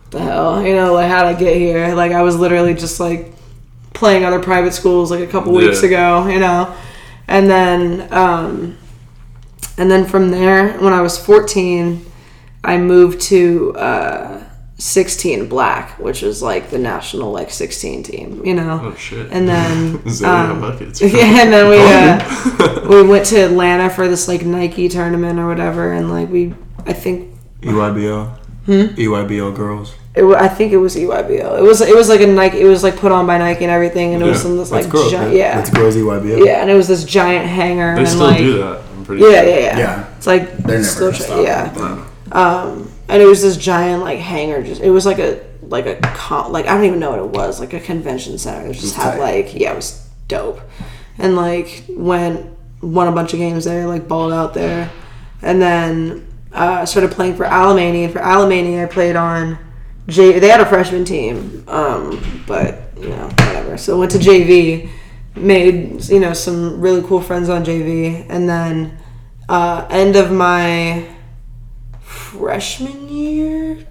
the 0.10 0.20
hell, 0.20 0.62
you 0.66 0.76
know, 0.76 0.94
like, 0.94 1.10
how'd 1.10 1.26
I 1.26 1.34
get 1.34 1.56
here? 1.56 1.96
Like, 1.96 2.12
I 2.12 2.22
was 2.22 2.36
literally 2.38 2.74
just 2.74 3.00
like 3.00 3.34
playing 3.94 4.26
other 4.26 4.40
private 4.40 4.74
schools 4.74 5.12
like 5.12 5.22
a 5.22 5.28
couple 5.28 5.54
weeks 5.54 5.82
Yeah. 5.82 5.88
ago, 5.88 6.28
you 6.28 6.40
know 6.40 6.76
and 7.28 7.50
then 7.50 8.12
um, 8.12 8.78
and 9.78 9.90
then 9.90 10.06
from 10.06 10.32
there 10.32 10.78
when 10.80 10.92
i 10.92 11.02
was 11.02 11.18
14 11.18 12.04
i 12.64 12.78
moved 12.78 13.22
to 13.22 13.74
uh, 13.76 14.44
16 14.78 15.48
black 15.48 16.00
which 16.00 16.24
is 16.24 16.42
like 16.42 16.70
the 16.72 16.78
national 16.80 17.32
like 17.32 17.52
16 17.52 18.04
team 18.04 18.44
you 18.46 18.54
know 18.56 18.80
Oh 18.84 18.96
shit. 18.96 19.32
and 19.32 19.48
then 19.48 19.96
um, 20.26 20.60
buckets. 20.62 21.02
yeah 21.02 21.42
and 21.44 21.54
then 21.54 21.70
we 21.70 21.78
uh, 21.80 22.90
we 22.90 23.04
went 23.08 23.26
to 23.28 23.38
atlanta 23.38 23.90
for 23.90 24.08
this 24.08 24.28
like 24.28 24.44
nike 24.46 24.90
tournament 24.90 25.40
or 25.40 25.48
whatever 25.48 25.92
and 25.94 26.10
like 26.10 26.30
we 26.30 26.54
i 26.88 26.94
think 26.94 27.30
EYBL. 27.62 28.38
Hmm? 28.66 28.72
EYBL 28.98 29.56
girls. 29.56 29.94
it, 30.16 30.24
I 30.24 30.48
think 30.48 30.72
it 30.74 30.78
was 30.78 30.96
EYBL. 30.96 31.60
It 31.60 31.62
was 31.62 31.82
it 31.82 31.96
was 31.96 32.10
like 32.10 32.22
a 32.22 32.26
Nike. 32.28 32.60
It 32.60 32.66
was 32.66 32.82
like 32.84 32.96
put 32.98 33.12
on 33.12 33.28
by 33.28 33.38
Nike 33.38 33.64
and 33.66 33.72
everything, 33.72 34.16
and 34.16 34.24
it 34.24 34.26
was 34.26 34.44
Yeah. 34.44 34.50
in 34.52 34.58
this 34.58 34.70
That's 34.72 34.86
like 34.86 34.92
girls, 34.92 35.12
gi- 35.12 35.18
right? 35.18 35.36
yeah, 35.36 35.58
That's 35.58 35.70
girls 35.70 35.96
EYBL. 35.96 36.44
yeah, 36.46 36.62
and 36.62 36.72
it 36.72 36.76
was 36.76 36.88
this 36.88 37.04
giant 37.04 37.46
hanger. 37.48 37.94
They 37.94 38.02
and 38.02 38.10
still 38.10 38.22
like, 38.28 38.38
do 38.40 38.58
that. 38.58 38.82
I'm 38.98 39.06
pretty 39.06 39.22
Yeah, 39.24 39.30
sure. 39.30 39.50
yeah, 39.50 39.60
yeah. 39.60 39.78
Yeah. 39.78 40.16
It's 40.18 40.26
like 40.28 40.58
They're 40.58 40.78
never 40.78 40.84
still 40.84 41.12
gonna 41.12 41.26
tra- 41.26 41.44
yeah. 41.44 42.01
Um, 42.32 42.90
and 43.10 43.22
it 43.22 43.26
was 43.26 43.42
this 43.42 43.58
giant 43.58 44.04
like 44.04 44.20
hangar. 44.20 44.64
Just 44.64 44.82
it 44.82 44.90
was 44.90 45.06
like 45.06 45.20
a 45.20 45.44
like 45.62 45.86
a 45.86 45.96
con- 46.02 46.52
like 46.52 46.68
I 46.68 46.76
don't 46.76 46.86
even 46.86 47.00
know 47.00 47.12
what 47.12 47.20
it 47.20 47.30
was. 47.30 47.60
Like 47.60 47.74
a 47.74 47.80
convention 47.80 48.38
center. 48.38 48.70
It 48.70 48.74
just 48.74 48.96
had 48.96 49.20
like 49.20 49.54
yeah, 49.54 49.74
it 49.74 49.76
was 49.76 50.10
dope. 50.28 50.62
And 51.18 51.36
like 51.36 51.86
went 51.90 52.58
won 52.82 53.08
a 53.08 53.12
bunch 53.12 53.34
of 53.34 53.40
games 53.40 53.66
there. 53.66 53.86
Like 53.86 54.08
balled 54.08 54.32
out 54.32 54.54
there, 54.54 54.90
and 55.42 55.62
then 55.62 56.28
uh, 56.54 56.86
started 56.86 57.12
playing 57.12 57.36
for 57.36 57.46
Alemany. 57.46 58.04
And 58.06 58.14
for 58.14 58.20
Alemany, 58.20 58.82
I 58.82 58.88
played 58.88 59.16
on. 59.16 59.58
J- 60.08 60.40
they 60.40 60.50
had 60.50 60.60
a 60.60 60.66
freshman 60.66 61.06
team, 61.06 61.64
um, 61.68 62.44
but 62.48 62.92
you 62.98 63.10
know 63.10 63.28
whatever. 63.28 63.78
So 63.78 64.00
went 64.00 64.12
to 64.12 64.18
JV, 64.18 64.90
made 65.36 66.04
you 66.06 66.20
know 66.20 66.34
some 66.34 66.82
really 66.82 67.02
cool 67.08 67.22
friends 67.22 67.50
on 67.50 67.64
JV, 67.64 68.26
and 68.30 68.50
then 68.50 68.98
uh, 69.48 69.86
end 69.90 70.16
of 70.16 70.32
my 70.32 71.08
freshman 72.12 73.08
year, 73.10 73.88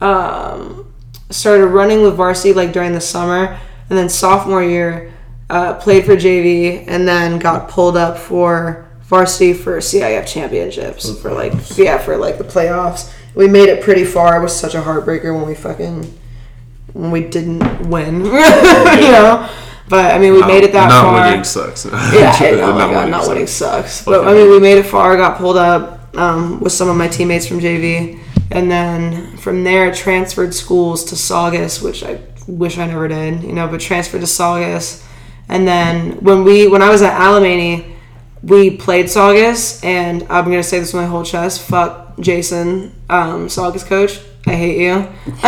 um, 0.00 0.92
started 1.30 1.66
running 1.66 2.02
with 2.02 2.14
varsity 2.14 2.52
like 2.52 2.72
during 2.72 2.92
the 2.92 3.00
summer, 3.00 3.58
and 3.88 3.98
then 3.98 4.08
sophomore 4.08 4.62
year 4.62 5.12
uh, 5.50 5.74
played 5.74 6.04
for 6.04 6.16
JV, 6.16 6.84
and 6.88 7.06
then 7.06 7.38
got 7.38 7.68
pulled 7.68 7.96
up 7.96 8.18
for 8.18 8.86
varsity 9.02 9.52
for 9.52 9.78
CIF 9.78 10.26
championships 10.26 11.20
for 11.20 11.32
like 11.32 11.52
yeah 11.78 11.98
for 11.98 12.16
like 12.16 12.38
the 12.38 12.44
playoffs. 12.44 13.12
We 13.34 13.46
made 13.48 13.68
it 13.68 13.82
pretty 13.84 14.04
far. 14.04 14.38
It 14.38 14.42
was 14.42 14.58
such 14.58 14.74
a 14.74 14.80
heartbreaker 14.80 15.34
when 15.36 15.46
we 15.46 15.54
fucking 15.54 16.18
when 16.94 17.10
we 17.10 17.22
didn't 17.22 17.88
win, 17.90 18.24
you 18.24 18.30
know. 18.32 19.48
But 19.88 20.12
I 20.14 20.18
mean, 20.18 20.32
we 20.32 20.40
made 20.40 20.64
it 20.64 20.72
that 20.72 20.88
not 20.88 21.02
far. 21.04 21.26
winning 21.28 21.44
sucks. 21.44 21.84
Yeah, 22.12 22.34
I- 22.40 22.50
oh 22.60 22.72
my 22.72 22.90
god, 22.92 23.08
not 23.10 23.28
winning 23.28 23.46
sucks. 23.46 24.04
But 24.04 24.26
I 24.26 24.32
mean, 24.34 24.50
we 24.50 24.58
made 24.58 24.78
it 24.78 24.86
far. 24.86 25.16
Got 25.16 25.38
pulled 25.38 25.56
up 25.56 26.05
um, 26.16 26.60
with 26.60 26.72
some 26.72 26.88
of 26.88 26.96
my 26.96 27.08
teammates 27.08 27.46
from 27.46 27.60
JV, 27.60 28.18
and 28.50 28.70
then 28.70 29.36
from 29.36 29.64
there 29.64 29.92
transferred 29.92 30.54
schools 30.54 31.04
to 31.06 31.16
Saugus, 31.16 31.82
which 31.82 32.02
I 32.04 32.20
wish 32.46 32.78
I 32.78 32.86
never 32.86 33.08
did. 33.08 33.42
You 33.42 33.52
know, 33.52 33.68
but 33.68 33.80
transferred 33.80 34.20
to 34.20 34.26
Saugus, 34.26 35.06
and 35.48 35.66
then 35.66 36.12
when 36.22 36.44
we 36.44 36.68
when 36.68 36.82
I 36.82 36.90
was 36.90 37.02
at 37.02 37.18
Alemany, 37.18 37.96
we 38.42 38.76
played 38.76 39.10
Saugus, 39.10 39.82
and 39.84 40.22
I'm 40.28 40.44
gonna 40.44 40.62
say 40.62 40.78
this 40.78 40.92
with 40.92 41.02
my 41.02 41.08
whole 41.08 41.24
chest. 41.24 41.62
Fuck 41.62 42.18
Jason, 42.20 42.92
um, 43.08 43.48
Saugus 43.48 43.84
coach. 43.84 44.20
I 44.46 44.54
hate 44.54 44.78
you. 44.80 44.92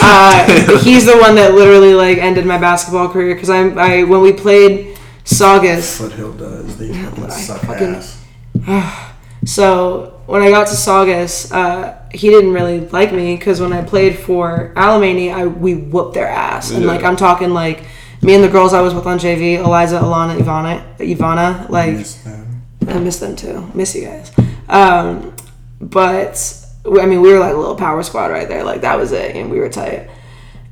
uh, 0.00 0.78
he's 0.78 1.06
the 1.06 1.18
one 1.18 1.34
that 1.34 1.54
literally 1.54 1.92
like 1.94 2.18
ended 2.18 2.46
my 2.46 2.58
basketball 2.58 3.08
career 3.08 3.34
because 3.34 3.50
I, 3.50 3.68
I 3.70 4.04
when 4.04 4.20
we 4.20 4.32
played 4.32 4.96
Saugus. 5.24 5.98
Foothill 5.98 6.34
does. 6.34 6.76
They 6.78 6.92
fucking 6.92 7.30
suck 7.30 7.60
fucking- 7.62 7.96
ass. 7.96 8.24
So 9.44 10.20
when 10.26 10.42
I 10.42 10.50
got 10.50 10.66
to 10.68 10.74
Saugus, 10.74 11.50
uh, 11.52 11.96
he 12.12 12.28
didn't 12.30 12.52
really 12.52 12.80
like 12.88 13.12
me 13.12 13.36
because 13.36 13.60
when 13.60 13.72
I 13.72 13.82
played 13.82 14.18
for 14.18 14.72
Alemany, 14.76 15.32
I 15.32 15.46
we 15.46 15.74
whooped 15.74 16.14
their 16.14 16.28
ass, 16.28 16.70
and 16.70 16.82
Yeah. 16.84 16.88
like 16.90 17.04
I'm 17.04 17.16
talking 17.16 17.50
like 17.54 17.84
me 18.22 18.34
and 18.34 18.42
the 18.42 18.48
girls 18.48 18.74
I 18.74 18.80
was 18.80 18.94
with 18.94 19.06
on 19.06 19.18
JV, 19.18 19.54
Eliza, 19.58 20.00
Alana, 20.00 20.36
Ivana, 20.38 20.82
Ivana, 20.98 21.68
like 21.70 21.94
Miss 21.94 22.14
them. 22.16 22.62
I 22.88 22.98
miss 22.98 23.18
them 23.18 23.36
too. 23.36 23.70
Miss 23.74 23.94
you 23.94 24.06
guys. 24.06 24.32
Um, 24.68 25.34
but 25.80 26.64
I 26.84 27.06
mean, 27.06 27.20
we 27.20 27.32
were 27.32 27.38
like 27.38 27.54
a 27.54 27.56
little 27.56 27.76
power 27.76 28.02
squad 28.02 28.30
right 28.30 28.48
there. 28.48 28.64
Like 28.64 28.80
that 28.80 28.98
was 28.98 29.12
it, 29.12 29.36
and 29.36 29.50
we 29.50 29.58
were 29.60 29.68
tight. 29.68 30.08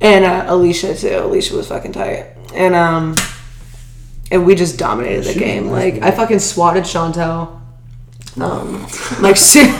And 0.01 0.25
uh, 0.25 0.45
Alicia 0.47 0.95
too. 0.95 1.19
Alicia 1.23 1.55
was 1.55 1.67
fucking 1.69 1.93
tight, 1.93 2.25
and 2.53 2.75
um, 2.75 3.15
and 4.29 4.45
we 4.45 4.53
just 4.55 4.77
dominated 4.77 5.23
the 5.23 5.33
She 5.33 5.39
game. 5.39 5.67
Like. 5.69 6.01
I 6.01 6.11
fucking 6.11 6.39
swatted 6.39 6.83
Chantel, 6.83 7.59
um, 8.39 8.81
like 9.21 9.37
su- 9.37 9.73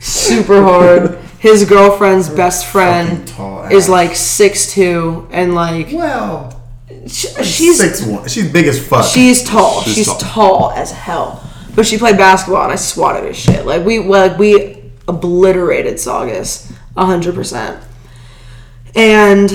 super 0.00 0.62
hard. 0.62 1.18
His 1.38 1.64
girlfriend's 1.64 2.28
best 2.30 2.66
friend 2.66 3.30
is 3.70 3.88
like 3.88 4.14
six 4.16 4.72
two, 4.72 5.28
and 5.30 5.54
like 5.54 5.88
Well, 5.92 6.62
sh- 7.06 7.26
she's 7.42 7.78
six 7.78 8.02
one. 8.02 8.26
She's 8.28 8.50
big 8.50 8.66
as 8.66 8.84
fuck. 8.86 9.04
She's 9.04 9.42
tall. 9.42 9.82
She's, 9.82 9.94
She's 9.94 10.06
tall. 10.06 10.18
tall. 10.18 10.70
as 10.72 10.90
hell. 10.90 11.42
But 11.74 11.86
she 11.86 11.98
played 11.98 12.16
basketball 12.16 12.62
and 12.62 12.72
I 12.72 12.76
swatted 12.76 13.24
her 13.24 13.34
shit. 13.34 13.66
Like 13.66 13.84
we 13.84 13.98
like 13.98 14.38
we 14.38 14.80
obliterated 15.08 15.98
Saugus 16.00 16.72
hundred 16.96 17.34
percent. 17.34 17.82
And 18.94 19.52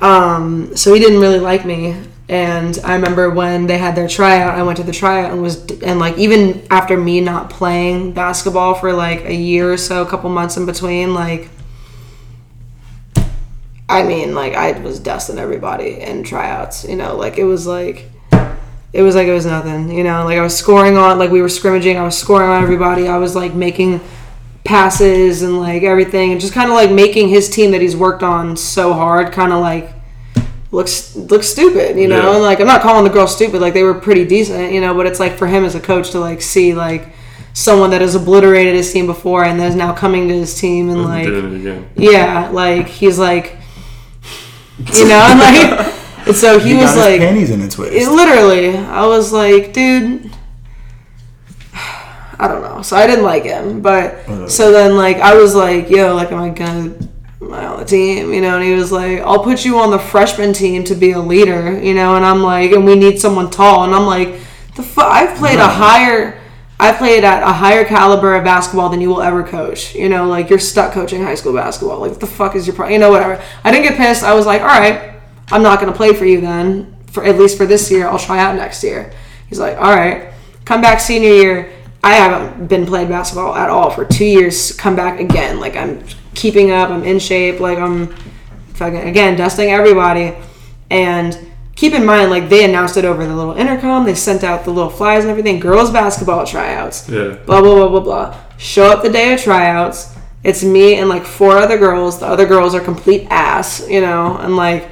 um, 0.00 0.76
so 0.76 0.92
he 0.94 1.00
didn't 1.00 1.20
really 1.20 1.40
like 1.40 1.64
me. 1.64 1.96
And 2.32 2.78
I 2.82 2.94
remember 2.94 3.28
when 3.28 3.66
they 3.66 3.76
had 3.76 3.94
their 3.94 4.08
tryout, 4.08 4.54
I 4.54 4.62
went 4.62 4.78
to 4.78 4.82
the 4.82 4.92
tryout 4.92 5.32
and 5.32 5.42
was 5.42 5.70
and 5.82 6.00
like 6.00 6.16
even 6.16 6.66
after 6.70 6.96
me 6.96 7.20
not 7.20 7.50
playing 7.50 8.12
basketball 8.12 8.72
for 8.72 8.94
like 8.94 9.26
a 9.26 9.34
year 9.34 9.70
or 9.70 9.76
so, 9.76 10.00
a 10.00 10.08
couple 10.08 10.30
months 10.30 10.56
in 10.56 10.64
between, 10.64 11.12
like 11.12 11.50
I 13.86 14.02
mean, 14.04 14.34
like 14.34 14.54
I 14.54 14.80
was 14.80 14.98
dusting 14.98 15.38
everybody 15.38 16.00
in 16.00 16.22
tryouts. 16.22 16.88
You 16.88 16.96
know, 16.96 17.16
like 17.16 17.36
it 17.36 17.44
was 17.44 17.66
like 17.66 18.08
it 18.94 19.02
was 19.02 19.14
like 19.14 19.26
it 19.26 19.34
was 19.34 19.44
nothing. 19.44 19.90
You 19.90 20.02
know, 20.02 20.24
like 20.24 20.38
I 20.38 20.42
was 20.42 20.56
scoring 20.56 20.96
on 20.96 21.18
like 21.18 21.30
we 21.30 21.42
were 21.42 21.50
scrimmaging. 21.50 21.98
I 21.98 22.02
was 22.02 22.16
scoring 22.16 22.48
on 22.48 22.62
everybody. 22.62 23.08
I 23.08 23.18
was 23.18 23.36
like 23.36 23.52
making 23.52 24.00
passes 24.64 25.42
and 25.42 25.60
like 25.60 25.82
everything, 25.82 26.32
and 26.32 26.40
just 26.40 26.54
kind 26.54 26.70
of 26.70 26.76
like 26.76 26.90
making 26.90 27.28
his 27.28 27.50
team 27.50 27.72
that 27.72 27.82
he's 27.82 27.94
worked 27.94 28.22
on 28.22 28.56
so 28.56 28.94
hard, 28.94 29.32
kind 29.32 29.52
of 29.52 29.60
like 29.60 29.92
looks 30.72 31.14
looks 31.14 31.46
stupid. 31.46 31.96
You 31.96 32.08
know, 32.08 32.16
Yeah. 32.30 32.34
and 32.34 32.42
like 32.42 32.60
I'm 32.60 32.66
not 32.66 32.82
calling 32.82 33.04
the 33.04 33.10
girls 33.10 33.32
stupid. 33.34 33.60
Like 33.60 33.74
they 33.74 33.84
were 33.84 33.94
pretty 33.94 34.24
decent. 34.24 34.72
You 34.72 34.80
know, 34.80 34.94
but 34.94 35.06
it's 35.06 35.20
like 35.20 35.38
for 35.38 35.46
him 35.46 35.64
as 35.64 35.74
a 35.76 35.80
coach 35.80 36.10
to 36.10 36.18
like 36.20 36.42
see 36.42 36.74
like 36.74 37.14
someone 37.54 37.90
that 37.90 38.00
has 38.00 38.14
obliterated 38.14 38.74
his 38.74 38.90
team 38.92 39.06
before 39.06 39.44
and 39.44 39.60
is 39.60 39.74
now 39.76 39.92
coming 39.92 40.26
to 40.28 40.34
his 40.34 40.58
team 40.58 40.88
and 40.90 41.04
like 41.04 41.28
again. 41.28 41.88
yeah, 41.96 42.48
like 42.48 42.88
he's 42.88 43.18
like, 43.18 43.58
you 44.94 45.06
know, 45.06 45.20
and 45.30 45.38
like, 45.78 45.94
and 46.26 46.34
so 46.36 46.58
he, 46.58 46.70
He 46.70 46.74
was 46.76 46.84
got 46.86 46.94
his 46.96 47.04
like, 47.06 47.20
panties 47.20 47.50
in 47.50 47.60
a 47.60 47.68
twist. 47.68 47.92
it, 47.92 48.08
literally, 48.10 48.74
I 48.78 49.04
was 49.06 49.32
like, 49.34 49.74
dude, 49.74 50.30
I 51.74 52.48
don't 52.48 52.62
know. 52.62 52.80
So 52.82 52.96
I 52.96 53.06
didn't 53.06 53.24
like 53.24 53.44
him, 53.44 53.82
but 53.82 54.48
so 54.50 54.72
then 54.72 54.96
like 54.96 55.18
I 55.18 55.34
was 55.34 55.54
like, 55.54 55.90
yo, 55.90 56.14
like, 56.16 56.32
am 56.32 56.40
I 56.40 56.48
gonna? 56.48 56.94
On 57.50 57.78
the 57.78 57.84
team? 57.84 58.32
You 58.32 58.40
know, 58.40 58.56
and 58.56 58.64
he 58.64 58.72
was 58.72 58.92
like, 58.92 59.18
I'll 59.20 59.42
put 59.42 59.64
you 59.64 59.78
on 59.78 59.90
the 59.90 59.98
freshman 59.98 60.52
team 60.52 60.84
to 60.84 60.94
be 60.94 61.12
a 61.12 61.18
leader, 61.18 61.78
you 61.82 61.92
know, 61.92 62.16
and 62.16 62.24
I'm 62.24 62.42
like, 62.42 62.72
and 62.72 62.84
we 62.84 62.94
need 62.94 63.20
someone 63.20 63.50
tall, 63.50 63.84
and 63.84 63.94
I'm 63.94 64.06
like, 64.06 64.40
the 64.76 64.82
fu- 64.82 65.00
I've 65.00 65.36
played 65.36 65.58
a 65.58 65.68
higher, 65.68 66.40
I 66.78 66.92
played 66.92 67.24
at 67.24 67.42
a 67.42 67.52
higher 67.52 67.84
caliber 67.84 68.34
of 68.34 68.44
basketball 68.44 68.88
than 68.88 69.00
you 69.00 69.08
will 69.08 69.22
ever 69.22 69.42
coach, 69.42 69.94
you 69.94 70.08
know, 70.08 70.26
like 70.28 70.50
you're 70.50 70.58
stuck 70.58 70.92
coaching 70.92 71.22
high 71.22 71.34
school 71.34 71.52
basketball, 71.52 71.98
like 71.98 72.12
what 72.12 72.20
the 72.20 72.26
fuck 72.26 72.54
is 72.54 72.66
your 72.66 72.76
problem? 72.76 72.94
You 72.94 73.00
know, 73.00 73.10
whatever. 73.10 73.42
I 73.64 73.70
didn't 73.70 73.84
get 73.84 73.96
pissed. 73.96 74.22
I 74.22 74.34
was 74.34 74.46
like, 74.46 74.62
all 74.62 74.68
right, 74.68 75.14
I'm 75.50 75.62
not 75.62 75.80
gonna 75.80 75.92
play 75.92 76.14
for 76.14 76.24
you 76.24 76.40
then, 76.40 76.96
for 77.08 77.24
at 77.24 77.38
least 77.38 77.58
for 77.58 77.66
this 77.66 77.90
year. 77.90 78.06
I'll 78.08 78.18
try 78.18 78.38
out 78.38 78.54
next 78.56 78.82
year. 78.82 79.12
He's 79.48 79.58
like, 79.58 79.76
all 79.76 79.94
right, 79.94 80.32
come 80.64 80.80
back 80.80 81.00
senior 81.00 81.28
year. 81.28 81.72
I 82.04 82.14
haven't 82.14 82.68
been 82.68 82.86
playing 82.86 83.08
basketball 83.08 83.54
at 83.54 83.68
all 83.68 83.90
for 83.90 84.04
two 84.04 84.24
years. 84.24 84.72
Come 84.72 84.96
back 84.96 85.20
again. 85.20 85.60
Like 85.60 85.76
I'm 85.76 86.02
keeping 86.34 86.70
up. 86.70 86.90
I'm 86.90 87.04
in 87.04 87.18
shape. 87.18 87.60
Like 87.60 87.78
I'm 87.78 88.08
fucking 88.74 89.00
again 89.00 89.36
dusting 89.36 89.70
everybody. 89.70 90.34
And 90.90 91.38
keep 91.76 91.94
in 91.94 92.04
mind, 92.04 92.30
like 92.30 92.48
they 92.48 92.64
announced 92.64 92.96
it 92.96 93.04
over 93.04 93.26
the 93.26 93.34
little 93.34 93.54
intercom. 93.54 94.04
They 94.04 94.14
sent 94.14 94.44
out 94.44 94.64
the 94.64 94.70
little 94.70 94.90
flyers 94.90 95.24
and 95.24 95.30
everything. 95.30 95.60
Girls 95.60 95.90
basketball 95.90 96.46
tryouts. 96.46 97.08
Yeah. 97.08 97.36
Blah 97.46 97.60
blah 97.60 97.74
blah 97.74 97.88
blah 97.88 98.00
blah. 98.00 98.40
Show 98.58 98.84
up 98.84 99.02
the 99.02 99.10
day 99.10 99.32
of 99.34 99.40
tryouts. 99.40 100.14
It's 100.44 100.64
me 100.64 100.96
and 100.96 101.08
like 101.08 101.24
four 101.24 101.56
other 101.56 101.78
girls. 101.78 102.18
The 102.18 102.26
other 102.26 102.46
girls 102.46 102.74
are 102.74 102.80
complete 102.80 103.26
ass, 103.30 103.88
you 103.88 104.00
know. 104.00 104.36
And 104.38 104.56
like 104.56 104.88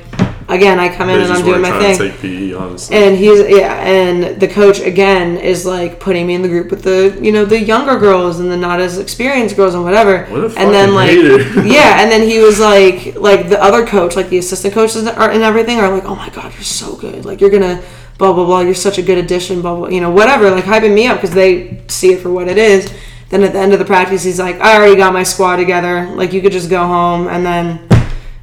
again, 0.51 0.81
I 0.81 0.95
come 0.95 1.09
in 1.09 1.21
and 1.21 1.33
I'm 1.33 1.45
doing 1.45 1.63
my 1.63 1.79
thing. 1.79 1.97
take 1.97 2.21
PE, 2.21 2.53
honestly. 2.53 2.97
And 2.97 3.17
he's 3.17 3.49
yeah, 3.49 3.75
and 3.87 4.41
the 4.41 4.49
coach 4.49 4.81
again 4.81 5.37
is 5.37 5.65
like 5.65 6.01
putting 6.01 6.27
me 6.27 6.35
in 6.35 6.43
the 6.43 6.49
group 6.49 6.71
with 6.71 6.83
the 6.83 7.19
you 7.23 7.33
know 7.33 7.45
the 7.45 7.59
younger 7.59 7.99
girls 7.99 8.41
and 8.41 8.51
the 8.51 8.57
not 8.57 8.81
as 8.81 8.99
experienced 8.99 9.57
girls 9.57 9.75
and 9.75 9.85
whatever. 9.85 10.27
What 10.27 10.45
a 10.45 10.59
and 10.59 10.75
then 10.75 10.95
like 10.95 11.11
hater. 11.11 11.39
yeah, 11.67 12.03
and 12.03 12.11
then 12.11 12.29
he 12.29 12.41
was 12.41 12.61
like 12.73 13.15
like 13.17 13.49
the 13.49 13.63
other 13.63 13.87
coach, 13.87 14.17
like 14.17 14.29
the 14.29 14.39
assistant 14.39 14.75
coaches 14.75 15.07
and 15.07 15.43
everything 15.43 15.79
are 15.79 15.91
like, 15.91 16.05
oh 16.05 16.17
my 16.17 16.29
god, 16.31 16.53
you're 16.55 16.63
so 16.63 16.97
good, 16.97 17.25
like 17.25 17.41
you're 17.41 17.51
gonna 17.51 17.83
blah 18.19 18.33
blah 18.33 18.45
blah, 18.45 18.61
you're 18.61 18.75
such 18.75 18.99
a 18.99 19.03
good 19.03 19.19
addition, 19.19 19.63
blah 19.63 19.75
blah, 19.75 19.89
you 19.89 20.01
know 20.01 20.11
whatever, 20.11 20.51
like 20.51 20.65
hyping 20.65 20.95
me 20.95 21.07
up 21.07 21.17
because 21.17 21.35
they 21.35 21.83
see 21.89 22.13
it 22.13 22.21
for 22.21 22.31
what 22.31 22.49
it 22.49 22.59
is. 22.59 22.93
Then 23.31 23.45
at 23.45 23.53
the 23.53 23.61
end 23.61 23.73
of 23.73 23.79
the 23.79 23.85
practice, 23.85 24.25
he's 24.25 24.41
like, 24.41 24.61
I 24.61 24.77
already 24.77 24.97
got 24.97 25.13
my 25.13 25.23
squad 25.23 25.57
together, 25.57 26.07
like 26.17 26.33
you 26.33 26.43
could 26.43 26.51
just 26.51 26.69
go 26.69 26.85
home, 26.85 27.29
and 27.29 27.47
then 27.47 27.90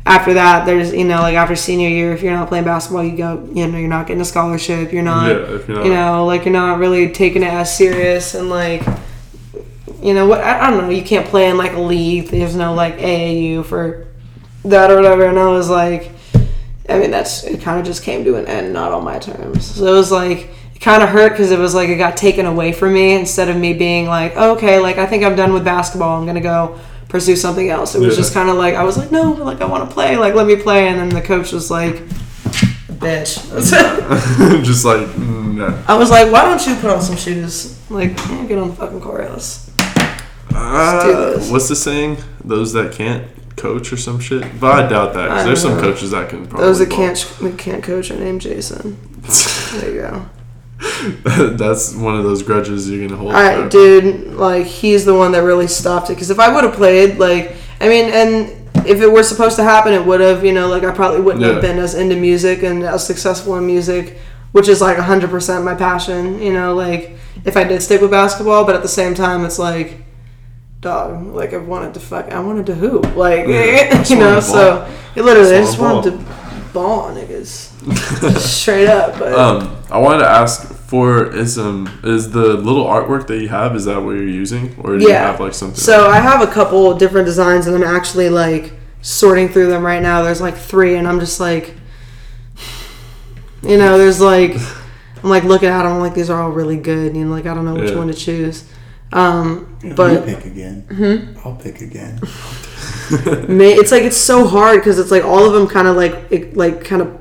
after 0.08 0.34
that, 0.36 0.66
there's 0.66 0.94
you 0.94 1.04
know 1.04 1.20
like 1.22 1.36
after 1.36 1.56
senior 1.56 1.90
year, 1.90 2.14
if 2.14 2.22
you're 2.24 2.34
not 2.34 2.48
playing 2.48 2.64
basketball, 2.66 3.04
you 3.04 3.16
go 3.18 3.48
you 3.54 3.68
know 3.68 3.78
you're 3.78 3.90
not 3.90 4.08
getting 4.08 4.22
a 4.22 4.26
scholarship, 4.26 4.92
you're 4.94 5.04
not 5.04 5.28
Yeah, 5.28 5.34
you're 5.50 5.68
not- 5.68 5.86
you 5.86 5.92
know 5.92 6.26
like 6.26 6.46
you're 6.46 6.54
not 6.54 6.80
really 6.80 7.10
taking 7.12 7.44
it 7.44 7.52
as 7.52 7.76
serious 7.76 8.34
and 8.34 8.50
like 8.50 8.84
you 10.02 10.14
know 10.14 10.26
what 10.28 10.42
I, 10.42 10.68
I 10.68 10.70
don't 10.70 10.82
know 10.84 10.90
you 10.90 11.02
can't 11.04 11.28
play 11.28 11.50
in 11.50 11.58
like 11.58 11.74
a 11.74 11.80
league. 11.80 12.28
There's 12.28 12.56
no 12.56 12.74
like 12.74 12.98
AAU 12.98 13.66
for 13.66 14.08
that 14.66 14.92
or 14.92 14.96
whatever. 14.96 15.26
And 15.26 15.40
I 15.40 15.48
was 15.48 15.70
like, 15.70 16.12
I 16.90 17.00
mean 17.00 17.12
that's 17.12 17.44
it 17.44 17.62
kind 17.62 17.80
of 17.80 17.86
just 17.86 18.04
came 18.04 18.24
to 18.24 18.36
an 18.36 18.46
end, 18.48 18.74
not 18.74 18.92
on 18.92 19.04
my 19.04 19.20
terms. 19.20 19.66
So 19.66 19.86
it 19.86 19.92
was 19.98 20.12
like 20.12 20.50
it 20.76 20.80
kind 20.80 21.02
of 21.04 21.10
hurt 21.10 21.32
because 21.32 21.52
it 21.52 21.60
was 21.60 21.74
like 21.76 21.90
it 21.90 21.98
got 21.98 22.16
taken 22.16 22.46
away 22.46 22.72
from 22.72 22.94
me 22.94 23.14
instead 23.14 23.50
of 23.50 23.58
me 23.58 23.74
being 23.74 24.06
like 24.08 24.34
oh, 24.36 24.56
okay 24.56 24.80
like 24.80 24.98
I 24.98 25.06
think 25.06 25.24
I'm 25.24 25.36
done 25.36 25.52
with 25.54 25.66
basketball. 25.66 26.20
I'm 26.20 26.26
gonna 26.26 26.40
go 26.42 26.80
pursue 27.10 27.36
something 27.36 27.70
else. 27.70 27.96
It 27.96 28.00
was 28.02 28.16
Yeah. 28.16 28.22
just 28.22 28.34
kind 28.34 28.50
of 28.50 28.56
like 28.58 28.76
I 28.76 28.84
was 28.84 28.98
like 28.98 29.12
no 29.12 29.32
like 29.32 29.62
I 29.62 29.66
want 29.66 29.88
to 29.90 29.94
play 29.94 30.18
like 30.18 30.34
let 30.36 30.46
me 30.48 30.56
play 30.56 30.88
and 30.88 31.00
then 31.00 31.10
the 31.10 31.22
coach 31.22 31.52
was 31.52 31.70
like 31.72 31.96
bitch. 32.92 33.38
just 34.64 34.86
like 34.86 35.08
mm, 35.08 35.56
no. 35.56 35.84
I 35.88 35.96
was 35.98 36.10
like, 36.10 36.32
why 36.32 36.44
don't 36.44 36.66
you 36.68 36.76
put 36.76 36.90
on 36.92 37.02
some 37.02 37.16
shoes? 37.18 37.78
Like, 37.90 38.18
yeah, 38.18 38.46
get 38.46 38.58
on 38.58 38.70
the 38.70 38.76
fucking 38.76 39.02
court. 39.02 39.30
Let's. 39.32 39.70
Uh, 40.54 41.04
do 41.04 41.38
this. 41.40 41.52
what's 41.52 41.70
the 41.70 41.76
saying? 41.76 42.18
Those 42.44 42.74
that 42.74 42.92
can't 42.94 43.28
coach 43.56 43.94
or 43.94 43.98
some 43.98 44.20
shit. 44.20 44.60
But 44.60 44.86
I 44.86 44.88
doubt 44.90 45.14
that. 45.14 45.30
'cause 45.30 45.40
I 45.42 45.44
there's 45.46 45.64
don't 45.64 45.74
some 45.74 45.82
coaches 45.82 46.12
that 46.12 46.30
can 46.30 46.48
probably. 46.48 46.66
Those 46.68 46.80
that 46.80 46.90
ball. 46.90 46.98
can't 46.98 47.34
that 47.42 47.58
can't 47.58 47.84
coach 47.84 48.10
are 48.12 48.18
named 48.18 48.42
Jason. 48.42 48.98
There 49.82 49.94
you 49.94 50.02
go. 50.02 50.26
That's 51.24 51.96
one 51.96 52.16
of 52.18 52.24
those 52.24 52.44
grudges 52.44 52.90
you're 52.90 53.08
gonna 53.08 53.20
hold. 53.20 53.34
For- 53.34 53.70
dude. 53.70 54.34
Like 54.34 54.66
he's 54.66 55.06
the 55.06 55.14
one 55.16 55.32
that 55.32 55.44
really 55.44 55.68
stopped 55.68 56.10
it. 56.10 56.14
Because 56.14 56.30
if 56.30 56.40
I 56.40 56.54
would 56.54 56.64
have 56.64 56.74
played, 56.74 57.18
like, 57.18 57.56
I 57.82 57.88
mean, 57.90 58.06
and 58.14 58.70
if 58.88 59.02
it 59.02 59.12
were 59.12 59.24
supposed 59.24 59.56
to 59.58 59.64
happen, 59.64 59.94
it 59.94 60.06
would 60.06 60.20
have. 60.22 60.46
You 60.46 60.54
know, 60.54 60.68
like 60.68 60.84
I 60.84 60.92
probably 60.92 61.22
wouldn't 61.22 61.44
Yeah. 61.44 61.54
have 61.54 61.62
been 61.62 61.80
as 61.80 61.96
into 61.96 62.16
music 62.16 62.64
and 62.64 62.84
as 62.84 63.06
successful 63.06 63.56
in 63.58 63.66
music, 63.66 64.18
which 64.52 64.68
is 64.68 64.80
like 64.82 64.98
100% 64.98 65.64
my 65.64 65.74
passion. 65.76 66.42
You 66.42 66.54
know, 66.54 66.76
like 66.76 67.18
if 67.46 67.58
I 67.58 67.64
did 67.64 67.82
stick 67.82 68.02
with 68.02 68.12
basketball, 68.12 68.64
but 68.66 68.76
at 68.76 68.82
the 68.84 68.88
same 68.88 69.14
time, 69.16 69.46
it's 69.46 69.58
like, 69.60 70.04
dog, 70.82 71.26
like 71.34 71.54
I 71.54 71.58
wanted 71.58 71.94
to 71.96 72.00
fuck, 72.00 72.32
I 72.32 72.40
wanted 72.40 72.66
to 72.68 72.76
hoop, 72.76 73.16
like 73.16 73.48
Yeah, 73.48 74.04
you 74.08 74.16
know. 74.18 74.40
So 74.40 74.88
it 75.16 75.24
literally, 75.24 75.56
I 75.56 75.60
Just 75.62 75.74
just 75.78 75.80
wanted 75.82 76.12
to 76.12 76.26
ball 76.74 77.10
niggas, 77.12 77.77
straight 78.38 78.88
up. 78.88 79.18
But 79.20 79.34
Um, 79.34 79.78
I 79.92 79.98
wanted 80.00 80.20
to 80.20 80.30
ask 80.30 80.74
for 80.88 81.26
is 81.36 81.58
um 81.60 81.88
is 82.04 82.32
the 82.32 82.54
little 82.54 82.86
artwork 82.86 83.28
that 83.28 83.40
you 83.42 83.50
have 83.50 83.76
is 83.76 83.86
that 83.86 84.00
what 84.02 84.12
you're 84.12 84.24
using 84.28 84.74
or 84.84 84.98
do 84.98 85.04
you 85.06 85.12
have 85.14 85.40
like 85.40 85.54
something? 85.54 85.76
So 85.80 86.08
I 86.10 86.18
have 86.20 86.42
a 86.42 86.48
couple 86.52 86.94
different 86.98 87.26
designs, 87.26 87.68
and 87.68 87.76
I'm 87.76 87.84
actually 87.84 88.30
like 88.30 88.74
sorting 89.02 89.50
through 89.50 89.68
them 89.68 89.86
right 89.86 90.02
now. 90.02 90.22
There's 90.24 90.42
like 90.42 90.56
three, 90.58 90.96
and 90.96 91.08
I'm 91.08 91.20
just 91.20 91.40
like, 91.40 91.74
you 93.64 93.78
know, 93.78 93.98
there's 93.98 94.22
like, 94.22 94.56
I'm 95.24 95.30
like 95.30 95.44
looking 95.44 95.70
at 95.70 95.84
them, 95.84 95.94
I'm 95.94 96.00
like 96.00 96.14
these 96.14 96.30
are 96.30 96.42
all 96.42 96.52
really 96.52 96.78
good, 96.78 97.14
and 97.16 97.32
like 97.32 97.46
I 97.46 97.54
don't 97.54 97.66
know 97.66 97.74
which 97.76 97.92
Yeah. 97.92 97.98
one 97.98 98.08
to 98.08 98.14
choose. 98.14 98.64
Um, 99.14 99.78
you 99.82 99.94
but 99.94 100.26
pick 100.26 100.46
again. 100.46 101.36
I'll 101.46 101.56
pick 101.56 101.80
again. 101.82 102.20
ma- 103.22 103.64
it's 103.80 103.92
like 103.92 104.04
it's 104.04 104.18
so 104.18 104.46
hard 104.46 104.80
because 104.82 105.00
it's 105.00 105.12
like 105.12 105.24
all 105.24 105.46
of 105.46 105.54
them 105.54 105.68
kind 105.68 105.88
of 105.88 105.96
like 105.96 106.14
it, 106.30 106.58
like 106.58 106.84
kind 106.84 107.02
of 107.02 107.18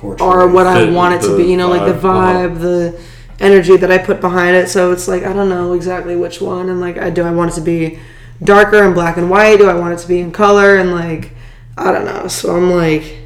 Portrait. 0.00 0.26
are 0.26 0.48
what 0.48 0.66
I 0.66 0.86
Fit 0.86 0.94
want 0.94 1.14
it 1.14 1.22
to 1.22 1.28
the 1.28 1.36
be. 1.36 1.50
You 1.50 1.58
know, 1.58 1.68
like 1.68 1.86
the 1.86 1.98
vibe, 1.98 2.56
uh-huh. 2.56 2.56
vibe, 2.56 2.60
the 2.60 3.00
energy 3.38 3.76
that 3.76 3.90
I 3.90 3.98
put 3.98 4.20
behind 4.20 4.56
it. 4.56 4.68
So 4.68 4.92
it's 4.92 5.06
like 5.06 5.24
I 5.24 5.32
don't 5.32 5.50
know 5.50 5.74
exactly 5.74 6.16
which 6.16 6.40
one, 6.40 6.70
and 6.70 6.80
like 6.80 6.96
I 6.96 7.10
do 7.10 7.22
I 7.22 7.30
want 7.30 7.52
it 7.52 7.54
to 7.54 7.60
be 7.60 7.98
darker 8.42 8.82
and 8.82 8.94
black 8.94 9.18
and 9.18 9.28
white? 9.28 9.58
Do 9.58 9.68
I 9.68 9.74
want 9.74 9.92
it 9.94 9.98
to 9.98 10.08
be 10.08 10.20
in 10.20 10.32
color? 10.32 10.76
And 10.76 10.92
like 10.92 11.32
I 11.76 11.92
don't 11.92 12.04
know. 12.04 12.28
So 12.28 12.56
I'm 12.56 12.70
like. 12.70 13.18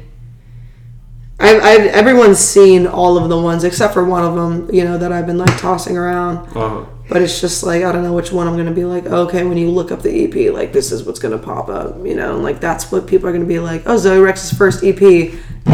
I've, 1.37 1.61
I've 1.61 1.87
everyone's 1.87 2.39
seen 2.39 2.87
all 2.87 3.17
of 3.17 3.27
the 3.27 3.37
ones 3.37 3.65
except 3.65 3.93
for 3.93 4.05
one 4.05 4.23
of 4.23 4.35
them, 4.35 4.73
you 4.73 4.85
know, 4.85 4.97
that 4.97 5.11
I've 5.11 5.25
been 5.25 5.37
like 5.37 5.57
tossing 5.57 5.97
around. 5.97 6.37
Uh-huh. 6.55 6.85
But 7.07 7.21
it's 7.21 7.39
just 7.39 7.63
like 7.63 7.83
I 7.83 7.91
don't 7.91 8.01
know 8.03 8.13
which 8.13 8.31
one 8.31 8.47
I'm 8.47 8.57
gonna 8.57 8.71
be 8.71 8.83
like. 8.83 9.05
Okay, 9.05 9.43
when 9.43 9.57
you 9.57 9.69
look 9.69 9.91
up 9.91 10.01
the 10.01 10.09
EP, 10.25 10.51
like 10.51 10.73
this 10.73 10.91
is 10.91 11.03
what's 11.03 11.19
gonna 11.19 11.37
pop 11.37 11.69
up, 11.69 12.03
you 12.03 12.15
know, 12.15 12.33
and 12.35 12.43
like 12.43 12.59
that's 12.59 12.91
what 12.91 13.05
people 13.05 13.29
are 13.29 13.31
gonna 13.31 13.45
be 13.45 13.59
like. 13.59 13.83
Oh, 13.85 13.95
Zoe 13.97 14.17
Rexx's 14.17 14.51
first 14.57 14.83
EP. 14.83 14.99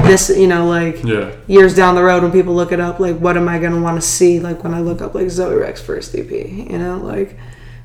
This, 0.04 0.30
you 0.30 0.48
know, 0.48 0.68
like 0.68 1.02
Yeah. 1.04 1.32
years 1.48 1.74
down 1.76 1.96
the 1.96 2.04
road 2.04 2.24
when 2.24 2.32
people 2.34 2.54
look 2.54 2.72
it 2.74 2.80
up, 2.82 3.00
like 3.00 3.18
what 3.18 3.38
am 3.38 3.48
I 3.48 3.60
gonna 3.60 3.80
want 3.82 4.00
to 4.02 4.06
see? 4.06 4.40
Like 4.42 4.64
when 4.64 4.74
I 4.74 4.82
look 4.82 5.02
up 5.02 5.16
like 5.16 5.30
Zoe 5.30 5.54
Rexx 5.56 5.80
first 5.80 6.14
EP, 6.16 6.32
you 6.32 6.78
know, 6.78 6.98
like 7.02 7.38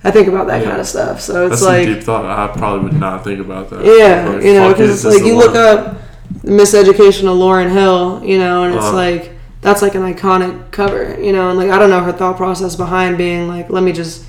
I 0.03 0.11
think 0.11 0.26
about 0.26 0.49
that 0.49 0.62
Yeah. 0.62 0.68
kind 0.70 0.80
of 0.80 0.86
stuff. 0.88 1.20
So 1.20 1.47
it's 1.47 1.61
That's 1.61 1.62
like 1.62 1.86
deep 1.86 2.03
thought. 2.03 2.24
I 2.24 2.53
probably 2.57 2.84
would 2.90 2.99
not 3.01 3.22
think 3.22 3.38
about 3.40 3.70
that. 3.70 3.84
yeah, 3.84 4.28
Like, 4.28 4.42
you 4.44 4.55
know, 4.55 4.68
because 4.70 5.05
it's 5.05 5.14
like 5.14 5.24
you 5.24 5.36
look 5.36 5.55
up 5.55 5.99
Miseducation 6.44 7.24
of 7.30 7.36
Lauryn 7.38 7.70
Hill, 7.70 8.22
you 8.24 8.38
know, 8.38 8.64
and 8.64 8.74
it's 8.74 8.84
Uh-huh. 8.84 8.97
like 8.97 9.32
that's 9.67 9.83
like 9.83 9.97
an 9.97 10.03
iconic 10.03 10.71
cover, 10.71 11.21
you 11.21 11.33
know, 11.33 11.51
and 11.51 11.59
like 11.59 11.71
I 11.71 11.79
don't 11.81 11.91
know 11.91 12.01
her 12.01 12.12
thought 12.12 12.37
process 12.37 12.77
behind 12.77 13.19
being 13.19 13.49
like, 13.49 13.69
let 13.69 13.83
me 13.83 13.91
just 13.93 14.25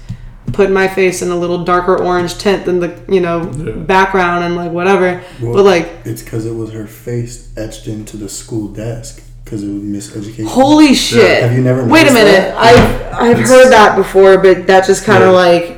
put 0.52 0.72
my 0.72 0.88
face 0.88 1.22
in 1.22 1.30
a 1.30 1.36
little 1.36 1.64
darker 1.64 1.96
orange 2.02 2.38
tint 2.40 2.66
than 2.66 2.80
the 2.80 2.90
you 3.08 3.20
know 3.20 3.52
Yeah. 3.56 3.74
background 3.74 4.44
and 4.46 4.56
like 4.56 4.72
whatever, 4.72 5.22
Well, 5.42 5.54
but 5.54 5.64
like 5.64 5.88
it's 6.06 6.24
because 6.24 6.46
it 6.48 6.56
was 6.56 6.72
her 6.72 6.88
face 6.88 7.50
etched 7.56 7.86
into 7.88 8.18
the 8.18 8.28
school 8.30 8.70
desk 8.70 9.22
because 9.44 9.62
it 9.64 9.68
was 9.72 9.84
miseducation. 9.84 10.48
holy 10.48 10.94
shit! 10.96 11.44
Have 11.44 11.54
you 11.54 11.62
never 11.62 11.86
Wait 11.86 12.08
a 12.08 12.14
minute, 12.14 12.32
that? 12.32 12.58
I've 12.58 13.14
I've 13.24 13.32
It's- 13.40 13.50
heard 13.50 13.72
that 13.72 13.96
before, 13.96 14.40
but 14.40 14.66
that 14.68 14.86
just 14.88 15.06
kind 15.06 15.24
of 15.24 15.30
Yeah. 15.34 15.36
like 15.46 15.77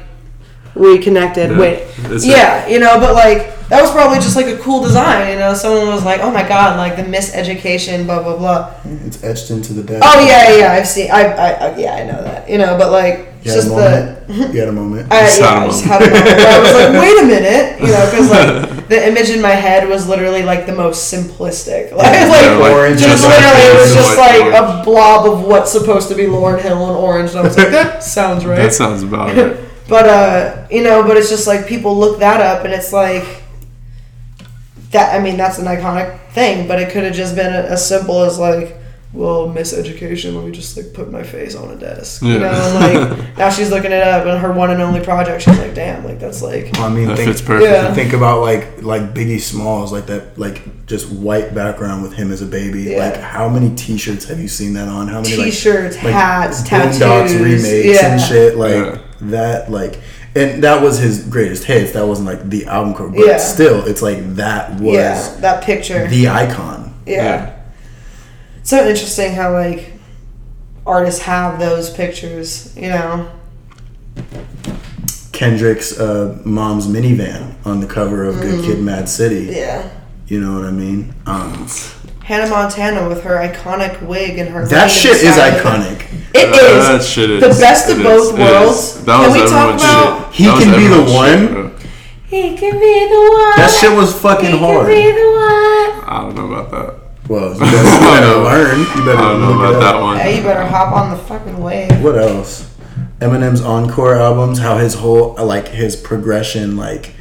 reconnected. 0.79 1.51
Yeah. 1.51 1.59
Wait, 1.59 1.83
It's 2.11 2.25
yeah, 2.25 2.67
you 2.67 2.79
know, 2.79 2.99
but 2.99 3.13
like 3.13 3.55
that 3.69 3.81
was 3.83 3.91
probably 3.91 4.17
just 4.17 4.35
like 4.35 4.47
a 4.47 4.57
cool 4.57 4.81
design, 4.81 5.31
you 5.33 5.37
know. 5.37 5.53
Someone 5.53 5.87
was 5.93 6.03
like, 6.03 6.21
"Oh 6.21 6.31
my 6.31 6.41
god, 6.47 6.77
like 6.77 6.95
the 6.95 7.03
miseducation, 7.03 8.05
blah 8.05 8.23
blah 8.23 8.37
blah." 8.37 8.73
It's 9.05 9.23
etched 9.23 9.51
into 9.51 9.73
the 9.73 9.83
desk. 9.83 10.03
Oh 10.05 10.25
yeah, 10.25 10.57
yeah, 10.57 10.71
I've 10.73 10.87
seen. 10.87 11.11
I, 11.11 11.21
I, 11.25 11.49
I 11.51 11.77
yeah, 11.77 11.93
I 11.95 12.03
know 12.03 12.23
that. 12.23 12.49
You 12.49 12.57
know, 12.57 12.77
but 12.77 12.91
like 12.91 13.27
You 13.43 13.53
just 13.53 13.67
a 13.67 13.71
the. 14.27 14.33
you 14.53 14.59
had 14.59 14.69
a 14.69 14.71
moment. 14.71 15.11
I, 15.11 15.21
Just 15.21 15.39
yeah, 15.39 15.47
had 15.53 15.61
a 15.61 15.65
I 15.65 15.67
just 15.67 15.83
had 15.85 16.01
a 16.01 16.09
moment 16.09 16.25
where 16.25 16.47
I 16.49 16.59
was 16.59 16.73
like, 16.73 16.91
wait 17.03 17.17
a 17.23 17.25
minute, 17.27 17.79
you 17.81 17.87
know, 17.93 18.03
because 18.09 18.29
like 18.31 18.87
the 18.89 19.07
image 19.07 19.29
in 19.29 19.39
my 19.41 19.53
head 19.53 19.87
was 19.87 20.07
literally 20.09 20.41
like 20.43 20.65
the 20.65 20.73
most 20.73 21.13
simplistic, 21.13 21.91
like, 21.95 22.09
Yeah, 22.11 22.25
like 22.25 22.59
like, 22.59 22.73
orange 22.73 22.99
just 23.01 23.21
literally 23.23 23.65
it 23.69 23.75
was 23.79 23.93
just 23.93 24.17
like 24.17 24.41
orange. 24.41 24.81
a 24.81 24.83
blob 24.83 25.29
of 25.31 25.43
what's 25.45 25.71
supposed 25.71 26.09
to 26.09 26.15
be 26.15 26.23
Lauryn 26.23 26.59
Hill 26.59 26.81
and 26.89 26.97
orange, 26.97 27.29
and 27.31 27.39
I 27.39 27.43
was 27.43 27.55
like, 27.57 27.69
that 27.69 28.03
sounds 28.03 28.45
right. 28.45 28.57
That 28.65 28.73
sounds 28.73 29.03
about 29.03 29.37
it. 29.37 29.65
But 29.89 30.07
uh, 30.07 30.67
you 30.69 30.83
know, 30.83 31.03
but 31.03 31.17
it's 31.17 31.29
just 31.29 31.47
like 31.47 31.67
people 31.67 31.97
look 31.97 32.19
that 32.19 32.39
up, 32.39 32.63
and 32.63 32.73
it's 32.73 32.93
like 32.93 33.41
that. 34.91 35.19
I 35.19 35.23
mean, 35.23 35.35
that's 35.35 35.57
an 35.57 35.65
iconic 35.65 36.19
thing, 36.29 36.67
but 36.67 36.79
it 36.79 36.91
could 36.91 37.03
have 37.03 37.15
just 37.15 37.35
been 37.35 37.51
as 37.51 37.87
simple 37.87 38.21
as 38.21 38.37
like, 38.37 38.75
well, 39.13 39.47
miseducation. 39.47 40.35
Let 40.35 40.45
me 40.45 40.51
just 40.51 40.77
like 40.77 40.93
put 40.93 41.11
my 41.11 41.23
face 41.23 41.55
on 41.55 41.71
a 41.71 41.75
desk, 41.75 42.21
yeah. 42.21 42.33
you 42.33 42.39
know. 42.39 42.51
And, 42.51 43.17
like 43.19 43.37
now 43.39 43.49
she's 43.49 43.71
looking 43.71 43.91
it 43.91 44.03
up, 44.03 44.27
and 44.27 44.39
her 44.39 44.53
one 44.53 44.69
and 44.69 44.79
only 44.79 44.99
project. 44.99 45.41
She's 45.41 45.57
like, 45.57 45.73
damn, 45.73 46.05
like 46.05 46.19
that's 46.19 46.43
like, 46.43 46.77
I 46.77 46.87
mean, 46.87 47.07
That 47.07 47.17
think, 47.17 47.29
fits 47.29 47.41
perfect. 47.41 47.71
Yeah. 47.71 47.91
think 47.91 48.13
about 48.13 48.41
like 48.41 48.83
like 48.83 49.15
Biggie 49.15 49.41
Smalls, 49.41 49.91
like 49.91 50.05
that, 50.05 50.37
like 50.37 50.85
just 50.85 51.11
white 51.11 51.55
background 51.55 52.03
with 52.03 52.13
him 52.13 52.31
as 52.31 52.43
a 52.43 52.45
baby. 52.45 52.83
Yeah. 52.83 53.09
Like, 53.09 53.17
how 53.17 53.49
many 53.49 53.75
T-shirts 53.75 54.25
have 54.25 54.39
you 54.39 54.47
seen 54.47 54.73
that 54.73 54.87
on? 54.87 55.07
How 55.07 55.21
many 55.21 55.35
t-shirts, 55.35 55.95
like 55.95 56.13
hats, 56.13 56.61
Boondocks 56.61 56.99
tattoos, 56.99 57.41
remakes 57.41 58.01
yeah. 58.01 58.11
and 58.11 58.21
shit 58.21 58.55
like 58.55 58.73
Yeah. 58.73 59.01
That? 59.21 59.69
Like, 59.71 59.99
and 60.35 60.63
that 60.63 60.81
was 60.81 60.99
his 60.99 61.23
greatest 61.27 61.63
hits. 61.65 61.91
That 61.93 62.05
wasn't 62.07 62.27
like 62.27 62.49
the 62.49 62.65
album 62.65 62.93
cover, 62.93 63.09
but 63.09 63.25
Yeah. 63.25 63.37
still, 63.37 63.85
it's 63.85 64.01
like 64.01 64.35
that 64.35 64.79
was 64.79 64.93
Yeah, 64.95 65.35
that 65.41 65.63
picture. 65.63 66.07
the 66.07 66.27
icon. 66.29 66.93
yeah. 67.05 67.15
Yeah. 67.23 67.49
So 68.63 68.77
interesting 68.87 69.33
how 69.33 69.53
like 69.53 69.93
artists 70.85 71.21
have 71.21 71.59
those 71.59 71.89
pictures, 71.89 72.73
you 72.75 72.89
know. 72.89 73.29
Kendrick's 75.31 75.97
uh, 75.99 76.37
mom's 76.43 76.87
minivan 76.87 77.53
on 77.65 77.79
the 77.79 77.87
cover 77.87 78.23
of 78.25 78.41
Good 78.41 78.63
Kid, 78.65 78.79
Mad 78.81 79.07
City. 79.07 79.45
Mm-hmm. 79.45 79.53
Yeah. 79.55 79.89
You 80.27 80.41
know 80.41 80.53
what 80.59 80.65
I 80.67 80.71
mean? 80.71 81.13
Um, 81.25 81.65
Hannah 82.29 82.47
Montana 82.47 83.09
with 83.09 83.23
her 83.23 83.37
iconic 83.37 83.99
wig 84.03 84.37
and 84.37 84.49
her. 84.49 84.63
that 84.67 84.91
shit 84.91 85.13
is 85.13 85.23
inside. 85.23 85.53
oconic. 85.61 86.05
It 86.35 86.53
Uh, 86.53 86.77
is 86.77 86.87
that 86.87 87.01
shit 87.03 87.31
is 87.31 87.41
the 87.41 87.59
best 87.59 87.89
of 87.89 88.03
both 88.03 88.33
is, 88.33 88.39
worlds. 88.39 88.77
is. 88.97 89.03
That 89.05 89.25
Can 89.25 89.33
we 89.33 89.49
talk 89.49 89.73
about? 89.73 90.31
shit. 90.31 90.35
He 90.35 90.45
That 90.45 90.61
can 90.61 90.71
be 90.79 90.85
the 90.87 90.93
everyone's 91.01 91.11
one. 91.11 91.39
shit, 91.39 91.51
bro. 91.51 91.71
He 92.27 92.55
can 92.55 92.73
be 92.79 93.07
the 93.09 93.31
one. 93.33 93.57
That 93.57 93.71
shit 93.71 93.91
was 93.97 94.13
fucking 94.13 94.51
He 94.51 94.57
hard. 94.59 94.85
can 94.85 94.95
be 94.95 95.11
the 95.11 95.25
one. 95.25 96.05
I 96.05 96.21
don't 96.21 96.35
know 96.35 96.53
about 96.53 96.69
that. 96.69 96.93
Well, 97.27 97.53
you 97.53 97.59
better, 97.59 97.77
you 97.77 97.99
better 98.13 98.37
learn. 98.43 98.79
You 98.79 99.05
better 99.05 99.17
I 99.17 99.21
don't 99.31 99.41
know 99.41 99.59
about 99.59 99.79
that 99.81 99.99
one. 99.99 100.17
Hey, 100.19 100.37
you 100.37 100.43
better 100.43 100.65
hop 100.67 100.93
on 100.93 101.09
the 101.09 101.17
fucking 101.17 101.57
wave. 101.57 101.99
What 102.03 102.15
else? 102.15 102.69
Eminem's 103.21 103.61
encore 103.61 104.13
albums, 104.13 104.59
how 104.59 104.77
his 104.77 104.93
whole 104.93 105.33
like 105.43 105.69
his 105.69 105.95
progression 105.95 106.77
like 106.77 107.15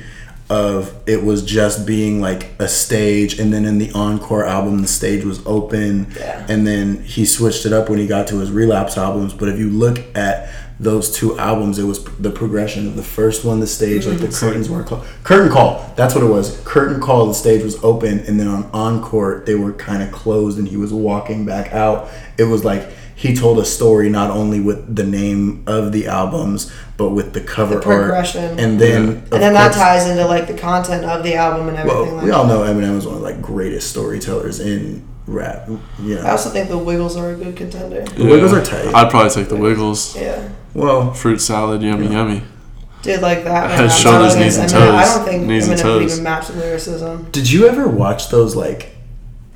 of 0.51 0.95
it 1.07 1.23
was 1.23 1.43
just 1.43 1.87
being 1.87 2.21
like 2.21 2.51
a 2.59 2.69
stage 2.69 3.39
and 3.39 3.53
then 3.53 3.65
in 3.65 3.79
the 3.79 3.93
encore 3.93 4.45
album 4.45 4.81
the 4.81 4.89
stage 4.89 5.25
was 5.25 5.45
open. 5.47 6.13
Yeah. 6.17 6.47
and 6.49 6.67
then 6.67 7.03
he 7.03 7.27
switched 7.27 7.67
it 7.67 7.73
up 7.73 7.89
when 7.89 7.99
he 7.99 8.07
got 8.07 8.27
to 8.29 8.39
his 8.39 8.51
relapse 8.51 8.97
albums 8.97 9.35
but 9.35 9.49
if 9.49 9.59
you 9.59 9.69
look 9.71 9.99
at 10.17 10.51
those 10.81 11.11
two 11.11 11.39
albums 11.39 11.79
it 11.79 11.85
was 11.85 12.05
the 12.05 12.31
progression 12.31 12.87
of 12.87 12.95
the 12.97 13.03
first 13.03 13.45
one 13.45 13.59
the 13.61 13.67
stage 13.67 14.07
like 14.07 14.19
the 14.19 14.29
mm-hmm. 14.29 14.47
curtains 14.47 14.71
were 14.71 14.83
closed 14.85 15.07
curtain 15.25 15.51
call 15.51 15.89
that's 15.99 16.15
what 16.15 16.23
it 16.23 16.29
was. 16.29 16.61
Curtain 16.65 17.01
call 17.01 17.27
the 17.27 17.35
stage 17.35 17.65
was 17.65 17.83
open 17.83 18.21
and 18.21 18.39
then 18.39 18.47
on 18.47 18.71
encore 18.73 19.43
they 19.45 19.57
were 19.57 19.73
kind 19.73 20.01
of 20.01 20.13
closed 20.13 20.57
and 20.57 20.69
he 20.69 20.77
was 20.77 20.93
walking 20.93 21.45
back 21.45 21.73
out. 21.73 22.09
It 22.39 22.45
was 22.45 22.65
like 22.65 22.89
he 23.19 23.35
told 23.35 23.59
a 23.59 23.65
story 23.65 24.09
not 24.09 24.31
only 24.31 24.61
with 24.61 24.95
the 24.95 25.03
name 25.05 25.65
of 25.67 25.91
the 25.93 26.07
albums 26.07 26.71
but 26.97 27.11
with 27.11 27.33
the 27.33 27.41
cover 27.41 27.75
The 27.77 27.81
progression. 27.81 28.45
art 28.53 28.61
and 28.61 28.81
then 28.81 29.03
And 29.09 29.17
of 29.25 29.41
then 29.43 29.53
that 29.55 29.73
ties 29.73 30.07
into 30.07 30.25
like 30.27 30.47
the 30.47 30.55
content 30.57 31.05
of 31.05 31.23
the 31.25 31.35
album 31.35 31.69
and 31.69 31.77
everything. 31.77 32.01
well, 32.07 32.15
like 32.15 32.25
we 32.25 32.31
that. 32.31 32.37
all 32.37 32.47
know 32.47 32.61
Eminem 32.61 32.97
is 32.97 33.07
one 33.07 33.17
of 33.17 33.21
the 33.23 33.27
like 33.31 33.43
greatest 33.43 33.91
storytellers 33.91 34.61
in 34.61 35.03
rap. 35.27 35.69
You 36.01 36.19
I 36.21 36.31
also 36.31 36.49
think 36.51 36.69
the 36.69 36.79
Wiggles 36.79 37.17
are 37.17 37.31
a 37.33 37.35
good 37.37 37.57
contender. 37.57 38.03
the 38.05 38.25
Wiggles 38.25 38.53
are 38.53 38.65
tight. 38.65 38.95
I'd 38.95 39.11
probably 39.11 39.31
take 39.31 39.49
the 39.49 39.57
Wiggles. 39.57 40.17
Yeah. 40.17 40.49
well, 40.75 41.13
Fruit 41.13 41.41
salad, 41.41 41.83
yummy, 41.83 42.09
yummy. 42.09 42.43
Dude, 43.03 43.21
like 43.21 43.45
that. 43.45 43.71
Head, 43.71 43.79
man, 43.87 43.91
shoulders, 43.91 44.35
I 44.35 44.41
knees, 44.41 44.57
and 44.59 44.73
mean, 44.73 44.83
I 44.83 45.05
don't 45.05 45.25
think 45.25 45.47
Knees 45.47 45.69
and 45.69 45.79
Eminem 45.79 45.83
could 45.83 46.01
toes. 46.01 46.13
even 46.13 46.25
match 46.25 46.49
the 46.49 46.55
lyricism. 46.55 47.29
did 47.31 47.51
you 47.51 47.69
ever 47.69 47.87
watch 47.89 48.29
those 48.31 48.57
like 48.57 48.91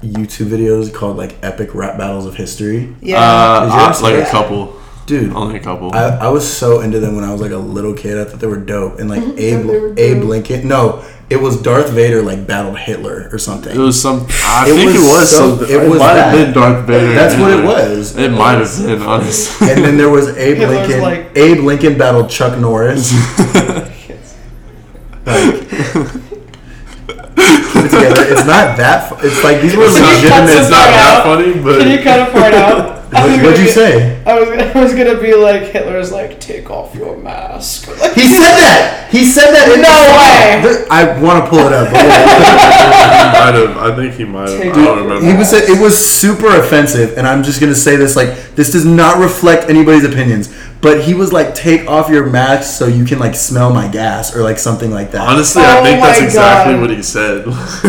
YouTube 0.03 0.49
videos 0.49 0.93
called 0.93 1.17
like 1.17 1.37
epic 1.43 1.75
rap 1.75 1.97
battles 1.99 2.27
of 2.27 2.37
history? 2.37 2.95
Yeah. 3.01 3.19
Uh, 3.21 3.61
Did 3.65 3.73
you 3.73 3.81
ever 3.81 3.89
I- 3.89 3.93
see 3.93 4.03
like 4.05 4.15
that? 4.17 4.29
a 4.29 4.31
couple. 4.31 4.79
Dude, 5.05 5.33
Only 5.33 5.57
a 5.57 5.61
couple. 5.61 5.93
I, 5.93 6.11
I 6.11 6.29
was 6.29 6.49
so 6.49 6.81
into 6.81 7.01
them 7.01 7.17
when 7.17 7.25
I 7.25 7.33
was 7.33 7.41
like 7.41 7.51
a 7.51 7.57
little 7.57 7.93
kid. 7.93 8.19
I 8.19 8.25
thought 8.25 8.39
they 8.39 8.47
were 8.47 8.57
dope. 8.57 9.01
And 9.01 9.11
like 9.11 9.25
thought 9.25 9.35
they 9.37 9.57
were 9.57 9.89
Abe 9.95 9.99
Abe. 9.99 10.23
Lincoln, 10.23 10.69
no, 10.69 11.05
it 11.29 11.41
was 11.43 11.61
Darth 11.61 11.91
Vader 11.91 12.23
like 12.23 12.47
battled 12.47 12.79
Hitler 12.79 13.29
or 13.33 13.39
something. 13.39 13.75
it 13.75 13.79
was 13.81 14.01
some. 14.01 14.25
I 14.45 14.67
It 14.69 14.75
think 14.77 14.93
was 14.93 14.95
it 14.95 14.99
was 15.13 15.31
so- 15.31 15.37
something. 15.57 15.69
it 15.77 15.83
It, 15.83 15.91
was 15.91 15.99
might 15.99 16.15
that. 16.15 16.33
have 16.35 16.47
been 16.47 16.55
Darth 16.55 16.87
Vader. 16.87 17.15
That's 17.15 17.35
and 17.35 17.43
what 17.43 17.51
it 17.53 17.65
was. 17.65 18.17
It 18.17 18.31
might 18.31 18.59
have 18.59 18.87
been, 18.87 19.03
honestly. 19.03 19.71
and 19.73 19.85
then 19.85 19.97
there 19.97 20.09
was 20.09 20.29
Abe 20.39 20.57
Hitler's 20.59 20.79
Lincoln. 20.89 21.01
like- 21.03 21.37
Abe 21.37 21.65
Lincoln 21.65 21.99
battled 21.99 22.31
Chuck 22.31 22.57
Norris. 22.61 23.13
like, 25.27 26.22
put 27.91 28.03
it 28.03 28.09
together. 28.09 28.33
It's 28.33 28.47
not 28.47 28.77
that. 28.79 29.09
Fu- 29.09 29.27
it's 29.27 29.43
like 29.43 29.61
these 29.63 29.75
were 29.77 29.85
It's 29.85 29.99
not, 29.99 30.15
legitimate. 30.15 30.51
it's 30.61 30.71
not 30.71 30.87
Cut 30.87 30.97
that 30.97 31.23
funny, 31.25 31.53
but 31.63 31.79
Can 31.81 31.91
you 31.91 32.03
cut 32.03 32.29
a 32.29 32.33
part 32.33 32.55
out? 32.55 33.03
I 33.15 33.27
was 33.27 33.37
What, 33.37 33.43
what'd 33.43 33.43
gonna 33.45 33.59
you 33.59 33.65
be- 33.67 33.71
say? 33.71 34.23
I 34.25 34.41
was, 34.41 34.49
I 34.49 34.83
was 34.83 34.95
gonna 34.95 35.21
be 35.21 35.35
like 35.35 35.63
Hitler's 35.65 36.11
like 36.13 36.41
take 36.41 36.71
off 36.71 36.95
your 36.95 37.17
mask. 37.19 37.89
He 38.13 38.29
said 38.29 38.55
that. 38.57 39.09
He 39.11 39.25
said 39.25 39.53
that. 39.53 39.69
In 39.73 39.81
No 39.83 39.93
the 39.93 40.17
way. 40.17 40.73
song. 40.75 40.87
I 40.91 41.21
want 41.21 41.45
to 41.45 41.51
pull 41.51 41.61
it 41.67 41.73
up. 41.73 41.89
but 41.93 42.01
wait. 42.01 42.09
he 42.09 43.25
might 43.37 43.55
have. 43.55 43.77
I 43.77 43.97
think 43.97 44.15
he 44.15 44.25
might 44.25 44.49
have. 44.49 44.61
I 44.61 44.85
don't 44.85 44.99
remember. 45.03 45.27
He 45.31 45.37
was 45.37 45.53
it 45.53 45.81
was 45.81 45.97
super 45.99 46.49
offensive, 46.57 47.17
and 47.19 47.27
I'm 47.27 47.43
just 47.43 47.61
gonna 47.61 47.75
say 47.75 47.97
this 47.97 48.17
like 48.17 48.55
this 48.55 48.73
does 48.73 48.85
not 48.87 49.19
reflect 49.19 49.69
anybody's 49.69 50.05
opinions. 50.05 50.49
But 50.83 51.05
he 51.05 51.15
was 51.15 51.33
like, 51.33 51.55
"Take 51.55 51.87
off 51.89 52.11
your 52.11 52.27
mask 52.27 52.77
so 52.77 52.89
you 52.89 53.05
can 53.05 53.21
like 53.21 53.37
smell 53.37 53.73
my 53.73 53.87
gas" 53.87 54.35
or 54.35 54.43
like 54.43 54.59
something 54.59 54.91
like 54.91 55.13
that. 55.13 55.29
Honestly, 55.29 55.63
I 55.63 55.79
Oh 55.79 55.83
think 55.85 56.03
that's 56.03 56.19
my 56.21 56.27
exactly 56.27 56.75
God. 56.75 56.81
what 56.83 56.91
he 56.91 57.03
said. 57.03 57.45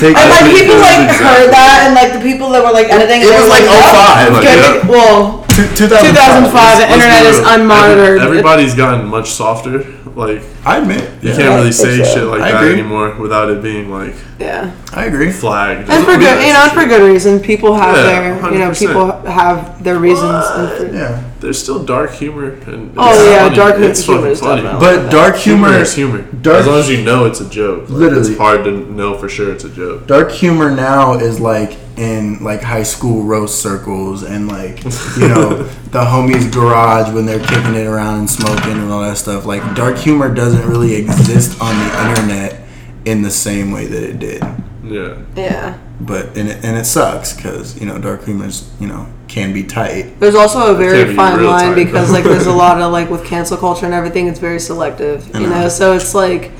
Take 0.00 0.16
And 0.16 0.30
like 0.32 0.40
think 0.48 0.58
people 0.64 0.80
like 0.80 1.04
exactly- 1.04 1.20
heard 1.20 1.52
that, 1.52 1.84
and 1.84 1.92
like 1.94 2.12
the 2.16 2.24
people 2.24 2.48
that 2.56 2.64
were 2.64 2.72
like 2.72 2.88
editing, 2.88 3.20
It 3.20 3.28
they 3.28 3.36
was 3.36 3.44
were 3.44 3.52
like 3.52 3.68
oh, 3.68 3.76
oh, 3.76 4.32
05. 4.32 4.32
Like, 4.32 4.44
yeah. 4.44 4.88
Well, 4.88 5.43
Two- 5.43 5.43
2005, 5.54 6.50
2005. 6.50 6.78
the 6.78 6.92
internet 6.92 7.26
is 7.26 7.38
unmonitored. 7.46 8.20
Everybody's 8.24 8.74
gotten 8.74 9.06
much 9.06 9.30
softer. 9.30 9.84
Like 10.14 10.42
I 10.64 10.78
admit. 10.78 11.00
you 11.24 11.30
yeah, 11.30 11.36
can't 11.36 11.54
really 11.58 11.72
say 11.72 11.98
so. 11.98 12.04
shit 12.04 12.22
like 12.28 12.40
I 12.40 12.52
that 12.52 12.62
agree. 12.62 12.72
anymore 12.78 13.16
without 13.18 13.50
it 13.50 13.60
being 13.62 13.90
like 13.90 14.14
yeah, 14.38 14.72
I 14.92 15.06
agree. 15.06 15.32
flagged. 15.32 15.90
and 15.90 16.04
for 16.04 16.16
good, 16.16 16.46
you 16.46 16.52
know, 16.52 16.68
for 16.72 16.84
good 16.86 17.02
reason. 17.02 17.40
People 17.40 17.74
have 17.74 17.96
Yeah, 17.96 18.02
their, 18.40 18.52
you 18.52 18.58
know, 18.60 18.72
people 18.72 19.10
have 19.22 19.82
their 19.82 19.98
reasons. 19.98 20.44
And 20.46 20.68
for, 20.90 20.96
Yeah. 20.96 21.30
There's 21.40 21.60
still 21.60 21.82
dark 21.84 22.12
humor. 22.12 22.50
And 22.66 22.92
Oh, 22.96 23.28
yeah, 23.28 23.44
funny. 23.44 23.56
dark 23.56 23.74
it's 23.78 24.04
humor 24.04 24.28
is 24.28 24.40
funny. 24.40 24.62
definitely- 24.62 24.86
But 25.02 25.10
dark 25.10 25.34
Humor 25.36 25.68
humor, 25.68 25.82
is 25.82 25.94
humor. 25.94 26.22
dark- 26.42 26.60
as 26.60 26.66
long 26.68 26.78
as 26.78 26.88
you 26.90 27.02
know 27.04 27.24
it's 27.26 27.40
a 27.40 27.48
joke. 27.48 27.82
Like, 27.90 27.98
Literally. 27.98 28.28
it's 28.30 28.38
hard 28.38 28.64
to 28.64 28.70
know 28.70 29.14
for 29.18 29.28
sure 29.28 29.50
it's 29.52 29.64
a 29.64 29.68
joke. 29.68 30.06
dark 30.06 30.30
humor 30.30 30.70
now 30.70 31.14
is 31.14 31.40
like 31.40 31.76
in 31.96 32.42
like 32.42 32.60
high 32.60 32.82
school 32.82 33.22
roast 33.22 33.62
circles 33.62 34.22
and 34.22 34.48
like 34.48 34.82
you 35.16 35.28
know 35.28 35.62
the 35.92 36.00
homies 36.00 36.52
garage 36.52 37.12
when 37.14 37.24
they're 37.24 37.44
kicking 37.44 37.74
it 37.74 37.86
around 37.86 38.18
and 38.18 38.30
smoking 38.30 38.72
and 38.72 38.90
all 38.90 39.00
that 39.02 39.16
stuff 39.16 39.44
like 39.46 39.62
dark 39.76 39.96
humor 39.96 40.32
doesn't 40.34 40.68
really 40.68 40.94
exist 40.94 41.60
on 41.60 41.74
the 41.76 42.08
internet 42.08 42.66
in 43.04 43.22
the 43.22 43.30
same 43.30 43.70
way 43.70 43.86
that 43.86 44.02
it 44.02 44.18
did 44.18 44.42
Yeah. 44.82 45.16
yeah. 45.36 45.78
but 46.00 46.36
and 46.36 46.48
it, 46.48 46.64
and 46.64 46.76
it 46.76 46.84
sucks 46.84 47.32
because 47.34 47.78
you 47.80 47.86
know 47.86 47.98
dark 47.98 48.24
humor's 48.24 48.68
you 48.80 48.88
know 48.88 49.06
can 49.28 49.52
be 49.52 49.62
tight 49.64 50.18
There's 50.20 50.34
also 50.34 50.74
a 50.74 50.76
very 50.76 51.14
fine 51.14 51.38
real 51.38 51.50
line 51.50 51.74
tight, 51.74 51.84
because 51.84 52.10
like 52.12 52.24
there's 52.24 52.46
a 52.46 52.52
lot 52.64 52.80
of 52.80 52.92
like 52.92 53.08
with 53.10 53.24
cancel 53.24 53.56
culture 53.56 53.84
and 53.84 53.94
everything, 53.94 54.28
it's 54.28 54.38
very 54.38 54.60
selective. 54.60 55.26
You 55.34 55.40
know. 55.40 55.48
know, 55.48 55.68
so 55.68 55.94
it's 55.94 56.14
like 56.14 56.52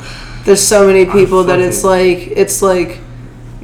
there's 0.44 0.60
so 0.66 0.86
many 0.86 1.06
people 1.06 1.44
that 1.44 1.60
it's 1.60 1.84
like 1.84 2.18
it's 2.34 2.62
like 2.62 2.98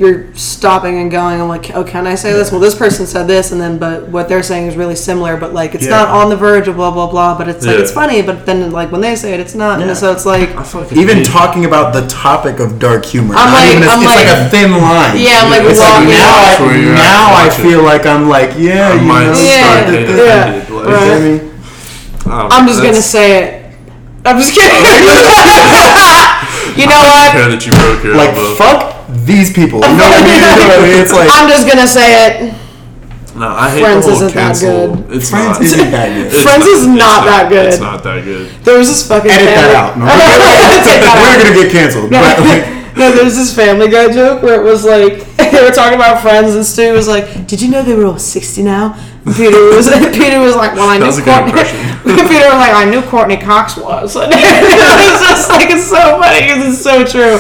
you're 0.01 0.35
stopping 0.35 0.97
and 0.99 1.11
going. 1.11 1.39
I'm 1.43 1.49
like, 1.49 1.75
oh, 1.77 1.85
can 1.85 2.07
I 2.07 2.15
say 2.15 2.33
this? 2.33 2.51
Well, 2.51 2.59
this 2.61 2.75
person 2.75 3.05
said 3.07 3.27
this, 3.29 3.53
and 3.53 3.61
then 3.61 3.77
but 3.79 4.09
what 4.09 4.31
they're 4.31 4.43
saying 4.43 4.67
is 4.67 4.75
really 4.75 4.97
similar, 4.97 5.37
but 5.37 5.53
like 5.53 5.75
it's 5.75 5.85
Yeah. 5.85 5.91
not 5.91 6.09
on 6.09 6.31
the 6.31 6.37
verge 6.37 6.69
of 6.69 6.77
blah 6.77 6.91
blah 6.91 7.07
blah. 7.11 7.37
But 7.37 7.49
it's 7.49 7.67
like 7.67 7.77
Yeah. 7.77 7.83
it's 7.83 7.93
funny, 7.93 8.23
but 8.23 8.47
then 8.47 8.71
like 8.73 8.91
when 8.91 9.03
they 9.03 9.15
say 9.15 9.35
it, 9.35 9.41
it's 9.41 9.55
not. 9.55 9.79
Yeah. 9.79 9.89
And 9.89 9.97
so 9.97 10.11
it's 10.11 10.25
like. 10.25 10.57
I 10.57 10.65
even 10.97 11.19
hate- 11.19 11.27
talking 11.27 11.67
about 11.67 11.93
the 11.93 12.07
topic 12.09 12.61
of 12.61 12.79
dark 12.79 13.05
humor 13.05 13.35
I'm 13.37 13.51
not 13.53 13.61
like- 13.61 13.71
even 13.77 13.83
a- 13.83 13.87
I'm 13.93 14.01
it's 14.03 14.17
like, 14.17 14.25
like- 14.27 14.47
a 14.47 14.49
thin 14.49 14.73
line 14.73 15.19
Yeah, 15.21 15.43
I'm 15.45 15.51
like 15.51 15.65
it's 15.69 15.79
like 15.79 16.09
now, 16.09 16.45
I, 16.49 16.57
now 16.97 17.29
I 17.29 17.31
watch 17.47 17.59
it. 17.59 17.63
feel 17.63 17.83
like 17.83 18.07
I'm 18.07 18.27
like 18.29 18.55
yeah 18.57 18.89
I 18.89 18.95
you 18.95 19.01
might 19.03 19.27
know, 19.27 19.35
Yeah, 19.39 19.61
start 19.61 19.87
the- 19.87 19.93
getting 19.93 20.17
the- 20.17 20.25
yeah, 20.25 20.49
offended, 20.49 20.71
like, 20.71 20.71
you 20.71 20.75
know 20.75 20.81
what 20.81 20.97
I 20.97 20.99
right. 21.13 21.23
mean? 21.23 21.41
I'm 22.53 22.67
just 22.67 22.81
gonna 22.83 23.03
say 23.03 23.43
it. 23.45 23.51
I'm 24.25 24.39
just 24.39 24.55
kidding. 24.55 24.71
you 26.81 26.87
know 26.87 26.97
I 26.97 26.99
what? 27.13 27.33
care 27.33 27.49
that 27.51 27.67
you 27.67 27.73
broke 27.73 28.03
your 28.05 28.15
like 28.17 28.31
elbow. 28.31 28.55
fuck 28.55 28.97
these 29.27 29.53
people. 29.53 29.81
You 29.81 29.89
know 29.97 30.09
what 30.09 30.23
I 30.23 30.25
mean? 30.25 30.41
You 30.41 30.41
know 30.41 30.69
what 30.69 30.79
I 30.79 30.89
mean? 30.89 31.01
It's 31.03 31.13
like 31.13 31.29
I'm 31.33 31.49
just 31.49 31.67
gonna 31.69 31.87
say 31.87 32.09
it. 32.27 32.55
No, 33.37 33.47
I 33.49 33.71
hate 33.71 33.81
Friends 33.83 34.05
the 34.07 34.13
whole 34.13 34.23
isn't 34.27 34.35
that 34.35 34.47
cancel. 34.59 34.97
good. 34.97 35.17
It's 35.17 35.31
Friends 35.31 35.59
not. 35.59 35.63
isn't 35.63 35.91
that 35.93 36.09
good. 36.15 36.27
It's 36.35 36.43
Friends 36.43 36.67
is 36.67 36.83
it's 36.85 36.99
not 36.99 37.25
that 37.31 37.49
good. 37.49 37.67
It's 37.71 37.79
not 37.81 38.03
that 38.03 38.25
good. 38.25 38.51
There 38.65 38.77
was 38.79 38.89
this 38.89 39.07
fucking 39.07 39.31
edit 39.31 39.49
family- 39.55 39.71
that 39.71 39.75
out. 39.79 39.99
No, 39.99 40.05
Take 40.85 41.01
that 41.07 41.15
we're 41.15 41.31
out. 41.31 41.39
gonna 41.47 41.57
get 41.63 41.71
canceled. 41.73 42.11
But 42.11 42.39
like, 42.43 42.65
No, 42.99 43.13
there's 43.15 43.37
this 43.37 43.55
Family 43.55 43.89
Guy 43.89 44.11
joke 44.13 44.43
where 44.43 44.61
it 44.61 44.65
was 44.65 44.85
like 44.85 45.25
they 45.39 45.63
were 45.63 45.71
talking 45.71 45.95
about 45.95 46.21
Friends, 46.23 46.55
and 46.55 46.67
Stu 46.67 46.93
was 46.93 47.07
like, 47.09 47.47
"Did 47.47 47.63
you 47.63 47.71
know 47.71 47.83
they 47.83 47.95
were 47.95 48.05
all 48.07 48.19
60 48.19 48.63
now?" 48.63 48.99
And 49.25 49.35
Peter 49.35 49.57
was 49.75 49.87
Peter 50.11 50.39
was 50.41 50.55
like, 50.57 50.75
"Well, 50.75 50.89
I 50.91 50.99
That 50.99 51.01
knew 51.01 51.07
was 51.07 51.19
a 51.19 51.23
good 51.23 51.31
Courteney." 51.39 51.51
impression. 51.55 51.79
Peter 52.29 52.47
was 52.51 52.59
like, 52.61 52.75
"I 52.75 52.85
knew 52.91 53.03
Courteney 53.03 53.37
Cox 53.39 53.77
was." 53.79 54.17
And 54.17 54.33
it's 54.35 55.23
just 55.41 55.51
like 55.57 55.71
it's 55.71 55.89
so 55.89 56.21
funny 56.21 56.41
because 56.47 56.75
it's 56.75 56.83
so 56.83 57.05
true. 57.05 57.39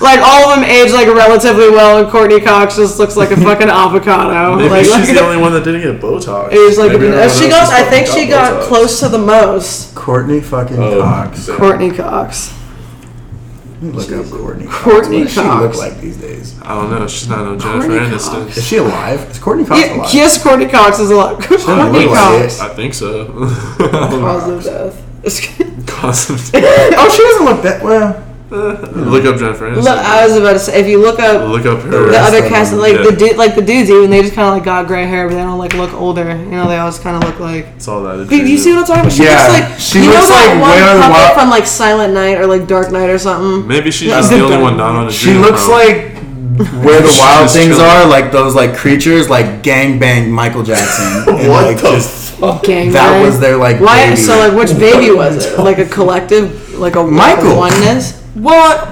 Like 0.00 0.20
all 0.22 0.48
of 0.50 0.56
them 0.60 0.64
age 0.64 0.92
like 0.92 1.06
relatively 1.08 1.68
well, 1.70 1.98
and 2.02 2.08
Courteney 2.10 2.40
Cox 2.40 2.76
just 2.76 2.98
looks 2.98 3.16
like 3.16 3.30
a 3.32 3.36
fucking 3.48 3.68
avocado. 3.68 4.56
Maybe 4.56 4.68
like, 4.70 4.84
she's 4.84 5.08
like, 5.08 5.16
the 5.16 5.20
only 5.26 5.36
one 5.40 5.52
that 5.52 5.64
didn't 5.64 5.82
get 5.82 6.00
Botox. 6.00 6.52
It 6.52 6.58
was 6.58 6.78
like 6.78 6.92
Maybe 6.92 7.06
everyone 7.08 7.28
she 7.30 7.48
got. 7.48 7.72
I 7.72 7.82
think 7.88 8.06
fucking 8.08 8.22
she 8.22 8.28
got 8.28 8.62
Botox. 8.62 8.66
close 8.68 9.00
to 9.00 9.08
the 9.08 9.18
most. 9.18 9.94
Courteney 9.94 10.40
fucking 10.40 10.78
Oh, 10.78 11.02
Cox. 11.02 11.46
damn. 11.46 11.56
Courteney 11.56 11.90
Cox. 11.90 12.54
Let 13.82 13.82
me 13.82 13.90
Look 13.92 14.12
up 14.12 14.26
Courteney. 14.30 14.66
Cox. 14.66 14.82
Courteney 14.82 15.18
what 15.18 15.24
does 15.24 15.34
she 15.34 15.40
Cox. 15.40 15.62
look 15.62 15.76
like 15.92 16.00
these 16.00 16.16
days? 16.18 16.60
I 16.62 16.74
don't 16.74 16.90
know. 16.90 17.06
She's 17.08 17.28
not 17.28 17.38
on 17.40 17.58
Jennifer 17.58 17.88
Courteney 17.88 18.14
Aniston. 18.16 18.44
Cox. 18.44 18.56
Is 18.58 18.66
she 18.66 18.76
alive? 18.76 19.30
Is 19.30 19.38
Courteney 19.38 19.66
Cox 19.66 19.80
Yeah, 19.80 19.96
alive? 19.96 20.14
yes, 20.14 20.42
Courteney 20.42 20.70
Cox 20.70 20.98
is 20.98 21.10
a 21.10 21.16
lot. 21.16 21.42
Courteney 21.42 21.66
look 22.06 22.10
like 22.10 22.40
Cox. 22.42 22.60
I 22.60 22.68
think 22.74 22.94
so. 22.94 23.26
Cause 23.78 24.48
of 24.48 24.64
death. 24.64 25.06
Cause 26.00 26.30
of- 26.30 26.50
oh, 26.54 27.10
she 27.14 27.22
doesn't 27.22 27.44
look 27.44 27.62
that 27.62 27.82
well. 27.82 28.26
Uh, 28.52 28.74
look 28.96 29.24
up 29.26 29.38
Jennifer 29.38 29.70
Aniston. 29.70 29.84
Look, 29.84 29.98
I 29.98 30.26
was 30.26 30.36
about 30.36 30.54
to 30.54 30.58
say, 30.58 30.80
if 30.80 30.88
you 30.88 30.98
look 31.00 31.20
up 31.20 31.48
Look 31.48 31.66
up 31.66 31.82
her. 31.84 31.88
the 31.90 32.00
rest 32.10 32.34
other 32.34 32.48
cast, 32.48 32.74
like 32.74 32.94
yeah. 32.96 33.02
the 33.04 33.12
dude, 33.16 33.36
like 33.36 33.54
the 33.54 33.62
dudes, 33.62 33.88
even 33.90 34.10
they 34.10 34.22
just 34.22 34.34
kind 34.34 34.48
of 34.48 34.54
like 34.54 34.64
got 34.64 34.88
gray 34.88 35.06
hair, 35.06 35.28
but 35.28 35.34
they 35.36 35.40
don't 35.40 35.58
like 35.58 35.72
look 35.74 35.92
older. 35.94 36.28
You 36.34 36.50
know, 36.58 36.66
they 36.68 36.76
always 36.78 36.98
kind 36.98 37.14
of 37.22 37.30
look 37.30 37.38
like. 37.38 37.66
It's 37.76 37.86
all 37.86 38.02
that. 38.02 38.28
Do 38.28 38.36
you 38.36 38.58
see 38.58 38.72
what 38.74 38.80
I'm 38.80 38.86
talking 38.86 39.00
about? 39.02 39.12
She 39.12 39.22
Yeah, 39.22 39.46
looks 39.46 39.70
like 39.70 39.78
she 39.78 39.98
you 40.02 40.10
looks 40.10 40.28
know 40.28 40.34
that 40.34 40.50
like 40.50 40.60
one 40.62 40.70
Where 40.70 40.94
the 40.96 41.00
puppet 41.00 41.12
Wild- 41.14 41.38
from 41.38 41.50
like 41.50 41.66
Silent 41.66 42.12
Night 42.12 42.38
or 42.38 42.46
like 42.48 42.66
Dark 42.66 42.90
Night 42.90 43.08
or 43.08 43.18
something. 43.20 43.68
Maybe 43.68 43.92
she's 43.92 44.08
Yeah, 44.08 44.18
just 44.18 44.30
the 44.30 44.38
the 44.38 44.44
only 44.46 44.58
one 44.58 44.76
not 44.76 44.96
on 44.96 45.06
a 45.06 45.12
She 45.12 45.34
looks 45.34 45.64
bro. 45.66 45.74
like 45.76 46.19
where 46.84 47.00
the 47.00 47.16
wild 47.18 47.44
just 47.44 47.56
things 47.56 47.76
chilling. 47.76 47.90
are, 47.90 48.06
like 48.06 48.32
those 48.32 48.54
like 48.54 48.76
creatures, 48.76 49.28
like 49.28 49.62
gang 49.62 49.98
gangbang 50.00 50.30
Michael 50.30 50.62
Jackson. 50.62 51.34
And, 51.40 51.48
What 51.48 51.64
like, 51.66 51.76
the 51.76 51.90
just 51.90 52.30
Gang 52.64 52.90
that 52.92 53.20
was 53.22 53.38
their 53.38 53.56
like. 53.56 53.80
Why? 53.80 54.04
baby. 54.10 54.16
So 54.16 54.38
like, 54.38 54.54
which 54.56 54.78
baby 54.78 55.10
was 55.14 55.44
it? 55.44 55.58
Like 55.58 55.78
a 55.78 55.84
collective, 55.86 56.78
like 56.78 56.96
a 56.96 57.04
Michael. 57.04 57.56
oneness. 57.56 58.20
What? 58.34 58.88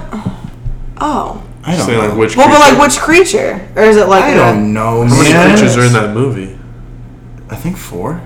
Oh. 1.01 1.43
I 1.63 1.75
don't 1.75 1.85
Say 1.85 1.93
know. 1.97 2.07
like 2.07 2.17
which. 2.17 2.37
Well, 2.37 2.47
but 2.47 2.59
like 2.59 2.79
which 2.81 2.99
creature, 2.99 3.67
or 3.75 3.83
is 3.83 3.97
it 3.97 4.07
like 4.07 4.23
I 4.23 4.29
a- 4.29 4.35
don't 4.37 4.73
know. 4.73 5.03
How 5.05 5.17
many 5.17 5.31
man. 5.33 5.57
creatures 5.57 5.77
are 5.77 5.83
in 5.85 5.93
that 5.93 6.13
movie? 6.13 6.57
I 7.49 7.55
think 7.55 7.75
four. 7.77 8.21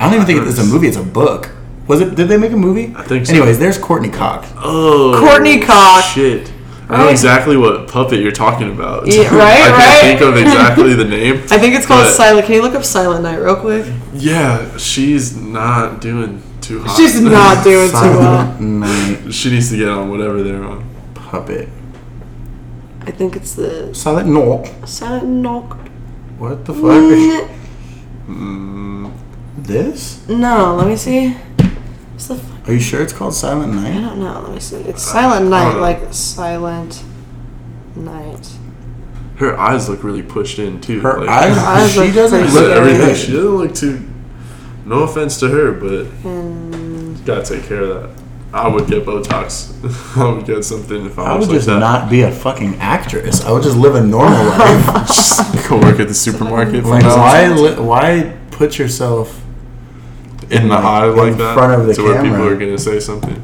I 0.00 0.06
don't 0.06 0.14
even 0.14 0.26
think 0.26 0.46
it's 0.48 0.58
a 0.58 0.64
movie. 0.64 0.88
It's 0.88 0.96
a 0.96 1.02
book. 1.02 1.50
Was 1.86 2.00
it? 2.00 2.14
Did 2.14 2.28
they 2.28 2.36
make 2.38 2.52
a 2.52 2.56
movie? 2.56 2.94
I 2.96 3.02
think 3.02 3.26
so. 3.26 3.32
Anyways, 3.34 3.58
there's 3.58 3.78
Courteney 3.78 4.10
Cox. 4.10 4.48
Oh, 4.56 5.14
Courteney 5.20 5.60
Cox. 5.60 6.06
Shit. 6.12 6.50
I 6.88 6.98
know 6.98 7.04
Right. 7.04 7.10
exactly 7.12 7.56
what 7.56 7.88
puppet 7.88 8.20
you're 8.20 8.30
talking 8.30 8.70
about. 8.70 9.06
Yeah, 9.06 9.22
right, 9.34 9.52
I 9.52 9.56
can't 9.56 9.72
right. 9.78 10.00
think 10.02 10.20
of 10.20 10.36
exactly 10.36 10.92
the 10.94 11.04
name. 11.18 11.36
I 11.50 11.58
think 11.58 11.74
it's 11.74 11.86
called 11.86 12.04
But- 12.04 12.12
Silent. 12.12 12.46
Can 12.46 12.56
you 12.56 12.62
look 12.62 12.74
up 12.74 12.84
Silent 12.84 13.22
Night 13.22 13.36
real 13.38 13.56
quick? 13.56 13.86
Yeah, 14.12 14.76
she's 14.76 15.34
not 15.36 16.00
doing 16.02 16.42
too 16.60 16.82
hot. 16.82 16.96
She's 16.96 17.18
not 17.20 17.64
doing 17.70 17.88
too 17.88 17.94
well. 17.96 18.60
Night 18.60 19.32
she 19.32 19.50
needs 19.50 19.70
to 19.70 19.76
get 19.78 19.88
on 19.88 20.10
whatever 20.10 20.42
they're 20.42 20.62
on. 20.62 20.84
puppet. 21.14 21.68
I 23.06 23.10
think 23.10 23.36
it's 23.36 23.54
the 23.54 23.94
Silent 23.94 24.28
Night. 24.28 24.72
Silent 24.88 25.24
Night. 25.26 25.62
What 26.38 26.64
the 26.64 26.72
fuck? 26.74 26.82
Mm, 26.82 27.48
Mm, 28.28 29.12
this? 29.58 30.26
No, 30.28 30.74
let 30.76 30.86
me 30.86 30.96
see. 30.96 31.36
What's 32.14 32.26
the? 32.28 32.36
Fuck? 32.36 32.68
Are 32.68 32.72
you 32.72 32.80
sure 32.80 33.02
it's 33.02 33.12
called 33.12 33.34
Silent 33.34 33.74
Night? 33.74 33.90
I 33.90 34.00
Night? 34.00 34.08
don't 34.08 34.20
know. 34.20 34.40
Let 34.40 34.52
me 34.52 34.60
see. 34.60 34.76
It's 34.76 35.02
Silent 35.02 35.48
Night, 35.50 35.72
don't 35.72 35.80
like 35.80 36.00
Silent 36.12 37.02
Night. 37.96 38.48
her 39.36 39.58
eyes 39.58 39.88
look 39.88 40.02
really 40.04 40.22
pushed 40.22 40.58
in 40.58 40.80
too. 40.80 41.00
Her 41.00 41.20
like, 41.20 41.28
eyes. 41.28 41.58
eyes 41.58 41.92
she 41.92 42.00
look 42.00 42.14
doesn't 42.14 42.38
pretty 42.40 42.54
look 42.54 42.64
scary. 42.64 42.90
everything. 42.92 43.14
She 43.16 43.32
doesn't 43.32 43.50
look 43.56 43.74
too. 43.74 44.08
No 44.86 45.02
offense 45.02 45.38
to 45.40 45.48
her, 45.48 45.72
but 45.72 46.06
And 46.24 47.24
gotta 47.24 47.42
take 47.44 47.64
care 47.68 47.82
of 47.82 48.02
that. 48.02 48.22
I 48.52 48.68
would 48.68 48.86
get 48.86 49.04
Botox. 49.04 49.72
I 50.16 50.32
would 50.32 50.46
get 50.46 50.64
something 50.64 51.06
if 51.06 51.18
I, 51.18 51.22
was. 51.22 51.28
I 51.28 51.36
was 51.36 51.46
would 51.48 51.52
like 51.54 51.56
just 51.58 51.66
that. 51.66 51.80
not 51.80 52.08
be 52.08 52.20
a 52.22 52.30
fucking 52.30 52.76
actress. 52.76 53.44
I 53.44 53.50
would 53.50 53.64
just 53.64 53.76
live 53.76 53.96
a 53.96 54.02
normal 54.04 54.44
life. 54.44 54.86
just 55.08 55.68
go 55.68 55.78
work 55.80 55.98
at 55.98 56.06
the 56.06 56.14
supermarket. 56.14 56.82
from 56.82 56.90
Like, 56.90 57.02
now 57.02 57.16
why? 57.16 57.48
Li- 57.48 57.80
why 57.80 58.36
put 58.52 58.78
yourself 58.78 59.42
in 60.50 60.68
the 60.68 60.74
like, 60.74 60.84
eye 60.84 61.04
like 61.06 61.32
in 61.32 61.38
that 61.38 61.54
front 61.54 61.80
of 61.80 61.86
the 61.86 61.94
to 61.94 62.02
where 62.02 62.22
people 62.22 62.42
are 62.46 62.56
gonna 62.56 62.78
say 62.78 63.00
something. 63.00 63.40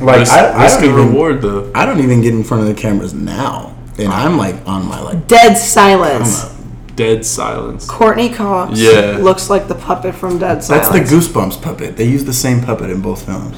Like, 0.00 0.20
risk, 0.20 0.32
I- 0.32 0.48
I 0.52 0.62
risk 0.62 0.80
don't 0.80 0.88
even- 0.90 1.08
reward 1.08 1.42
though. 1.42 1.70
I 1.74 1.84
don't 1.84 2.00
even 2.00 2.20
get 2.22 2.32
in 2.32 2.42
front 2.44 2.62
of 2.62 2.68
the 2.68 2.74
cameras 2.80 3.12
now, 3.12 3.74
and 3.98 4.08
I'm 4.12 4.38
like 4.38 4.56
on 4.66 4.86
my 4.86 5.00
like. 5.00 5.26
Dead 5.28 5.52
I'm 5.52 5.56
Silence. 5.56 6.44
a- 6.44 6.50
Dead 6.96 7.24
silence. 7.24 7.86
Courteney 7.86 8.28
Cox. 8.28 8.76
Yeah. 8.78 9.18
Looks 9.20 9.48
like 9.48 9.68
the 9.68 9.76
puppet 9.76 10.16
from 10.16 10.38
Dead 10.38 10.64
Silence. 10.64 10.88
That's 10.88 11.10
the 11.10 11.16
Goosebumps 11.16 11.62
puppet. 11.62 11.96
They 11.96 12.04
use 12.04 12.24
the 12.24 12.32
same 12.32 12.60
puppet 12.60 12.90
in 12.90 13.00
both 13.00 13.22
films. 13.24 13.56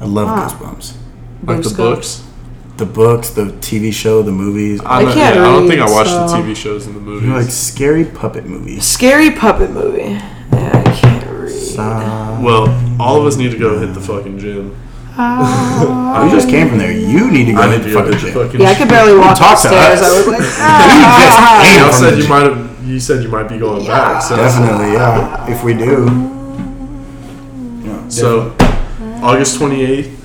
I 0.00 0.06
love 0.06 0.28
Ah. 0.28 0.48
Goosebumps. 0.48 0.92
Like 1.44 1.62
the 1.62 1.68
Goosebumps. 1.68 1.76
books. 1.76 2.22
The 2.76 2.86
books, 2.86 3.30
the 3.30 3.44
TV 3.60 3.92
show, 3.92 4.22
the 4.22 4.32
movies. 4.32 4.80
I'm 4.84 5.06
not- 5.06 5.14
can't 5.14 5.36
yeah, 5.36 5.42
I 5.42 5.52
don't 5.52 5.66
think 5.68 5.80
I 5.80 5.90
watched 5.90 6.10
so- 6.10 6.26
the 6.28 6.34
TV 6.36 6.54
shows 6.54 6.86
and 6.86 6.94
the 6.96 7.00
movies. 7.00 7.22
You 7.24 7.30
know, 7.34 7.38
like 7.40 7.50
scary 7.50 8.04
puppet 8.04 8.46
movies. 8.46 8.84
Scary 8.84 9.30
puppet 9.30 9.70
movie. 9.72 10.18
Yeah, 10.52 10.82
I 10.84 10.90
can't 10.92 11.24
read. 11.30 11.78
Uh, 11.78 12.38
well, 12.42 12.68
all 13.00 13.20
of 13.20 13.26
us 13.26 13.36
need 13.36 13.50
to 13.52 13.58
go 13.58 13.78
hit 13.78 13.94
the 13.94 14.00
fucking 14.00 14.38
gym. 14.38 14.74
you 15.18 16.30
just 16.30 16.48
came 16.50 16.68
from 16.68 16.76
there. 16.78 16.92
You 16.92 17.30
need 17.30 17.46
to 17.46 17.52
go 17.54 17.70
hit 17.70 17.82
the 17.82 17.90
fucking 17.90 18.18
gym. 18.18 18.32
fucking 18.34 18.60
Yeah, 18.60 18.68
I 18.70 18.74
could 18.74 18.88
barely 18.88 19.16
walk 19.18 19.36
Talk 19.38 19.58
to 19.62 19.68
upstairs. 19.68 20.00
us. 20.02 20.08
I 20.12 20.18
was 20.18 20.26
like, 20.26 20.38
You 20.40 20.46
ah. 20.60 21.60
just 21.62 21.72
came 21.72 21.80
Y'all 21.80 21.90
from 21.92 22.00
said 22.00 22.10
the 22.12 22.16
you 22.16 22.22
gym. 22.22 22.30
might 22.30 22.42
have. 22.42 22.86
You 22.86 23.00
said 23.00 23.22
you 23.22 23.28
might 23.30 23.48
be 23.48 23.58
going 23.58 23.86
back. 23.86 24.22
So, 24.22 24.36
Definitely, 24.36 24.92
yeah. 24.92 25.50
If 25.50 25.64
we 25.64 25.72
do. 25.74 26.04
Yeah, 27.84 28.08
so 28.08 28.54
August 29.22 29.56
twenty 29.58 29.82
eighth. 29.84 30.15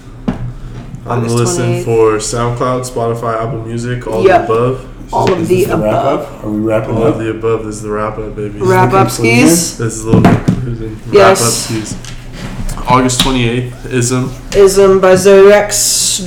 I'm 1.05 1.19
August 1.19 1.35
listen 1.35 1.65
28th. 1.83 1.85
for 1.85 2.11
SoundCloud, 2.17 2.89
Spotify, 2.89 3.41
Apple 3.43 3.63
Music, 3.65 4.05
all 4.07 4.23
Yep. 4.23 4.47
the 4.47 4.53
above. 4.53 4.87
all 5.13 5.25
Is 5.33 5.41
of 5.41 5.47
this 5.47 5.65
the 5.67 5.75
the 5.75 5.77
wrap 5.77 5.93
above. 5.93 6.19
up? 6.21 6.43
Are 6.45 6.49
we 6.49 6.59
wrapping 6.59 6.95
All 6.95 7.03
up? 7.07 7.15
of 7.15 7.19
the 7.19 7.29
above 7.31 7.65
is 7.67 7.81
the 7.81 7.89
wrap 7.89 8.17
up, 8.17 8.35
baby. 8.35 8.59
Wrap 8.59 8.93
up 8.93 9.07
conclusion? 9.07 9.47
skis. 9.49 9.77
This 9.77 9.93
is 9.95 10.05
a 10.05 10.09
little 10.11 10.21
conclusion. 10.45 10.99
Yes. 11.11 11.41
Wrap 11.71 11.81
up 11.81 11.87
skis. 11.87 12.87
August 12.87 13.21
twenty 13.21 13.47
eighth. 13.49 13.85
Ism. 13.91 14.31
Ism 14.55 14.99
by 15.01 15.15
Zoe 15.15 15.51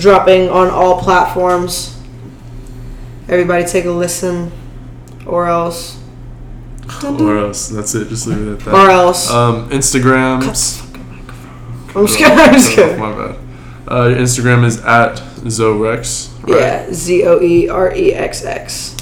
dropping 0.00 0.48
on 0.50 0.68
all 0.70 1.00
platforms. 1.00 1.96
Everybody 3.28 3.64
take 3.64 3.84
a 3.86 3.90
listen, 3.90 4.52
or 5.26 5.46
else, 5.46 5.96
Or 7.18 7.38
else. 7.38 7.68
That's 7.68 7.94
it. 7.94 8.08
Just 8.08 8.26
leave 8.26 8.46
it 8.46 8.52
at 8.52 8.60
that. 8.60 8.74
or 8.74 8.90
else. 8.90 9.30
Um, 9.30 9.68
Instagrams. 9.70 10.82
I'm 11.96 12.06
scared. 12.06 12.32
I'm 12.38 12.52
just 12.52 12.74
Cut 12.74 12.88
it 12.88 12.88
off, 12.88 12.98
kidding. 12.98 12.98
My 13.00 13.12
bad. 13.12 13.36
Uh, 13.94 14.08
Instagram 14.18 14.64
is 14.64 14.78
at 14.84 15.18
Zorex. 15.46 16.32
Right? 16.42 16.58
Yeah, 16.60 16.92
Z 16.92 17.24
O 17.26 17.40
E 17.40 17.68
R 17.68 17.94
E 17.94 18.12
X 18.12 18.44
X. 18.44 18.96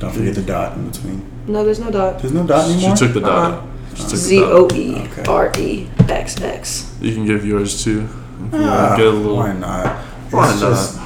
Don't 0.00 0.10
forget 0.12 0.34
the 0.34 0.42
dot 0.42 0.76
in 0.76 0.90
between. 0.90 1.24
No, 1.46 1.64
there's 1.64 1.78
no 1.78 1.92
dot. 1.92 2.18
There's 2.18 2.32
no 2.34 2.44
dot 2.44 2.66
She 2.66 2.72
anymore? 2.74 2.96
took 2.96 3.12
the 3.14 3.20
dot. 3.20 3.52
Uh-uh. 3.52 3.94
She 3.94 4.02
took 4.02 4.10
the 4.10 4.40
dot. 4.40 4.52
O 4.52 4.68
E 4.74 4.96
Okay. 5.06 5.24
R 5.30 5.52
E 5.56 5.88
X 6.08 6.40
X. 6.42 6.92
You 7.00 7.14
can 7.14 7.24
give 7.24 7.46
yours 7.46 7.84
too. 7.84 8.08
If 8.48 8.52
you 8.54 8.58
Ah, 8.66 8.96
get 8.96 9.06
a 9.06 9.10
little. 9.10 9.36
Why 9.36 9.52
not? 9.52 9.94
Why 10.32 10.50
It's 10.50 10.60
not? 10.60 10.70
just 10.70 10.98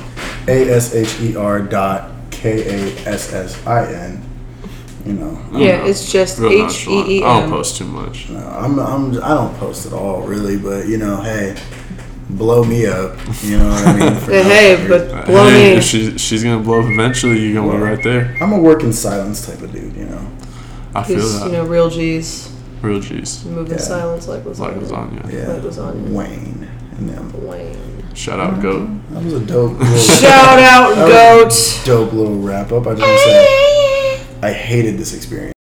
A 0.49 0.71
S 0.71 0.95
H 0.95 1.21
E 1.21 1.37
R 1.37 1.61
dot 1.61 2.11
K 2.31 2.65
A 2.65 2.97
S 3.07 3.33
S 3.35 3.67
I 3.67 3.85
N. 3.93 4.23
You 5.05 5.13
know. 5.13 5.39
Yeah, 5.53 5.79
not- 5.79 5.89
it's 5.89 6.11
just 6.11 6.39
Real 6.39 6.67
H 6.67 6.87
E 6.89 6.95
nonchalant. 6.97 7.09
E 7.11 7.23
I 7.23 7.41
don't 7.41 7.51
post 7.51 7.77
too 7.77 7.85
much. 7.85 8.31
No, 8.31 8.39
I'm, 8.41 8.79
I'm, 8.81 9.13
I 9.23 9.29
don't 9.35 9.55
post 9.59 9.85
at 9.87 9.93
all, 9.93 10.23
really, 10.23 10.57
but 10.57 10.87
you 10.89 10.97
know, 10.97 11.21
hey, 11.21 11.55
blow 12.37 12.65
me 12.65 12.87
up. 12.87 13.17
You 13.43 13.59
know 13.59 13.69
what 13.69 13.87
I 13.87 13.93
mean? 13.99 14.13
Hey, 14.21 14.43
no 14.43 14.49
hey, 14.49 14.83
reason. 14.87 14.89
but 14.89 15.27
blow 15.27 15.49
hey, 15.49 15.73
me. 15.73 15.79
If 15.79 15.85
she, 15.85 16.19
she's 16.19 16.43
gonna 16.45 16.63
blow 16.63 16.81
up 16.81 16.91
eventually, 16.91 17.39
you're 17.41 17.55
gonna 17.63 17.73
be 17.73 17.83
right 17.83 18.03
there. 18.03 18.37
I'm 18.41 18.53
a 18.53 18.59
work 18.59 18.83
in 18.83 18.93
silence 18.93 19.47
type 19.47 19.61
of 19.63 19.73
dude, 19.73 19.95
you 19.97 20.07
know. 20.07 20.31
I 20.95 21.05
feel 21.05 21.17
He's, 21.17 21.39
that. 21.39 21.47
you 21.47 21.53
know, 21.53 21.65
real 21.67 21.89
G's. 21.91 22.53
Real 22.83 23.01
G's. 23.01 23.45
Move 23.45 23.71
in 23.71 23.79
silence 23.79 24.27
like 24.27 24.43
lasagna. 24.45 24.59
Like 24.59 24.75
lasagna. 24.77 25.33
Yeah. 25.33 25.53
Like 25.53 25.63
lasagna. 25.63 26.09
Wayne 26.11 26.69
and 26.93 27.09
them. 27.09 27.47
Wayne. 27.47 28.15
Shout 28.15 28.41
out, 28.41 28.61
goat. 28.61 28.89
Mm-hmm. 28.89 29.15
That 29.15 29.25
was 29.25 29.35
a 29.35 29.47
dope 29.47 29.79
little, 29.79 29.97
Shout 30.21 30.59
out, 30.59 30.95
goat. 30.95 31.81
dope 31.85 32.13
little 32.13 32.39
wrap 32.41 32.73
up. 32.73 32.87
I 32.87 32.95
just 32.95 33.03
want 33.03 33.19
to 33.19 33.25
say, 33.25 34.27
I 34.43 34.53
hated 34.53 34.99
this 34.99 35.15
experience. 35.15 35.55